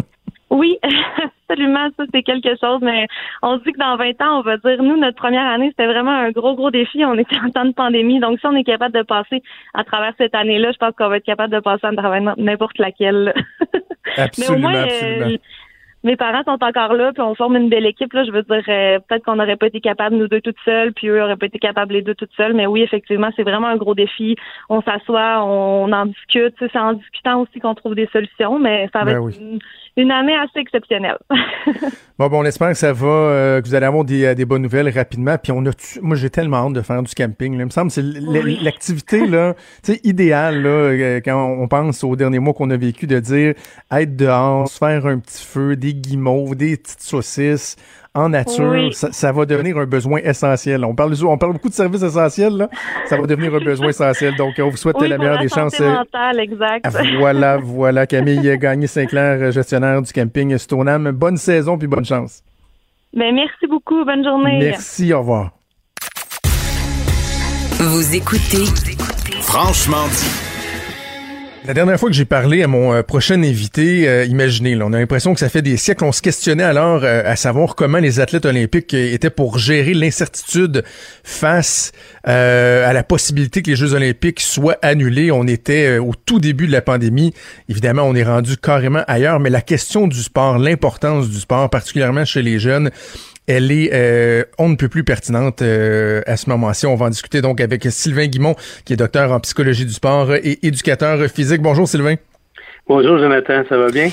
Oui, 0.50 0.80
absolument, 1.50 1.88
ça 1.98 2.04
c'est 2.14 2.24
quelque 2.24 2.50
chose, 2.60 2.80
mais 2.82 3.08
on 3.42 3.58
se 3.58 3.64
dit 3.64 3.72
que 3.72 3.80
dans 3.80 3.98
20 3.98 4.22
ans, 4.22 4.40
on 4.40 4.42
va 4.42 4.58
dire, 4.58 4.82
nous, 4.82 4.98
notre 4.98 5.18
première 5.18 5.46
année, 5.46 5.70
c'était 5.70 5.88
vraiment 5.88 6.12
un 6.12 6.32
gros, 6.32 6.56
gros 6.56 6.72
défi. 6.72 7.04
On 7.06 7.16
était 7.16 7.38
en 7.40 7.50
temps 7.50 7.66
de 7.66 7.74
pandémie, 7.74 8.20
donc 8.20 8.40
si 8.40 8.46
on 8.46 8.56
est 8.56 8.64
capable 8.64 8.96
de 8.96 9.04
passer 9.04 9.42
à 9.74 9.84
travers 9.84 10.14
cette 10.18 10.36
année-là, 10.36 10.72
je 10.72 10.78
pense 10.78 10.94
qu'on 10.98 11.10
va 11.10 11.18
être 11.18 11.26
capable 11.26 11.54
de 11.54 11.60
passer 11.60 11.86
à 11.86 11.94
travers 11.94 12.36
n'importe 12.38 12.78
laquelle. 12.80 13.34
absolument, 14.18 14.70
absolument 14.70 15.38
mes 16.08 16.16
parents 16.16 16.44
sont 16.46 16.64
encore 16.64 16.94
là, 16.94 17.12
puis 17.12 17.22
on 17.22 17.36
forme 17.36 17.58
une 17.58 17.70
belle 17.70 17.86
équipe. 17.86 18.14
Là, 18.14 18.24
je 18.24 18.32
veux 18.32 18.44
dire, 18.44 18.64
euh, 18.70 19.00
peut-être 19.00 19.26
qu'on 19.26 19.36
n'aurait 19.36 19.58
pas 19.58 19.68
été 19.68 19.82
capable 19.82 20.16
nous 20.16 20.28
deux 20.28 20.42
toutes 20.42 20.60
seules, 20.64 20.94
puis 20.94 21.08
eux 21.10 21.20
n'auraient 21.20 21.36
pas 21.36 21.48
été 21.48 21.60
capables 21.60 21.94
les 21.94 22.02
deux 22.02 22.16
toutes 22.16 22.32
seules. 22.38 22.54
Mais 22.54 22.66
oui, 22.66 22.82
effectivement, 22.82 23.30
c'est 23.36 23.44
vraiment 23.44 23.68
un 23.68 23.78
gros 23.78 23.96
défi. 23.96 24.36
On 24.70 24.82
s'assoit, 24.82 25.44
on, 25.44 25.92
en 25.92 26.06
discute. 26.06 26.56
C'est 26.60 26.78
en 26.78 26.94
discutant 26.94 27.42
aussi 27.42 27.60
qu'on 27.60 27.76
trouve 27.76 27.96
des 27.96 28.08
solutions, 28.14 28.60
mais 28.60 28.90
ça 28.94 29.00
va 29.00 29.14
ben 29.14 29.28
être 29.28 29.40
une, 29.40 29.60
année 29.98 30.36
assez 30.36 30.60
exceptionnelle. 30.60 31.18
bon, 32.20 32.28
bon, 32.28 32.42
on 32.42 32.46
espère 32.46 32.70
que 32.70 32.76
ça 32.76 32.94
va, 32.94 33.08
euh, 33.08 33.62
que 33.62 33.68
vous 33.68 33.76
allez 33.76 33.86
avoir 33.86 34.04
des, 34.06 34.26
euh, 34.26 34.36
des, 34.36 34.46
bonnes 34.46 34.62
nouvelles 34.62 34.90
rapidement. 34.90 35.38
Puis 35.42 35.52
on 35.52 35.66
a, 35.66 35.72
moi, 36.02 36.16
j'ai 36.16 36.30
tellement 36.30 36.68
hâte 36.68 36.74
de 36.74 36.82
faire 36.82 37.02
du 37.02 37.14
camping. 37.14 37.54
Il 37.54 37.66
me 37.66 37.70
semble 37.70 37.90
que 37.90 37.96
c'est 37.96 38.04
l'activité 38.04 39.26
là, 39.26 39.56
idéale 40.04 40.62
là, 40.62 41.20
quand 41.22 41.44
on 41.44 41.68
pense 41.68 42.04
aux 42.04 42.16
derniers 42.16 42.40
mois 42.40 42.54
qu'on 42.54 42.70
a 42.70 42.78
vécu, 42.78 43.08
de 43.08 43.20
dire 43.20 43.54
être 43.92 44.16
dehors, 44.16 44.68
se 44.68 44.78
faire 44.78 45.06
un 45.06 45.20
petit 45.20 45.44
feu, 45.44 45.76
des 45.76 45.94
guimauves, 45.94 46.56
des 46.56 46.78
petites 46.78 47.02
saucisses 47.02 47.76
en 48.14 48.30
nature, 48.30 48.94
ça, 48.94 49.32
va 49.32 49.46
devenir 49.46 49.78
un 49.78 49.86
besoin 49.86 50.20
essentiel. 50.20 50.84
On 50.86 50.96
parle, 50.96 51.14
on 51.24 51.38
parle 51.38 51.54
beaucoup 51.54 51.70
de 51.70 51.74
services 51.74 52.02
essentiels, 52.02 52.54
là. 52.54 52.70
Ça 53.06 53.18
va 53.18 53.28
devenir 53.28 53.54
un 53.54 53.60
besoin 53.60 53.90
essentiel. 53.90 54.36
Donc, 54.36 54.56
on 54.60 54.70
vous 54.70 54.78
souhaite 54.78 55.00
la 55.02 55.18
meilleure 55.18 55.40
des 55.40 55.50
chances. 55.50 55.80
Mentale, 55.80 56.40
exact. 56.40 56.86
Ah, 56.86 57.02
voilà, 57.20 57.58
voilà. 57.58 58.08
Camille 58.08 58.58
Gagné 58.58 58.88
Sinclair, 58.88 59.52
gestionnaire 59.52 60.02
du 60.02 60.12
camping 60.12 60.58
Stoneham. 60.58 61.12
Bonne 61.12 61.38
saison 61.38 61.78
puis 61.78 61.88
bonne 61.88 62.06
chance. 62.06 62.44
Ben, 63.14 63.34
merci 63.34 63.68
beaucoup. 63.68 64.04
Bonne 64.06 64.24
journée. 64.24 64.60
Merci. 64.60 65.14
Au 65.14 65.20
revoir. 65.20 65.52
Vous 67.80 68.16
écoutez 68.16 68.66
Franchement 69.42 70.08
dit. 70.08 70.47
La 71.68 71.74
dernière 71.74 72.00
fois 72.00 72.08
que 72.08 72.16
j'ai 72.16 72.24
parlé 72.24 72.64
à 72.64 72.68
mon 72.68 72.94
euh, 72.94 73.04
prochain 73.04 73.44
invité, 73.44 74.08
euh, 74.08 74.24
imaginez, 74.24 74.82
on 74.82 74.94
a 74.94 75.00
l'impression 75.00 75.34
que 75.34 75.40
ça 75.42 75.50
fait 75.50 75.62
des 75.62 75.76
siècles, 75.76 76.06
on 76.06 76.14
se 76.14 76.22
questionnait 76.22 76.64
alors 76.64 77.04
euh, 77.04 77.24
à 77.26 77.36
savoir 77.36 77.76
comment 77.76 77.98
les 77.98 78.22
athlètes 78.22 78.46
olympiques 78.46 78.94
étaient 78.94 79.30
pour 79.30 79.58
gérer 79.58 79.94
l'incertitude 79.94 80.86
face 81.26 81.92
à 82.24 82.94
la 82.94 83.04
possibilité 83.04 83.62
que 83.62 83.70
les 83.70 83.76
Jeux 83.76 83.94
olympiques 83.94 84.40
soient 84.40 84.78
annulés. 84.82 85.30
On 85.30 85.46
était 85.46 85.98
au 85.98 86.14
tout 86.14 86.40
début 86.40 86.68
de 86.68 86.72
la 86.74 86.82
pandémie. 86.82 87.34
Évidemment, 87.70 88.04
on 88.04 88.16
est 88.16 88.24
rendu 88.24 88.58
carrément 88.58 89.04
ailleurs, 89.08 89.40
mais 89.40 89.50
la 89.50 89.62
question 89.62 90.08
du 90.08 90.22
sport, 90.22 90.58
l'importance 90.58 91.30
du 91.30 91.40
sport, 91.40 91.70
particulièrement 91.70 92.26
chez 92.26 92.42
les 92.42 92.60
jeunes, 92.60 92.92
elle 93.48 93.72
est 93.72 93.90
euh, 93.94 94.44
on 94.58 94.70
ne 94.70 94.76
peut 94.76 94.90
plus 94.90 95.04
pertinente 95.04 95.62
euh, 95.62 96.22
à 96.28 96.38
ce 96.38 96.50
moment-ci. 96.50 96.86
On 96.86 96.96
va 96.96 97.08
en 97.08 97.10
discuter 97.10 97.42
donc 97.42 97.62
avec 97.62 97.88
Sylvain 97.90 98.28
Guimont, 98.28 98.56
qui 98.86 98.94
est 98.94 98.98
docteur 98.98 99.32
en 99.32 99.40
psychologie 99.40 99.86
du 99.86 99.94
sport 99.94 100.34
et 100.34 100.60
éducateur 100.64 101.20
physique. 101.30 101.62
Bonjour 101.62 101.88
Sylvain. 101.88 102.16
Bonjour 102.88 103.18
Jonathan, 103.18 103.64
ça 103.68 103.78
va 103.78 103.90
bien? 103.90 104.10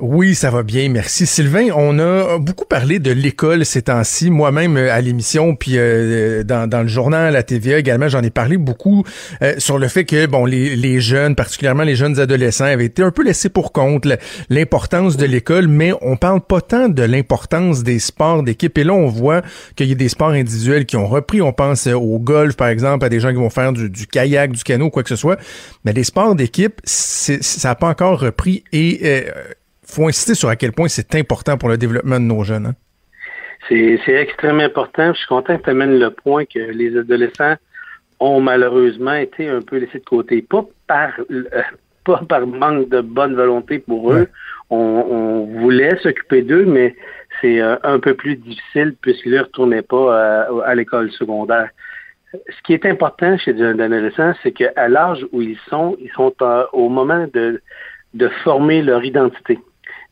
Oui, 0.00 0.36
ça 0.36 0.50
va 0.50 0.62
bien, 0.62 0.88
merci. 0.90 1.26
Sylvain, 1.26 1.70
on 1.74 1.98
a 1.98 2.38
beaucoup 2.38 2.64
parlé 2.64 3.00
de 3.00 3.10
l'école 3.10 3.66
ces 3.66 3.82
temps-ci, 3.82 4.30
moi-même 4.30 4.76
euh, 4.76 4.92
à 4.92 5.00
l'émission, 5.00 5.56
puis 5.56 5.72
euh, 5.74 6.44
dans, 6.44 6.68
dans, 6.68 6.82
le 6.82 6.86
journal, 6.86 7.32
la 7.32 7.42
TVA 7.42 7.78
également, 7.78 8.08
j'en 8.08 8.22
ai 8.22 8.30
parlé 8.30 8.58
beaucoup 8.58 9.02
euh, 9.42 9.54
sur 9.58 9.76
le 9.76 9.88
fait 9.88 10.04
que 10.04 10.26
bon, 10.26 10.44
les, 10.44 11.00
jeunes, 11.00 11.34
particulièrement 11.34 11.82
les 11.82 11.96
jeunes 11.96 12.20
adolescents, 12.20 12.66
avaient 12.66 12.84
été 12.84 13.02
un 13.02 13.10
peu 13.10 13.24
laissés 13.24 13.48
pour 13.48 13.72
compte, 13.72 14.06
l'importance 14.50 15.16
de 15.16 15.26
l'école, 15.26 15.66
mais 15.66 15.90
on 16.00 16.16
parle 16.16 16.42
pas 16.42 16.60
tant 16.60 16.88
de 16.88 17.02
l'importance 17.02 17.82
des 17.82 17.98
sports 17.98 18.44
d'équipe. 18.44 18.78
Et 18.78 18.84
là, 18.84 18.92
on 18.92 19.08
voit 19.08 19.42
qu'il 19.74 19.88
y 19.88 19.92
a 19.92 19.96
des 19.96 20.08
sports 20.08 20.30
individuels 20.30 20.86
qui 20.86 20.96
ont 20.96 21.08
repris. 21.08 21.42
On 21.42 21.52
pense 21.52 21.88
au 21.88 22.20
golf, 22.20 22.54
par 22.54 22.68
exemple, 22.68 23.04
à 23.04 23.08
des 23.08 23.18
gens 23.18 23.30
qui 23.30 23.36
vont 23.36 23.50
faire 23.50 23.72
du, 23.72 23.90
du 23.90 24.06
kayak, 24.06 24.52
du 24.52 24.62
canot, 24.62 24.90
quoi 24.90 25.02
que 25.02 25.08
ce 25.08 25.16
soit. 25.16 25.40
Mais 25.84 25.92
les 25.92 26.04
sports 26.04 26.36
d'équipe, 26.36 26.80
ça 26.84 27.34
n'a 27.64 27.74
pas 27.74 27.88
encore 27.88 28.20
repris. 28.20 28.62
Et 28.72 29.26
faut 29.88 30.06
insister 30.06 30.34
sur 30.34 30.48
à 30.48 30.56
quel 30.56 30.72
point 30.72 30.88
c'est 30.88 31.14
important 31.14 31.56
pour 31.56 31.68
le 31.68 31.78
développement 31.78 32.20
de 32.20 32.24
nos 32.24 32.44
jeunes. 32.44 32.66
Hein. 32.66 32.74
C'est 33.68 34.14
extrêmement 34.14 34.62
important. 34.62 35.12
Je 35.12 35.18
suis 35.18 35.26
content 35.26 35.58
que 35.58 35.64
tu 35.64 35.70
amènes 35.70 35.98
le 35.98 36.10
point 36.10 36.44
que 36.44 36.58
les 36.58 36.96
adolescents 36.96 37.56
ont 38.20 38.40
malheureusement 38.40 39.14
été 39.14 39.48
un 39.48 39.60
peu 39.60 39.76
laissés 39.76 39.98
de 39.98 40.04
côté. 40.04 40.42
Pas 40.42 40.64
par 40.86 41.10
euh, 41.30 41.44
pas 42.04 42.22
par 42.28 42.46
manque 42.46 42.88
de 42.88 43.00
bonne 43.00 43.34
volonté 43.34 43.78
pour 43.78 44.12
eux. 44.12 44.28
On, 44.70 45.46
voulait 45.60 45.96
s'occuper 46.02 46.42
d'eux, 46.42 46.64
mais 46.66 46.94
c'est 47.40 47.60
euh, 47.60 47.76
un 47.82 47.98
peu 47.98 48.14
plus 48.14 48.36
difficile 48.36 48.94
puisqu'ils 49.00 49.32
ne 49.32 49.40
retournaient 49.40 49.82
pas 49.82 50.46
à, 50.64 50.74
l'école 50.74 51.10
secondaire. 51.12 51.70
Ce 52.32 52.62
qui 52.64 52.74
est 52.74 52.84
important 52.84 53.38
chez 53.38 53.52
un 53.62 53.78
adolescent, 53.78 54.34
c'est 54.42 54.52
qu'à 54.52 54.88
l'âge 54.88 55.26
où 55.32 55.40
ils 55.40 55.58
sont, 55.68 55.96
ils 56.00 56.10
sont 56.12 56.34
au 56.72 56.88
moment 56.90 57.26
de, 57.32 57.62
de 58.14 58.28
former 58.44 58.82
leur 58.82 59.04
identité. 59.04 59.58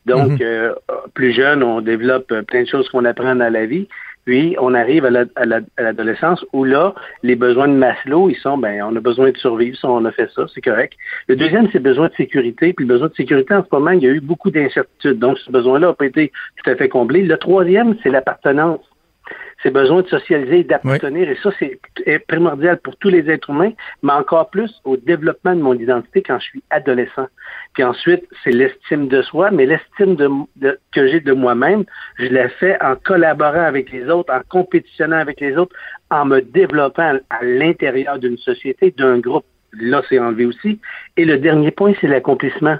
Donc, 0.07 0.31
mhm. 0.31 0.37
euh, 0.41 0.73
plus 1.13 1.33
jeune, 1.33 1.61
on 1.63 1.81
développe 1.81 2.33
plein 2.47 2.63
de 2.63 2.67
choses 2.67 2.89
qu'on 2.89 3.05
apprend 3.05 3.35
dans 3.35 3.51
la 3.51 3.65
vie. 3.65 3.87
Puis, 4.25 4.57
on 4.59 4.73
arrive 4.73 5.05
à 5.05 5.09
l'adolescence 5.81 6.43
où 6.51 6.65
là, 6.65 6.93
les 7.23 7.37
besoins 7.37 7.69
de 7.69 7.73
Maslow, 7.73 8.29
ils 8.29 8.35
sont, 8.35 8.57
ben, 8.57 8.81
on 8.83 8.93
a 8.93 8.99
besoin 8.99 9.31
de 9.31 9.37
survivre, 9.37 9.77
ça, 9.77 9.89
on 9.89 10.03
a 10.03 10.11
fait 10.11 10.29
ça, 10.35 10.45
c'est 10.53 10.59
correct. 10.59 10.93
Le 11.29 11.37
deuxième, 11.37 11.69
c'est 11.71 11.79
besoin 11.79 12.07
de 12.07 12.13
sécurité. 12.15 12.73
Puis, 12.73 12.85
le 12.85 12.93
besoin 12.93 13.07
de 13.07 13.15
sécurité, 13.15 13.53
en 13.53 13.63
ce 13.63 13.69
moment, 13.71 13.91
il 13.91 14.03
y 14.03 14.07
a 14.07 14.11
eu 14.11 14.19
beaucoup 14.19 14.51
d'incertitudes. 14.51 15.19
Donc, 15.19 15.37
ce 15.37 15.49
besoin-là 15.49 15.87
n'a 15.87 15.93
pas 15.93 16.05
été 16.05 16.33
tout 16.57 16.69
à 16.69 16.75
fait 16.75 16.89
comblé. 16.89 17.21
Le 17.23 17.37
troisième, 17.37 17.95
c'est 18.03 18.09
l'appartenance 18.09 18.81
c'est 19.63 19.71
besoin 19.71 20.01
de 20.01 20.07
socialiser 20.07 20.59
et 20.59 20.63
d'appartenir. 20.63 21.29
Et 21.29 21.37
ça, 21.41 21.49
c'est 21.59 21.79
primordial 22.27 22.77
pour 22.77 22.95
tous 22.97 23.09
les 23.09 23.29
êtres 23.29 23.49
humains, 23.49 23.71
mais 24.03 24.13
encore 24.13 24.49
plus 24.49 24.71
au 24.83 24.97
développement 24.97 25.55
de 25.55 25.61
mon 25.61 25.73
identité 25.73 26.21
quand 26.21 26.39
je 26.39 26.45
suis 26.45 26.63
adolescent. 26.69 27.27
Puis 27.73 27.83
ensuite, 27.83 28.25
c'est 28.43 28.51
l'estime 28.51 29.07
de 29.07 29.21
soi, 29.23 29.51
mais 29.51 29.65
l'estime 29.65 30.15
de, 30.15 30.79
que 30.93 31.07
j'ai 31.07 31.19
de 31.19 31.33
moi-même, 31.33 31.85
je 32.17 32.27
la 32.27 32.49
fais 32.49 32.77
en 32.83 32.95
collaborant 32.95 33.65
avec 33.65 33.91
les 33.91 34.07
autres, 34.09 34.33
en 34.33 34.41
compétitionnant 34.47 35.17
avec 35.17 35.41
les 35.41 35.57
autres, 35.57 35.75
en 36.11 36.25
me 36.25 36.41
développant 36.41 37.19
à 37.29 37.43
l'intérieur 37.43 38.19
d'une 38.19 38.37
société, 38.37 38.93
d'un 38.97 39.19
groupe. 39.19 39.45
Là, 39.73 40.01
c'est 40.07 40.19
enlevé 40.19 40.45
aussi. 40.45 40.79
Et 41.17 41.25
le 41.25 41.37
dernier 41.37 41.71
point, 41.71 41.93
c'est 41.99 42.07
l'accomplissement 42.07 42.77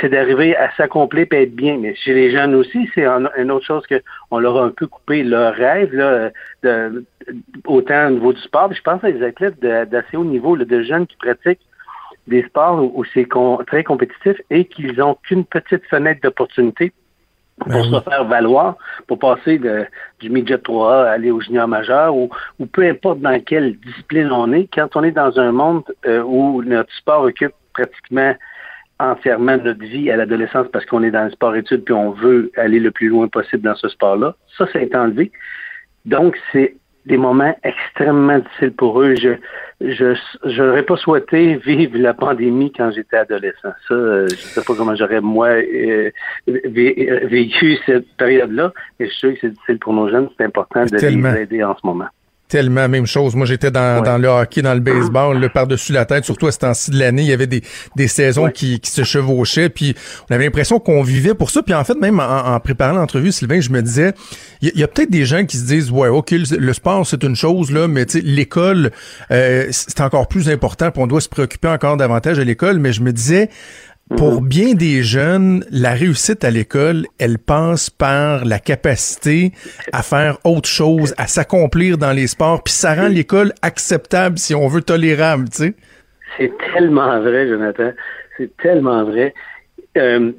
c'est 0.00 0.08
d'arriver 0.08 0.56
à 0.56 0.70
s'accomplir 0.76 1.26
et 1.32 1.42
être 1.42 1.54
bien. 1.54 1.78
Mais 1.78 1.94
chez 1.94 2.14
les 2.14 2.30
jeunes 2.30 2.54
aussi, 2.54 2.88
c'est 2.94 3.06
une 3.06 3.50
autre 3.50 3.66
chose 3.66 3.84
qu'on 3.86 4.38
leur 4.38 4.58
a 4.58 4.64
un 4.64 4.70
peu 4.70 4.86
coupé 4.86 5.22
leur 5.22 5.54
rêve, 5.54 5.94
là, 5.94 6.30
de, 6.62 7.04
autant 7.66 8.08
au 8.08 8.10
niveau 8.10 8.32
du 8.32 8.40
sport. 8.40 8.72
je 8.72 8.82
pense 8.82 9.02
à 9.04 9.12
des 9.12 9.22
athlètes 9.22 9.60
d'assez 9.60 10.16
haut 10.16 10.24
niveau, 10.24 10.56
de 10.56 10.82
jeunes 10.82 11.06
qui 11.06 11.16
pratiquent 11.16 11.60
des 12.26 12.42
sports 12.44 12.82
où, 12.82 13.04
c'est 13.12 13.28
très 13.66 13.84
compétitif 13.84 14.40
et 14.50 14.64
qu'ils 14.64 14.96
n'ont 14.96 15.16
qu'une 15.22 15.44
petite 15.44 15.84
fenêtre 15.86 16.20
d'opportunité 16.22 16.92
pour 17.58 17.68
ben 17.68 17.84
se 17.84 18.00
faire 18.00 18.24
valoir, 18.24 18.76
pour 19.06 19.18
passer 19.18 19.58
de, 19.58 19.86
du 20.20 20.28
midget 20.28 20.56
3A 20.56 21.06
à 21.06 21.10
aller 21.12 21.30
au 21.30 21.40
junior 21.40 21.68
majeur 21.68 22.16
ou, 22.16 22.30
ou 22.58 22.66
peu 22.66 22.82
importe 22.88 23.20
dans 23.20 23.38
quelle 23.40 23.78
discipline 23.78 24.32
on 24.32 24.52
est, 24.52 24.68
quand 24.72 24.96
on 24.96 25.04
est 25.04 25.12
dans 25.12 25.38
un 25.38 25.52
monde 25.52 25.84
euh, 26.06 26.22
où 26.22 26.62
notre 26.62 26.92
sport 26.94 27.22
occupe 27.22 27.52
pratiquement 27.72 28.34
entièrement 29.00 29.56
notre 29.56 29.84
vie 29.84 30.10
à 30.10 30.16
l'adolescence 30.16 30.66
parce 30.72 30.86
qu'on 30.86 31.02
est 31.02 31.10
dans 31.10 31.24
le 31.24 31.30
sport-études 31.30 31.84
puis 31.84 31.94
on 31.94 32.10
veut 32.10 32.50
aller 32.56 32.80
le 32.80 32.90
plus 32.90 33.08
loin 33.08 33.28
possible 33.28 33.62
dans 33.62 33.74
ce 33.74 33.88
sport-là. 33.88 34.36
Ça, 34.56 34.66
ça 34.72 34.78
a 34.78 34.82
été 34.82 34.96
enlevé. 34.96 35.32
Donc, 36.04 36.38
c'est 36.52 36.76
des 37.06 37.16
moments 37.16 37.54
extrêmement 37.62 38.38
difficiles 38.38 38.72
pour 38.72 39.00
eux. 39.02 39.14
Je 39.14 39.34
je 39.80 40.14
j'aurais 40.44 40.84
pas 40.84 40.96
souhaité 40.96 41.56
vivre 41.56 41.98
la 41.98 42.14
pandémie 42.14 42.72
quand 42.72 42.90
j'étais 42.92 43.18
adolescent. 43.18 43.72
Ça, 43.88 43.94
euh, 43.94 44.28
je 44.28 44.36
sais 44.36 44.62
pas 44.62 44.74
comment 44.74 44.94
j'aurais 44.94 45.20
moi 45.20 45.48
euh, 45.48 46.10
vécu 46.46 47.76
cette 47.84 48.08
période-là, 48.16 48.72
mais 48.98 49.06
je 49.06 49.10
suis 49.10 49.20
sûr 49.20 49.32
que 49.34 49.38
c'est 49.42 49.50
difficile 49.50 49.78
pour 49.78 49.92
nos 49.92 50.08
jeunes. 50.08 50.28
C'est 50.38 50.44
important 50.44 50.84
de 50.86 50.96
les 50.96 51.42
aider 51.42 51.62
en 51.62 51.76
ce 51.76 51.86
moment 51.86 52.08
tellement 52.54 52.82
la 52.82 52.88
même 52.88 53.06
chose. 53.06 53.34
Moi, 53.34 53.46
j'étais 53.46 53.72
dans, 53.72 54.00
dans 54.00 54.16
le 54.16 54.28
hockey, 54.28 54.62
dans 54.62 54.74
le 54.74 54.80
baseball, 54.80 55.40
le 55.40 55.48
par-dessus 55.48 55.92
la 55.92 56.04
tête, 56.04 56.24
surtout 56.24 56.46
à 56.46 56.52
ce 56.52 56.60
temps-ci 56.60 56.92
de 56.92 57.00
l'année. 57.00 57.22
Il 57.22 57.28
y 57.28 57.32
avait 57.32 57.48
des, 57.48 57.64
des 57.96 58.06
saisons 58.06 58.48
qui, 58.48 58.78
qui, 58.78 58.92
se 58.92 59.02
chevauchaient, 59.02 59.68
puis 59.68 59.96
on 60.30 60.34
avait 60.36 60.44
l'impression 60.44 60.78
qu'on 60.78 61.02
vivait 61.02 61.34
pour 61.34 61.50
ça. 61.50 61.64
Puis 61.64 61.74
en 61.74 61.82
fait, 61.82 61.96
même 61.96 62.20
en, 62.20 62.60
préparant 62.60 62.92
l'entrevue, 62.92 63.32
Sylvain, 63.32 63.60
je 63.60 63.70
me 63.70 63.82
disais, 63.82 64.12
il 64.62 64.70
y, 64.76 64.84
a, 64.84 64.86
peut-être 64.86 65.10
des 65.10 65.24
gens 65.24 65.44
qui 65.44 65.56
se 65.56 65.66
disent, 65.66 65.90
ouais, 65.90 66.06
OK, 66.06 66.30
le, 66.30 66.72
sport, 66.72 67.04
c'est 67.04 67.24
une 67.24 67.34
chose, 67.34 67.72
là, 67.72 67.88
mais 67.88 68.06
l'école, 68.22 68.92
euh, 69.32 69.66
c'est 69.72 70.00
encore 70.00 70.28
plus 70.28 70.48
important, 70.48 70.92
puis 70.92 71.02
on 71.02 71.08
doit 71.08 71.20
se 71.20 71.28
préoccuper 71.28 71.66
encore 71.66 71.96
davantage 71.96 72.36
de 72.36 72.42
l'école. 72.44 72.78
Mais 72.78 72.92
je 72.92 73.02
me 73.02 73.12
disais, 73.12 73.50
pour 74.16 74.42
mhm. 74.42 74.48
bien 74.48 74.74
des 74.74 75.02
jeunes, 75.02 75.64
la 75.70 75.92
réussite 75.94 76.44
à 76.44 76.50
l'école, 76.50 77.06
elle 77.18 77.38
passe 77.38 77.88
par 77.88 78.44
la 78.44 78.58
capacité 78.58 79.52
à 79.92 80.02
faire 80.02 80.38
autre 80.44 80.68
chose, 80.68 81.14
à 81.16 81.26
s'accomplir 81.26 81.96
dans 81.96 82.12
les 82.12 82.26
sports, 82.26 82.62
puis 82.62 82.74
ça 82.74 82.94
rend 82.94 83.08
l'école 83.08 83.52
acceptable, 83.62 84.38
si 84.38 84.54
on 84.54 84.68
veut, 84.68 84.82
tolérable, 84.82 85.48
tu 85.48 85.56
sais. 85.56 85.74
C'est 86.36 86.52
tellement 86.72 87.20
vrai, 87.20 87.48
Jonathan. 87.48 87.92
C'est 88.36 88.54
tellement 88.58 89.04
vrai. 89.04 89.32
Euh, 89.96 90.32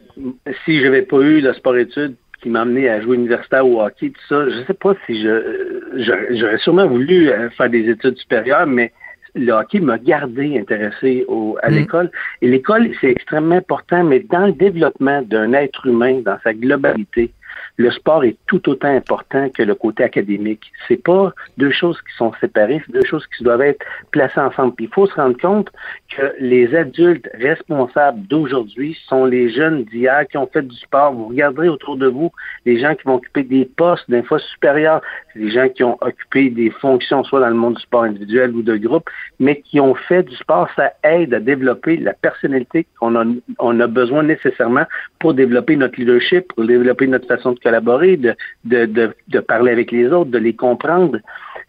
si 0.66 0.80
je 0.80 0.84
n'avais 0.84 1.04
pas 1.04 1.22
eu 1.22 1.40
le 1.40 1.54
sport-études 1.54 2.16
qui 2.42 2.50
m'a 2.50 2.62
amené 2.62 2.90
à 2.90 3.02
jouer 3.02 3.16
universitaire 3.16 3.66
au 3.66 3.82
hockey, 3.82 4.10
tout 4.10 4.22
ça, 4.28 4.50
je 4.50 4.60
ne 4.60 4.66
sais 4.66 4.74
pas 4.74 4.94
si 5.06 5.24
je 5.24 6.32
j'aurais 6.32 6.58
sûrement 6.58 6.88
voulu 6.88 7.30
euh, 7.30 7.50
faire 7.52 7.70
des 7.70 7.90
études 7.90 8.18
supérieures, 8.18 8.68
mais 8.68 8.92
le 9.36 9.52
hockey 9.52 9.80
m'a 9.80 9.98
gardé 9.98 10.58
intéressé 10.58 11.26
au, 11.28 11.58
à 11.62 11.70
mm. 11.70 11.74
l'école. 11.74 12.12
Et 12.42 12.48
l'école, 12.48 12.90
c'est 13.00 13.12
extrêmement 13.12 13.56
important, 13.56 14.04
mais 14.04 14.20
dans 14.20 14.48
le 14.48 14.54
développement 14.54 15.22
d'un 15.22 15.54
être 15.54 15.86
humain, 15.86 16.22
dans 16.26 16.38
sa 16.44 16.54
globalité, 16.54 17.32
le 17.78 17.92
sport 17.92 18.24
est 18.24 18.38
tout 18.48 18.70
autant 18.70 18.96
important 18.96 19.50
que 19.50 19.64
le 19.64 19.76
côté 19.76 20.04
académique. 20.04 20.72
C'est 20.88 21.02
pas 21.02 21.34
deux 21.58 21.72
choses 21.72 22.00
qui 22.02 22.16
sont 22.18 22.32
séparées, 22.40 22.82
c'est 22.86 22.94
deux 22.94 23.06
choses 23.06 23.26
qui 23.36 23.44
doivent 23.44 23.62
être 23.62 23.86
placées 24.12 24.40
ensemble. 24.40 24.76
Puis 24.76 24.86
il 24.86 24.94
faut 24.94 25.08
se 25.08 25.16
rendre 25.16 25.38
compte 25.38 25.70
que 26.16 26.34
les 26.40 26.74
adultes 26.76 27.30
responsables 27.34 28.26
d'aujourd'hui 28.28 28.98
sont 29.08 29.26
les 29.26 29.50
jeunes 29.50 29.84
d'hier 29.86 30.26
qui 30.30 30.38
ont 30.38 30.48
fait 30.48 30.62
du 30.62 30.76
sport. 30.78 31.14
Vous 31.14 31.28
regarderez 31.28 31.70
autour 31.70 31.98
de 31.98 32.08
vous 32.08 32.32
les 32.66 32.80
gens 32.80 32.96
qui 32.96 33.04
vont 33.04 33.16
occuper 33.16 33.44
des 33.44 33.66
postes 33.66 34.10
d'un 34.10 34.24
fois 34.24 34.40
supérieurs, 34.40 35.02
les 35.36 35.52
gens 35.52 35.68
qui 35.68 35.84
ont 35.84 35.98
occupé 36.02 36.50
des 36.50 36.70
fonctions 36.70 37.24
soit 37.24 37.42
dans 37.42 37.50
le 37.50 37.56
monde 37.56 37.76
du 37.76 37.82
sport 37.82 38.04
individuel 38.04 38.52
ou 38.56 38.62
de 38.62 38.78
groupe, 38.78 39.10
mais 39.40 39.62
qui 39.62 39.80
ont 39.80 39.96
fait 39.96 40.24
du 40.24 40.36
sport. 40.36 40.70
Ça 40.76 40.94
aide 41.04 41.34
à 41.34 41.40
développer 41.40 41.98
la 41.98 42.14
personnalité 42.14 42.88
qu'on 43.00 43.16
a, 43.16 43.26
on 43.60 43.80
a 43.80 43.88
besoin 43.88 44.24
nécessairement 44.24 44.86
pour 45.20 45.34
développer 45.34 45.76
notre 45.76 46.00
leadership, 46.00 46.54
pour 46.54 46.66
développer 46.66 47.08
notre 47.08 47.28
façon 47.28 47.52
de 47.52 47.60
collaborer, 47.66 48.18
de, 48.18 48.36
de, 48.64 49.16
de, 49.28 49.40
parler 49.40 49.72
avec 49.72 49.92
les 49.92 50.08
autres, 50.08 50.30
de 50.30 50.38
les 50.38 50.56
comprendre. 50.56 51.18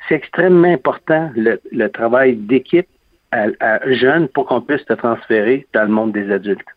C'est 0.09 0.16
extrêmement 0.16 0.72
important 0.72 1.30
le, 1.34 1.61
le 1.72 1.88
travail 1.88 2.36
d'équipe 2.36 2.88
à, 3.32 3.78
jeunes 3.92 4.28
pour 4.28 4.47
qu'on 4.47 4.61
puisse 4.61 4.84
se 4.86 4.92
transférer 4.94 5.66
dans 5.74 5.82
le 5.82 5.88
monde 5.88 6.12
des 6.12 6.30
adultes. 6.30 6.70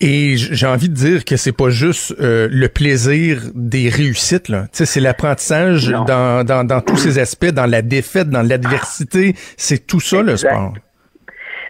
Et 0.00 0.36
j'ai 0.36 0.66
envie 0.66 0.88
de 0.88 0.94
dire 0.94 1.24
que 1.24 1.36
c'est 1.36 1.56
pas 1.56 1.70
juste 1.70 2.14
euh, 2.20 2.48
le 2.50 2.68
plaisir 2.68 3.42
des 3.54 3.88
réussites, 3.88 4.48
là. 4.48 4.66
c'est 4.72 5.00
l'apprentissage 5.00 5.88
dans, 5.88 6.44
dans, 6.44 6.64
dans, 6.64 6.80
tous 6.80 6.96
ces 6.96 7.18
aspects, 7.18 7.52
dans 7.60 7.66
la 7.66 7.82
défaite, 7.82 8.30
dans 8.30 8.42
l'adversité. 8.42 9.34
C'est 9.56 9.86
tout 9.86 10.00
ça, 10.00 10.22
le 10.22 10.36
sport. 10.36 10.74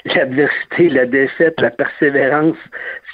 L'adversité, 0.04 0.88
la 0.90 1.06
défaite, 1.06 1.60
la 1.60 1.70
persévérance, 1.70 2.56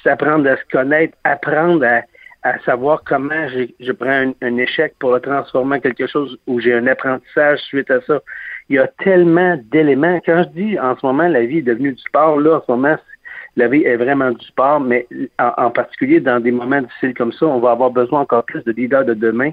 c'est 0.02 0.10
apprendre 0.10 0.48
à 0.48 0.56
se 0.56 0.64
connaître, 0.70 1.16
apprendre 1.24 1.84
à, 1.84 2.02
à 2.46 2.58
savoir 2.60 3.02
comment 3.04 3.48
je 3.48 3.92
prends 3.92 4.32
un, 4.40 4.56
échec 4.56 4.94
pour 5.00 5.12
le 5.12 5.20
transformer 5.20 5.78
en 5.78 5.80
quelque 5.80 6.06
chose 6.06 6.38
où 6.46 6.60
j'ai 6.60 6.74
un 6.74 6.86
apprentissage 6.86 7.58
suite 7.60 7.90
à 7.90 8.00
ça. 8.02 8.20
Il 8.68 8.76
y 8.76 8.78
a 8.78 8.86
tellement 8.86 9.58
d'éléments. 9.72 10.20
Quand 10.24 10.44
je 10.44 10.60
dis 10.60 10.78
en 10.78 10.96
ce 10.96 11.04
moment 11.04 11.26
la 11.26 11.44
vie 11.44 11.58
est 11.58 11.62
devenue 11.62 11.92
du 11.92 12.02
sport, 12.02 12.38
là, 12.38 12.58
en 12.58 12.62
ce 12.64 12.70
moment, 12.70 12.96
la 13.56 13.66
vie 13.66 13.82
est 13.84 13.96
vraiment 13.96 14.30
du 14.30 14.46
sport, 14.46 14.78
mais 14.78 15.08
en, 15.38 15.70
particulier 15.70 16.20
dans 16.20 16.38
des 16.38 16.52
moments 16.52 16.82
difficiles 16.82 17.14
comme 17.14 17.32
ça, 17.32 17.46
on 17.46 17.58
va 17.58 17.72
avoir 17.72 17.90
besoin 17.90 18.20
encore 18.20 18.44
plus 18.44 18.62
de 18.62 18.72
leaders 18.72 19.04
de 19.04 19.14
demain 19.14 19.50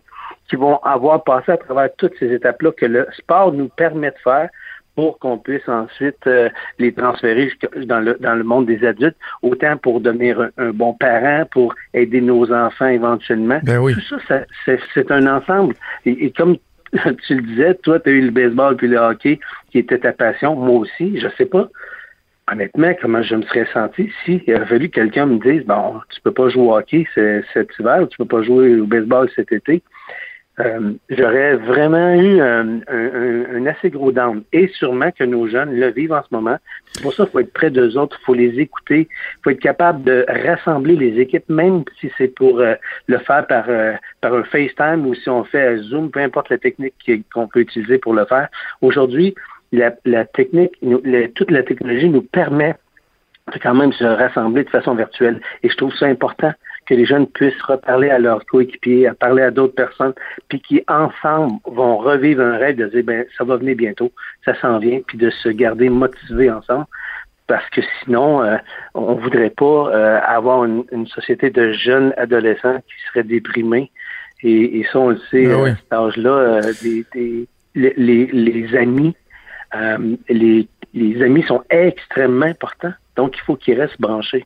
qui 0.48 0.56
vont 0.56 0.78
avoir 0.84 1.24
passé 1.24 1.54
à 1.54 1.58
travers 1.58 1.90
toutes 1.98 2.14
ces 2.20 2.32
étapes-là 2.32 2.74
que 2.74 2.86
le 2.86 3.08
sport 3.18 3.54
nous 3.54 3.70
permet 3.70 4.12
de 4.12 4.18
faire 4.24 4.50
pour 4.96 5.20
qu'on 5.20 5.38
puisse 5.38 5.68
ensuite 5.68 6.28
euh, 6.28 6.50
les 6.80 6.94
transférer 6.94 7.52
dans 7.86 8.00
le, 8.00 8.18
dans 8.20 8.36
le 8.36 8.44
monde 8.44 8.68
des 8.68 8.86
adultes, 8.86 9.18
autant 9.42 9.78
pour 9.78 10.02
devenir 10.02 10.50
un, 10.58 10.72
bon 10.72 10.94
parent, 10.94 11.46
pour 11.52 11.74
aider 11.94 12.22
nos 12.22 12.52
enfants 12.52 12.88
éventuellement. 12.88 13.60
Ben 13.64 13.80
oui. 13.80 13.96
Tout 14.08 14.20
ça, 14.28 14.42
c'est 14.66 15.12
un 15.12 15.28
ensemble. 15.28 15.76
Et, 16.06 16.32
comme 16.32 16.58
tu 17.26 17.36
le 17.36 17.42
disais, 17.42 17.76
toi, 17.76 18.00
tu 18.00 18.10
as 18.10 18.14
eu 18.14 18.22
le 18.22 18.32
baseball 18.32 18.76
puis 18.76 18.88
le 18.88 18.98
hockey 18.98 19.40
qui 19.72 19.80
était 19.80 20.00
ta 20.00 20.14
passion. 20.14 20.56
Moi 20.56 20.80
aussi, 20.80 21.20
je 21.20 21.28
sais 21.38 21.46
pas. 21.46 21.70
Honnêtement, 22.52 22.94
comment 23.02 23.24
je 23.24 23.36
me 23.36 23.42
serais 23.44 23.68
senti 23.74 24.12
si 24.26 24.44
il 24.46 24.56
aurait 24.56 24.66
fallu 24.66 24.90
que 24.90 24.96
quelqu'un 24.96 25.26
me 25.26 25.40
dise 25.40 25.66
bon, 25.66 26.02
tu 26.10 26.20
peux 26.22 26.34
pas 26.34 26.50
jouer 26.50 26.64
au 26.64 26.76
hockey 26.76 27.08
cet 27.16 27.70
hiver, 27.80 28.06
tu 28.10 28.18
peux 28.18 28.26
pas 28.26 28.44
jouer 28.44 28.76
au 28.76 28.86
baseball 28.86 29.30
cet 29.34 29.54
été. 29.54 29.82
Euh, 30.60 30.94
j'aurais 31.10 31.56
vraiment 31.56 32.14
eu 32.14 32.40
un, 32.40 33.66
assez 33.66 33.90
gros 33.90 34.12
down. 34.12 34.44
Et 34.54 34.68
sûrement 34.68 35.12
que 35.12 35.24
nos 35.24 35.48
jeunes 35.48 35.74
le 35.74 35.88
vivent 35.88 36.14
en 36.14 36.22
ce 36.22 36.28
moment. 36.32 36.58
C'est 36.92 37.02
pour 37.02 37.14
ça 37.14 37.24
qu'il 37.24 37.32
faut 37.32 37.40
être 37.40 37.54
près 37.54 37.72
d'eux 37.72 37.98
autres, 37.98 38.18
il 38.22 38.26
faut 38.26 38.34
les 38.36 38.60
écouter, 38.60 39.08
il 39.10 39.44
faut 39.44 39.50
être 39.50 39.60
capable 39.60 40.04
de 40.04 40.26
rassembler 40.28 40.96
les 40.96 41.20
équipes, 41.20 41.50
même 41.50 41.84
si 42.00 42.12
c'est 42.18 42.28
pour 42.28 42.60
euh, 42.60 42.76
le 43.08 43.18
faire 43.18 43.48
par, 43.48 43.66
euh, 43.68 43.94
par 44.22 44.36
un 44.36 44.44
FaceTime 44.44 45.08
ou 45.08 45.16
si 45.16 45.28
on 45.30 45.44
fait 45.44 45.78
Zoom, 45.78 46.12
peu 46.12 46.20
importe 46.20 46.50
la 46.50 46.60
technique 46.60 46.94
qu'on 47.34 47.48
peut 47.48 47.62
utiliser 47.62 47.98
pour 47.98 48.14
le 48.14 48.26
faire. 48.26 48.48
Aujourd'hui, 48.82 49.34
la, 49.72 49.96
la 50.06 50.26
technique, 50.26 50.74
toute 51.34 51.50
la 51.50 51.64
technologie 51.64 52.10
nous 52.10 52.22
permet 52.22 52.76
de 53.52 53.60
quand 53.60 53.74
même 53.74 53.92
se 53.92 54.04
rassembler 54.04 54.64
de 54.64 54.70
façon 54.70 54.94
virtuelle. 54.94 55.42
Et 55.64 55.70
je 55.70 55.76
trouve 55.76 55.94
ça 55.96 56.06
important 56.06 56.54
que 56.86 56.94
les 56.94 57.06
jeunes 57.06 57.28
puissent 57.28 57.62
reparler 57.62 58.10
à 58.10 58.20
leurs 58.20 58.46
coéquipiers, 58.46 59.08
à 59.08 59.14
parler 59.14 59.44
à 59.44 59.52
d'autres 59.52 59.76
personnes, 59.76 60.14
puis 60.50 60.62
qui 60.62 60.84
ensemble 60.88 61.60
vont 61.66 61.98
revivre 61.98 62.42
un 62.42 62.58
rêve 62.58 62.78
de 62.78 62.88
dire 62.88 63.04
ben 63.04 63.26
ça 63.38 63.44
va 63.44 63.58
venir 63.58 63.76
bientôt, 63.76 64.12
ça 64.46 64.54
s'en 64.60 64.80
vient, 64.80 65.00
puis 65.06 65.18
de 65.18 65.30
se 65.30 65.50
garder 65.50 65.90
motivés 65.90 66.52
ensemble. 66.52 66.86
Parce 67.48 67.70
que 67.72 67.82
sinon, 68.04 68.42
euh, 68.42 68.58
on 68.94 69.16
voudrait 69.16 69.50
pas 69.50 69.66
euh, 69.66 70.20
avoir 70.26 70.64
une, 70.64 71.08
société 71.08 71.50
de 71.50 71.74
jeunes 71.74 72.14
adolescents 72.18 72.78
qui 72.78 73.08
seraient 73.08 73.24
déprimés. 73.24 73.92
Et, 74.42 74.80
et 74.80 74.86
ça, 74.92 75.00
on 75.00 75.10
le 75.10 75.20
sait, 75.30 75.46
ben 75.48 75.66
à 75.66 75.76
cet 75.76 75.94
âge-là, 75.94 76.32
euh, 76.32 76.62
les, 76.84 77.48
les, 77.76 78.26
les, 78.28 78.78
amis, 78.78 79.16
les, 80.30 80.68
les 80.94 81.22
amis 81.22 81.44
sont 81.44 81.64
extrêmement 81.70 82.46
importants. 82.46 82.94
Donc, 83.16 83.36
il 83.38 83.42
faut 83.42 83.56
qu'ils 83.56 83.80
restent 83.80 84.00
branchés. 84.00 84.46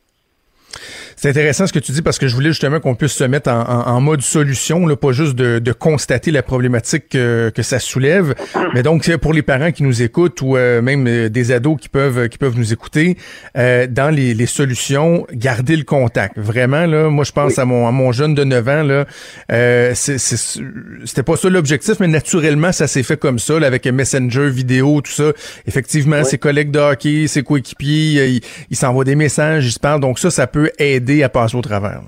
C'est 1.15 1.29
intéressant 1.29 1.65
ce 1.65 1.73
que 1.73 1.79
tu 1.79 1.91
dis 1.91 2.01
parce 2.01 2.19
que 2.19 2.27
je 2.27 2.35
voulais 2.35 2.49
justement 2.49 2.79
qu'on 2.79 2.95
puisse 2.95 3.13
se 3.13 3.23
mettre 3.23 3.49
en, 3.49 4.01
mode 4.01 4.21
solution, 4.21 4.85
là, 4.85 4.95
pas 4.95 5.11
juste 5.11 5.35
de, 5.35 5.71
constater 5.71 6.31
la 6.31 6.43
problématique 6.43 7.09
que, 7.09 7.51
ça 7.61 7.79
soulève, 7.79 8.33
mais 8.73 8.83
donc 8.83 9.09
pour 9.17 9.33
les 9.33 9.41
parents 9.41 9.71
qui 9.71 9.83
nous 9.83 10.01
écoutent 10.01 10.41
ou 10.41 10.55
euh, 10.55 10.81
même 10.81 11.05
euh, 11.07 11.29
des 11.29 11.51
ados 11.51 11.77
qui 11.79 11.89
peuvent 11.89 12.29
qui 12.29 12.37
peuvent 12.37 12.57
nous 12.57 12.71
écouter, 12.71 13.17
euh, 13.57 13.87
dans 13.87 14.09
les, 14.09 14.45
solutions, 14.45 15.25
garder 15.33 15.75
le 15.75 15.83
contact. 15.83 16.37
Vraiment 16.37 16.85
là, 16.85 17.09
moi 17.09 17.23
je 17.25 17.31
pense 17.31 17.59
à 17.59 17.65
mon 17.65 17.87
à 17.87 17.91
mon 17.91 18.11
jeune 18.11 18.35
de 18.35 18.43
9 18.43 18.67
ans 18.69 18.83
là, 18.83 19.95
c'était 19.95 21.23
pas 21.23 21.35
ça 21.35 21.49
l'objectif, 21.49 21.99
mais 21.99 22.07
naturellement 22.07 22.71
ça 22.71 22.87
s'est 22.87 23.03
fait 23.03 23.17
comme 23.17 23.39
ça 23.39 23.59
là, 23.59 23.67
avec 23.67 23.85
Messenger, 23.85 24.49
vidéo, 24.49 25.01
tout 25.01 25.11
ça. 25.11 25.31
Effectivement, 25.65 26.23
ses 26.23 26.37
collègues 26.37 26.71
de 26.71 26.79
hockey, 26.79 27.27
ses 27.27 27.43
coéquipiers, 27.43 28.41
ils 28.69 28.75
s'envoient 28.77 29.05
des 29.05 29.15
messages, 29.15 29.65
ils 29.65 29.71
se 29.71 29.79
parlent, 29.79 30.01
donc 30.01 30.19
ça 30.19 30.31
ça 30.31 30.47
peut 30.47 30.66
aider 30.79 31.23
à 31.23 31.29
passer 31.29 31.55
au 31.55 31.61
travers. 31.61 32.01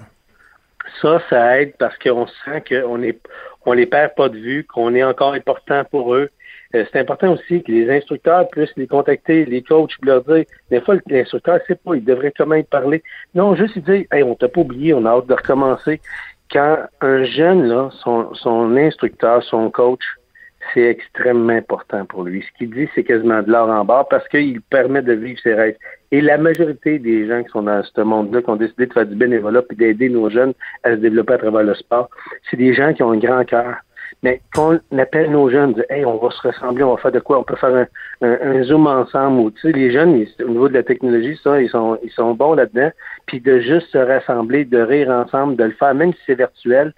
Ça, 1.02 1.22
ça 1.30 1.62
aide 1.62 1.74
parce 1.78 1.98
qu'on 1.98 2.28
sent 2.28 2.64
qu'on 2.68 3.02
est, 3.02 3.20
on 3.66 3.74
les 3.74 3.86
perd 3.86 4.16
pas 4.16 4.30
de 4.30 4.38
vue, 4.38 4.66
qu'on 4.66 4.94
est 4.96 5.04
encore 5.04 5.34
important 5.34 5.84
pour 5.86 6.16
eux. 6.16 6.30
Euh, 6.76 6.86
c'est 6.92 7.00
important 7.00 7.34
aussi 7.34 7.64
que 7.64 7.72
les 7.72 7.90
instructeurs 7.90 8.48
puissent 8.50 8.76
les 8.76 8.88
contacter, 8.88 9.46
les 9.46 9.64
coachs, 9.64 9.92
leur 10.04 10.24
dire, 10.24 10.46
des 10.70 10.82
fois, 10.82 10.96
l'instructeur 11.08 11.60
sait 11.68 11.76
pas, 11.76 11.96
il 11.96 12.04
devrait 12.04 12.34
comment 12.36 12.56
y 12.56 12.64
parler. 12.64 13.02
Non, 13.34 13.56
juste 13.56 13.76
lui 13.76 13.82
dire, 13.82 14.06
hey, 14.12 14.24
on 14.24 14.36
t'a 14.36 14.50
pas 14.50 14.62
oublié, 14.62 14.94
on 14.94 15.06
a 15.06 15.10
hâte 15.10 15.28
de 15.28 15.34
recommencer. 15.34 16.00
Quand 16.52 16.78
un 17.02 17.24
jeune, 17.24 17.64
là, 17.68 17.90
son 17.94 18.78
instructeur, 18.78 19.44
son 19.44 19.72
coach, 19.72 20.04
c'est 20.74 20.84
extrêmement 20.84 21.54
important 21.54 22.06
pour 22.06 22.24
lui. 22.24 22.44
Ce 22.44 22.58
qu'il 22.58 22.72
dit, 22.72 22.88
c'est 22.96 23.04
quasiment 23.04 23.42
de 23.42 23.52
l'or 23.52 23.70
en 23.70 23.86
barre 23.86 24.08
parce 24.08 24.28
qu'il 24.28 24.62
permet 24.62 25.02
de 25.02 25.14
vivre 25.14 25.40
ses 25.42 25.54
rêves. 25.54 25.78
Et 26.12 26.22
la 26.22 26.38
majorité 26.38 27.00
des 27.00 27.28
gens 27.28 27.44
qui 27.44 27.50
sont 27.50 27.64
dans 27.64 27.84
ce 27.84 28.02
monde-là, 28.02 28.42
qui 28.42 28.50
ont 28.50 28.56
décidé 28.56 28.88
de 28.88 28.94
faire 28.94 29.06
du 29.06 29.16
bénévolat 29.16 29.62
puis 29.62 29.78
d'aider 29.78 30.10
nos 30.10 30.30
jeunes 30.30 30.54
à 30.84 30.92
se 30.92 30.96
développer 30.96 31.34
à 31.34 31.38
travers 31.38 31.64
le 31.64 31.76
sport, 31.76 32.10
c'est 32.50 32.58
des 32.58 32.74
gens 32.74 32.94
qui 32.94 33.04
ont 33.04 33.12
un 33.12 33.18
grand 33.18 33.44
cœur. 33.46 33.76
Mais 34.24 34.42
quand 34.54 34.80
on 34.92 34.98
appelle 34.98 35.32
nos 35.32 35.50
jeunes, 35.50 35.82
hey, 35.90 36.04
on 36.04 36.18
va 36.18 36.32
se 36.32 36.48
ressembler, 36.48 36.84
on 36.84 36.96
va 36.96 37.02
faire 37.02 37.12
de 37.12 37.20
quoi? 37.20 37.40
On 37.40 37.44
peut 37.44 37.56
faire 37.56 37.86
un, 38.22 38.64
zoom 38.64 38.88
ensemble. 38.88 39.40
Ou, 39.40 39.52
tu 39.52 39.62
sais, 39.62 39.72
les 39.72 39.92
jeunes, 39.92 40.26
au 40.44 40.50
niveau 40.50 40.68
de 40.68 40.74
la 40.74 40.84
technologie, 40.84 41.40
ça, 41.44 41.62
ils 41.62 41.70
sont, 41.70 41.98
ils 42.04 42.12
sont 42.12 42.34
bons 42.34 42.54
là-dedans. 42.54 42.92
Puis 43.28 43.40
de 43.40 43.60
juste 43.60 43.88
se 43.92 43.98
rassembler, 43.98 44.66
de 44.66 44.80
rire 44.80 45.10
ensemble, 45.10 45.56
de 45.56 45.66
le 45.66 45.72
faire, 45.72 45.94
même 45.94 46.14
si 46.14 46.20
c'est 46.26 46.36
virtuel, 46.36 46.94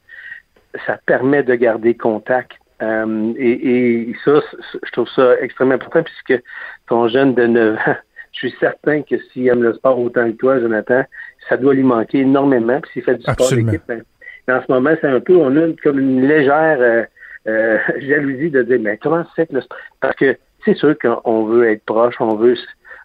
ça 0.87 0.97
permet 1.05 1.43
de 1.43 1.53
garder 1.55 1.95
contact 1.95 2.53
Euh, 2.81 3.33
et, 3.37 4.09
et, 4.09 4.15
ça, 4.25 4.41
je 4.83 4.91
trouve 4.91 5.07
ça 5.09 5.39
extrêmement 5.39 5.75
important 5.75 6.03
puisque 6.03 6.43
ton 6.87 7.07
jeune 7.07 7.35
de 7.35 7.45
9 7.45 7.75
ans, 7.75 7.95
je 8.31 8.37
suis 8.37 8.55
certain 8.59 9.01
que 9.03 9.15
s'il 9.31 9.47
aime 9.47 9.61
le 9.63 9.73
sport 9.73 9.99
autant 9.99 10.31
que 10.31 10.37
toi, 10.37 10.59
Jonathan, 10.59 11.03
ça 11.47 11.57
doit 11.57 11.73
lui 11.73 11.83
manquer 11.83 12.19
énormément. 12.19 12.79
Puis 12.81 12.91
s'il 12.93 13.03
fait 13.03 13.15
du 13.15 13.23
sport 13.23 13.49
d'équipe, 13.49 13.83
ben, 13.87 14.03
en 14.49 14.61
ce 14.61 14.71
moment, 14.71 14.91
c'est 14.99 15.07
un 15.07 15.19
peu, 15.19 15.35
on 15.35 15.55
a 15.57 15.67
comme 15.83 15.99
une 15.99 16.27
légère 16.27 16.77
euh, 16.79 17.03
euh, 17.47 17.77
jalousie 17.99 18.49
de 18.49 18.63
dire, 18.63 18.79
mais 18.81 18.97
comment 18.97 19.23
c'est 19.35 19.47
que 19.47 19.53
le 19.55 19.61
sport? 19.61 19.77
Parce 19.99 20.15
que 20.15 20.37
c'est 20.65 20.75
sûr 20.75 20.95
qu'on 20.97 21.45
veut 21.45 21.69
être 21.69 21.83
proche, 21.85 22.15
on 22.19 22.35
veut 22.35 22.55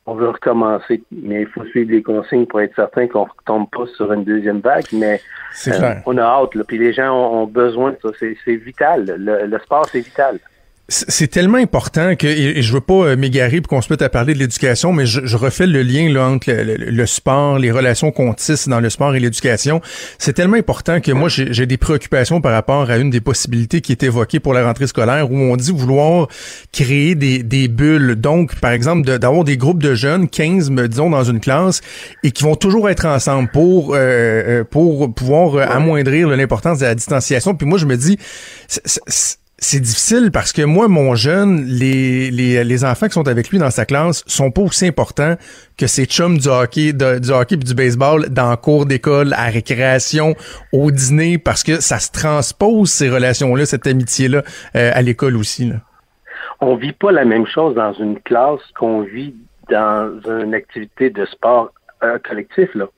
on 0.07 0.15
veut 0.15 0.29
recommencer, 0.29 1.03
mais 1.11 1.43
il 1.43 1.49
faut 1.49 1.65
suivre 1.67 1.91
les 1.91 2.03
consignes 2.03 2.47
pour 2.47 2.61
être 2.61 2.75
certain 2.77 3.09
qu'on 3.09 3.25
ne 3.25 3.45
tombe 3.45 3.69
pas 3.71 3.87
sur 3.97 4.13
une 4.13 4.25
deuxième 4.25 4.61
vague. 4.61 4.87
Mais 4.93 5.21
euh, 5.69 5.95
on 6.07 6.17
a 6.17 6.23
hâte, 6.23 6.55
là, 6.55 6.65
puis 6.65 6.79
les 6.79 6.93
gens 6.93 7.13
ont, 7.13 7.47
besoin 7.47 7.91
de 7.93 7.99
ça. 8.03 8.11
C'est 8.45 8.57
vital. 8.57 9.05
le 9.19 9.59
sport, 9.59 9.87
c'est 9.91 10.01
vital. 10.01 10.39
C'est 10.89 11.27
tellement 11.27 11.59
important 11.59 12.15
que, 12.15 12.29
et 12.29 12.63
je 12.63 12.73
veux 12.73 12.81
pas 12.81 12.95
euh, 12.95 13.17
m'égarer 13.17 13.61
pour 13.61 13.71
qu'on 13.71 13.83
se 13.83 13.93
mette 13.93 14.03
à 14.03 14.09
parler 14.09 14.35
de 14.35 14.39
l'éducation, 14.39 14.93
mais 14.93 15.05
je, 15.05 15.37
refais 15.37 15.67
le 15.67 15.83
lien 15.83 16.09
là, 16.13 16.29
entre 16.29 16.53
le, 16.53 17.07
sport, 17.07 17.59
les 17.59 17.73
relations 17.73 18.13
qu'on 18.13 18.33
tisse 18.35 18.69
dans 18.69 18.79
le 18.79 18.89
sport 18.89 19.17
et 19.17 19.19
l'éducation. 19.19 19.81
C'est 20.19 20.33
tellement 20.33 20.57
important 20.57 21.01
que 21.01 21.11
moi, 21.11 21.29
j'ai 21.29 21.67
des 21.67 21.77
préoccupations 21.77 22.41
par 22.41 22.53
rapport 22.53 22.89
à 22.89 22.99
une 22.99 23.11
des 23.11 23.21
possibilités 23.21 23.81
qui 23.81 23.91
est 23.91 24.05
évoquée 24.05 24.39
pour 24.39 24.55
la 24.55 24.65
rentrée 24.65 24.87
scolaire, 24.87 25.29
où 25.29 25.37
on 25.37 25.57
dit 25.57 25.73
vouloir 25.73 26.29
créer 26.73 27.17
des, 27.17 27.43
des 27.43 27.67
bulles. 27.67 28.15
Donc, 28.15 28.55
par 28.61 28.71
exemple, 28.71 29.19
d'avoir 29.19 29.43
des 29.43 29.57
groupes 29.57 29.83
de 29.83 29.97
jeunes, 29.97 30.29
15, 30.29 30.71
disons, 30.71 31.11
dans 31.11 31.25
une 31.25 31.41
classe, 31.41 31.81
et 32.23 32.31
qui 32.31 32.45
vont 32.45 32.55
toujours 32.55 32.89
être 32.91 33.07
ensemble 33.07 33.51
pour, 33.53 33.95
euh, 33.95 33.99
euh, 33.99 34.65
pour 34.65 35.13
pouvoir 35.13 35.69
amoindrir 35.69 36.29
l'importance 36.29 36.79
de 36.79 36.85
la 36.85 36.95
distanciation. 36.95 37.57
Puis 37.57 37.67
moi, 37.67 37.77
je 37.77 37.87
me 37.87 37.97
dis, 37.97 38.19
c'est 39.59 39.81
difficile 39.81 40.31
parce 40.33 40.53
que 40.53 40.63
moi, 40.63 40.87
mon 40.87 41.15
jeune, 41.15 41.65
les, 41.65 42.31
les, 42.31 42.63
les, 42.63 42.85
enfants 42.85 43.07
qui 43.07 43.15
sont 43.15 43.27
avec 43.27 43.49
lui 43.49 43.59
dans 43.59 43.71
sa 43.71 43.87
classe 43.87 44.23
sont 44.27 44.51
pas 44.51 44.61
aussi 44.61 44.87
importants 44.87 45.37
que 45.79 45.87
ces 45.87 46.05
chums 46.05 46.37
du 46.37 46.49
hockey, 46.49 46.93
du 46.93 47.31
hockey 47.31 47.55
et 47.55 47.59
du 47.59 47.75
baseball 47.75 48.29
dans 48.29 48.55
cours 48.57 48.85
d'école, 48.85 49.33
à 49.33 49.47
récréation, 49.47 50.35
au 50.73 50.91
dîner, 50.91 51.39
parce 51.39 51.63
que 51.63 51.81
ça 51.81 51.99
se 51.99 52.13
transpose 52.13 52.91
ces 52.91 53.09
relations-là, 53.09 53.65
cette 53.65 53.87
amitié-là, 53.87 54.43
euh, 54.77 54.91
à 54.93 55.01
l'école 55.01 55.37
aussi. 55.37 55.71
Là. 55.71 55.77
On 56.61 56.77
vit 56.77 56.93
pas 56.93 57.11
la 57.11 57.25
même 57.25 57.47
chose 57.47 57.75
dans 57.75 57.95
une 57.95 58.21
classe 58.21 58.61
qu'on 58.79 59.03
vit 59.03 59.35
dans 59.71 60.21
une 60.27 60.55
activité 60.55 61.09
de 61.09 61.25
sport 61.25 61.73
euh, 62.03 62.19
collectif. 62.19 62.75
Là. 62.75 62.89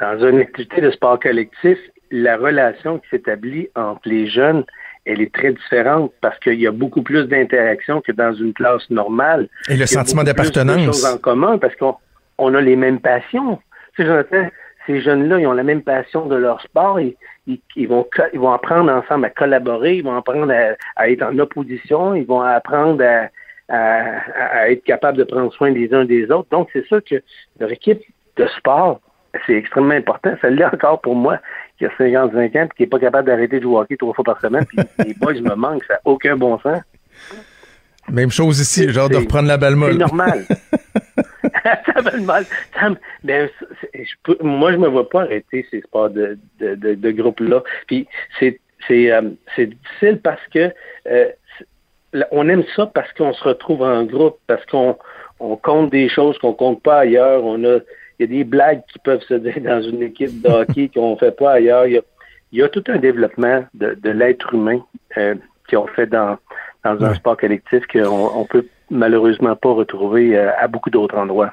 Dans 0.00 0.18
une 0.28 0.40
activité 0.40 0.80
de 0.80 0.90
sport 0.90 1.20
collectif, 1.20 1.78
la 2.10 2.36
relation 2.36 2.98
qui 2.98 3.08
s'établit 3.10 3.68
entre 3.76 4.02
les 4.04 4.28
jeunes 4.28 4.64
elle 5.06 5.20
est 5.20 5.32
très 5.32 5.52
différente 5.52 6.12
parce 6.20 6.38
qu'il 6.40 6.60
y 6.60 6.66
a 6.66 6.72
beaucoup 6.72 7.02
plus 7.02 7.26
d'interaction 7.26 8.00
que 8.00 8.12
dans 8.12 8.34
une 8.34 8.52
classe 8.52 8.88
normale. 8.90 9.48
Et 9.68 9.76
le 9.76 9.86
sentiment 9.86 10.24
d'appartenance. 10.24 10.84
choses 10.84 11.06
en 11.06 11.18
commun 11.18 11.58
parce 11.58 11.74
qu'on 11.76 11.96
on 12.38 12.54
a 12.54 12.60
les 12.60 12.76
mêmes 12.76 13.00
passions. 13.00 13.60
Tu 13.94 14.04
sais, 14.04 14.52
ces 14.86 15.00
jeunes-là, 15.00 15.38
ils 15.38 15.46
ont 15.46 15.52
la 15.52 15.62
même 15.62 15.82
passion 15.82 16.26
de 16.26 16.36
leur 16.36 16.60
sport. 16.60 16.98
et 16.98 17.16
ils, 17.46 17.88
vont, 17.88 18.06
ils 18.32 18.40
vont 18.40 18.52
apprendre 18.52 18.92
ensemble 18.92 19.26
à 19.26 19.30
collaborer, 19.30 19.96
ils 19.96 20.04
vont 20.04 20.16
apprendre 20.16 20.52
à, 20.96 21.08
être 21.08 21.22
en 21.22 21.38
opposition, 21.38 22.14
ils 22.14 22.26
vont 22.26 22.40
apprendre 22.40 23.04
à, 23.04 23.28
à, 23.68 24.70
être 24.70 24.84
capables 24.84 25.18
de 25.18 25.24
prendre 25.24 25.52
soin 25.52 25.70
des 25.72 25.92
uns 25.94 26.04
des 26.04 26.30
autres. 26.30 26.48
Donc, 26.50 26.68
c'est 26.72 26.86
ça 26.88 27.00
que 27.00 27.16
leur 27.58 27.70
équipe 27.70 28.02
de 28.36 28.46
sport, 28.58 29.00
c'est 29.46 29.54
extrêmement 29.54 29.94
important. 29.94 30.34
Ça 30.42 30.50
l'est 30.50 30.64
encore 30.64 31.00
pour 31.00 31.14
moi 31.14 31.38
qui 31.78 31.86
a 31.86 31.90
55 31.96 32.56
ans 32.56 32.64
et 32.64 32.68
qui 32.76 32.82
n'est 32.82 32.86
pas 32.88 32.98
capable 32.98 33.28
d'arrêter 33.28 33.58
de 33.58 33.62
jouer 33.62 33.74
au 33.74 33.80
hockey 33.80 33.96
trois 33.96 34.14
fois 34.14 34.24
par 34.24 34.40
semaine. 34.40 34.64
Puis 34.66 34.78
les 35.06 35.14
boys 35.14 35.34
me 35.34 35.54
manquent, 35.54 35.84
ça 35.84 35.94
n'a 35.94 36.00
aucun 36.04 36.36
bon 36.36 36.58
sens. 36.60 36.80
Même 38.08 38.30
chose 38.30 38.60
ici, 38.60 38.88
genre 38.92 39.08
de 39.08 39.16
reprendre 39.16 39.48
la 39.48 39.56
balle 39.56 39.76
molle. 39.76 39.92
C'est 39.92 39.98
normal. 39.98 40.44
ça 41.94 42.00
va 42.00 42.16
mal. 42.18 42.44
Ben, 43.24 43.48
moi, 44.42 44.72
je 44.72 44.76
me 44.76 44.88
vois 44.88 45.08
pas 45.08 45.22
arrêter 45.22 45.66
ces 45.70 45.80
sports 45.80 46.10
de, 46.10 46.38
de, 46.60 46.74
de, 46.74 47.10
groupe-là. 47.10 47.62
Puis 47.86 48.06
c'est 48.38 48.60
c'est 48.86 49.10
euh, 49.10 49.22
difficile 49.56 50.20
parce 50.22 50.46
que 50.52 50.72
euh, 51.08 51.28
on 52.30 52.48
aime 52.48 52.64
ça 52.76 52.86
parce 52.86 53.12
qu'on 53.14 53.32
se 53.32 53.42
retrouve 53.42 53.82
en 53.82 54.04
groupe, 54.04 54.38
parce 54.46 54.64
qu'on 54.66 54.96
on 55.40 55.56
compte 55.56 55.90
des 55.90 56.08
choses 56.08 56.38
qu'on 56.38 56.52
compte 56.52 56.82
pas 56.82 57.00
ailleurs. 57.00 57.44
On 57.44 57.62
a 57.64 57.78
y 58.20 58.24
a 58.24 58.26
des 58.26 58.44
blagues 58.44 58.82
qui 58.92 58.98
peuvent 58.98 59.22
se 59.22 59.34
dire 59.34 59.60
dans 59.60 59.82
une 59.82 60.02
équipe 60.02 60.42
de 60.42 60.48
hockey 60.48 60.90
qu'on 60.92 61.12
ne 61.12 61.16
fait 61.16 61.36
pas 61.36 61.52
ailleurs. 61.52 61.86
Il 61.86 62.02
y, 62.52 62.62
a, 62.62 62.68
tout 62.68 62.84
un 62.88 62.98
développement 62.98 63.64
de, 63.74 64.10
l'être 64.10 64.54
humain 64.54 64.80
euh, 65.18 65.34
qu'on 65.68 65.86
fait 65.88 66.06
dans, 66.06 66.38
dans 66.84 67.04
un 67.04 67.14
sport 67.14 67.36
collectif 67.36 67.86
qu'on 67.86 68.40
ne 68.42 68.46
peut 68.46 68.66
malheureusement 68.90 69.56
pas 69.56 69.72
retrouver 69.72 70.36
euh, 70.36 70.50
à 70.58 70.68
beaucoup 70.68 70.90
d'autres 70.90 71.16
endroits. 71.16 71.52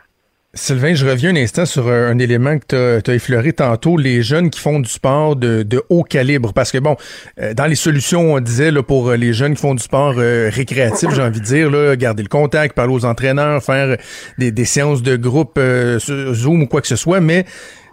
Sylvain, 0.55 0.93
je 0.93 1.07
reviens 1.07 1.31
un 1.31 1.35
instant 1.35 1.65
sur 1.65 1.87
euh, 1.87 2.11
un, 2.11 2.19
élément 2.19 2.59
que 2.59 2.99
tu 2.99 3.09
as, 3.09 3.15
effleuré 3.15 3.53
tantôt, 3.53 3.97
les 3.97 4.21
jeunes 4.21 4.51
qui 4.51 4.59
font 4.59 4.79
du 4.79 4.87
sport 4.87 5.35
de, 5.35 5.83
haut 5.89 6.03
calibre. 6.03 6.53
Parce 6.53 6.71
que 6.71 6.77
bon, 6.77 6.95
euh, 7.41 7.55
dans 7.55 7.65
les 7.65 7.73
solutions, 7.73 8.35
on 8.35 8.39
disait 8.39 8.69
là, 8.69 8.83
pour 8.83 9.09
euh, 9.09 9.15
les 9.15 9.33
jeunes 9.33 9.55
qui 9.55 9.61
font 9.61 9.73
du 9.73 9.81
sport 9.81 10.13
récréatif, 10.13 11.09
j'ai 11.09 11.23
envie 11.23 11.39
de 11.39 11.45
dire, 11.45 11.71
là, 11.71 11.95
garder 11.95 12.21
le 12.21 12.29
contact, 12.29 12.75
parler 12.75 12.93
aux 12.93 13.03
entraîneurs, 13.03 13.63
faire 13.63 13.97
des, 14.37 14.65
séances 14.65 15.01
de 15.01 15.15
groupe 15.15 15.59
Zoom 15.99 16.61
ou 16.61 16.67
quoi 16.67 16.81
que 16.81 16.87
ce 16.87 16.97
soit, 16.97 17.19
mais 17.19 17.45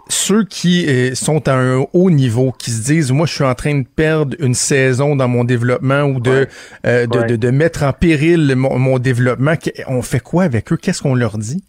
ceux 0.07 0.43
qui 0.43 0.87
sont 1.15 1.47
à 1.47 1.53
un 1.53 1.85
haut 1.93 2.11
niveau, 2.11 2.51
qui 2.51 2.69
se 2.69 2.83
disent, 2.83 3.11
moi, 3.11 3.25
je 3.25 3.33
suis 3.33 3.43
en 3.43 3.55
train 3.55 3.79
de 3.79 3.87
perdre 3.87 4.37
une 4.39 4.53
saison 4.53 5.15
dans 5.15 5.27
mon 5.27 5.45
développement 5.45 6.03
ou 6.03 6.19
de, 6.19 6.47
de, 6.83 7.35
de, 7.35 7.49
mettre 7.49 7.81
en 7.83 7.93
péril 7.93 8.53
mon, 8.55 8.77
mon 8.77 8.99
développement, 8.99 9.55
on 9.87 10.03
fait 10.03 10.19
quoi 10.19 10.43
avec 10.43 10.71
eux? 10.71 10.77
Qu'est-ce 10.77 11.01
qu'on 11.01 11.15
leur 11.15 11.39
dit? 11.39 11.63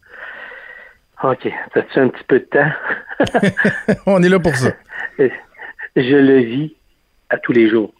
OK. 1.23 1.47
As-tu 1.75 1.99
un 1.99 2.09
petit 2.09 2.25
peu 2.25 2.41
de 2.41 2.45
temps? 2.45 2.73
On 4.07 4.23
est 4.23 4.29
là 4.29 4.39
pour 4.39 4.55
ça. 4.57 4.73
Je 5.19 6.17
le 6.17 6.39
vis 6.39 6.75
à 7.29 7.39
tous 7.39 7.53
les 7.53 7.69
jours. 7.69 7.93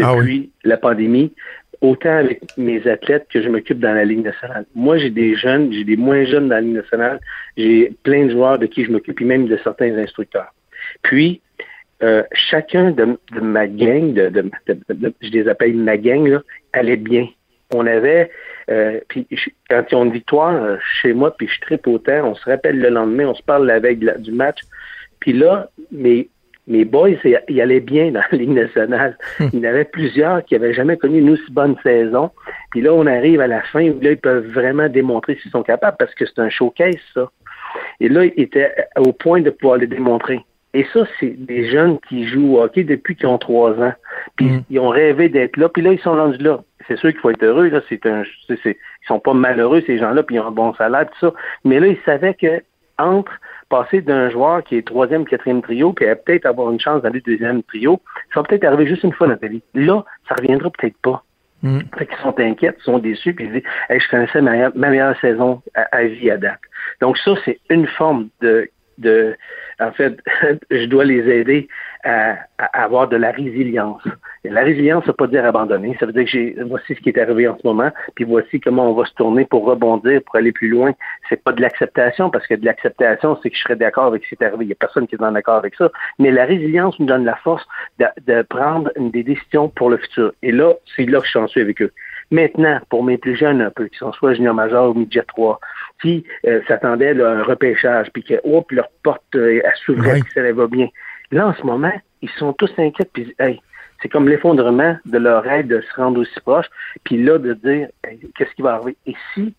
Ah 0.00 0.14
depuis 0.14 0.52
la 0.62 0.76
pandémie, 0.76 1.32
autant 1.80 2.16
avec 2.16 2.42
mes 2.56 2.86
athlètes 2.86 3.26
que 3.28 3.42
je 3.42 3.48
m'occupe 3.48 3.80
dans 3.80 3.92
la 3.92 4.04
Ligue 4.04 4.24
nationale. 4.24 4.64
Moi, 4.74 4.98
j'ai 4.98 5.10
des 5.10 5.34
jeunes, 5.34 5.72
j'ai 5.72 5.84
des 5.84 5.96
moins 5.96 6.24
jeunes 6.24 6.48
dans 6.48 6.56
la 6.56 6.60
Ligue 6.60 6.74
nationale. 6.74 7.18
J'ai 7.56 7.92
plein 8.02 8.26
de 8.26 8.30
joueurs 8.30 8.58
de 8.58 8.66
qui 8.66 8.84
je 8.84 8.92
m'occupe, 8.92 9.20
et 9.20 9.24
même 9.24 9.46
de 9.46 9.58
certains 9.64 9.96
instructeurs. 9.98 10.54
Puis, 11.02 11.40
euh, 12.02 12.22
chacun 12.32 12.92
de, 12.92 13.18
ma 13.40 13.66
gang, 13.66 14.12
de, 14.12 14.50
je 15.20 15.30
les 15.30 15.48
appelle 15.48 15.74
ma 15.74 15.96
gang, 15.96 16.26
là, 16.26 16.42
allait 16.72 16.96
bien. 16.96 17.26
On 17.74 17.86
avait 17.86 18.30
euh, 18.70 19.00
puis 19.08 19.26
quand 19.68 19.84
ils 19.90 19.94
ont 19.94 20.04
une 20.04 20.12
victoire 20.12 20.54
euh, 20.54 20.76
chez 21.00 21.12
moi, 21.12 21.34
puis 21.36 21.48
je 21.48 21.60
tripe 21.60 21.86
autant, 21.86 22.24
on 22.24 22.34
se 22.34 22.44
rappelle 22.48 22.78
le 22.78 22.88
lendemain, 22.88 23.26
on 23.26 23.34
se 23.34 23.42
parle 23.42 23.66
la 23.66 23.80
veille 23.80 23.98
du 24.18 24.32
match. 24.32 24.60
Puis 25.18 25.32
là, 25.32 25.68
mes, 25.90 26.28
mes 26.66 26.84
boys, 26.84 27.10
ils 27.48 27.60
allaient 27.60 27.80
bien 27.80 28.12
dans 28.12 28.22
la 28.30 28.38
Ligue 28.38 28.50
nationale. 28.50 29.18
Hmm. 29.38 29.48
Il 29.52 29.60
y 29.60 29.66
en 29.66 29.70
avait 29.70 29.84
plusieurs 29.84 30.44
qui 30.44 30.54
n'avaient 30.54 30.72
jamais 30.72 30.96
connu 30.96 31.18
une 31.18 31.30
aussi 31.30 31.50
bonne 31.50 31.76
saison. 31.82 32.30
Puis 32.70 32.80
là, 32.80 32.92
on 32.94 33.06
arrive 33.06 33.40
à 33.40 33.48
la 33.48 33.62
fin 33.62 33.88
où 33.88 34.00
là, 34.00 34.12
ils 34.12 34.18
peuvent 34.18 34.46
vraiment 34.46 34.88
démontrer 34.88 35.36
s'ils 35.42 35.50
sont 35.50 35.64
capables 35.64 35.96
parce 35.98 36.14
que 36.14 36.24
c'est 36.24 36.38
un 36.38 36.48
showcase, 36.48 36.94
ça. 37.12 37.28
Et 37.98 38.08
là, 38.08 38.24
ils 38.24 38.34
étaient 38.36 38.72
au 38.98 39.12
point 39.12 39.40
de 39.40 39.50
pouvoir 39.50 39.78
le 39.78 39.86
démontrer. 39.86 40.40
Et 40.72 40.86
ça, 40.92 41.04
c'est 41.18 41.34
des 41.44 41.68
jeunes 41.68 41.98
qui 42.08 42.28
jouent 42.28 42.56
au 42.56 42.62
hockey 42.62 42.84
depuis 42.84 43.16
qu'ils 43.16 43.26
ont 43.26 43.38
trois 43.38 43.72
ans. 43.72 43.92
Puis 44.36 44.46
hmm. 44.46 44.62
ils 44.70 44.78
ont 44.78 44.90
rêvé 44.90 45.28
d'être 45.28 45.56
là. 45.56 45.68
Puis 45.68 45.82
là, 45.82 45.92
ils 45.92 46.00
sont 46.00 46.14
rendus 46.14 46.42
là 46.42 46.60
c'est 46.90 46.98
sûr 46.98 47.10
qu'il 47.10 47.20
faut 47.20 47.30
être 47.30 47.44
heureux. 47.44 47.68
Là, 47.68 47.80
c'est 47.88 48.04
un, 48.06 48.24
c'est, 48.48 48.58
ils 48.64 49.06
sont 49.06 49.20
pas 49.20 49.32
malheureux 49.32 49.80
ces 49.86 49.98
gens-là, 49.98 50.24
puis 50.24 50.36
ils 50.36 50.40
ont 50.40 50.48
un 50.48 50.50
bon 50.50 50.74
salaire, 50.74 51.06
tout 51.06 51.28
ça. 51.28 51.32
Mais 51.64 51.78
là, 51.78 51.86
ils 51.86 51.98
savaient 52.04 52.34
que 52.34 52.62
entre 52.98 53.32
passer 53.68 54.02
d'un 54.02 54.28
joueur 54.28 54.64
qui 54.64 54.76
est 54.76 54.86
troisième, 54.86 55.24
quatrième 55.24 55.62
trio, 55.62 55.92
puis 55.92 56.04
peut-être 56.24 56.46
avoir 56.46 56.70
une 56.72 56.80
chance 56.80 57.02
d'aller 57.02 57.20
deuxième 57.20 57.62
trio, 57.62 58.00
ça 58.34 58.40
va 58.40 58.46
peut-être 58.46 58.64
arriver 58.64 58.86
juste 58.86 59.04
une 59.04 59.12
fois 59.12 59.28
dans 59.28 59.36
ta 59.36 59.46
vie. 59.46 59.62
Là, 59.74 60.04
ça 60.28 60.34
reviendra 60.34 60.68
peut-être 60.70 60.96
pas. 61.00 61.22
Mm. 61.62 61.78
Fait 61.96 62.06
qu'ils 62.06 62.18
sont 62.18 62.38
inquiets, 62.40 62.74
ils 62.76 62.82
sont 62.82 62.98
déçus, 62.98 63.32
puis 63.32 63.46
ils 63.46 63.52
disent 63.52 63.62
hey, 63.88 64.00
je 64.00 64.08
connaissais 64.08 64.42
ma, 64.42 64.70
meilleure 64.70 65.18
saison 65.20 65.62
à, 65.74 66.04
vie 66.04 66.30
à 66.30 66.36
date. 66.36 66.58
Donc 67.00 67.16
ça, 67.18 67.34
c'est 67.44 67.60
une 67.70 67.86
forme 67.86 68.28
de, 68.40 68.68
de 69.00 69.36
en 69.80 69.92
fait, 69.92 70.18
je 70.70 70.84
dois 70.84 71.04
les 71.04 71.28
aider 71.28 71.68
à, 72.04 72.36
avoir 72.72 73.08
de 73.08 73.16
la 73.16 73.30
résilience. 73.30 74.02
La 74.44 74.62
résilience, 74.62 75.04
ça 75.04 75.10
veut 75.10 75.16
pas 75.16 75.26
dire 75.26 75.44
abandonner. 75.44 75.96
Ça 75.98 76.06
veut 76.06 76.12
dire 76.12 76.24
que 76.24 76.30
j'ai, 76.30 76.56
voici 76.66 76.94
ce 76.94 77.00
qui 77.00 77.08
est 77.08 77.18
arrivé 77.18 77.48
en 77.48 77.58
ce 77.58 77.66
moment, 77.66 77.90
puis 78.14 78.24
voici 78.24 78.60
comment 78.60 78.90
on 78.90 78.94
va 78.94 79.04
se 79.06 79.14
tourner 79.14 79.44
pour 79.44 79.64
rebondir, 79.64 80.20
pour 80.24 80.36
aller 80.36 80.52
plus 80.52 80.68
loin. 80.68 80.92
C'est 81.28 81.42
pas 81.42 81.52
de 81.52 81.60
l'acceptation, 81.60 82.30
parce 82.30 82.46
que 82.46 82.54
de 82.54 82.64
l'acceptation, 82.64 83.38
c'est 83.42 83.50
que 83.50 83.56
je 83.56 83.62
serais 83.62 83.76
d'accord 83.76 84.04
avec 84.04 84.24
ce 84.24 84.34
qui 84.34 84.34
est 84.40 84.46
arrivé. 84.46 84.66
Il 84.66 84.68
y 84.68 84.72
a 84.72 84.76
personne 84.76 85.06
qui 85.06 85.14
est 85.14 85.22
en 85.22 85.34
accord 85.34 85.56
avec 85.56 85.74
ça. 85.74 85.90
Mais 86.18 86.30
la 86.30 86.44
résilience 86.44 86.98
nous 86.98 87.06
donne 87.06 87.24
la 87.24 87.36
force 87.36 87.66
de, 87.98 88.42
prendre 88.42 88.90
des 88.96 89.22
décisions 89.22 89.68
pour 89.68 89.90
le 89.90 89.98
futur. 89.98 90.32
Et 90.42 90.52
là, 90.52 90.74
c'est 90.96 91.06
là 91.06 91.20
que 91.20 91.26
je 91.26 91.46
suis 91.48 91.60
avec 91.60 91.82
eux. 91.82 91.92
Maintenant, 92.30 92.80
pour 92.88 93.02
mes 93.02 93.18
plus 93.18 93.36
jeunes 93.36 93.60
un 93.60 93.70
peu, 93.70 93.86
qui 93.88 93.98
sont 93.98 94.12
soit 94.12 94.34
junior 94.34 94.54
major 94.54 94.90
ou 94.90 94.98
midget 94.98 95.24
3, 95.24 95.58
qui 96.00 96.24
euh, 96.46 96.60
s'attendaient 96.68 97.20
à 97.20 97.28
un 97.28 97.42
repêchage, 97.42 98.08
puis 98.12 98.22
que, 98.22 98.34
hop, 98.44 98.70
leur 98.70 98.88
porte 99.02 99.22
euh, 99.34 99.60
s'ouvrait, 99.84 100.20
puis 100.20 100.32
ça 100.32 100.52
va 100.52 100.66
bien. 100.66 100.88
Là, 101.32 101.48
en 101.48 101.54
ce 101.54 101.62
moment, 101.64 101.92
ils 102.22 102.30
sont 102.30 102.52
tous 102.52 102.72
inquiets, 102.78 103.08
puis 103.12 103.34
hey, 103.40 103.60
c'est 104.02 104.08
comme 104.08 104.28
l'effondrement 104.28 104.96
de 105.04 105.18
leur 105.18 105.42
rêve 105.42 105.66
de 105.66 105.80
se 105.80 105.94
rendre 105.94 106.20
aussi 106.20 106.40
proche, 106.40 106.66
puis 107.04 107.22
là, 107.22 107.38
de 107.38 107.54
dire, 107.54 107.88
qu'est-ce 108.36 108.54
qui 108.54 108.62
va 108.62 108.74
arriver? 108.74 108.96
Et 109.06 109.14
si 109.34 109.54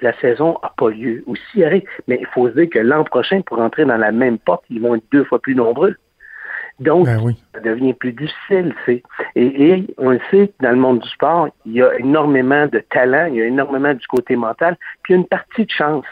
la 0.00 0.18
saison 0.20 0.58
n'a 0.62 0.72
pas 0.76 0.90
lieu, 0.90 1.22
ou 1.26 1.34
si 1.36 1.64
arrive, 1.64 1.84
mais 2.08 2.18
il 2.20 2.26
faut 2.26 2.48
se 2.48 2.54
dire 2.54 2.70
que 2.70 2.78
l'an 2.78 3.04
prochain, 3.04 3.42
pour 3.42 3.58
entrer 3.60 3.84
dans 3.84 3.96
la 3.96 4.12
même 4.12 4.38
porte, 4.38 4.64
ils 4.70 4.80
vont 4.80 4.94
être 4.94 5.04
deux 5.12 5.24
fois 5.24 5.38
plus 5.38 5.54
nombreux. 5.54 5.96
Donc, 6.80 7.06
Ben 7.06 7.20
oui. 7.22 7.36
ça 7.54 7.60
devient 7.60 7.94
plus 7.94 8.12
difficile. 8.12 8.74
Et, 8.88 9.02
et 9.36 9.86
on 9.98 10.10
le 10.10 10.20
sait, 10.30 10.52
dans 10.60 10.70
le 10.70 10.76
monde 10.76 11.00
du 11.00 11.08
sport, 11.08 11.48
il 11.66 11.72
y 11.72 11.82
a 11.82 11.96
énormément 11.98 12.66
de 12.66 12.80
talent, 12.90 13.26
il 13.26 13.36
y 13.36 13.42
a 13.42 13.46
énormément 13.46 13.94
du 13.94 14.06
côté 14.06 14.34
mental, 14.34 14.76
puis 15.02 15.14
il 15.14 15.16
y 15.16 15.18
a 15.18 15.20
une 15.20 15.28
partie 15.28 15.64
de 15.64 15.70
chance. 15.70 16.06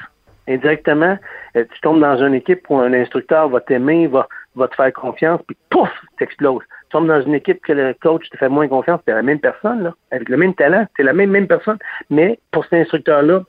Indirectement, 0.48 1.18
euh, 1.56 1.64
tu 1.72 1.80
tombes 1.80 2.00
dans 2.00 2.16
une 2.24 2.34
équipe 2.34 2.68
où 2.68 2.76
un 2.78 2.92
instructeur 2.92 3.48
va 3.48 3.60
t'aimer, 3.60 4.06
va, 4.06 4.28
va 4.56 4.68
te 4.68 4.74
faire 4.74 4.92
confiance, 4.92 5.40
puis 5.46 5.56
pouf, 5.70 5.90
t'exploses. 6.18 6.62
Tu 6.62 6.88
tombes 6.90 7.06
dans 7.06 7.22
une 7.22 7.34
équipe 7.34 7.60
que 7.62 7.72
le 7.72 7.94
coach 8.00 8.28
te 8.28 8.36
fait 8.36 8.48
moins 8.48 8.68
confiance, 8.68 9.00
c'est 9.06 9.14
la 9.14 9.22
même 9.22 9.40
personne, 9.40 9.82
là, 9.82 9.94
avec 10.10 10.28
le 10.28 10.36
même 10.36 10.54
talent, 10.54 10.86
c'est 10.96 11.04
la 11.04 11.12
même, 11.12 11.30
même 11.30 11.46
personne, 11.46 11.78
mais 12.10 12.38
pour 12.50 12.64
cet 12.64 12.74
instructeur-là, 12.74 13.42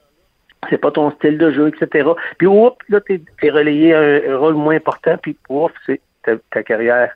c'est 0.70 0.78
pas 0.78 0.92
ton 0.92 1.12
style 1.12 1.38
de 1.38 1.52
jeu, 1.52 1.68
etc. 1.68 2.10
Puis, 2.38 2.48
oups, 2.48 2.78
là, 2.90 3.02
t'es 3.02 3.22
es 3.42 3.50
relayé 3.50 3.94
à 3.94 4.00
un, 4.00 4.34
un 4.34 4.38
rôle 4.38 4.54
moins 4.54 4.76
important, 4.76 5.18
puis, 5.22 5.36
ouf, 5.50 5.72
c'est 5.86 6.00
ta, 6.24 6.64
carrière, 6.64 7.16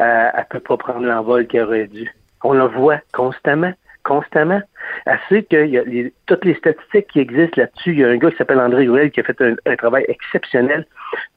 euh, 0.00 0.28
elle 0.34 0.46
peut 0.46 0.60
pas 0.60 0.76
prendre 0.76 1.06
l'envol 1.06 1.46
qu'elle 1.46 1.64
aurait 1.64 1.86
dû. 1.86 2.12
On 2.42 2.52
le 2.52 2.66
voit 2.66 3.00
constamment, 3.12 3.72
constamment. 4.04 4.60
Assez 5.06 5.42
que 5.42 5.66
y 5.66 5.78
a 5.78 5.82
les- 5.84 6.12
toutes 6.26 6.44
les 6.44 6.54
statistiques 6.54 7.08
qui 7.08 7.20
existent 7.20 7.60
là-dessus, 7.60 7.92
il 7.92 7.98
y 8.00 8.04
a 8.04 8.08
un 8.08 8.16
gars 8.16 8.30
qui 8.30 8.36
s'appelle 8.36 8.60
André 8.60 8.86
Ruel 8.86 9.10
qui 9.10 9.20
a 9.20 9.22
fait 9.24 9.40
un, 9.40 9.54
un 9.66 9.76
travail 9.76 10.04
exceptionnel 10.08 10.86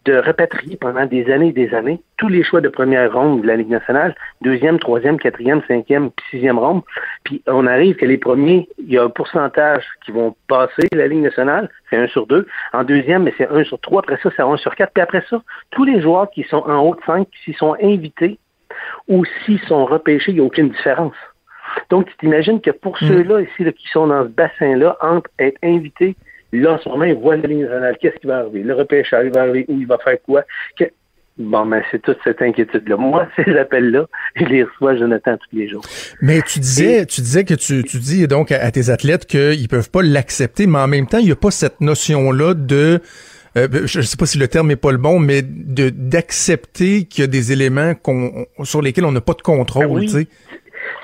de 0.06 0.18
repatrier 0.18 0.78
pendant 0.78 1.06
des 1.06 1.32
années 1.32 1.50
et 1.50 1.54
des 1.54 1.74
années 1.74 2.02
tous 2.18 2.28
les 2.28 2.44
choix 2.44 2.62
de 2.62 2.70
première 2.70 3.14
ronde 3.14 3.42
de 3.42 3.48
la 3.48 3.56
Ligue 3.56 3.70
nationale, 3.70 4.16
deuxième, 4.42 4.80
troisième, 4.80 5.18
quatrième, 5.20 5.62
cinquième, 5.68 6.10
sixième 6.30 6.60
ronde. 6.60 6.82
Puis 7.24 7.42
on 7.48 7.66
arrive 7.68 7.96
que 7.96 8.06
les 8.06 8.18
premiers, 8.18 8.68
il 8.78 8.92
y 8.92 8.98
a 8.98 9.04
un 9.04 9.10
pourcentage 9.10 9.86
qui 10.06 10.12
vont 10.12 10.36
passer 10.48 10.88
la 10.94 11.08
Ligue 11.08 11.24
nationale, 11.24 11.70
c'est 11.90 11.98
un 11.98 12.08
sur 12.08 12.28
deux. 12.28 12.48
En 12.74 12.84
deuxième, 12.84 13.24
mais 13.24 13.34
c'est 13.38 13.50
un 13.50 13.64
sur 13.64 13.80
trois. 13.80 14.02
Après 14.02 14.20
ça, 14.22 14.30
c'est 14.36 14.42
un 14.42 14.58
sur 14.58 14.76
quatre. 14.76 14.94
Puis 14.94 15.04
après 15.04 15.24
ça, 15.30 15.42
tous 15.72 15.84
les 15.86 16.02
joueurs 16.02 16.30
qui 16.32 16.44
sont 16.44 16.64
en 16.66 16.80
haut 16.82 16.96
de 16.96 17.02
cinq, 17.06 17.28
s'ils 17.44 17.56
sont 17.56 17.76
invités 17.82 18.40
ou 19.08 19.24
s'ils 19.46 19.60
sont 19.62 19.86
repêchés, 19.86 20.32
il 20.32 20.36
n'y 20.36 20.42
a 20.42 20.44
aucune 20.44 20.70
différence. 20.70 21.16
Donc, 21.90 22.08
tu 22.08 22.18
t'imagines 22.18 22.60
que 22.62 22.72
pour 22.72 22.98
ceux-là 23.00 23.42
ici 23.42 23.64
là, 23.64 23.72
qui 23.72 23.88
sont 23.90 24.08
dans 24.08 24.24
ce 24.24 24.30
bassin-là, 24.30 24.98
entre 25.02 25.30
être 25.40 25.58
invités, 25.64 26.16
là, 26.54 26.74
en 26.74 26.78
ce 26.80 26.90
moment, 26.90 27.06
ils 27.06 27.16
voient 27.16 27.36
la 27.38 27.48
ligne 27.48 27.62
nationale, 27.64 27.98
qu'est-ce 28.02 28.16
qui 28.20 28.28
va 28.28 28.40
arriver? 28.40 28.62
Le 28.64 28.74
repêchage, 28.74 29.26
il 29.28 29.34
va 29.34 29.42
arriver 29.42 29.66
où, 29.68 29.80
il 29.80 29.88
va 29.88 29.98
faire 29.98 30.18
quoi? 30.26 30.44
Que- 30.78 30.86
Bon, 31.40 31.68
ben, 31.68 31.84
c'est 31.92 32.02
toute 32.02 32.18
cette 32.24 32.42
inquiétude-là. 32.42 32.98
Moi, 32.98 33.28
ces 33.36 33.56
appels-là, 33.56 34.08
je 34.38 34.46
les 34.46 34.64
reçois, 34.64 34.96
Jonathan, 34.98 35.38
tous 35.38 35.56
les 35.56 35.70
jours. 35.70 35.84
Mais 36.20 36.42
tu 36.42 36.58
disais, 36.60 37.06
tu 37.06 37.22
disais 37.22 37.44
que 37.44 37.54
tu, 37.54 37.84
tu 37.84 37.98
dis 38.00 38.28
donc 38.28 38.52
à, 38.52 38.60
à 38.64 38.72
tes 38.72 38.90
athlètes 38.90 39.28
qu'ils 39.28 39.68
peuvent 39.68 39.92
pas 39.92 40.02
l'accepter, 40.02 40.66
mais 40.66 40.80
en 40.80 40.88
même 40.88 41.06
temps, 41.06 41.20
il 41.20 41.26
n'y 41.26 41.32
a 41.32 41.36
pas 41.36 41.52
cette 41.52 41.80
notion-là 41.80 42.56
de 42.56 43.02
euh, 43.56 43.68
je 43.86 44.00
ne 44.00 44.04
sais 44.04 44.18
pas 44.18 44.26
si 44.26 44.38
le 44.40 44.48
terme 44.48 44.72
est 44.72 44.76
pas 44.76 44.92
le 44.92 44.98
bon, 44.98 45.20
mais 45.20 45.42
de 45.44 45.90
d'accepter 45.90 47.06
qu'il 47.06 47.22
y 47.22 47.24
a 47.24 47.28
des 47.28 47.52
éléments 47.52 47.94
qu'on 47.96 48.46
sur 48.64 48.82
lesquels 48.82 49.06
on 49.06 49.12
n'a 49.12 49.22
pas 49.22 49.34
de 49.34 49.42
contrôle, 49.42 49.86
Ah 49.86 49.94
oui. 49.94 50.06
tu 50.08 50.12
sais. 50.14 50.28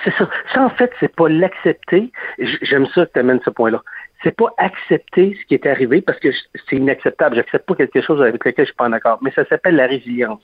C'est 0.03 0.13
ça. 0.15 0.29
Ça, 0.53 0.63
en 0.63 0.69
fait, 0.69 0.91
c'est 0.99 1.13
pas 1.13 1.29
l'accepter. 1.29 2.11
J'aime 2.39 2.87
ça 2.87 3.05
que 3.05 3.13
tu 3.13 3.19
amènes 3.19 3.39
ce 3.43 3.49
point-là. 3.49 3.81
C'est 4.21 4.35
pas 4.35 4.53
accepter 4.57 5.37
ce 5.39 5.45
qui 5.45 5.53
est 5.53 5.65
arrivé 5.65 6.01
parce 6.01 6.17
que 6.19 6.29
c'est 6.69 6.77
inacceptable. 6.77 7.35
J'accepte 7.35 7.65
pas 7.65 7.75
quelque 7.75 8.01
chose 8.01 8.21
avec 8.21 8.43
lequel 8.45 8.65
je 8.65 8.69
suis 8.69 8.75
pas 8.75 8.85
en 8.85 8.93
accord. 8.93 9.19
Mais 9.21 9.31
ça 9.31 9.43
s'appelle 9.45 9.75
la 9.75 9.85
résilience. 9.85 10.41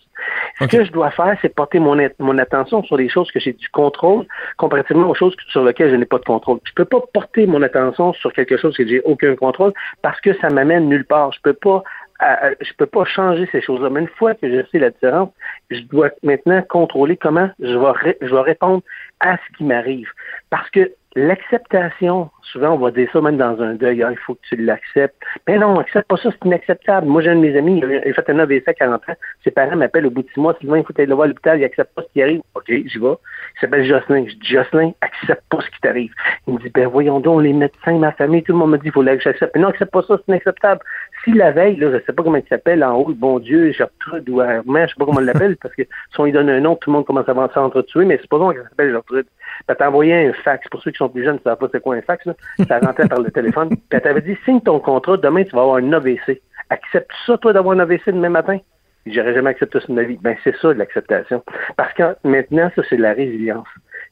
Ce 0.60 0.65
que 0.65 0.84
je 0.84 0.91
dois 0.91 1.11
faire, 1.11 1.38
c'est 1.41 1.56
porter 1.56 1.80
mon, 1.80 1.98
mon 2.19 2.38
attention 2.40 2.84
sur 2.84 2.98
les 2.98 3.07
choses 3.07 3.31
que 3.31 3.40
j'ai 3.40 3.53
du 3.53 3.69
contrôle 3.69 4.26
comparativement 4.57 5.10
aux 5.10 5.15
choses 5.15 5.36
sur 5.48 5.64
lesquelles 5.64 5.91
je 5.91 5.95
n'ai 5.95 6.06
pas 6.06 6.18
de 6.18 6.26
contrôle. 6.26 6.60
Je 6.65 6.73
peux 6.73 6.84
pas 6.84 6.99
porter 7.14 7.48
mon 7.48 7.61
attention 7.61 8.11
sur 8.14 8.34
quelque 8.34 8.57
chose 8.57 8.76
que 8.76 8.86
j'ai 8.86 8.99
aucun 9.02 9.36
contrôle 9.36 9.72
parce 10.02 10.19
que 10.19 10.34
ça 10.40 10.49
m'amène 10.49 10.90
nulle 10.90 11.06
part. 11.06 11.31
Je 11.31 11.40
peux 11.41 11.53
pas 11.53 11.84
à- 12.20 12.52
je 12.62 12.74
peux 12.78 12.86
pas 12.86 13.06
changer 13.06 13.48
ces 13.52 13.62
choses-là. 13.62 13.90
Mais 13.90 14.02
une 14.02 14.08
fois 14.08 14.36
que 14.36 14.50
je 14.50 14.66
sais 14.72 14.80
la 14.80 14.90
différence, 14.90 15.30
je 15.70 15.82
dois 15.82 16.10
maintenant 16.24 16.62
contrôler 16.64 17.18
comment 17.18 17.50
je 17.60 17.78
vais, 17.78 18.18
je 18.22 18.34
vais 18.34 18.41
répondre 18.41 18.84
à 19.20 19.38
ce 19.38 19.58
qui 19.58 19.64
m'arrive. 19.64 20.10
Parce 20.50 20.70
que 20.70 20.91
l'acceptation, 21.16 22.30
souvent 22.44 22.72
on 22.72 22.78
va 22.78 22.91
dire 22.91 23.10
ça 23.12 23.22
même 23.22 23.38
dans 23.38 23.60
un 23.62 23.74
deuil, 23.74 24.04
Ah, 24.04 24.12
il 24.12 24.18
faut 24.18 24.36
que 24.36 24.41
tu 24.48 24.56
l'acceptes. 24.56 25.16
Mais 25.48 25.58
non, 25.58 25.80
accepte 25.80 26.08
pas 26.08 26.18
ça, 26.18 26.30
c'est 26.32 26.46
inacceptable. 26.46 27.08
Moi, 27.08 27.22
j'ai 27.22 27.30
un 27.30 27.36
de 27.36 27.41
mes 27.41 27.58
amis, 27.58 27.82
il 27.84 28.10
a, 28.10 28.14
fait 28.14 28.30
un 28.30 28.40
AVC 28.40 28.68
à 28.68 28.74
40 28.74 29.10
ans. 29.10 29.16
Ses 29.44 29.52
parents 29.52 29.76
m'appellent 29.76 30.06
au 30.06 30.12
bout 30.12 30.24
de 30.24 30.30
six 30.34 30.40
mois, 30.40 30.56
Sylvain, 30.60 30.78
il 30.78 30.86
faut 30.86 30.94
tu 30.94 31.06
le 31.06 31.14
voir 31.14 31.26
à 31.26 31.28
l'hôpital, 31.28 31.60
il 31.60 31.64
accepte 31.64 31.94
pas 31.96 32.04
ce 32.04 32.14
qui 32.14 32.22
arrive. 32.22 32.41
OK, 32.54 32.66
j'y 32.68 33.00
vais. 33.00 33.16
Il 33.56 33.60
s'appelle 33.62 33.86
Jocelyn. 33.86 34.26
Je 34.28 34.36
dis, 34.36 34.48
Jocelyn, 34.48 34.91
accepte 35.02 35.44
pas 35.50 35.62
ce 35.62 35.70
qui 35.70 35.80
t'arrive. 35.82 36.14
Il 36.48 36.54
me 36.54 36.60
dit, 36.60 36.70
ben 36.70 36.88
voyons 36.88 37.20
donc, 37.20 37.41
les 37.41 37.54
médecins, 37.54 37.98
ma 37.98 38.12
famille, 38.12 38.44
tout 38.44 38.54
le 38.54 38.60
monde 38.60 38.72
me 38.72 38.78
dit, 38.78 38.88
il 38.88 38.91
faut 38.91 39.04
que 39.04 39.20
j'accepte. 39.20 39.56
Mais 39.56 39.62
non, 39.62 39.70
accepte 39.70 39.91
pas 39.91 40.04
ça, 40.04 40.18
c'est 40.18 40.28
inacceptable. 40.28 40.82
Si 41.24 41.34
la 41.34 41.52
veille, 41.52 41.76
là, 41.78 41.91
je 41.91 42.06
sais 42.06 42.14
pas 42.14 42.24
comment 42.24 42.38
il 42.38 42.48
s'appelle, 42.48 42.84
en 42.84 42.96
haut, 42.96 43.14
bon 43.14 43.40
Dieu, 43.40 43.72
Gertrude 43.72 44.30
ou 44.30 44.40
Armand, 44.40 44.84
je 44.84 44.88
sais 44.88 44.96
pas 44.98 45.06
comment 45.06 45.20
on 45.20 45.24
l'appelle, 45.24 45.58
parce 45.62 45.76
que 45.76 45.84
si 45.84 46.20
on 46.20 46.26
lui 46.26 46.32
donne 46.32 46.50
un 46.50 46.62
nom, 46.62 46.76
tout 46.76 46.90
le 46.90 46.96
monde 46.96 47.06
commence 47.06 47.28
à 47.28 47.50
s'entretuer, 47.54 48.06
mais 48.06 48.18
c'est 48.22 48.30
pas 48.30 48.38
bon 48.38 48.52
qu'elle 48.52 48.64
s'appelle 48.64 48.91
Gertrude. 48.91 49.26
Elle 49.68 49.76
t'a 49.76 49.90
envoyé 49.90 50.14
un 50.28 50.34
fax. 50.34 50.68
Pour 50.70 50.82
ceux 50.82 50.91
qui 50.91 50.98
sont 50.98 51.10
plus 51.10 51.24
jeunes, 51.24 51.36
ne 51.36 51.40
savent 51.41 51.58
pas 51.58 51.68
c'est 51.72 51.82
quoi 51.82 51.96
un 51.96 52.02
fax, 52.02 52.26
là. 52.26 52.36
Ça 52.68 52.80
rentrait 52.80 53.08
par 53.08 53.20
le 53.20 53.32
téléphone. 53.32 53.70
Puis 53.70 53.80
elle 53.91 54.02
t'avait 54.02 54.22
dit, 54.22 54.38
signe 54.46 54.62
ton 54.62 54.80
contrat, 54.80 55.18
demain, 55.18 55.44
tu 55.44 55.56
vas 55.56 55.62
avoir 55.62 55.78
un 55.78 55.94
AVC. 55.94 56.41
Acceptes 56.70 57.12
ça, 57.26 57.38
toi, 57.38 57.54
d'avoir 57.54 57.76
un 57.76 57.80
AVC 57.80 58.08
demain 58.08 58.30
matin? 58.30 58.60
J'aurais 59.06 59.34
jamais 59.34 59.50
accepté 59.50 59.80
ça 59.80 59.88
de 59.88 59.94
ma 59.94 60.04
vie. 60.04 60.18
Ben, 60.22 60.36
c'est 60.44 60.56
ça, 60.58 60.70
de 60.70 60.80
l'acceptation. 60.80 61.44
Parce 61.78 61.94
que 61.94 62.16
maintenant, 62.24 62.70
ça, 62.76 62.84
c'est 62.90 62.98
de 62.98 63.02
la 63.02 63.14
résilience. 63.14 63.68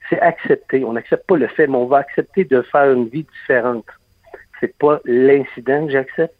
C'est 0.09 0.19
accepter. 0.19 0.83
On 0.83 0.93
n'accepte 0.93 1.27
pas 1.27 1.37
le 1.37 1.47
fait, 1.47 1.67
mais 1.67 1.75
on 1.75 1.85
va 1.85 1.97
accepter 1.97 2.45
de 2.45 2.61
faire 2.63 2.91
une 2.91 3.07
vie 3.07 3.27
différente. 3.41 3.85
C'est 4.59 4.75
pas 4.77 4.99
l'incident 5.05 5.85
que 5.85 5.91
j'accepte, 5.91 6.36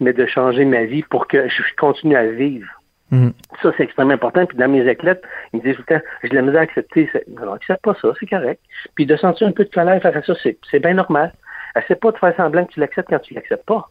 mais 0.00 0.12
de 0.12 0.26
changer 0.26 0.64
ma 0.64 0.84
vie 0.84 1.02
pour 1.02 1.28
que 1.28 1.48
je 1.48 1.62
continue 1.76 2.16
à 2.16 2.26
vivre. 2.26 2.68
Mhm. 3.10 3.32
Ça, 3.62 3.72
c'est 3.76 3.84
extrêmement 3.84 4.14
important. 4.14 4.46
Puis 4.46 4.56
dans 4.56 4.68
mes 4.68 4.88
athlètes, 4.88 5.22
ils 5.52 5.60
me 5.60 5.64
disent 5.64 5.76
tout 5.76 5.84
le 5.88 5.96
temps, 5.96 6.04
j'ai 6.22 6.30
de 6.30 6.34
la 6.34 6.42
misère 6.42 6.60
à 6.60 6.64
accepter. 6.64 7.08
Non, 7.28 7.52
accepte 7.52 7.82
pas 7.82 7.94
ça, 8.00 8.12
c'est 8.18 8.26
correct. 8.26 8.60
Puis 8.94 9.06
de 9.06 9.16
sentir 9.16 9.46
un 9.46 9.52
peu 9.52 9.64
de 9.64 9.70
colère 9.70 10.00
face 10.02 10.16
à 10.16 10.22
ça, 10.22 10.34
c'est, 10.42 10.80
bien 10.80 10.94
normal. 10.94 11.32
Essaie 11.76 11.96
pas 11.96 12.12
de 12.12 12.18
faire 12.18 12.34
semblant 12.36 12.64
que 12.64 12.72
tu 12.72 12.80
l'acceptes 12.80 13.08
quand 13.10 13.20
tu 13.20 13.34
l'acceptes 13.34 13.66
pas. 13.66 13.88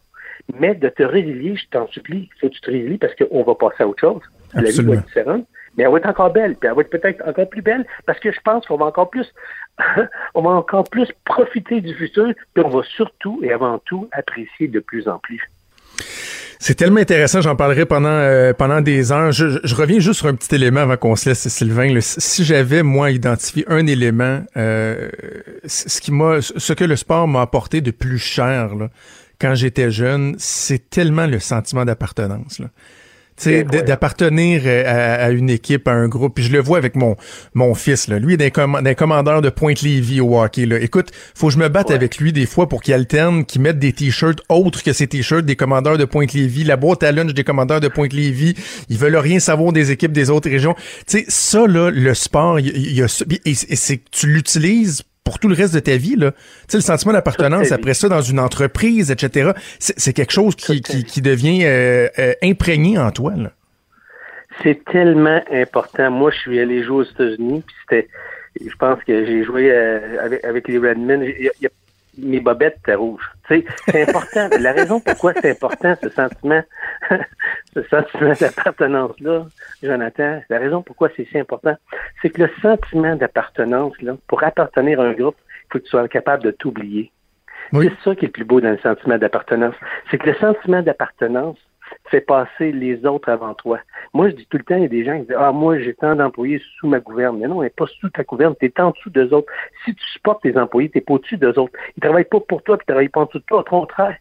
Mais 0.59 0.75
de 0.75 0.89
te 0.89 1.03
résilier, 1.03 1.55
je 1.55 1.67
t'en 1.69 1.87
supplie, 1.87 2.29
faut 2.41 2.49
que 2.49 2.53
tu 2.53 2.61
te 2.61 2.71
résilies 2.71 2.97
parce 2.97 3.13
qu'on 3.15 3.43
va 3.43 3.55
passer 3.55 3.83
à 3.83 3.87
autre 3.87 4.01
chose. 4.01 4.21
La 4.53 4.61
vie 4.61 4.65
va 4.65 4.69
Absolument. 4.69 4.93
être 4.93 5.05
différente. 5.05 5.47
Mais 5.77 5.83
elle 5.85 5.91
va 5.91 5.97
être 5.97 6.09
encore 6.09 6.31
belle, 6.31 6.55
puis 6.55 6.69
elle 6.69 6.75
va 6.75 6.81
être 6.81 6.89
peut-être 6.89 7.27
encore 7.27 7.49
plus 7.49 7.61
belle, 7.61 7.85
parce 8.05 8.19
que 8.19 8.31
je 8.31 8.39
pense 8.41 8.65
qu'on 8.67 8.77
va 8.77 8.85
encore 8.85 9.09
plus, 9.09 9.27
on 10.35 10.41
va 10.41 10.51
encore 10.51 10.83
plus 10.83 11.11
profiter 11.25 11.81
du 11.81 11.95
futur, 11.95 12.31
puis 12.53 12.63
on 12.63 12.69
va 12.69 12.83
surtout 12.83 13.39
et 13.41 13.51
avant 13.51 13.79
tout 13.79 14.07
apprécier 14.11 14.67
de 14.67 14.79
plus 14.79 15.07
en 15.07 15.17
plus. 15.17 15.49
C'est 16.65 16.75
tellement 16.75 17.01
intéressant, 17.01 17.41
j'en 17.41 17.57
parlerai 17.57 17.85
pendant 17.85 18.07
euh, 18.07 18.53
pendant 18.53 18.79
des 18.79 19.11
heures. 19.11 19.33
Je, 19.33 19.75
reviens 19.75 19.99
juste 19.99 20.19
sur 20.19 20.27
un 20.27 20.33
petit 20.33 20.55
élément 20.55 20.79
avant 20.79 20.95
qu'on 20.95 21.17
se 21.17 21.27
laisse, 21.27 21.45
Sylvain. 21.49 21.93
Si- 21.99 22.45
j'avais 22.45 22.83
moi 22.83 23.11
identifié 23.11 23.65
un 23.67 23.85
élément, 23.85 24.41
euh, 24.55 25.09
ce 25.65 25.99
qui 25.99 26.13
m'a, 26.13 26.39
ce 26.41 26.71
que 26.71 26.85
le 26.85 26.95
sport 26.95 27.27
m'a 27.27 27.41
apporté 27.41 27.81
de 27.81 27.91
plus 27.91 28.17
cher 28.17 28.69
quand 29.41 29.55
j'étais 29.55 29.91
jeune, 29.91 30.35
c'est 30.37 30.89
tellement 30.89 31.27
le 31.27 31.39
sentiment 31.39 31.83
d'appartenance. 31.83 32.61
D'appartenir 33.45 34.61
euh, 34.65 34.83
à, 34.85 35.25
à 35.25 35.29
une 35.31 35.49
équipe, 35.49 35.87
à 35.87 35.91
un 35.91 36.07
groupe. 36.07 36.35
Puis 36.35 36.43
je 36.43 36.51
le 36.51 36.59
vois 36.59 36.77
avec 36.77 36.95
mon 36.95 37.15
mon 37.53 37.73
fils. 37.73 38.07
Là. 38.07 38.19
Lui, 38.19 38.37
d'un 38.37 38.49
com 38.49 38.79
d'un 38.83 38.93
commandeur 38.93 39.41
de 39.41 39.49
Pointe-Lévis 39.49 40.21
au 40.21 40.39
hockey. 40.39 40.65
Là. 40.65 40.79
Écoute, 40.79 41.11
faut 41.33 41.47
que 41.47 41.53
je 41.53 41.59
me 41.59 41.69
batte 41.69 41.91
avec 41.91 42.17
lui 42.17 42.33
des 42.33 42.45
fois 42.45 42.69
pour 42.69 42.81
qu'il 42.81 42.93
alterne, 42.93 43.45
qu'il 43.45 43.61
mette 43.61 43.79
des 43.79 43.93
t-shirts 43.93 44.41
autres 44.49 44.83
que 44.83 44.93
ses 44.93 45.07
t-shirts 45.07 45.45
des 45.45 45.55
commandeurs 45.55 45.97
de 45.97 46.05
Pointe-Lévis, 46.05 46.63
la 46.63 46.77
boîte 46.77 47.03
à 47.03 47.11
lunch 47.11 47.33
des 47.33 47.43
commandeurs 47.43 47.79
de 47.79 47.87
Pointe-Lévis. 47.87 48.55
Ils 48.89 48.97
veulent 48.97 49.15
rien 49.15 49.39
savoir 49.39 49.73
des 49.73 49.91
équipes 49.91 50.11
des 50.11 50.29
autres 50.29 50.49
régions. 50.49 50.75
Tu 51.07 51.19
sais, 51.19 51.25
ça, 51.27 51.65
là, 51.65 51.89
le 51.89 52.13
sport, 52.13 52.59
il 52.59 52.73
il 52.75 52.93
y, 52.93 53.01
a 53.01 53.23
Et, 53.45 53.51
et 53.51 53.75
c'est 53.75 53.97
que 53.97 54.09
tu 54.11 54.27
l'utilises 54.27 55.03
pour 55.23 55.39
tout 55.39 55.47
le 55.47 55.55
reste 55.55 55.73
de 55.73 55.79
ta 55.79 55.95
vie, 55.95 56.15
là. 56.15 56.31
Tu 56.31 56.37
sais, 56.67 56.77
le 56.77 56.81
sentiment 56.81 57.13
d'appartenance, 57.13 57.71
après 57.71 57.93
ça, 57.93 58.09
dans 58.09 58.21
une 58.21 58.39
entreprise, 58.39 59.09
etc., 59.11 59.51
c'est 59.79 60.13
quelque 60.13 60.33
chose 60.33 60.55
qui, 60.55 60.81
qui, 60.81 61.03
qui 61.05 61.21
devient 61.21 61.61
euh, 61.65 62.07
euh, 62.19 62.33
imprégné 62.43 62.97
en 62.97 63.11
toi, 63.11 63.33
là. 63.37 63.51
C'est 64.61 64.83
tellement 64.85 65.41
important. 65.51 66.11
Moi, 66.11 66.29
je 66.31 66.37
suis 66.39 66.59
allé 66.59 66.83
jouer 66.83 66.97
aux 66.97 67.03
États-Unis, 67.03 67.63
puis 67.65 67.75
c'était, 67.81 68.07
je 68.63 68.75
pense 68.75 68.99
que 69.03 69.25
j'ai 69.25 69.43
joué 69.43 69.71
euh, 69.71 69.99
avec, 70.23 70.43
avec 70.45 70.67
les 70.67 70.77
Redmen. 70.77 71.23
Il 71.23 71.49
y 71.61 71.65
a- 71.65 71.69
mes 72.17 72.39
bobettes 72.39 72.77
étaient 72.79 72.95
rouges. 72.95 73.29
C'est 73.47 73.65
important. 73.89 74.49
La 74.59 74.71
raison 74.71 74.99
pourquoi 74.99 75.33
c'est 75.33 75.51
important, 75.51 75.95
ce 76.01 76.09
sentiment, 76.09 76.61
ce 77.73 77.83
sentiment 77.83 78.33
d'appartenance-là, 78.39 79.45
Jonathan, 79.81 80.41
la 80.49 80.59
raison 80.59 80.81
pourquoi 80.81 81.09
c'est 81.15 81.27
si 81.29 81.37
important, 81.37 81.75
c'est 82.21 82.29
que 82.29 82.43
le 82.43 82.49
sentiment 82.61 83.15
d'appartenance, 83.15 83.99
là, 84.01 84.15
pour 84.27 84.43
appartenir 84.43 84.99
à 84.99 85.05
un 85.05 85.13
groupe, 85.13 85.35
il 85.39 85.73
faut 85.73 85.79
que 85.79 85.83
tu 85.83 85.89
sois 85.89 86.07
capable 86.07 86.43
de 86.43 86.51
t'oublier. 86.51 87.11
Oui. 87.71 87.89
C'est 87.89 88.09
ça 88.09 88.15
qui 88.15 88.25
est 88.25 88.27
le 88.27 88.31
plus 88.31 88.45
beau 88.45 88.61
dans 88.61 88.71
le 88.71 88.79
sentiment 88.79 89.17
d'appartenance. 89.17 89.75
C'est 90.11 90.17
que 90.17 90.29
le 90.29 90.35
sentiment 90.35 90.81
d'appartenance 90.81 91.57
fais 92.05 92.21
passer 92.21 92.71
les 92.71 93.05
autres 93.05 93.29
avant 93.29 93.53
toi. 93.53 93.79
Moi, 94.13 94.29
je 94.29 94.35
dis 94.35 94.47
tout 94.47 94.57
le 94.57 94.63
temps, 94.63 94.75
il 94.75 94.83
y 94.83 94.85
a 94.85 94.89
des 94.89 95.05
gens 95.05 95.19
qui 95.19 95.27
disent 95.27 95.37
Ah, 95.37 95.51
moi, 95.51 95.79
j'ai 95.79 95.93
tant 95.93 96.15
d'employés 96.15 96.61
sous 96.77 96.87
ma 96.87 96.99
gouverne. 96.99 97.37
Mais 97.39 97.47
non, 97.47 97.61
elle 97.61 97.67
n'est 97.67 97.69
pas 97.71 97.87
sous 97.87 98.09
ta 98.09 98.23
gouverne, 98.23 98.55
tu 98.59 98.65
es 98.65 98.81
en 98.81 98.91
dessous 98.91 99.09
d'eux 99.09 99.33
autres. 99.33 99.51
Si 99.85 99.95
tu 99.95 100.05
supportes 100.07 100.43
tes 100.43 100.57
employés, 100.57 100.89
tu 100.89 100.97
n'es 100.97 101.01
pas 101.01 101.13
au-dessus 101.13 101.37
d'eux 101.37 101.57
autres. 101.57 101.73
Ils 101.89 101.99
ne 101.99 102.01
travaillent 102.01 102.23
pas 102.25 102.39
pour 102.39 102.63
toi, 102.63 102.77
puis 102.77 102.85
ils 102.87 102.91
ne 102.91 102.93
travaillent 102.93 103.09
pas 103.09 103.21
en 103.21 103.25
dessous 103.25 103.39
de 103.39 103.45
toi. 103.45 103.59
Au 103.59 103.63
contraire. 103.63 104.17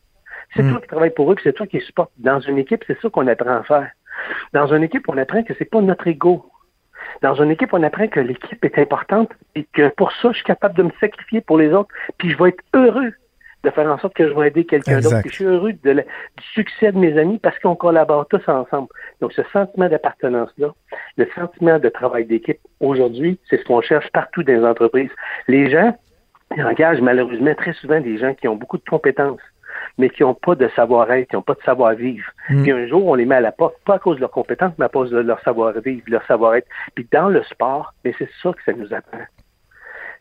C'est 0.54 0.68
toi 0.68 0.80
qui 0.80 0.86
travailles 0.86 1.14
pour 1.14 1.32
eux, 1.32 1.36
c'est 1.42 1.54
toi 1.54 1.66
qui 1.66 1.78
les 1.78 1.84
supportes. 1.84 2.12
Dans 2.18 2.40
une 2.40 2.58
équipe, 2.58 2.84
c'est 2.86 3.00
ça 3.00 3.08
qu'on 3.08 3.26
apprend 3.26 3.56
à 3.56 3.62
faire. 3.62 3.90
Dans 4.52 4.66
une 4.72 4.82
équipe, 4.82 5.08
on 5.08 5.16
apprend 5.16 5.42
que 5.42 5.54
c'est 5.58 5.64
pas 5.64 5.80
notre 5.80 6.06
ego. 6.06 6.44
Dans 7.22 7.34
une 7.34 7.50
équipe, 7.50 7.72
on 7.72 7.82
apprend 7.82 8.06
que 8.08 8.20
l'équipe 8.20 8.62
est 8.64 8.78
importante 8.78 9.30
et 9.54 9.64
que 9.72 9.88
pour 9.88 10.12
ça, 10.12 10.30
je 10.30 10.36
suis 10.36 10.44
capable 10.44 10.76
de 10.76 10.84
me 10.84 10.90
sacrifier 11.00 11.40
pour 11.40 11.58
les 11.58 11.72
autres, 11.72 11.92
puis 12.18 12.30
je 12.30 12.36
vais 12.36 12.50
être 12.50 12.62
heureux 12.74 13.12
de 13.64 13.70
faire 13.70 13.86
en 13.86 13.98
sorte 13.98 14.14
que 14.14 14.28
je 14.28 14.34
vais 14.34 14.48
aider 14.48 14.64
quelqu'un 14.64 15.00
d'autre. 15.00 15.22
Je 15.24 15.32
suis 15.32 15.44
heureux 15.44 15.72
de 15.72 15.92
du 15.92 16.44
succès 16.54 16.92
de 16.92 16.98
mes 16.98 17.16
amis 17.18 17.38
parce 17.38 17.58
qu'on 17.58 17.76
collabore 17.76 18.26
tous 18.26 18.42
ensemble. 18.48 18.88
Donc, 19.20 19.32
ce 19.32 19.42
sentiment 19.52 19.88
d'appartenance-là, 19.88 20.68
le 21.16 21.28
sentiment 21.34 21.78
de 21.78 21.88
travail 21.88 22.24
d'équipe, 22.26 22.58
aujourd'hui, 22.80 23.38
c'est 23.48 23.58
ce 23.58 23.64
qu'on 23.64 23.80
cherche 23.80 24.10
partout 24.12 24.42
dans 24.42 24.52
les 24.52 24.64
entreprises. 24.64 25.10
Les 25.48 25.70
gens, 25.70 25.96
ils 26.56 26.64
engagent 26.64 27.00
malheureusement 27.00 27.54
très 27.54 27.72
souvent 27.74 28.00
des 28.00 28.18
gens 28.18 28.34
qui 28.34 28.48
ont 28.48 28.56
beaucoup 28.56 28.78
de 28.78 28.84
compétences 28.84 29.40
mais 29.98 30.10
qui 30.10 30.22
n'ont 30.22 30.34
pas 30.34 30.54
de 30.54 30.68
savoir-être, 30.74 31.28
qui 31.28 31.36
n'ont 31.36 31.42
pas 31.42 31.54
de 31.54 31.62
savoir-vivre. 31.64 32.30
Mm. 32.48 32.62
Puis 32.62 32.72
un 32.72 32.86
jour, 32.86 33.06
on 33.06 33.14
les 33.14 33.24
met 33.24 33.36
à 33.36 33.40
la 33.40 33.52
porte, 33.52 33.76
pas 33.84 33.94
à 33.94 33.98
cause 33.98 34.16
de 34.16 34.20
leurs 34.20 34.30
compétences, 34.30 34.72
mais 34.78 34.86
à 34.86 34.88
cause 34.88 35.10
de 35.10 35.18
leur 35.18 35.40
savoir-vivre, 35.40 36.02
leur 36.06 36.24
savoir-être. 36.26 36.66
Puis 36.94 37.06
dans 37.12 37.28
le 37.28 37.42
sport, 37.44 37.94
mais 38.04 38.14
c'est 38.18 38.28
ça 38.42 38.52
que 38.52 38.62
ça 38.64 38.72
nous 38.72 38.92
apprend. 38.92 39.24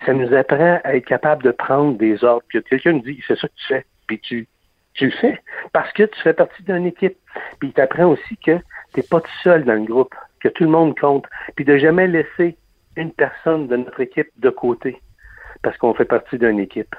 Ça 0.05 0.13
nous 0.13 0.33
apprend 0.33 0.79
à 0.83 0.95
être 0.95 1.05
capable 1.05 1.43
de 1.43 1.51
prendre 1.51 1.97
des 1.97 2.23
ordres. 2.23 2.43
Puis 2.47 2.61
quelqu'un 2.63 2.93
nous 2.93 3.01
dit, 3.01 3.21
c'est 3.27 3.37
ça 3.37 3.47
que 3.47 3.53
tu 3.55 3.67
fais. 3.67 3.85
Puis 4.07 4.19
tu, 4.19 4.47
tu 4.93 5.05
le 5.05 5.11
fais 5.11 5.41
parce 5.73 5.91
que 5.93 6.03
tu 6.03 6.19
fais 6.21 6.33
partie 6.33 6.63
d'une 6.63 6.85
équipe. 6.85 7.17
Puis 7.59 7.69
il 7.69 7.73
t'apprend 7.73 8.05
aussi 8.05 8.37
que 8.37 8.57
tu 8.57 8.99
n'es 8.99 9.03
pas 9.03 9.21
tout 9.21 9.39
seul 9.43 9.63
dans 9.63 9.75
le 9.75 9.85
groupe, 9.85 10.15
que 10.39 10.49
tout 10.49 10.63
le 10.63 10.69
monde 10.69 10.97
compte. 10.99 11.25
Puis 11.55 11.65
de 11.65 11.77
jamais 11.77 12.07
laisser 12.07 12.57
une 12.97 13.11
personne 13.11 13.67
de 13.67 13.77
notre 13.77 13.99
équipe 14.01 14.29
de 14.37 14.49
côté 14.49 14.99
parce 15.61 15.77
qu'on 15.77 15.93
fait 15.93 16.05
partie 16.05 16.37
d'une 16.37 16.59
équipe 16.59 16.95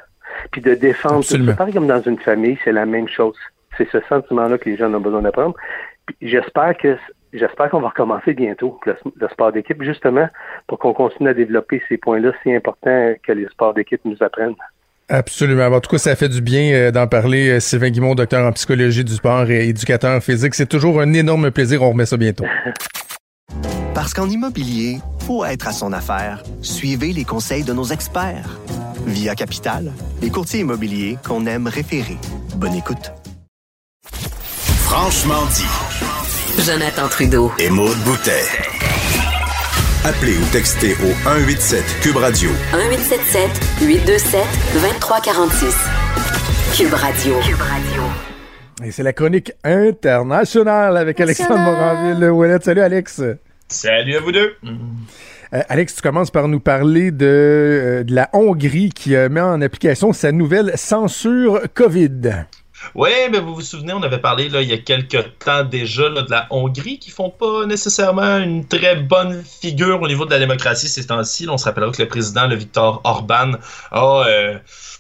puis 0.51 0.61
de 0.61 0.75
défendre. 0.75 1.25
C'est 1.25 1.57
pareil 1.57 1.75
comme 1.75 1.87
dans 1.87 2.03
une 2.03 2.19
famille, 2.19 2.59
c'est 2.65 2.73
la 2.73 2.87
même 2.87 3.09
chose. 3.09 3.37
C'est 3.77 3.89
ce 3.91 4.01
sentiment-là 4.09 4.59
que 4.59 4.69
les 4.69 4.77
gens 4.77 4.93
ont 4.93 5.01
besoin 5.01 5.23
d'apprendre. 5.23 5.55
J'espère 6.21 6.77
que 6.77 6.97
j'espère 7.33 7.71
qu'on 7.71 7.81
va 7.81 7.89
recommencer 7.89 8.35
bientôt 8.35 8.79
le, 8.87 9.29
sport 9.29 9.53
d'équipe, 9.53 9.83
justement 9.83 10.29
pour 10.67 10.79
qu'on 10.79 10.93
continue 10.93 11.29
à 11.29 11.35
développer 11.35 11.83
ces 11.89 11.97
points-là 11.97 12.33
si 12.43 12.55
importants 12.55 13.15
que 13.23 13.33
les 13.33 13.47
sports 13.49 13.75
d'équipe 13.75 14.01
nous 14.05 14.17
apprennent. 14.21 14.55
Absolument. 15.09 15.67
En 15.67 15.81
tout 15.81 15.91
cas, 15.91 15.99
ça 15.99 16.17
fait 16.17 16.29
du 16.29 16.41
bien 16.41 16.73
euh, 16.73 16.91
d'en 16.91 17.07
parler. 17.07 17.51
Euh, 17.51 17.61
Sylvain 17.61 17.91
Guimond, 17.91 18.15
docteur 18.15 18.47
en 18.47 18.53
psychologie 18.53 19.05
du 19.05 19.13
sport 19.13 19.51
et 19.51 19.69
éducateur 19.69 20.23
physique. 20.23 20.55
C'est 20.55 20.69
toujours 20.69 21.01
un 21.01 21.13
énorme 21.13 21.51
plaisir. 21.51 21.83
On 21.83 21.91
remet 21.91 22.07
ça 22.07 22.17
bientôt. 22.17 22.45
Parce 23.95 24.15
qu'en 24.15 24.29
immobilier, 24.29 24.99
faut 25.27 25.45
être 25.45 25.69
à 25.69 25.73
son 25.73 25.93
affaire. 25.93 26.43
Suivez 26.63 27.13
les 27.13 27.25
conseils 27.25 27.63
de 27.63 27.73
nos 27.73 27.85
experts. 27.85 28.59
Via 29.07 29.35
Capital, 29.35 29.93
les 30.23 30.31
courtiers 30.31 30.61
immobiliers 30.61 31.19
qu'on 31.27 31.45
aime 31.47 31.67
référer. 31.67 32.17
Bonne 32.57 32.75
écoute. 32.75 33.13
Franchement 34.87 35.45
dit. 35.55 36.12
Jonathan 36.59 37.09
Trudeau. 37.09 37.51
Et 37.59 37.71
Maude 37.71 37.97
Boutet. 38.05 38.45
Appelez 40.05 40.37
ou 40.37 40.45
textez 40.53 40.93
au 41.03 41.11
187 41.25 41.83
Cube 42.03 42.17
Radio. 42.17 42.51
1877 42.73 43.51
827 43.81 44.41
2346. 44.75 45.77
Cube 46.77 46.95
Radio. 46.95 47.35
Cube 47.41 47.61
Radio. 47.61 48.03
Et 48.85 48.91
c'est 48.91 49.03
la 49.03 49.13
chronique 49.13 49.53
internationale 49.65 50.97
avec 50.97 51.21
Alexandre 51.21 51.59
Moranville. 51.59 52.59
Salut 52.63 52.83
Alex. 52.83 53.23
Salut 53.69 54.17
à 54.17 54.21
vous 54.21 54.33
deux. 54.33 54.55
Euh, 55.55 55.63
Alex, 55.69 55.97
tu 55.97 56.03
commences 56.03 56.31
par 56.31 56.49
nous 56.49 56.61
parler 56.61 57.11
de, 57.11 57.27
euh, 57.27 58.05
de 58.05 58.15
la 58.15 58.29
Hongrie 58.33 58.91
qui 58.91 59.17
euh, 59.17 59.29
met 59.29 59.41
en 59.41 59.61
application 59.61 60.13
sa 60.13 60.33
nouvelle 60.33 60.73
censure 60.77 61.61
COVID. 61.75 62.47
Oui, 62.95 63.11
mais 63.31 63.39
vous 63.39 63.55
vous 63.55 63.63
souvenez, 63.63 63.93
on 63.93 64.03
avait 64.03 64.21
parlé 64.21 64.49
là, 64.49 64.63
il 64.63 64.69
y 64.69 64.73
a 64.73 64.79
quelques 64.79 65.39
temps 65.39 65.65
déjà 65.65 66.09
de 66.09 66.31
la 66.31 66.47
Hongrie 66.51 66.99
qui 66.99 67.11
font 67.11 67.31
pas 67.31 67.67
nécessairement 67.67 68.39
une 68.39 68.67
très 68.67 68.97
bonne 68.97 69.43
figure 69.45 70.01
au 70.03 70.09
niveau 70.09 70.25
de 70.25 70.31
la 70.31 70.39
démocratie 70.39 70.89
ces 70.89 71.07
temps-ci. 71.07 71.49
On 71.49 71.59
se 71.59 71.65
rappellera 71.65 71.91
que 71.93 72.03
le 72.03 72.09
président, 72.09 72.47
le 72.47 72.57
Victor 72.57 73.01
Orban, 73.05 73.53
a 73.91 74.25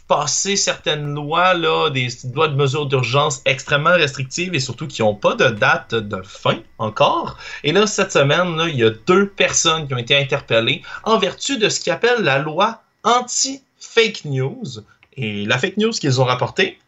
passer 0.09 0.57
certaines 0.57 1.15
lois, 1.15 1.55
là, 1.55 1.89
des 1.89 2.09
lois 2.35 2.49
de 2.49 2.55
mesures 2.55 2.85
d'urgence 2.85 3.41
extrêmement 3.47 3.95
restrictives 3.95 4.55
et 4.55 4.61
surtout 4.61 4.87
qui 4.87 5.01
n'ont 5.01 5.15
pas 5.15 5.35
de 5.35 5.49
date 5.49 5.95
de 5.95 6.21
fin 6.23 6.59
encore. 6.77 7.39
Et 7.65 7.73
là, 7.73 7.87
cette 7.87 8.13
semaine, 8.13 8.61
il 8.69 8.77
y 8.77 8.85
a 8.85 8.91
deux 8.91 9.29
personnes 9.29 9.87
qui 9.89 9.95
ont 9.95 9.99
été 9.99 10.15
interpellées 10.15 10.83
en 11.05 11.19
vertu 11.19 11.57
de 11.57 11.71
ce 11.71 11.81
qu'ils 11.81 11.93
appellent 11.95 12.23
la 12.23 12.39
loi 12.39 12.83
anti-fake 13.05 14.27
news. 14.27 14.85
Et 15.17 15.47
la 15.47 15.57
fake 15.57 15.79
news 15.79 15.93
qu'ils 15.93 16.21
ont 16.21 16.25
rapportée, 16.25 16.79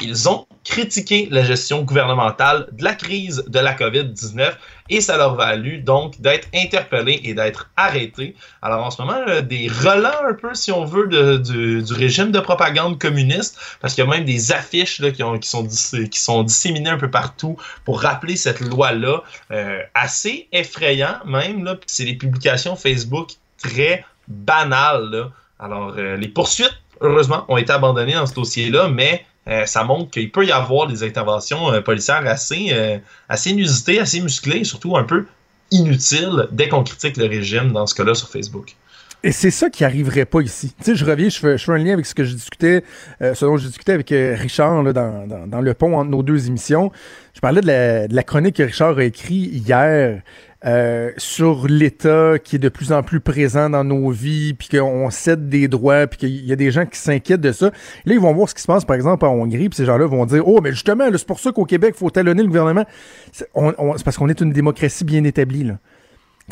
ils 0.00 0.28
ont 0.28 0.46
critiqué 0.64 1.28
la 1.30 1.44
gestion 1.44 1.82
gouvernementale 1.82 2.68
de 2.72 2.82
la 2.82 2.94
crise 2.94 3.44
de 3.46 3.58
la 3.60 3.74
COVID-19 3.74 4.54
et 4.90 5.00
ça 5.00 5.16
leur 5.16 5.32
a 5.32 5.36
valu 5.36 5.78
donc 5.78 6.20
d'être 6.20 6.48
interpellés 6.54 7.20
et 7.22 7.32
d'être 7.34 7.70
arrêtés. 7.76 8.34
Alors 8.60 8.84
en 8.84 8.90
ce 8.90 9.00
moment, 9.00 9.20
des 9.42 9.68
relents 9.68 10.28
un 10.28 10.34
peu, 10.34 10.54
si 10.54 10.72
on 10.72 10.84
veut, 10.84 11.06
du, 11.38 11.84
régime 11.92 12.32
de 12.32 12.40
propagande 12.40 12.98
communiste, 12.98 13.58
parce 13.80 13.94
qu'il 13.94 14.04
y 14.04 14.06
a 14.06 14.10
même 14.10 14.24
des 14.24 14.52
affiches 14.52 15.00
qui, 15.00 15.48
sont, 15.48 15.66
qui 15.66 16.18
sont 16.18 16.42
disséminées 16.42 16.90
un 16.90 16.98
peu 16.98 17.10
partout 17.10 17.56
pour 17.84 18.00
rappeler 18.00 18.36
cette 18.36 18.60
loi-là, 18.60 19.22
euh, 19.52 19.80
assez 19.94 20.48
effrayant 20.52 21.18
même. 21.24 21.68
C'est 21.86 22.04
des 22.04 22.14
publications 22.14 22.74
Facebook 22.74 23.30
très 23.58 24.04
banales. 24.26 25.30
Alors 25.60 25.94
euh, 25.96 26.16
les 26.16 26.28
poursuites, 26.28 26.78
heureusement, 27.00 27.44
ont 27.48 27.58
été 27.58 27.72
abandonnées 27.72 28.14
dans 28.14 28.26
ce 28.26 28.34
dossier-là, 28.34 28.88
mais 28.88 29.24
euh, 29.46 29.66
ça 29.66 29.84
montre 29.84 30.10
qu'il 30.10 30.30
peut 30.30 30.46
y 30.46 30.52
avoir 30.52 30.86
des 30.86 31.02
interventions 31.02 31.70
euh, 31.72 31.80
policières 31.80 32.26
assez, 32.26 32.68
euh, 32.72 32.98
assez 33.28 33.50
inusitées, 33.50 34.00
assez 34.00 34.20
musclées 34.20 34.60
et 34.60 34.64
surtout 34.64 34.96
un 34.96 35.04
peu 35.04 35.26
inutiles 35.70 36.48
dès 36.50 36.68
qu'on 36.68 36.82
critique 36.82 37.16
le 37.16 37.26
régime, 37.26 37.72
dans 37.72 37.86
ce 37.86 37.94
cas-là, 37.94 38.14
sur 38.14 38.28
Facebook. 38.28 38.74
Et 39.22 39.32
c'est 39.32 39.50
ça 39.50 39.70
qui 39.70 39.84
arriverait 39.84 40.26
pas 40.26 40.40
ici. 40.40 40.74
Tu 40.78 40.84
sais, 40.84 40.94
je 40.94 41.04
reviens, 41.04 41.28
je 41.28 41.38
fais, 41.38 41.72
un 41.72 41.78
lien 41.78 41.94
avec 41.94 42.04
ce 42.04 42.14
que 42.14 42.24
je 42.24 42.34
discutais, 42.34 42.84
ce 43.20 43.44
dont 43.46 43.56
je 43.56 43.68
discutais 43.68 43.92
avec 43.92 44.10
Richard 44.10 44.84
dans, 44.92 45.60
le 45.62 45.72
pont 45.72 45.96
entre 45.96 46.10
nos 46.10 46.22
deux 46.22 46.46
émissions. 46.46 46.92
Je 47.32 47.40
parlais 47.40 47.62
de 47.62 47.66
la, 47.66 48.06
de 48.06 48.14
la 48.14 48.22
chronique 48.22 48.56
que 48.56 48.62
Richard 48.62 48.98
a 48.98 49.04
écrite 49.04 49.50
hier 49.50 50.20
euh, 50.66 51.10
sur 51.18 51.66
l'État 51.66 52.38
qui 52.42 52.56
est 52.56 52.58
de 52.58 52.68
plus 52.68 52.92
en 52.92 53.02
plus 53.02 53.20
présent 53.20 53.68
dans 53.68 53.84
nos 53.84 54.10
vies, 54.10 54.54
puis 54.54 54.68
qu'on 54.68 55.10
cède 55.10 55.48
des 55.48 55.68
droits, 55.68 56.06
puis 56.06 56.18
qu'il 56.18 56.46
y 56.46 56.52
a 56.52 56.56
des 56.56 56.70
gens 56.70 56.86
qui 56.86 56.98
s'inquiètent 56.98 57.40
de 57.40 57.52
ça. 57.52 57.66
Là, 57.66 58.14
ils 58.14 58.20
vont 58.20 58.32
voir 58.32 58.48
ce 58.48 58.54
qui 58.54 58.62
se 58.62 58.66
passe, 58.66 58.84
par 58.84 58.96
exemple, 58.96 59.26
en 59.26 59.34
Hongrie, 59.34 59.68
puis 59.68 59.76
ces 59.76 59.84
gens-là 59.84 60.06
vont 60.06 60.24
dire, 60.26 60.46
oh, 60.46 60.60
mais 60.62 60.70
justement, 60.70 61.04
c'est 61.12 61.26
pour 61.26 61.40
ça 61.40 61.52
qu'au 61.52 61.64
Québec, 61.64 61.94
il 61.96 61.98
faut 61.98 62.10
talonner 62.10 62.42
le 62.42 62.48
gouvernement. 62.48 62.84
C'est 63.32 63.46
parce 63.52 64.16
qu'on 64.16 64.28
est 64.28 64.40
une 64.40 64.52
démocratie 64.52 65.04
bien 65.04 65.24
établie, 65.24 65.64
là. 65.64 65.78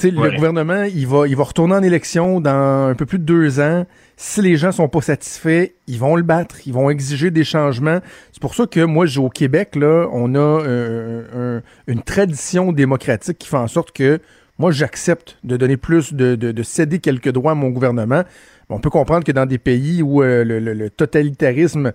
Le 0.02 0.34
gouvernement, 0.34 0.84
il 0.84 1.06
va, 1.06 1.28
il 1.28 1.36
va 1.36 1.44
retourner 1.44 1.74
en 1.74 1.82
élection 1.82 2.40
dans 2.40 2.88
un 2.88 2.94
peu 2.94 3.04
plus 3.04 3.18
de 3.18 3.24
deux 3.24 3.60
ans. 3.60 3.84
Si 4.24 4.40
les 4.40 4.56
gens 4.56 4.70
sont 4.70 4.88
pas 4.88 5.00
satisfaits, 5.00 5.70
ils 5.88 5.98
vont 5.98 6.14
le 6.14 6.22
battre, 6.22 6.64
ils 6.64 6.72
vont 6.72 6.88
exiger 6.90 7.32
des 7.32 7.42
changements. 7.42 7.98
C'est 8.30 8.40
pour 8.40 8.54
ça 8.54 8.68
que 8.68 8.78
moi, 8.78 9.04
au 9.18 9.28
Québec, 9.28 9.74
là, 9.74 10.06
on 10.12 10.36
a 10.36 10.38
euh, 10.38 11.60
une 11.88 12.02
tradition 12.02 12.70
démocratique 12.70 13.36
qui 13.36 13.48
fait 13.48 13.56
en 13.56 13.66
sorte 13.66 13.90
que 13.90 14.20
moi, 14.60 14.70
j'accepte 14.70 15.38
de 15.42 15.56
donner 15.56 15.76
plus, 15.76 16.14
de, 16.14 16.36
de, 16.36 16.62
céder 16.62 17.00
quelques 17.00 17.30
droits 17.30 17.50
à 17.50 17.54
mon 17.56 17.70
gouvernement. 17.70 18.22
On 18.68 18.78
peut 18.78 18.90
comprendre 18.90 19.24
que 19.24 19.32
dans 19.32 19.44
des 19.44 19.58
pays 19.58 20.02
où 20.02 20.22
euh, 20.22 20.44
le, 20.44 20.88
totalitarisme 20.88 21.92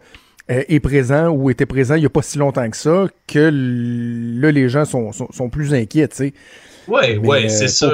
euh, 0.52 0.64
est 0.68 0.82
présent 0.82 1.30
ou 1.30 1.50
était 1.50 1.66
présent 1.66 1.96
il 1.96 2.02
n'y 2.02 2.08
a 2.08 2.10
pas 2.10 2.24
si 2.24 2.38
longtemps 2.38 2.70
que 2.70 2.76
ça, 2.76 3.08
que 3.26 3.50
là, 4.42 4.52
les 4.52 4.68
gens 4.68 4.84
sont, 4.84 5.14
sont, 5.14 5.32
sont 5.32 5.50
plus 5.50 5.74
inquiets, 5.74 6.10
tu 6.10 6.18
sais. 6.18 6.34
Oui, 6.90 7.18
oui, 7.24 7.50
c'est 7.50 7.70
sûr. 7.70 7.94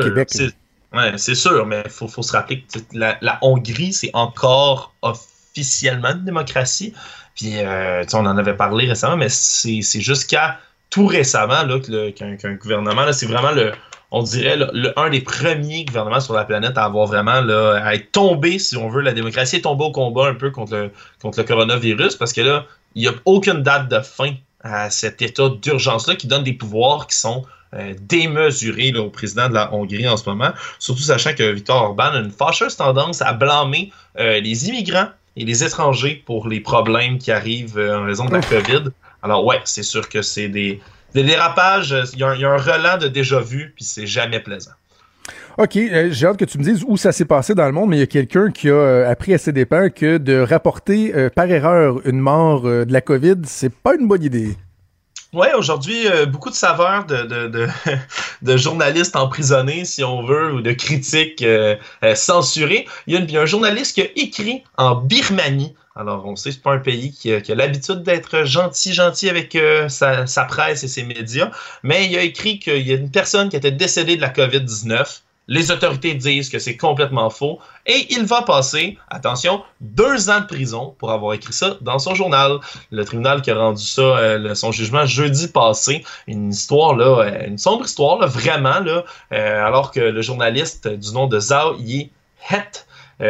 Ouais, 0.94 1.18
c'est 1.18 1.36
sûr, 1.36 1.66
mais 1.66 1.82
il 1.86 1.92
faut, 1.92 2.08
faut, 2.08 2.22
se 2.22 2.32
rappeler 2.32 2.62
que 2.62 2.80
la, 2.94 3.18
la 3.22 3.40
Hongrie, 3.42 3.94
c'est 3.94 4.12
encore 4.14 4.94
officiellement 5.02 6.10
une 6.10 6.26
démocratie. 6.26 6.94
Puis, 7.36 7.58
euh, 7.58 8.04
on 8.14 8.26
en 8.26 8.38
avait 8.38 8.56
parlé 8.56 8.88
récemment, 8.88 9.18
mais 9.18 9.30
c'est 9.30 9.82
jusqu'à 10.02 10.60
tout 10.92 11.08
récemment 11.08 11.66
qu'un 12.16 12.54
gouvernement, 12.54 13.12
c'est 13.12 13.26
vraiment 13.26 13.52
le, 13.52 13.72
on 14.12 14.22
dirait, 14.22 14.56
le, 14.58 14.98
un 14.98 15.10
des 15.10 15.22
premiers 15.22 15.86
gouvernements 15.86 16.20
sur 16.20 16.36
la 16.36 16.46
planète 16.46 16.78
à 16.78 16.86
avoir 16.86 17.08
vraiment, 17.08 17.42
là, 17.42 17.82
à 17.84 17.96
être 17.96 18.12
tombé, 18.12 18.60
si 18.60 18.78
on 18.78 18.88
veut, 18.88 19.02
la 19.02 19.14
démocratie 19.14 19.56
est 19.56 19.62
tombée 19.62 19.86
au 19.86 19.92
combat 19.92 20.28
un 20.28 20.36
peu 20.36 20.52
contre 20.52 20.76
le, 20.76 20.92
contre 21.20 21.40
le 21.40 21.46
coronavirus, 21.46 22.16
parce 22.16 22.32
que 22.32 22.42
là, 22.42 22.68
il 22.94 23.02
n'y 23.02 23.08
a 23.08 23.14
aucune 23.26 23.64
date 23.64 23.90
de 23.90 24.00
fin 24.02 24.36
à 24.62 24.92
cet 24.92 25.24
état 25.24 25.50
d'urgence-là 25.50 26.16
qui 26.16 26.28
donne 26.28 26.44
des 26.44 26.54
pouvoirs 26.54 27.08
qui 27.08 27.18
sont 27.18 27.44
euh, 27.74 27.94
démesuré 28.02 28.94
au 28.96 29.10
président 29.10 29.50
de 29.50 29.54
la 29.54 29.74
Hongrie 29.74 30.08
en 30.08 30.18
ce 30.18 30.30
moment, 30.30 30.52
surtout 30.80 31.02
sachant 31.02 31.34
que 31.34 31.52
Viktor 31.52 31.82
Orban 31.82 32.12
a 32.14 32.20
une 32.20 32.32
fâcheuse 32.32 32.76
tendance 32.76 33.22
à 33.22 33.34
blâmer 33.34 33.92
euh, 34.20 34.40
les 34.40 34.70
immigrants 34.70 35.08
et 35.36 35.46
les 35.46 35.64
étrangers 35.64 36.22
pour 36.26 36.48
les 36.48 36.60
problèmes 36.60 37.18
qui 37.18 37.32
arrivent 37.32 37.78
euh, 37.78 38.00
en 38.00 38.06
raison 38.06 38.26
de 38.26 38.34
la 38.34 38.42
COVID. 38.42 38.90
Alors 39.22 39.46
ouais, 39.46 39.62
c'est 39.64 39.84
sûr 39.84 40.08
que 40.10 40.22
c'est 40.22 40.50
des 40.50 40.82
des 41.14 41.24
dérapages, 41.24 41.96
il 42.14 42.20
y, 42.20 42.24
a 42.24 42.30
un 42.30 42.58
relent 42.58 42.98
de 42.98 43.08
déjà 43.08 43.40
vu, 43.40 43.72
puis 43.76 43.86
c'est 43.86 44.08
jamais 44.08 44.40
plaisant. 44.40 44.72
OK, 45.58 45.78
euh, 45.78 46.10
j'ai 46.12 46.26
hâte 46.26 46.38
que 46.38 46.46
tu 46.46 46.58
me 46.58 46.64
dises 46.64 46.84
où 46.88 46.98
ça 46.98 47.12
s'est 47.12 47.26
passé 47.26 47.54
dans 47.54 47.66
le 47.68 47.72
monde, 47.72 47.90
mais 47.90 47.98
il 47.98 48.00
y 48.00 48.04
a 48.04 48.08
quelqu'un 48.08 48.50
qui 48.50 48.70
a 48.70 48.74
euh, 48.74 49.10
appris 49.10 49.34
à 49.34 49.38
ses 49.38 49.52
dépens 49.52 49.90
que 49.90 50.18
de 50.18 50.40
rapporter 50.40 51.16
euh, 51.16 51.30
par 51.30 51.50
erreur 51.50 52.02
une 52.08 52.20
mort 52.20 52.64
de 52.64 52.92
la 52.92 53.02
COVID, 53.02 53.36
c'est 53.46 53.74
pas 53.74 53.94
une 53.96 54.08
bonne 54.08 54.24
idée. 54.24 54.58
Oui, 55.34 55.48
aujourd'hui, 55.58 56.06
beaucoup 56.28 56.52
de 56.52 56.56
saveurs 56.56 57.06
de, 58.42 58.58
journalistes 58.58 59.16
emprisonnés, 59.16 59.84
si 59.84 60.04
on 60.04 60.24
veut, 60.24 60.54
ou 60.54 60.62
de 60.62 60.72
critiques 60.74 61.44
censurées. 62.16 62.88
Il 63.08 63.16
y, 63.16 63.18
a 63.18 63.20
il 63.20 63.32
y, 63.32 63.38
a 63.38 63.42
un 63.42 63.46
journaliste 63.46 63.96
qui 63.96 64.02
a 64.02 64.08
écrit 64.16 64.64
en 64.78 64.96
Birmanie. 64.96 65.76
Alors, 65.96 66.26
on 66.26 66.36
sait 66.36 66.50
que 66.50 66.56
c'est 66.56 66.62
pas 66.62 66.74
un 66.74 66.80
pays 66.80 67.12
qui 67.12 67.34
a, 67.34 67.56
l'habitude 67.56 68.04
d'être 68.04 68.44
gentil, 68.46 68.94
gentil 68.94 69.30
avec 69.30 69.58
sa, 69.90 70.28
sa, 70.28 70.44
presse 70.46 70.84
et 70.84 70.88
ses 70.88 71.04
médias, 71.04 71.52
mais 71.82 72.06
il 72.06 72.16
a 72.16 72.22
écrit 72.22 72.60
qu'il 72.60 72.88
y 72.88 72.92
a 72.92 72.96
une 72.96 73.12
personne 73.12 73.50
qui 73.50 73.56
était 73.56 73.72
décédée 73.72 74.16
de 74.16 74.22
la 74.22 74.30
COVID-19 74.30 75.22
les 75.48 75.72
autorités 75.72 76.14
disent 76.14 76.50
que 76.50 76.60
c'est 76.60 76.78
complètement 76.78 77.30
faux 77.30 77.60
et 77.86 78.08
il 78.12 78.24
va 78.26 78.44
passer, 78.44 78.98
attention, 79.10 79.62
deux 79.82 80.30
ans 80.30 80.40
de 80.40 80.46
prison 80.46 80.96
pour 80.98 81.12
avoir 81.12 81.34
écrit 81.34 81.54
ça 81.54 81.78
dans 81.82 82.00
son 82.00 82.16
journal. 82.16 82.60
Le 82.92 83.04
tribunal 83.04 83.42
qui 83.42 83.52
a 83.52 83.56
rendu 83.56 83.84
ça, 83.84 84.02
euh, 84.02 84.56
son 84.56 84.72
jugement 84.72 85.06
jeudi 85.06 85.48
passé, 85.50 86.06
une 86.28 86.52
histoire 86.52 86.96
là, 86.96 87.26
euh, 87.26 87.48
une 87.48 87.58
sombre 87.58 87.86
histoire 87.86 88.20
là, 88.20 88.28
vraiment 88.28 88.80
là, 88.80 89.04
euh, 89.34 89.66
alors 89.66 89.92
que 89.92 90.00
le 90.00 90.22
journaliste 90.22 90.88
du 90.88 91.12
nom 91.12 91.28
de 91.28 91.40
Zhao 91.40 91.76
Yi 91.78 92.12
Het 92.50 92.86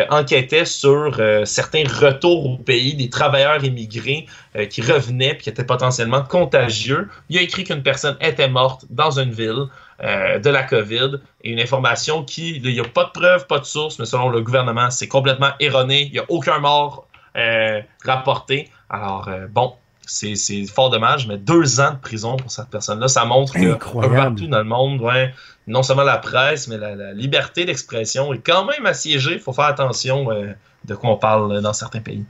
enquêtait 0.10 0.65
sur 0.65 1.22
certains 1.44 1.84
retours 1.84 2.45
au 2.45 2.57
pays 2.57 2.95
des 2.95 3.11
travailleurs 3.11 3.64
immigrés 3.64 4.26
qui 4.69 4.81
revenaient 4.81 5.34
et 5.34 5.38
qui 5.38 5.49
étaient 5.49 5.65
potentiellement 5.65 6.23
contagieux. 6.23 7.10
Il 7.30 7.38
a 7.38 7.41
écrit 7.41 7.64
qu'une 7.64 7.84
personne 7.84 8.18
était 8.19 8.48
morte 8.48 8.85
dans 8.90 9.19
une 9.19 9.31
ville. 9.31 9.68
Euh, 10.03 10.38
de 10.38 10.49
la 10.49 10.63
COVID 10.63 11.19
et 11.43 11.51
une 11.51 11.61
information 11.61 12.25
qui, 12.25 12.57
il 12.57 12.73
n'y 12.73 12.80
a 12.81 12.84
pas 12.84 13.05
de 13.05 13.11
preuve, 13.11 13.47
pas 13.47 13.59
de 13.59 13.63
source, 13.63 13.99
mais 13.99 14.05
selon 14.05 14.27
le 14.27 14.41
gouvernement, 14.41 14.89
c'est 14.89 15.07
complètement 15.07 15.51
erroné. 15.61 16.01
Il 16.01 16.11
n'y 16.11 16.19
a 16.19 16.25
aucun 16.27 16.59
mort 16.59 17.07
euh, 17.38 17.80
rapporté. 18.03 18.69
Alors, 18.89 19.30
euh, 19.30 19.47
bon, 19.49 19.75
c'est 20.05 20.35
fort 20.65 20.89
dommage, 20.89 21.25
mais 21.25 21.38
deux 21.38 21.80
ans 21.80 21.91
de 21.91 21.99
prison 21.99 22.35
pour 22.35 22.51
cette 22.51 22.67
personne-là, 22.67 23.07
ça 23.07 23.23
montre 23.23 23.53
que 23.53 23.75
partout 24.13 24.47
dans 24.47 24.57
le 24.57 24.65
monde, 24.65 24.99
ouais, 24.99 25.34
non 25.67 25.84
seulement 25.84 26.03
la 26.03 26.17
presse, 26.17 26.67
mais 26.67 26.77
la, 26.77 27.13
liberté 27.13 27.63
d'expression 27.63 28.34
est 28.34 28.45
quand 28.45 28.65
même 28.65 28.85
assiégée. 28.85 29.35
Il 29.35 29.39
faut 29.39 29.53
faire 29.53 29.65
attention 29.65 30.27
de 30.84 30.95
quoi 30.95 31.11
on 31.11 31.17
parle 31.17 31.61
dans 31.61 31.73
certains 31.73 32.01
pays. 32.01 32.25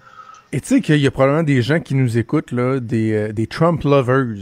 Et 0.52 0.62
tu 0.62 0.68
sais 0.68 0.82
qu'il 0.82 0.98
y 0.98 1.08
a 1.08 1.12
probablement 1.12 1.42
des 1.42 1.64
gens 1.64 1.80
qui 1.80 1.96
nous 1.96 2.20
écoutent, 2.20 2.52
là, 2.52 2.80
des, 2.80 3.34
des 3.34 3.48
Trump 3.48 3.84
lovers, 3.84 4.36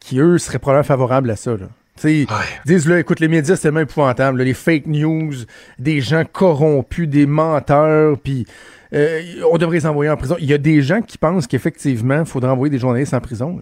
qui 0.00 0.18
eux 0.18 0.38
seraient 0.38 0.58
probablement 0.58 0.82
favorables 0.82 1.30
à 1.30 1.36
ça. 1.36 1.52
Là. 1.52 1.68
Ils 2.04 2.26
disent, 2.64 2.88
là, 2.88 2.98
écoute, 2.98 3.20
les 3.20 3.28
médias, 3.28 3.56
c'est 3.56 3.62
tellement 3.62 3.80
épouvantable. 3.80 4.42
les 4.42 4.54
fake 4.54 4.86
news, 4.86 5.34
des 5.78 6.00
gens 6.00 6.24
corrompus, 6.30 7.08
des 7.08 7.26
menteurs, 7.26 8.18
puis 8.18 8.46
euh, 8.92 9.42
on 9.50 9.58
devrait 9.58 9.78
les 9.78 9.86
envoyer 9.86 10.10
en 10.10 10.16
prison. 10.16 10.36
Il 10.38 10.46
y 10.46 10.54
a 10.54 10.58
des 10.58 10.82
gens 10.82 11.02
qui 11.02 11.18
pensent 11.18 11.46
qu'effectivement, 11.46 12.20
il 12.20 12.26
faudrait 12.26 12.50
envoyer 12.50 12.70
des 12.70 12.78
journalistes 12.78 13.14
en 13.14 13.20
prison. 13.20 13.60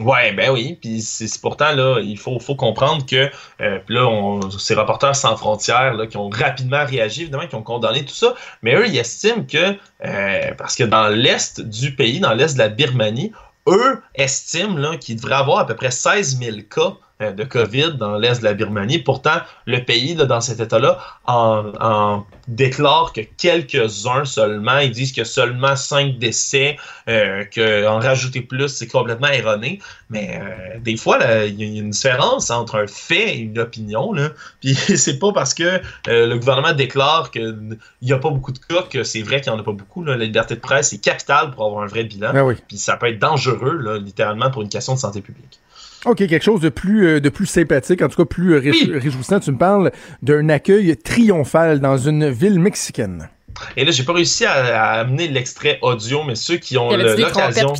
Ouais, 0.00 0.32
ben 0.32 0.52
oui, 0.52 0.78
puis 0.80 1.00
c'est 1.00 1.40
pourtant 1.40 1.72
là, 1.72 1.98
il 2.00 2.16
faut, 2.16 2.38
faut 2.38 2.54
comprendre 2.54 3.04
que 3.04 3.28
euh, 3.60 3.80
là, 3.88 4.06
on, 4.06 4.48
ces 4.48 4.74
reporters 4.76 5.16
sans 5.16 5.36
frontières 5.36 5.94
là, 5.94 6.06
qui 6.06 6.16
ont 6.16 6.28
rapidement 6.28 6.84
réagi, 6.84 7.22
évidemment, 7.22 7.48
qui 7.48 7.56
ont 7.56 7.64
condamné 7.64 8.04
tout 8.04 8.14
ça, 8.14 8.34
mais 8.62 8.76
eux, 8.76 8.86
ils 8.86 8.96
estiment 8.96 9.42
que 9.42 9.76
euh, 10.04 10.54
parce 10.56 10.76
que 10.76 10.84
dans 10.84 11.08
l'est 11.08 11.60
du 11.60 11.96
pays, 11.96 12.20
dans 12.20 12.32
l'est 12.32 12.54
de 12.54 12.60
la 12.60 12.68
Birmanie, 12.68 13.32
eux 13.66 14.00
estiment 14.14 14.96
qu'il 14.98 15.16
devrait 15.16 15.34
avoir 15.34 15.58
à 15.58 15.66
peu 15.66 15.74
près 15.74 15.90
16 15.90 16.38
000 16.38 16.58
cas 16.70 16.96
de 17.20 17.44
COVID 17.44 17.94
dans 17.98 18.16
l'est 18.16 18.38
de 18.38 18.44
la 18.44 18.54
Birmanie. 18.54 18.98
Pourtant, 18.98 19.38
le 19.66 19.84
pays, 19.84 20.14
dans 20.14 20.40
cet 20.40 20.60
état-là, 20.60 20.98
en, 21.26 22.24
déclare 22.48 23.12
que 23.12 23.20
quelques-uns 23.20 24.24
seulement. 24.24 24.78
Ils 24.78 24.90
disent 24.90 25.12
qu'il 25.12 25.20
y 25.20 25.26
a 25.26 25.28
seulement 25.28 25.76
cinq 25.76 26.18
décès, 26.18 26.76
euh, 27.08 27.44
qu'en 27.54 28.00
rajouter 28.00 28.40
plus, 28.40 28.68
c'est 28.68 28.86
complètement 28.86 29.28
erroné. 29.28 29.80
Mais 30.10 30.40
euh, 30.40 30.78
des 30.80 30.96
fois, 30.96 31.18
il 31.46 31.60
y 31.60 31.78
a 31.78 31.80
une 31.80 31.90
différence 31.90 32.50
entre 32.50 32.76
un 32.76 32.86
fait 32.86 33.36
et 33.36 33.38
une 33.38 33.58
opinion. 33.58 34.12
Là. 34.12 34.30
Puis 34.60 34.74
c'est 34.74 35.18
pas 35.18 35.32
parce 35.32 35.54
que 35.54 35.80
euh, 36.08 36.26
le 36.26 36.38
gouvernement 36.38 36.72
déclare 36.72 37.30
qu'il 37.30 37.78
n'y 38.02 38.12
a 38.12 38.18
pas 38.18 38.30
beaucoup 38.30 38.52
de 38.52 38.58
cas 38.58 38.82
que 38.90 39.04
c'est 39.04 39.22
vrai 39.22 39.40
qu'il 39.40 39.52
n'y 39.52 39.58
en 39.58 39.60
a 39.60 39.64
pas 39.64 39.72
beaucoup. 39.72 40.02
Là. 40.02 40.16
La 40.16 40.24
liberté 40.24 40.54
de 40.54 40.60
presse 40.60 40.92
est 40.92 41.04
capitale 41.04 41.50
pour 41.50 41.66
avoir 41.66 41.82
un 41.82 41.86
vrai 41.86 42.04
bilan. 42.04 42.32
Ben 42.32 42.56
Puis 42.66 42.78
ça 42.78 42.96
peut 42.96 43.08
être 43.08 43.18
dangereux, 43.18 43.76
là, 43.76 43.98
littéralement, 43.98 44.50
pour 44.50 44.62
une 44.62 44.68
question 44.68 44.94
de 44.94 44.98
santé 44.98 45.20
publique. 45.20 45.60
OK, 46.04 46.18
quelque 46.18 46.42
chose 46.42 46.60
de 46.60 46.68
plus, 46.68 47.06
euh, 47.06 47.20
de 47.20 47.28
plus 47.28 47.46
sympathique, 47.46 48.02
en 48.02 48.08
tout 48.08 48.16
cas 48.16 48.24
plus 48.24 48.54
euh, 48.54 48.98
réjouissant. 48.98 49.40
Tu 49.40 49.52
me 49.52 49.58
parles 49.58 49.90
d'un 50.22 50.48
accueil 50.48 50.96
triomphal 50.96 51.80
dans 51.80 51.98
une 51.98 52.30
ville 52.30 52.60
mexicaine. 52.60 53.28
Et 53.76 53.84
là, 53.84 53.90
j'ai 53.90 54.04
pas 54.04 54.12
réussi 54.12 54.44
à, 54.46 54.92
amener 54.92 55.28
l'extrait 55.28 55.78
audio, 55.82 56.22
mais 56.22 56.36
ceux 56.36 56.56
qui 56.56 56.78
ont 56.78 56.90
l'occasion. 56.90 57.72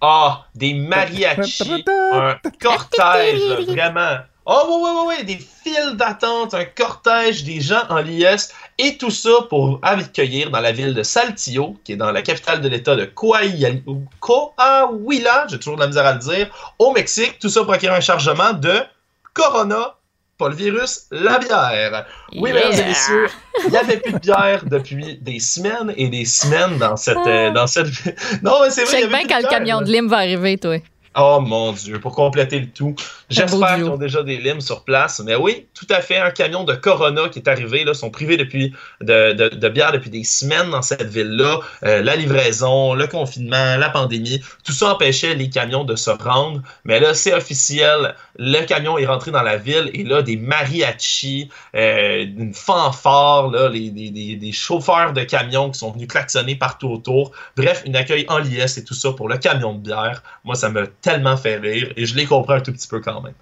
Ah, 0.00 0.44
des 0.54 0.74
mariachis, 0.74 1.84
un 2.12 2.36
cortège, 2.60 3.40
vraiment 3.68 4.18
Oh, 4.46 4.64
oui, 4.68 4.76
oui, 4.82 4.90
oui, 4.94 5.14
oui, 5.18 5.24
des 5.24 5.38
files 5.38 5.96
d'attente, 5.96 6.52
un 6.52 6.66
cortège, 6.66 7.44
des 7.44 7.62
gens 7.62 7.80
en 7.88 8.02
liesse, 8.02 8.52
et 8.78 8.96
tout 8.96 9.10
ça 9.10 9.30
pour 9.48 9.78
accueillir 9.82 10.50
dans 10.50 10.60
la 10.60 10.72
ville 10.72 10.94
de 10.94 11.02
Saltillo, 11.02 11.76
qui 11.84 11.92
est 11.92 11.96
dans 11.96 12.10
la 12.10 12.22
capitale 12.22 12.60
de 12.60 12.68
l'État 12.68 12.96
de 12.96 13.04
Coahuila, 13.04 13.70
j'ai 15.48 15.58
toujours 15.58 15.76
de 15.76 15.80
la 15.80 15.86
misère 15.86 16.06
à 16.06 16.12
le 16.14 16.18
dire, 16.18 16.74
au 16.78 16.92
Mexique, 16.92 17.38
tout 17.40 17.48
ça 17.48 17.62
pour 17.62 17.72
acquérir 17.72 17.96
un 17.96 18.00
chargement 18.00 18.52
de 18.52 18.80
Corona, 19.32 19.94
pas 20.38 20.48
le 20.48 20.56
virus, 20.56 21.06
la 21.12 21.38
bière. 21.38 22.06
Oui, 22.34 22.52
mesdames 22.52 22.72
et 22.72 22.84
messieurs, 22.84 23.28
il 23.64 23.70
n'y 23.70 23.76
avait 23.76 23.98
plus 23.98 24.12
de 24.12 24.18
bière 24.18 24.64
depuis 24.64 25.18
des 25.20 25.38
semaines 25.38 25.94
et 25.96 26.08
des 26.08 26.24
semaines 26.24 26.78
dans 26.78 26.96
cette... 26.96 27.16
Euh, 27.26 27.52
dans 27.52 27.68
cette... 27.68 27.86
non, 28.42 28.58
mais 28.62 28.70
c'est 28.70 28.84
vrai. 28.84 28.96
Je 28.96 29.02
sais 29.02 29.08
bien 29.08 29.26
quand 29.28 29.40
le 29.40 29.48
camion 29.48 29.80
de 29.80 29.90
lime 29.90 30.08
va 30.08 30.18
arriver, 30.18 30.58
toi. 30.58 30.78
Oh 31.16 31.38
mon 31.40 31.72
Dieu, 31.72 32.00
pour 32.00 32.14
compléter 32.14 32.58
le 32.58 32.66
tout. 32.66 32.96
J'espère 33.30 33.76
qu'ils 33.76 33.84
ont 33.84 33.96
déjà 33.96 34.24
des 34.24 34.36
limes 34.36 34.60
sur 34.60 34.82
place. 34.82 35.22
Mais 35.24 35.36
oui, 35.36 35.68
tout 35.72 35.86
à 35.90 36.00
fait. 36.00 36.18
Un 36.18 36.30
camion 36.30 36.64
de 36.64 36.74
Corona 36.74 37.28
qui 37.28 37.38
est 37.38 37.48
arrivé. 37.48 37.84
Là, 37.84 37.94
sont 37.94 38.10
privés 38.10 38.36
depuis 38.36 38.72
de, 39.00 39.32
de, 39.32 39.68
bière 39.68 39.92
depuis 39.92 40.10
des 40.10 40.24
semaines 40.24 40.70
dans 40.70 40.82
cette 40.82 41.04
ville-là. 41.04 41.60
Euh, 41.84 42.02
la 42.02 42.16
livraison, 42.16 42.94
le 42.94 43.06
confinement, 43.06 43.76
la 43.76 43.90
pandémie, 43.90 44.40
tout 44.64 44.72
ça 44.72 44.92
empêchait 44.92 45.34
les 45.34 45.50
camions 45.50 45.84
de 45.84 45.94
se 45.94 46.10
rendre. 46.10 46.62
Mais 46.84 46.98
là, 46.98 47.14
c'est 47.14 47.32
officiel. 47.32 48.16
Le 48.36 48.64
camion 48.64 48.98
est 48.98 49.06
rentré 49.06 49.30
dans 49.30 49.42
la 49.42 49.56
ville 49.56 49.90
et 49.94 50.02
là, 50.02 50.22
des 50.22 50.36
mariachis, 50.36 51.48
euh, 51.76 52.24
une 52.24 52.54
fanfare, 52.54 53.50
là, 53.50 53.68
les, 53.68 54.52
chauffeurs 54.52 55.12
de 55.12 55.22
camions 55.22 55.70
qui 55.70 55.78
sont 55.78 55.92
venus 55.92 56.08
klaxonner 56.08 56.56
partout 56.56 56.88
autour. 56.88 57.32
Bref, 57.56 57.82
une 57.86 57.94
accueil 57.94 58.26
en 58.28 58.38
liesse 58.38 58.78
et 58.78 58.84
tout 58.84 58.94
ça 58.94 59.12
pour 59.12 59.28
le 59.28 59.38
camion 59.38 59.74
de 59.74 59.78
bière. 59.78 60.22
Moi, 60.44 60.56
ça 60.56 60.70
me 60.70 60.90
tellement 61.04 61.36
fait 61.36 61.56
rire 61.56 61.92
et 61.96 62.06
je 62.06 62.16
les 62.16 62.24
comprends 62.24 62.54
un 62.54 62.60
tout 62.60 62.72
petit 62.72 62.88
peu 62.88 63.00
quand 63.00 63.20
même. 63.20 63.34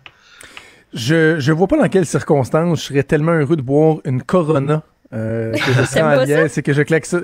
Je, 0.93 1.39
je 1.39 1.53
vois 1.53 1.69
pas 1.69 1.79
dans 1.79 1.89
quelles 1.89 2.07
circonstances 2.07 2.81
je 2.81 2.85
serais 2.87 3.03
tellement 3.05 3.33
heureux 3.33 3.57
de 3.57 3.63
boire 3.63 3.99
une 4.05 4.23
Corona 4.23 4.83
euh, 5.15 5.53
que 5.53 5.73
je 5.73 5.83
serais 5.87 6.03
en 6.03 6.25
liesse 6.25 6.59
et 6.59 6.63
que 6.63 6.73
je 6.73 6.83
claque 6.83 7.07
ça. 7.07 7.21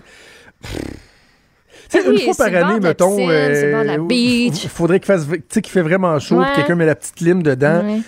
C'est 1.89 2.05
une 2.05 2.19
fois 2.21 2.35
par 2.35 2.55
année, 2.55 2.81
mettons, 2.81 3.17
il 3.19 4.53
faudrait 4.69 5.01
qu'il 5.01 5.07
fasse, 5.07 5.27
qu'il 5.27 5.67
fait 5.67 5.83
vraiment 5.83 6.19
chaud, 6.19 6.41
que 6.41 6.57
quelqu'un 6.57 6.75
met 6.75 6.87
la 6.87 6.95
petite 6.95 7.21
lime 7.21 7.43
dedans. 7.43 8.01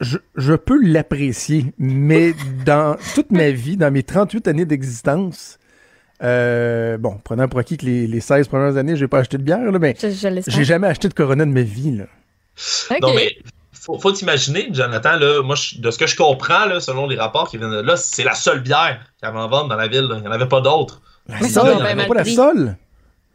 Je, 0.00 0.18
je, 0.34 0.54
peux 0.54 0.78
l'apprécier, 0.82 1.72
mais 1.78 2.34
dans 2.66 2.96
toute 3.14 3.30
ma 3.30 3.50
vie, 3.52 3.76
dans 3.76 3.90
mes 3.90 4.02
38 4.02 4.48
années 4.48 4.64
d'existence, 4.64 5.59
euh, 6.22 6.98
bon, 6.98 7.18
prenant 7.24 7.48
pour 7.48 7.60
acquis 7.60 7.76
que 7.76 7.86
les, 7.86 8.06
les 8.06 8.20
16 8.20 8.48
premières 8.48 8.76
années, 8.76 8.96
j'ai 8.96 9.08
pas 9.08 9.18
acheté 9.18 9.38
de 9.38 9.42
bière, 9.42 9.70
là, 9.70 9.78
mais 9.78 9.96
j'ai 9.98 10.64
jamais 10.64 10.86
acheté 10.86 11.08
de 11.08 11.14
Corona 11.14 11.44
de 11.44 11.50
ma 11.50 11.62
vie. 11.62 11.96
Là. 11.96 12.04
Non, 13.00 13.14
mais 13.14 13.36
faut, 13.72 13.98
faut 13.98 14.12
t'imaginer, 14.12 14.68
Jonathan, 14.72 15.16
là, 15.16 15.42
moi, 15.42 15.56
de 15.78 15.90
ce 15.90 15.98
que 15.98 16.06
je 16.06 16.16
comprends, 16.16 16.66
là, 16.66 16.80
selon 16.80 17.06
les 17.06 17.16
rapports 17.16 17.48
qui 17.48 17.56
viennent 17.56 17.70
de 17.70 17.80
là, 17.80 17.96
c'est 17.96 18.24
la 18.24 18.34
seule 18.34 18.60
bière 18.60 19.00
qu'il 19.18 19.26
y 19.26 19.30
avait 19.30 19.38
en 19.38 19.48
vente 19.48 19.68
dans 19.68 19.76
la 19.76 19.88
ville. 19.88 20.08
Il 20.14 20.20
n'y 20.20 20.28
en 20.28 20.32
avait 20.32 20.48
pas 20.48 20.60
d'autres. 20.60 21.00
Mais 21.28 21.48
ça, 21.48 21.62
il 21.64 21.76
n'y 21.76 21.82
avait 21.82 22.06
pas 22.06 22.14
la 22.14 22.24
seule? 22.24 22.76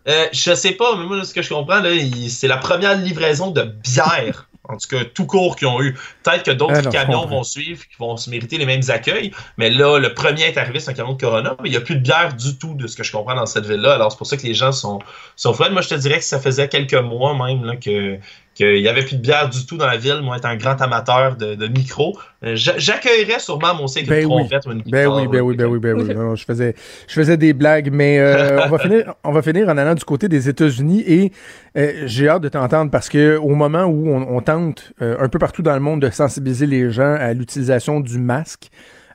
Euh, 0.08 0.28
je 0.32 0.54
sais 0.54 0.74
pas, 0.74 0.96
mais 0.98 1.06
moi, 1.06 1.24
ce 1.24 1.34
que 1.34 1.42
je 1.42 1.50
comprends, 1.50 1.82
c'est 2.30 2.48
la 2.48 2.58
première 2.58 2.96
livraison 2.96 3.50
de 3.50 3.64
bière 3.64 4.48
en 4.70 4.78
tout 4.78 4.88
cas 4.90 5.04
tout 5.06 5.26
court 5.26 5.56
qu'ils 5.56 5.68
ont 5.68 5.82
eu. 5.82 5.94
Peut-être 6.24 6.44
que 6.44 6.52
d'autres 6.52 6.88
ah 6.88 6.90
camions 6.90 7.26
vont 7.26 7.44
suivre, 7.44 7.84
qui 7.88 7.96
vont 8.00 8.18
se 8.18 8.30
mériter 8.30 8.58
les 8.58 8.66
mêmes 8.66 8.84
accueils, 8.90 9.32
mais 9.58 9.70
là, 9.70 10.00
le 10.00 10.14
premier 10.14 10.44
est 10.44 10.58
arrivé, 10.58 10.80
c'est 10.80 10.92
un 10.92 10.94
camion 10.94 11.14
de 11.14 11.22
Corona, 11.22 11.56
mais 11.62 11.70
il 11.70 11.72
n'y 11.72 11.78
a 11.78 11.82
plus 11.82 11.96
de 11.96 12.02
bière 12.02 12.34
du 12.36 12.58
tout 12.58 12.74
de 12.74 12.88
ce 12.88 12.96
que 12.96 13.04
je 13.04 13.12
comprends 13.12 13.36
dans 13.36 13.46
cette 13.46 13.66
ville-là. 13.66 13.94
Alors, 13.94 14.12
c'est 14.12 14.18
pour 14.18 14.28
ça 14.28 14.38
que 14.38 14.44
les 14.44 14.54
gens 14.54 14.72
sont, 14.72 15.00
sont 15.36 15.56
Moi, 15.72 15.82
je 15.82 15.90
te 15.90 15.96
dirais 15.96 16.18
que 16.18 16.26
ça 16.26 16.40
faisait 16.40 16.68
quelques 16.68 16.94
mois 16.94 17.34
même 17.34 17.64
là, 17.64 17.76
que, 17.76 18.20
qu'il 18.56 18.82
n'y 18.82 18.88
avait 18.88 19.04
plus 19.04 19.18
de 19.18 19.22
bière 19.22 19.50
du 19.50 19.66
tout 19.66 19.78
dans 19.78 19.86
la 19.86 19.98
ville. 19.98 20.22
Moi, 20.24 20.38
étant 20.38 20.48
un 20.48 20.56
grand 20.56 20.82
amateur 20.82 21.36
de, 21.36 21.54
de 21.56 21.68
micro, 21.68 22.18
euh, 22.44 22.54
j'accueillerais 22.56 23.40
sûrement 23.40 23.76
mon 23.76 23.86
cycle 23.86 24.10
ben 24.10 24.26
oui. 24.26 24.32
trompette 24.32 24.66
ou 24.66 24.72
une 24.72 24.82
Ben 24.82 25.08
oui, 25.08 25.28
ben 25.28 25.42
oui, 25.42 25.56
ben 25.56 25.66
oui, 25.66 25.80
ben 25.80 25.94
oui. 25.94 26.16
Non, 26.16 26.36
je 26.36 26.46
faisais, 26.46 26.74
je 27.08 27.14
faisais 27.14 27.38
des 27.38 27.54
blagues, 27.54 27.90
mais 27.92 28.18
euh, 28.18 28.62
on 28.66 28.70
va 28.70 28.80
finir, 28.80 29.14
on 29.24 29.32
va 29.32 29.42
finir 29.42 29.70
en 29.70 29.78
allant 29.78 29.94
du 29.94 30.06
côté 30.06 30.28
des 30.28 30.50
États-Unis 30.50 31.04
et 31.06 31.32
euh, 31.78 32.04
j'ai 32.06 32.30
hâte 32.30 32.42
de 32.42 32.50
t'entendre 32.50 32.90
parce 32.90 33.10
que 33.10 33.38
au 33.38 33.56
moment 33.56 33.84
où 33.84 34.10
on, 34.10 34.38
on 34.38 34.42
tente 34.42 34.94
euh, 35.02 35.18
un 35.20 35.30
peu 35.30 35.38
partout 35.38 35.62
dans 35.62 35.74
le 35.74 35.82
monde 35.82 36.02
de 36.02 36.10
sensibiliser 36.10 36.66
les 36.66 36.90
gens 36.90 37.14
à 37.14 37.34
l'utilisation 37.34 38.00
du 38.00 38.18
masque, 38.18 38.72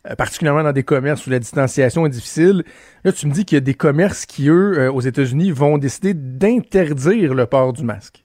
euh, 0.08 0.14
particulièrement 0.14 0.62
dans 0.62 0.72
des 0.72 0.82
commerces 0.82 1.26
où 1.26 1.30
la 1.30 1.38
distanciation 1.38 2.06
est 2.06 2.10
difficile. 2.10 2.64
Là, 3.04 3.12
tu 3.12 3.26
me 3.26 3.32
dis 3.32 3.44
qu'il 3.44 3.56
y 3.56 3.58
a 3.58 3.60
des 3.60 3.74
commerces 3.74 4.24
qui, 4.24 4.48
eux, 4.48 4.78
euh, 4.78 4.92
aux 4.92 5.02
États-Unis, 5.02 5.50
vont 5.50 5.76
décider 5.76 6.14
d'interdire 6.14 7.34
le 7.34 7.44
port 7.44 7.74
du 7.74 7.84
masque. 7.84 8.24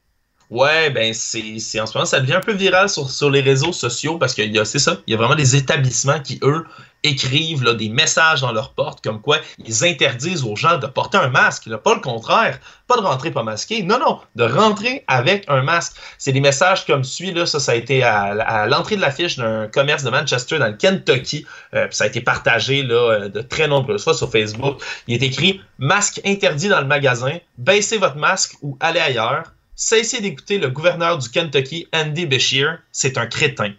Ouais, 0.51 0.91
ben 0.91 1.13
c'est, 1.13 1.79
en 1.79 1.87
ce 1.87 1.97
moment 1.97 2.05
ça 2.05 2.19
devient 2.19 2.33
un 2.33 2.39
peu 2.39 2.53
viral 2.53 2.87
sur, 2.87 3.09
sur 3.09 3.31
les 3.31 3.41
réseaux 3.41 3.73
sociaux 3.73 4.19
parce 4.19 4.35
qu'il 4.35 4.53
y 4.53 4.59
a 4.59 4.65
c'est 4.65 4.79
ça, 4.79 4.97
il 5.07 5.11
y 5.11 5.13
a 5.15 5.17
vraiment 5.17 5.35
des 5.35 5.55
établissements 5.55 6.19
qui 6.19 6.39
eux 6.43 6.65
écrivent 7.01 7.63
là, 7.63 7.73
des 7.73 7.89
messages 7.89 8.41
dans 8.41 8.51
leurs 8.51 8.73
portes 8.73 9.03
comme 9.03 9.21
quoi 9.21 9.37
ils 9.63 9.85
interdisent 9.85 10.43
aux 10.43 10.55
gens 10.55 10.77
de 10.77 10.87
porter 10.87 11.17
un 11.17 11.29
masque, 11.29 11.65
là, 11.65 11.77
pas 11.77 11.95
le 11.95 11.99
contraire, 11.99 12.59
pas 12.87 12.95
de 12.95 13.01
rentrer 13.01 13.31
pas 13.31 13.43
masqué, 13.43 13.81
non 13.83 13.97
non, 13.99 14.19
de 14.35 14.43
rentrer 14.43 15.03
avec 15.07 15.45
un 15.47 15.63
masque. 15.63 15.93
C'est 16.17 16.31
des 16.31 16.41
messages 16.41 16.85
comme 16.85 17.03
suit 17.03 17.31
là, 17.31 17.45
ça 17.47 17.59
ça 17.59 17.71
a 17.71 17.75
été 17.75 18.03
à, 18.03 18.25
à 18.25 18.67
l'entrée 18.67 18.97
de 18.97 19.01
l'affiche 19.01 19.37
d'un 19.37 19.67
commerce 19.67 20.03
de 20.03 20.11
Manchester 20.11 20.59
dans 20.59 20.67
le 20.67 20.73
Kentucky, 20.73 21.45
euh, 21.73 21.87
ça 21.89 22.03
a 22.03 22.07
été 22.07 22.21
partagé 22.21 22.83
là 22.83 22.95
euh, 22.95 23.29
de 23.29 23.41
très 23.41 23.67
nombreuses 23.67 24.03
fois 24.03 24.13
sur 24.13 24.31
Facebook. 24.31 24.79
Il 25.07 25.15
est 25.15 25.25
écrit 25.25 25.61
masque 25.79 26.21
interdit 26.23 26.69
dans 26.69 26.81
le 26.81 26.87
magasin, 26.87 27.37
baissez 27.57 27.97
votre 27.97 28.17
masque 28.17 28.57
ou 28.61 28.77
allez 28.79 28.99
ailleurs. 28.99 29.43
Cessez 29.75 30.21
d'écouter 30.21 30.57
le 30.57 30.69
gouverneur 30.69 31.17
du 31.17 31.29
Kentucky, 31.29 31.87
Andy 31.93 32.25
Beshear, 32.25 32.77
c'est 32.91 33.17
un 33.17 33.27
crétin. 33.27 33.73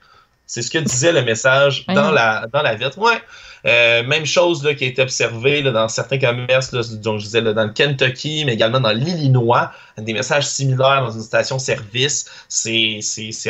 C'est 0.46 0.62
ce 0.62 0.70
que 0.70 0.78
disait 0.78 1.12
le 1.12 1.22
message 1.22 1.86
dans 1.88 2.10
la, 2.10 2.46
dans 2.52 2.62
la 2.62 2.74
vitre. 2.74 2.98
Ouais. 2.98 3.20
Euh, 3.64 4.04
même 4.04 4.26
chose 4.26 4.62
là, 4.62 4.74
qui 4.74 4.84
a 4.84 4.86
été 4.86 5.02
observée 5.02 5.62
là, 5.62 5.72
dans 5.72 5.88
certains 5.88 6.18
commerces, 6.18 6.72
là, 6.72 6.82
donc 7.02 7.18
je 7.18 7.24
disais 7.24 7.40
là, 7.40 7.52
dans 7.52 7.64
le 7.64 7.72
Kentucky, 7.72 8.44
mais 8.44 8.54
également 8.54 8.78
dans 8.78 8.92
l'Illinois, 8.92 9.72
des 9.98 10.12
messages 10.12 10.46
similaires 10.46 11.02
dans 11.02 11.10
une 11.10 11.22
station-service. 11.22 12.26
C'est 12.48 13.00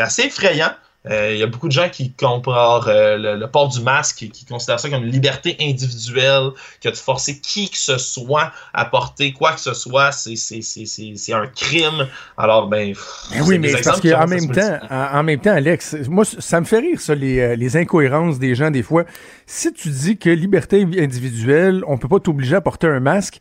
assez 0.00 0.22
effrayant. 0.22 0.72
Il 1.08 1.12
euh, 1.12 1.36
y 1.36 1.42
a 1.42 1.46
beaucoup 1.46 1.68
de 1.68 1.72
gens 1.72 1.88
qui 1.88 2.12
comparent 2.12 2.88
euh, 2.88 3.16
le, 3.16 3.36
le, 3.36 3.46
port 3.46 3.68
du 3.68 3.80
masque, 3.80 4.16
qui, 4.16 4.30
qui, 4.30 4.44
considèrent 4.44 4.80
ça 4.80 4.90
comme 4.90 5.04
une 5.04 5.10
liberté 5.10 5.56
individuelle, 5.60 6.50
que 6.82 6.88
de 6.88 6.96
forcer 6.96 7.38
qui 7.38 7.70
que 7.70 7.76
ce 7.76 7.96
soit 7.96 8.50
à 8.74 8.84
porter 8.86 9.32
quoi 9.32 9.52
que 9.52 9.60
ce 9.60 9.72
soit, 9.72 10.10
c'est 10.10 11.32
un 11.32 11.46
crime. 11.46 12.08
Alors, 12.36 12.66
ben. 12.66 12.92
ben 13.30 13.42
oui, 13.46 13.58
mais 13.60 13.72
parce 13.72 14.00
qu'en 14.00 14.26
même, 14.26 14.50
temps, 14.50 14.78
en, 14.90 15.18
en, 15.18 15.22
même 15.22 15.40
temps, 15.40 15.52
Alex, 15.52 15.94
moi, 16.08 16.24
ça 16.24 16.60
me 16.60 16.66
fait 16.66 16.80
rire, 16.80 17.00
ça, 17.00 17.14
les, 17.14 17.56
les 17.56 17.76
incohérences 17.76 18.40
des 18.40 18.56
gens, 18.56 18.72
des 18.72 18.82
fois. 18.82 19.04
Si 19.46 19.72
tu 19.72 19.90
dis 19.90 20.18
que 20.18 20.30
liberté 20.30 20.82
individuelle, 20.98 21.84
on 21.86 21.98
peut 21.98 22.08
pas 22.08 22.18
t'obliger 22.18 22.56
à 22.56 22.60
porter 22.60 22.88
un 22.88 23.00
masque, 23.00 23.38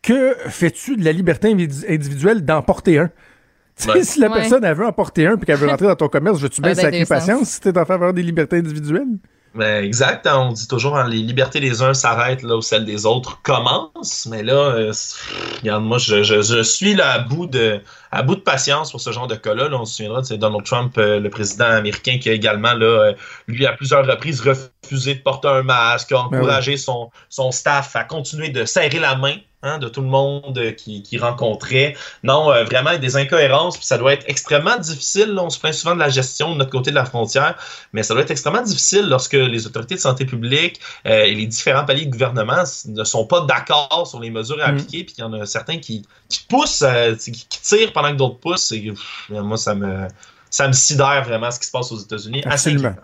que 0.00 0.34
fais-tu 0.48 0.96
de 0.96 1.04
la 1.04 1.12
liberté 1.12 1.48
individuelle 1.48 2.44
d'en 2.44 2.62
porter 2.62 2.98
un? 2.98 3.10
Ouais. 3.86 4.04
Si 4.04 4.20
la 4.20 4.28
ouais. 4.28 4.40
personne 4.40 4.64
elle 4.64 4.76
veut 4.76 4.86
en 4.86 4.92
porter 4.92 5.26
un 5.26 5.36
puis 5.36 5.46
qu'elle 5.46 5.56
veut 5.56 5.68
rentrer 5.68 5.86
dans 5.86 5.96
ton 5.96 6.08
commerce, 6.08 6.38
veux-tu 6.40 6.60
bien 6.60 6.74
sacrer 6.74 7.04
patience 7.06 7.48
si 7.48 7.60
t'es 7.60 7.76
en 7.76 7.84
faveur 7.84 8.12
des 8.12 8.22
libertés 8.22 8.58
individuelles? 8.58 9.18
Ben, 9.54 9.84
exact. 9.84 10.26
Hein, 10.26 10.38
on 10.48 10.52
dit 10.52 10.66
toujours 10.66 10.96
hein, 10.96 11.06
les 11.06 11.18
libertés 11.18 11.60
des 11.60 11.82
uns 11.82 11.92
s'arrêtent 11.92 12.42
là 12.42 12.56
où 12.56 12.62
celles 12.62 12.86
des 12.86 13.04
autres 13.04 13.42
commencent. 13.42 14.26
Mais 14.30 14.42
là, 14.42 14.54
euh, 14.54 14.92
regarde, 15.60 15.84
moi, 15.84 15.98
je, 15.98 16.22
je, 16.22 16.40
je, 16.40 16.62
suis 16.62 16.94
là 16.94 17.12
à 17.12 17.18
bout 17.18 17.46
de 17.46 17.80
à 18.10 18.22
bout 18.22 18.36
de 18.36 18.40
patience 18.40 18.90
pour 18.90 19.00
ce 19.00 19.12
genre 19.12 19.26
de 19.26 19.34
cas-là. 19.34 19.68
Là, 19.68 19.78
on 19.78 19.84
se 19.84 19.96
souviendra, 19.96 20.24
c'est 20.24 20.38
Donald 20.38 20.64
Trump, 20.64 20.96
euh, 20.96 21.20
le 21.20 21.28
président 21.28 21.66
américain, 21.66 22.18
qui 22.18 22.30
a 22.30 22.32
également, 22.32 22.72
là, 22.72 22.86
euh, 22.86 23.12
lui, 23.46 23.66
à 23.66 23.72
plusieurs 23.72 24.06
reprises, 24.06 24.40
refusé 24.40 25.16
de 25.16 25.20
porter 25.20 25.48
un 25.48 25.62
masque, 25.62 26.12
a 26.12 26.20
encouragé 26.20 26.72
ben 26.72 26.76
oui. 26.76 26.82
son, 26.82 27.10
son 27.28 27.50
staff 27.50 27.94
à 27.94 28.04
continuer 28.04 28.48
de 28.48 28.64
serrer 28.64 29.00
la 29.00 29.16
main 29.16 29.36
Hein, 29.64 29.78
de 29.78 29.88
tout 29.88 30.00
le 30.00 30.08
monde 30.08 30.58
euh, 30.58 30.72
qui, 30.72 31.04
qui 31.04 31.18
rencontrait. 31.18 31.94
Non, 32.24 32.50
euh, 32.50 32.64
vraiment 32.64 32.98
des 32.98 33.16
incohérences, 33.16 33.76
puis 33.76 33.86
ça 33.86 33.96
doit 33.96 34.12
être 34.12 34.24
extrêmement 34.26 34.76
difficile. 34.76 35.28
Là, 35.28 35.44
on 35.44 35.50
se 35.50 35.60
plaint 35.60 35.72
souvent 35.72 35.94
de 35.94 36.00
la 36.00 36.08
gestion 36.08 36.50
de 36.50 36.58
notre 36.58 36.72
côté 36.72 36.90
de 36.90 36.96
la 36.96 37.04
frontière, 37.04 37.56
mais 37.92 38.02
ça 38.02 38.12
doit 38.12 38.24
être 38.24 38.32
extrêmement 38.32 38.62
difficile 38.62 39.08
lorsque 39.08 39.34
les 39.34 39.64
autorités 39.64 39.94
de 39.94 40.00
santé 40.00 40.24
publique 40.24 40.80
euh, 41.06 41.26
et 41.26 41.36
les 41.36 41.46
différents 41.46 41.84
paliers 41.84 42.06
de 42.06 42.10
gouvernement 42.10 42.64
ne 42.86 43.04
sont 43.04 43.24
pas 43.24 43.42
d'accord 43.42 44.04
sur 44.04 44.18
les 44.18 44.30
mesures 44.30 44.60
à 44.60 44.66
appliquer, 44.66 45.02
mmh. 45.02 45.06
puis 45.06 45.14
il 45.18 45.20
y 45.20 45.24
en 45.24 45.32
a 45.32 45.46
certains 45.46 45.78
qui, 45.78 46.04
qui 46.28 46.44
poussent, 46.48 46.82
euh, 46.82 47.14
qui, 47.14 47.46
tirent 47.62 47.92
pendant 47.92 48.10
que 48.10 48.16
d'autres 48.16 48.40
poussent. 48.40 48.72
Et, 48.72 48.90
pff, 48.90 49.30
moi, 49.30 49.56
ça 49.56 49.76
me, 49.76 50.08
ça 50.50 50.66
me 50.66 50.72
sidère 50.72 51.22
vraiment 51.22 51.52
ce 51.52 51.60
qui 51.60 51.66
se 51.66 51.70
passe 51.70 51.92
aux 51.92 51.98
États-Unis. 51.98 52.42
Absolument. 52.46 52.96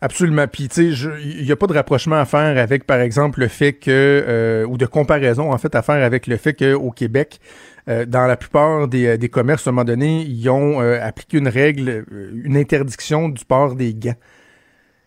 Absolument. 0.00 0.46
Puis, 0.46 0.68
tu 0.68 0.94
sais, 0.94 1.10
il 1.20 1.44
n'y 1.44 1.50
a 1.50 1.56
pas 1.56 1.66
de 1.66 1.72
rapprochement 1.72 2.16
à 2.16 2.24
faire 2.24 2.56
avec, 2.56 2.84
par 2.84 3.00
exemple, 3.00 3.40
le 3.40 3.48
fait 3.48 3.72
que, 3.72 3.90
euh, 3.90 4.64
ou 4.64 4.78
de 4.78 4.86
comparaison, 4.86 5.52
en 5.52 5.58
fait, 5.58 5.74
à 5.74 5.82
faire 5.82 6.04
avec 6.04 6.26
le 6.26 6.36
fait 6.36 6.54
qu'au 6.54 6.90
Québec, 6.90 7.40
euh, 7.88 8.06
dans 8.06 8.26
la 8.26 8.36
plupart 8.36 8.86
des, 8.86 9.18
des, 9.18 9.28
commerces, 9.28 9.66
à 9.66 9.70
un 9.70 9.72
moment 9.72 9.84
donné, 9.84 10.22
ils 10.22 10.48
ont 10.48 10.80
euh, 10.80 11.00
appliqué 11.02 11.38
une 11.38 11.48
règle, 11.48 12.04
une 12.32 12.56
interdiction 12.56 13.28
du 13.28 13.44
port 13.44 13.74
des 13.74 13.94
gants. 13.94 14.14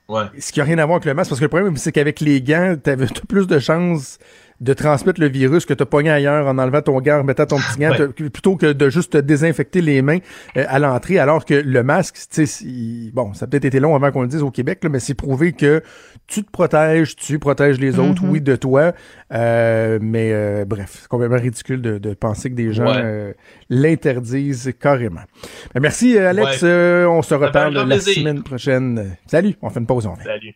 Ouais. 0.10 0.24
Ce 0.40 0.52
qui 0.52 0.60
n'a 0.60 0.66
rien 0.66 0.78
à 0.78 0.86
voir 0.86 0.98
avec 0.98 1.06
le 1.06 1.14
masque, 1.14 1.30
parce 1.30 1.40
que 1.40 1.46
le 1.46 1.50
problème, 1.50 1.78
c'est 1.78 1.94
qu'avec 1.94 2.20
les 2.20 2.42
gants, 2.42 2.76
tu 2.84 2.90
avais 2.90 3.08
plus 3.30 3.48
de 3.48 3.60
chances 3.60 4.20
de 4.62 4.74
transmettre 4.74 5.20
le 5.20 5.28
virus 5.28 5.66
que 5.66 5.74
tu 5.74 5.82
as 5.82 5.88
pogné 5.88 6.12
ailleurs 6.12 6.46
en 6.48 6.58
enlevant 6.60 6.84
ton 6.84 7.02
gant, 7.02 7.16
en 7.16 7.20
remettant 7.20 7.48
ton 7.48 7.58
petit 7.58 7.80
gant, 7.80 7.90
ouais. 7.90 8.30
plutôt 8.30 8.56
que 8.56 8.72
de 8.72 8.90
juste 8.90 9.14
te 9.14 9.18
désinfecter 9.18 9.82
les 9.82 10.04
mains 10.04 10.20
euh, 10.56 10.66
à 10.68 10.78
l'entrée, 10.78 11.18
alors 11.18 11.46
que 11.46 11.56
le 11.56 11.84
masque, 11.84 12.16
tu 12.32 12.46
sais, 12.46 12.66
bon, 13.12 13.34
ça 13.34 13.46
a 13.46 13.48
peut-être 13.48 13.66
été 13.66 13.80
long 13.80 13.96
avant 13.96 14.12
qu'on 14.12 14.22
le 14.22 14.28
dise 14.28 14.44
au 14.44 14.52
Québec, 14.52 14.80
là, 14.84 14.90
mais 14.90 15.00
c'est 15.00 15.16
prouvé 15.16 15.54
que 15.54 15.82
tu 16.28 16.44
te 16.44 16.52
protèges, 16.52 17.16
tu 17.16 17.40
protèges 17.40 17.80
les 17.80 17.98
autres, 17.98 18.24
mm 18.24 18.28
-hmm. 18.28 18.32
oui, 18.32 18.42
de 18.42 18.56
toi, 18.56 18.94
euh, 19.34 19.98
mais 20.00 20.32
euh, 20.32 20.64
bref, 20.66 21.00
c'est 21.02 21.08
complètement 21.08 21.40
ridicule 21.42 21.82
de, 21.82 21.98
de, 21.98 22.14
penser 22.14 22.52
que 22.52 22.56
des 22.56 22.72
gens 22.72 22.86
ouais. 22.86 23.36
l'interdisent 23.70 24.72
carrément. 24.80 25.26
Ben, 25.74 25.82
merci, 25.82 26.18
Alex, 26.20 26.62
ouais. 26.62 27.06
on 27.10 27.24
se 27.24 27.34
reparle 27.34 27.74
la 27.74 27.86
plaisir. 27.86 28.14
semaine 28.14 28.44
prochaine. 28.44 29.18
Salut, 29.26 29.56
on 29.64 29.70
fait 29.72 29.80
une 29.80 29.88
pause, 29.88 30.06
on 30.06 30.12
revient. 30.12 30.26
Salut. 30.26 30.54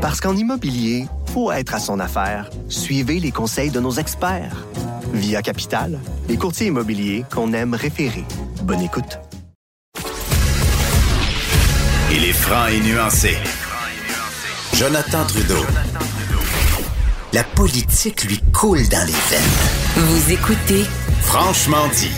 Parce 0.00 0.20
qu'en 0.20 0.36
immobilier, 0.36 1.06
pour 1.36 1.52
être 1.52 1.74
à 1.74 1.78
son 1.78 2.00
affaire, 2.00 2.48
suivez 2.70 3.20
les 3.20 3.30
conseils 3.30 3.68
de 3.68 3.78
nos 3.78 3.90
experts. 3.90 4.64
Via 5.12 5.42
Capital, 5.42 5.98
les 6.30 6.38
courtiers 6.38 6.68
immobiliers 6.68 7.26
qu'on 7.30 7.52
aime 7.52 7.74
référer. 7.74 8.24
Bonne 8.62 8.80
écoute. 8.80 9.18
Il 12.10 12.24
est 12.24 12.32
franc 12.32 12.68
et 12.68 12.80
nuancé. 12.80 13.36
Jonathan 14.72 15.26
Trudeau. 15.26 15.62
La 17.34 17.44
politique 17.44 18.24
lui 18.24 18.40
coule 18.54 18.88
dans 18.88 19.06
les 19.06 19.12
veines. 19.12 20.06
Vous 20.06 20.32
écoutez 20.32 20.84
Franchement 21.20 21.86
dit. 21.92 22.12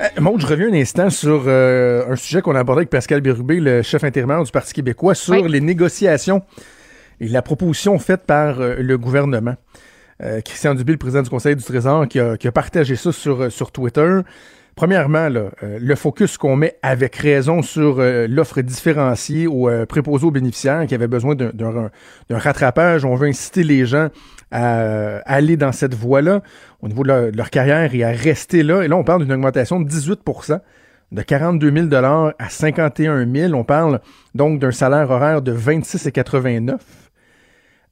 Euh, 0.00 0.20
Maud, 0.22 0.40
je 0.40 0.46
reviens 0.46 0.68
un 0.68 0.80
instant 0.80 1.10
sur 1.10 1.42
euh, 1.46 2.10
un 2.10 2.16
sujet 2.16 2.40
qu'on 2.40 2.54
a 2.54 2.60
abordé 2.60 2.78
avec 2.78 2.88
Pascal 2.88 3.20
Bérubé, 3.20 3.60
le 3.60 3.82
chef 3.82 4.04
intérimaire 4.04 4.42
du 4.42 4.50
Parti 4.50 4.72
québécois, 4.72 5.14
sur 5.14 5.34
oui. 5.34 5.50
les 5.50 5.60
négociations 5.60 6.40
et 7.20 7.28
la 7.28 7.42
proposition 7.42 7.98
faite 7.98 8.22
par 8.26 8.60
euh, 8.60 8.76
le 8.78 8.98
gouvernement. 8.98 9.56
Euh, 10.22 10.40
Christian 10.40 10.74
Dubé, 10.74 10.92
le 10.92 10.98
président 10.98 11.22
du 11.22 11.30
Conseil 11.30 11.54
du 11.54 11.62
Trésor, 11.62 12.08
qui 12.08 12.18
a, 12.18 12.52
partagé 12.52 12.96
ça 12.96 13.12
sur, 13.12 13.52
sur 13.52 13.70
Twitter. 13.70 14.20
Premièrement, 14.78 15.28
euh, 15.34 15.50
le 15.60 15.94
focus 15.96 16.38
qu'on 16.38 16.54
met 16.54 16.78
avec 16.82 17.16
raison 17.16 17.62
sur 17.62 17.98
euh, 17.98 18.28
l'offre 18.28 18.60
différenciée 18.60 19.48
aux 19.48 19.68
euh, 19.68 19.86
préposés 19.86 20.24
aux 20.24 20.30
bénéficiaires 20.30 20.86
qui 20.86 20.94
avaient 20.94 21.08
besoin 21.08 21.34
d'un 21.34 21.90
rattrapage. 22.30 23.04
On 23.04 23.16
veut 23.16 23.26
inciter 23.26 23.64
les 23.64 23.86
gens 23.86 24.06
à, 24.52 25.18
aller 25.26 25.56
dans 25.56 25.72
cette 25.72 25.94
voie-là 25.94 26.42
au 26.80 26.86
niveau 26.86 27.02
de 27.02 27.08
leur, 27.08 27.32
de 27.32 27.36
leur, 27.36 27.50
carrière 27.50 27.92
et 27.92 28.04
à 28.04 28.10
rester 28.10 28.62
là. 28.62 28.82
Et 28.82 28.86
là, 28.86 28.94
on 28.94 29.02
parle 29.02 29.24
d'une 29.24 29.32
augmentation 29.32 29.80
de 29.80 29.90
18% 29.90 30.60
de 31.10 31.22
42 31.22 31.88
000 31.90 32.04
à 32.38 32.48
51 32.48 33.26
000. 33.28 33.54
On 33.54 33.64
parle 33.64 33.98
donc 34.36 34.60
d'un 34.60 34.70
salaire 34.70 35.10
horaire 35.10 35.42
de 35.42 35.52
26,89 35.52 36.76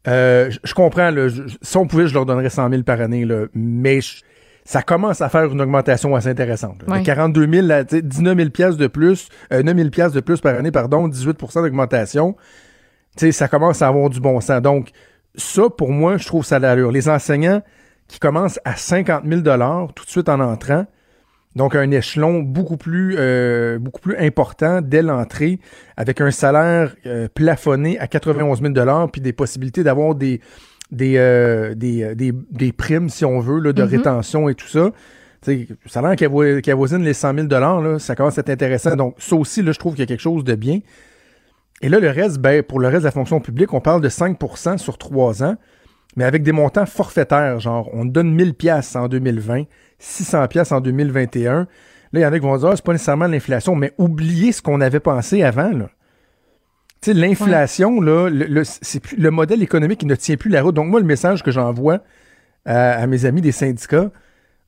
euh, 0.08 0.50
je, 0.62 0.74
comprends, 0.74 1.10
là, 1.10 1.28
je, 1.28 1.42
si 1.62 1.76
on 1.76 1.86
pouvait, 1.86 2.06
je 2.06 2.14
leur 2.14 2.26
donnerais 2.26 2.50
100 2.50 2.70
000 2.70 2.82
par 2.82 3.00
année, 3.00 3.24
là, 3.24 3.46
mais 3.54 4.00
je, 4.00 4.22
ça 4.64 4.82
commence 4.82 5.20
à 5.20 5.28
faire 5.28 5.44
une 5.44 5.60
augmentation 5.60 6.14
assez 6.16 6.28
intéressante. 6.28 6.82
Oui. 6.88 7.00
De 7.00 7.04
42 7.04 7.48
000 7.62 7.70
à 7.70 7.84
19 7.84 8.36
000 8.36 8.50
pièces 8.50 8.76
de 8.76 8.88
plus, 8.88 9.28
euh, 9.52 9.62
9 9.62 9.76
000 9.76 9.90
pièces 9.90 10.12
de 10.12 10.20
plus 10.20 10.40
par 10.40 10.56
année, 10.56 10.72
pardon, 10.72 11.08
18% 11.08 11.62
d'augmentation. 11.62 12.36
Ça 13.30 13.48
commence 13.48 13.80
à 13.80 13.88
avoir 13.88 14.10
du 14.10 14.20
bon 14.20 14.40
sens. 14.40 14.60
Donc, 14.60 14.90
ça, 15.36 15.70
pour 15.70 15.90
moi, 15.90 16.16
je 16.18 16.26
trouve 16.26 16.44
ça 16.44 16.58
l'allure. 16.58 16.90
Les 16.90 17.08
enseignants 17.08 17.62
qui 18.08 18.18
commencent 18.18 18.60
à 18.64 18.76
50 18.76 19.24
000 19.24 19.40
tout 19.94 20.04
de 20.04 20.10
suite 20.10 20.28
en 20.28 20.40
entrant, 20.40 20.86
donc 21.56 21.74
un 21.74 21.90
échelon 21.90 22.40
beaucoup 22.42 22.76
plus 22.76 23.16
euh, 23.18 23.78
beaucoup 23.80 24.00
plus 24.00 24.16
important 24.18 24.80
dès 24.82 25.02
l'entrée, 25.02 25.58
avec 25.96 26.20
un 26.20 26.30
salaire 26.30 26.94
euh, 27.06 27.26
plafonné 27.34 27.98
à 27.98 28.06
91 28.06 28.62
000 28.62 29.08
puis 29.10 29.20
des 29.20 29.32
possibilités 29.32 29.82
d'avoir 29.82 30.14
des 30.14 30.40
des, 30.92 31.16
euh, 31.16 31.74
des, 31.74 32.14
des, 32.14 32.32
des 32.32 32.72
primes, 32.72 33.08
si 33.08 33.24
on 33.24 33.40
veut, 33.40 33.58
là, 33.58 33.72
de 33.72 33.82
mm 33.82 33.86
-hmm. 33.86 33.90
rétention 33.90 34.48
et 34.48 34.54
tout 34.54 34.68
ça. 34.68 34.92
sais, 35.42 35.66
salaire 35.86 36.14
qui, 36.16 36.24
avo- 36.24 36.60
qui 36.60 36.70
avoisine 36.70 37.02
les 37.02 37.12
100 37.14 37.34
000 37.34 37.48
là, 37.48 37.98
ça 37.98 38.14
commence 38.14 38.38
à 38.38 38.42
être 38.42 38.50
intéressant. 38.50 38.94
Donc, 38.94 39.14
ça 39.18 39.34
aussi, 39.36 39.62
là, 39.62 39.72
je 39.72 39.78
trouve 39.78 39.94
qu'il 39.94 40.00
y 40.00 40.04
a 40.04 40.06
quelque 40.06 40.20
chose 40.20 40.44
de 40.44 40.54
bien. 40.54 40.78
Et 41.82 41.88
là, 41.88 41.98
le 42.00 42.10
reste, 42.10 42.38
ben, 42.38 42.62
pour 42.62 42.78
le 42.80 42.88
reste 42.88 43.00
de 43.00 43.06
la 43.06 43.10
fonction 43.10 43.40
publique, 43.40 43.72
on 43.74 43.80
parle 43.80 44.00
de 44.00 44.08
5% 44.08 44.78
sur 44.78 44.96
trois 44.96 45.42
ans, 45.42 45.56
mais 46.16 46.24
avec 46.24 46.42
des 46.42 46.52
montants 46.52 46.86
forfaitaires, 46.86 47.58
genre, 47.60 47.90
on 47.92 48.04
donne 48.04 48.32
1000 48.32 48.54
pièces 48.54 48.96
en 48.96 49.08
2020, 49.08 49.64
600 49.98 50.48
pièces 50.48 50.73
en 50.73 50.81
2021. 50.81 51.60
Là, 51.60 51.66
il 52.12 52.20
y 52.20 52.27
en 52.27 52.32
a 52.32 52.39
qui 52.39 52.44
vont 52.44 52.56
dire, 52.56 52.68
ah, 52.68 52.77
c'est 52.77 52.85
pas 52.85 52.93
nécessairement 52.93 53.27
l'inflation, 53.27 53.74
mais 53.74 53.93
oubliez 53.98 54.52
ce 54.52 54.62
qu'on 54.62 54.81
avait 54.81 55.01
pensé 55.01 55.43
avant, 55.43 55.70
là. 55.70 55.90
L'inflation, 57.06 58.01
le, 58.01 59.31
modèle 59.31 59.62
économique 59.62 60.01
qui 60.01 60.06
ne 60.06 60.16
tient 60.16 60.36
plus 60.36 60.51
la 60.51 60.62
route. 60.62 60.74
Donc, 60.74 60.89
moi, 60.89 60.98
le 60.98 61.06
message 61.06 61.44
que 61.44 61.52
j'envoie 61.52 62.01
à, 62.64 62.93
à 62.94 63.06
mes 63.06 63.27
amis 63.27 63.43
des 63.43 63.52
syndicats, 63.52 64.10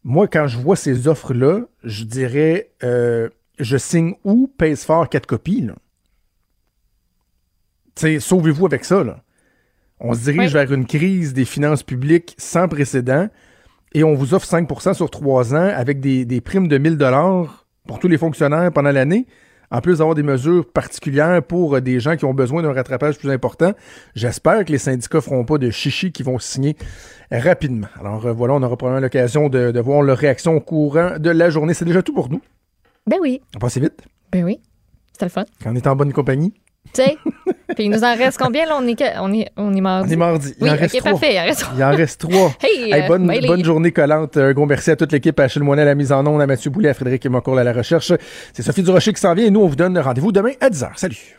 moi, 0.04 0.28
quand 0.28 0.46
je 0.46 0.56
vois 0.56 0.76
ces 0.76 1.08
offres-là, 1.08 1.62
je 1.82 2.04
dirais, 2.04 2.70
euh, 2.84 3.28
je 3.58 3.76
signe 3.76 4.14
où, 4.24 4.52
pèse 4.56 4.84
fort, 4.84 5.08
quatre 5.08 5.26
copies, 5.26 5.68
sauvez-vous 8.20 8.66
avec 8.66 8.84
ça, 8.84 9.02
là. 9.02 9.22
On 10.00 10.14
se 10.14 10.30
dirige 10.30 10.52
vers 10.52 10.72
une 10.72 10.86
crise 10.86 11.34
des 11.34 11.44
finances 11.44 11.82
publiques 11.82 12.36
sans 12.38 12.68
précédent 12.68 13.28
et 13.94 14.04
on 14.04 14.14
vous 14.14 14.34
offre 14.34 14.46
5% 14.46 14.94
sur 14.94 15.10
trois 15.10 15.54
ans 15.54 15.70
avec 15.74 16.00
des, 16.00 16.24
des 16.24 16.40
primes 16.40 16.68
de 16.68 16.78
1000 16.78 16.96
dollars 16.96 17.66
pour 17.86 17.98
tous 17.98 18.08
les 18.08 18.18
fonctionnaires 18.18 18.70
pendant 18.72 18.90
l'année, 18.92 19.26
en 19.70 19.80
plus 19.80 19.98
d'avoir 19.98 20.14
des 20.14 20.22
mesures 20.22 20.70
particulières 20.70 21.42
pour 21.42 21.76
euh, 21.76 21.80
des 21.80 22.00
gens 22.00 22.16
qui 22.16 22.24
ont 22.24 22.34
besoin 22.34 22.62
d'un 22.62 22.72
rattrapage 22.72 23.18
plus 23.18 23.30
important. 23.30 23.72
J'espère 24.14 24.64
que 24.64 24.72
les 24.72 24.78
syndicats 24.78 25.20
feront 25.20 25.44
pas 25.44 25.58
de 25.58 25.70
chichi 25.70 26.12
qui 26.12 26.22
vont 26.22 26.38
signer 26.38 26.76
rapidement. 27.30 27.88
Alors 28.00 28.26
euh, 28.26 28.32
voilà, 28.32 28.54
on 28.54 28.62
aura 28.62 28.76
probablement 28.76 29.02
l'occasion 29.02 29.48
de, 29.48 29.70
de 29.70 29.80
voir 29.80 30.02
leur 30.02 30.18
réaction 30.18 30.54
au 30.56 30.60
courant 30.60 31.18
de 31.18 31.30
la 31.30 31.50
journée. 31.50 31.74
C'est 31.74 31.84
déjà 31.84 32.02
tout 32.02 32.14
pour 32.14 32.28
nous. 32.30 32.40
Ben 33.06 33.18
oui. 33.20 33.40
On 33.56 33.58
passe 33.58 33.78
vite 33.78 34.02
Ben 34.32 34.44
oui. 34.44 34.60
C'était 35.12 35.24
le 35.26 35.30
fun. 35.30 35.44
quand 35.62 35.72
on 35.72 35.76
est 35.76 35.86
en 35.86 35.96
bonne 35.96 36.12
compagnie. 36.12 36.52
Tu 36.94 37.02
sais? 37.02 37.16
Puis 37.76 37.84
il 37.84 37.90
nous 37.90 38.02
en 38.02 38.16
reste 38.16 38.38
combien, 38.38 38.64
là? 38.66 38.78
On 38.80 38.86
est, 38.86 38.96
on 39.20 39.32
est, 39.32 39.50
on 39.56 39.74
est 39.74 39.80
mardi. 39.80 40.08
On 40.10 40.12
est 40.12 40.16
mardi. 40.16 40.54
Il 40.58 40.64
Oui, 40.64 40.70
en 40.70 40.76
reste 40.76 40.98
trois. 40.98 41.10
parfait. 41.12 41.34
Il 41.34 41.38
en 41.38 41.44
reste 41.44 41.60
trois. 41.60 41.74
Il 41.76 41.84
en 41.84 41.90
reste 41.90 42.20
trois. 42.20 42.52
Hey, 42.62 42.92
Hey, 42.92 43.02
euh, 43.02 43.06
bonne, 43.08 43.26
bonne 43.46 43.64
journée 43.64 43.92
collante. 43.92 44.36
Un 44.38 44.52
gros 44.52 44.64
merci 44.66 44.90
à 44.90 44.96
toute 44.96 45.12
l'équipe, 45.12 45.38
à 45.38 45.44
Achille 45.44 45.62
Moinet 45.62 45.82
à 45.82 45.84
la 45.86 45.94
mise 45.94 46.12
en 46.12 46.26
onde, 46.26 46.40
à 46.40 46.46
Mathieu 46.46 46.70
Boulet, 46.70 46.88
à 46.88 46.94
Frédéric 46.94 47.26
Mocourt 47.26 47.58
à 47.58 47.64
la 47.64 47.72
recherche. 47.74 48.12
C'est 48.54 48.62
Sophie 48.62 48.82
Durocher 48.82 49.12
qui 49.12 49.20
s'en 49.20 49.34
vient 49.34 49.44
et 49.44 49.50
nous, 49.50 49.60
on 49.60 49.66
vous 49.68 49.76
donne 49.76 49.98
rendez-vous 49.98 50.32
demain 50.32 50.52
à 50.60 50.70
10h. 50.70 50.90
Salut! 50.96 51.38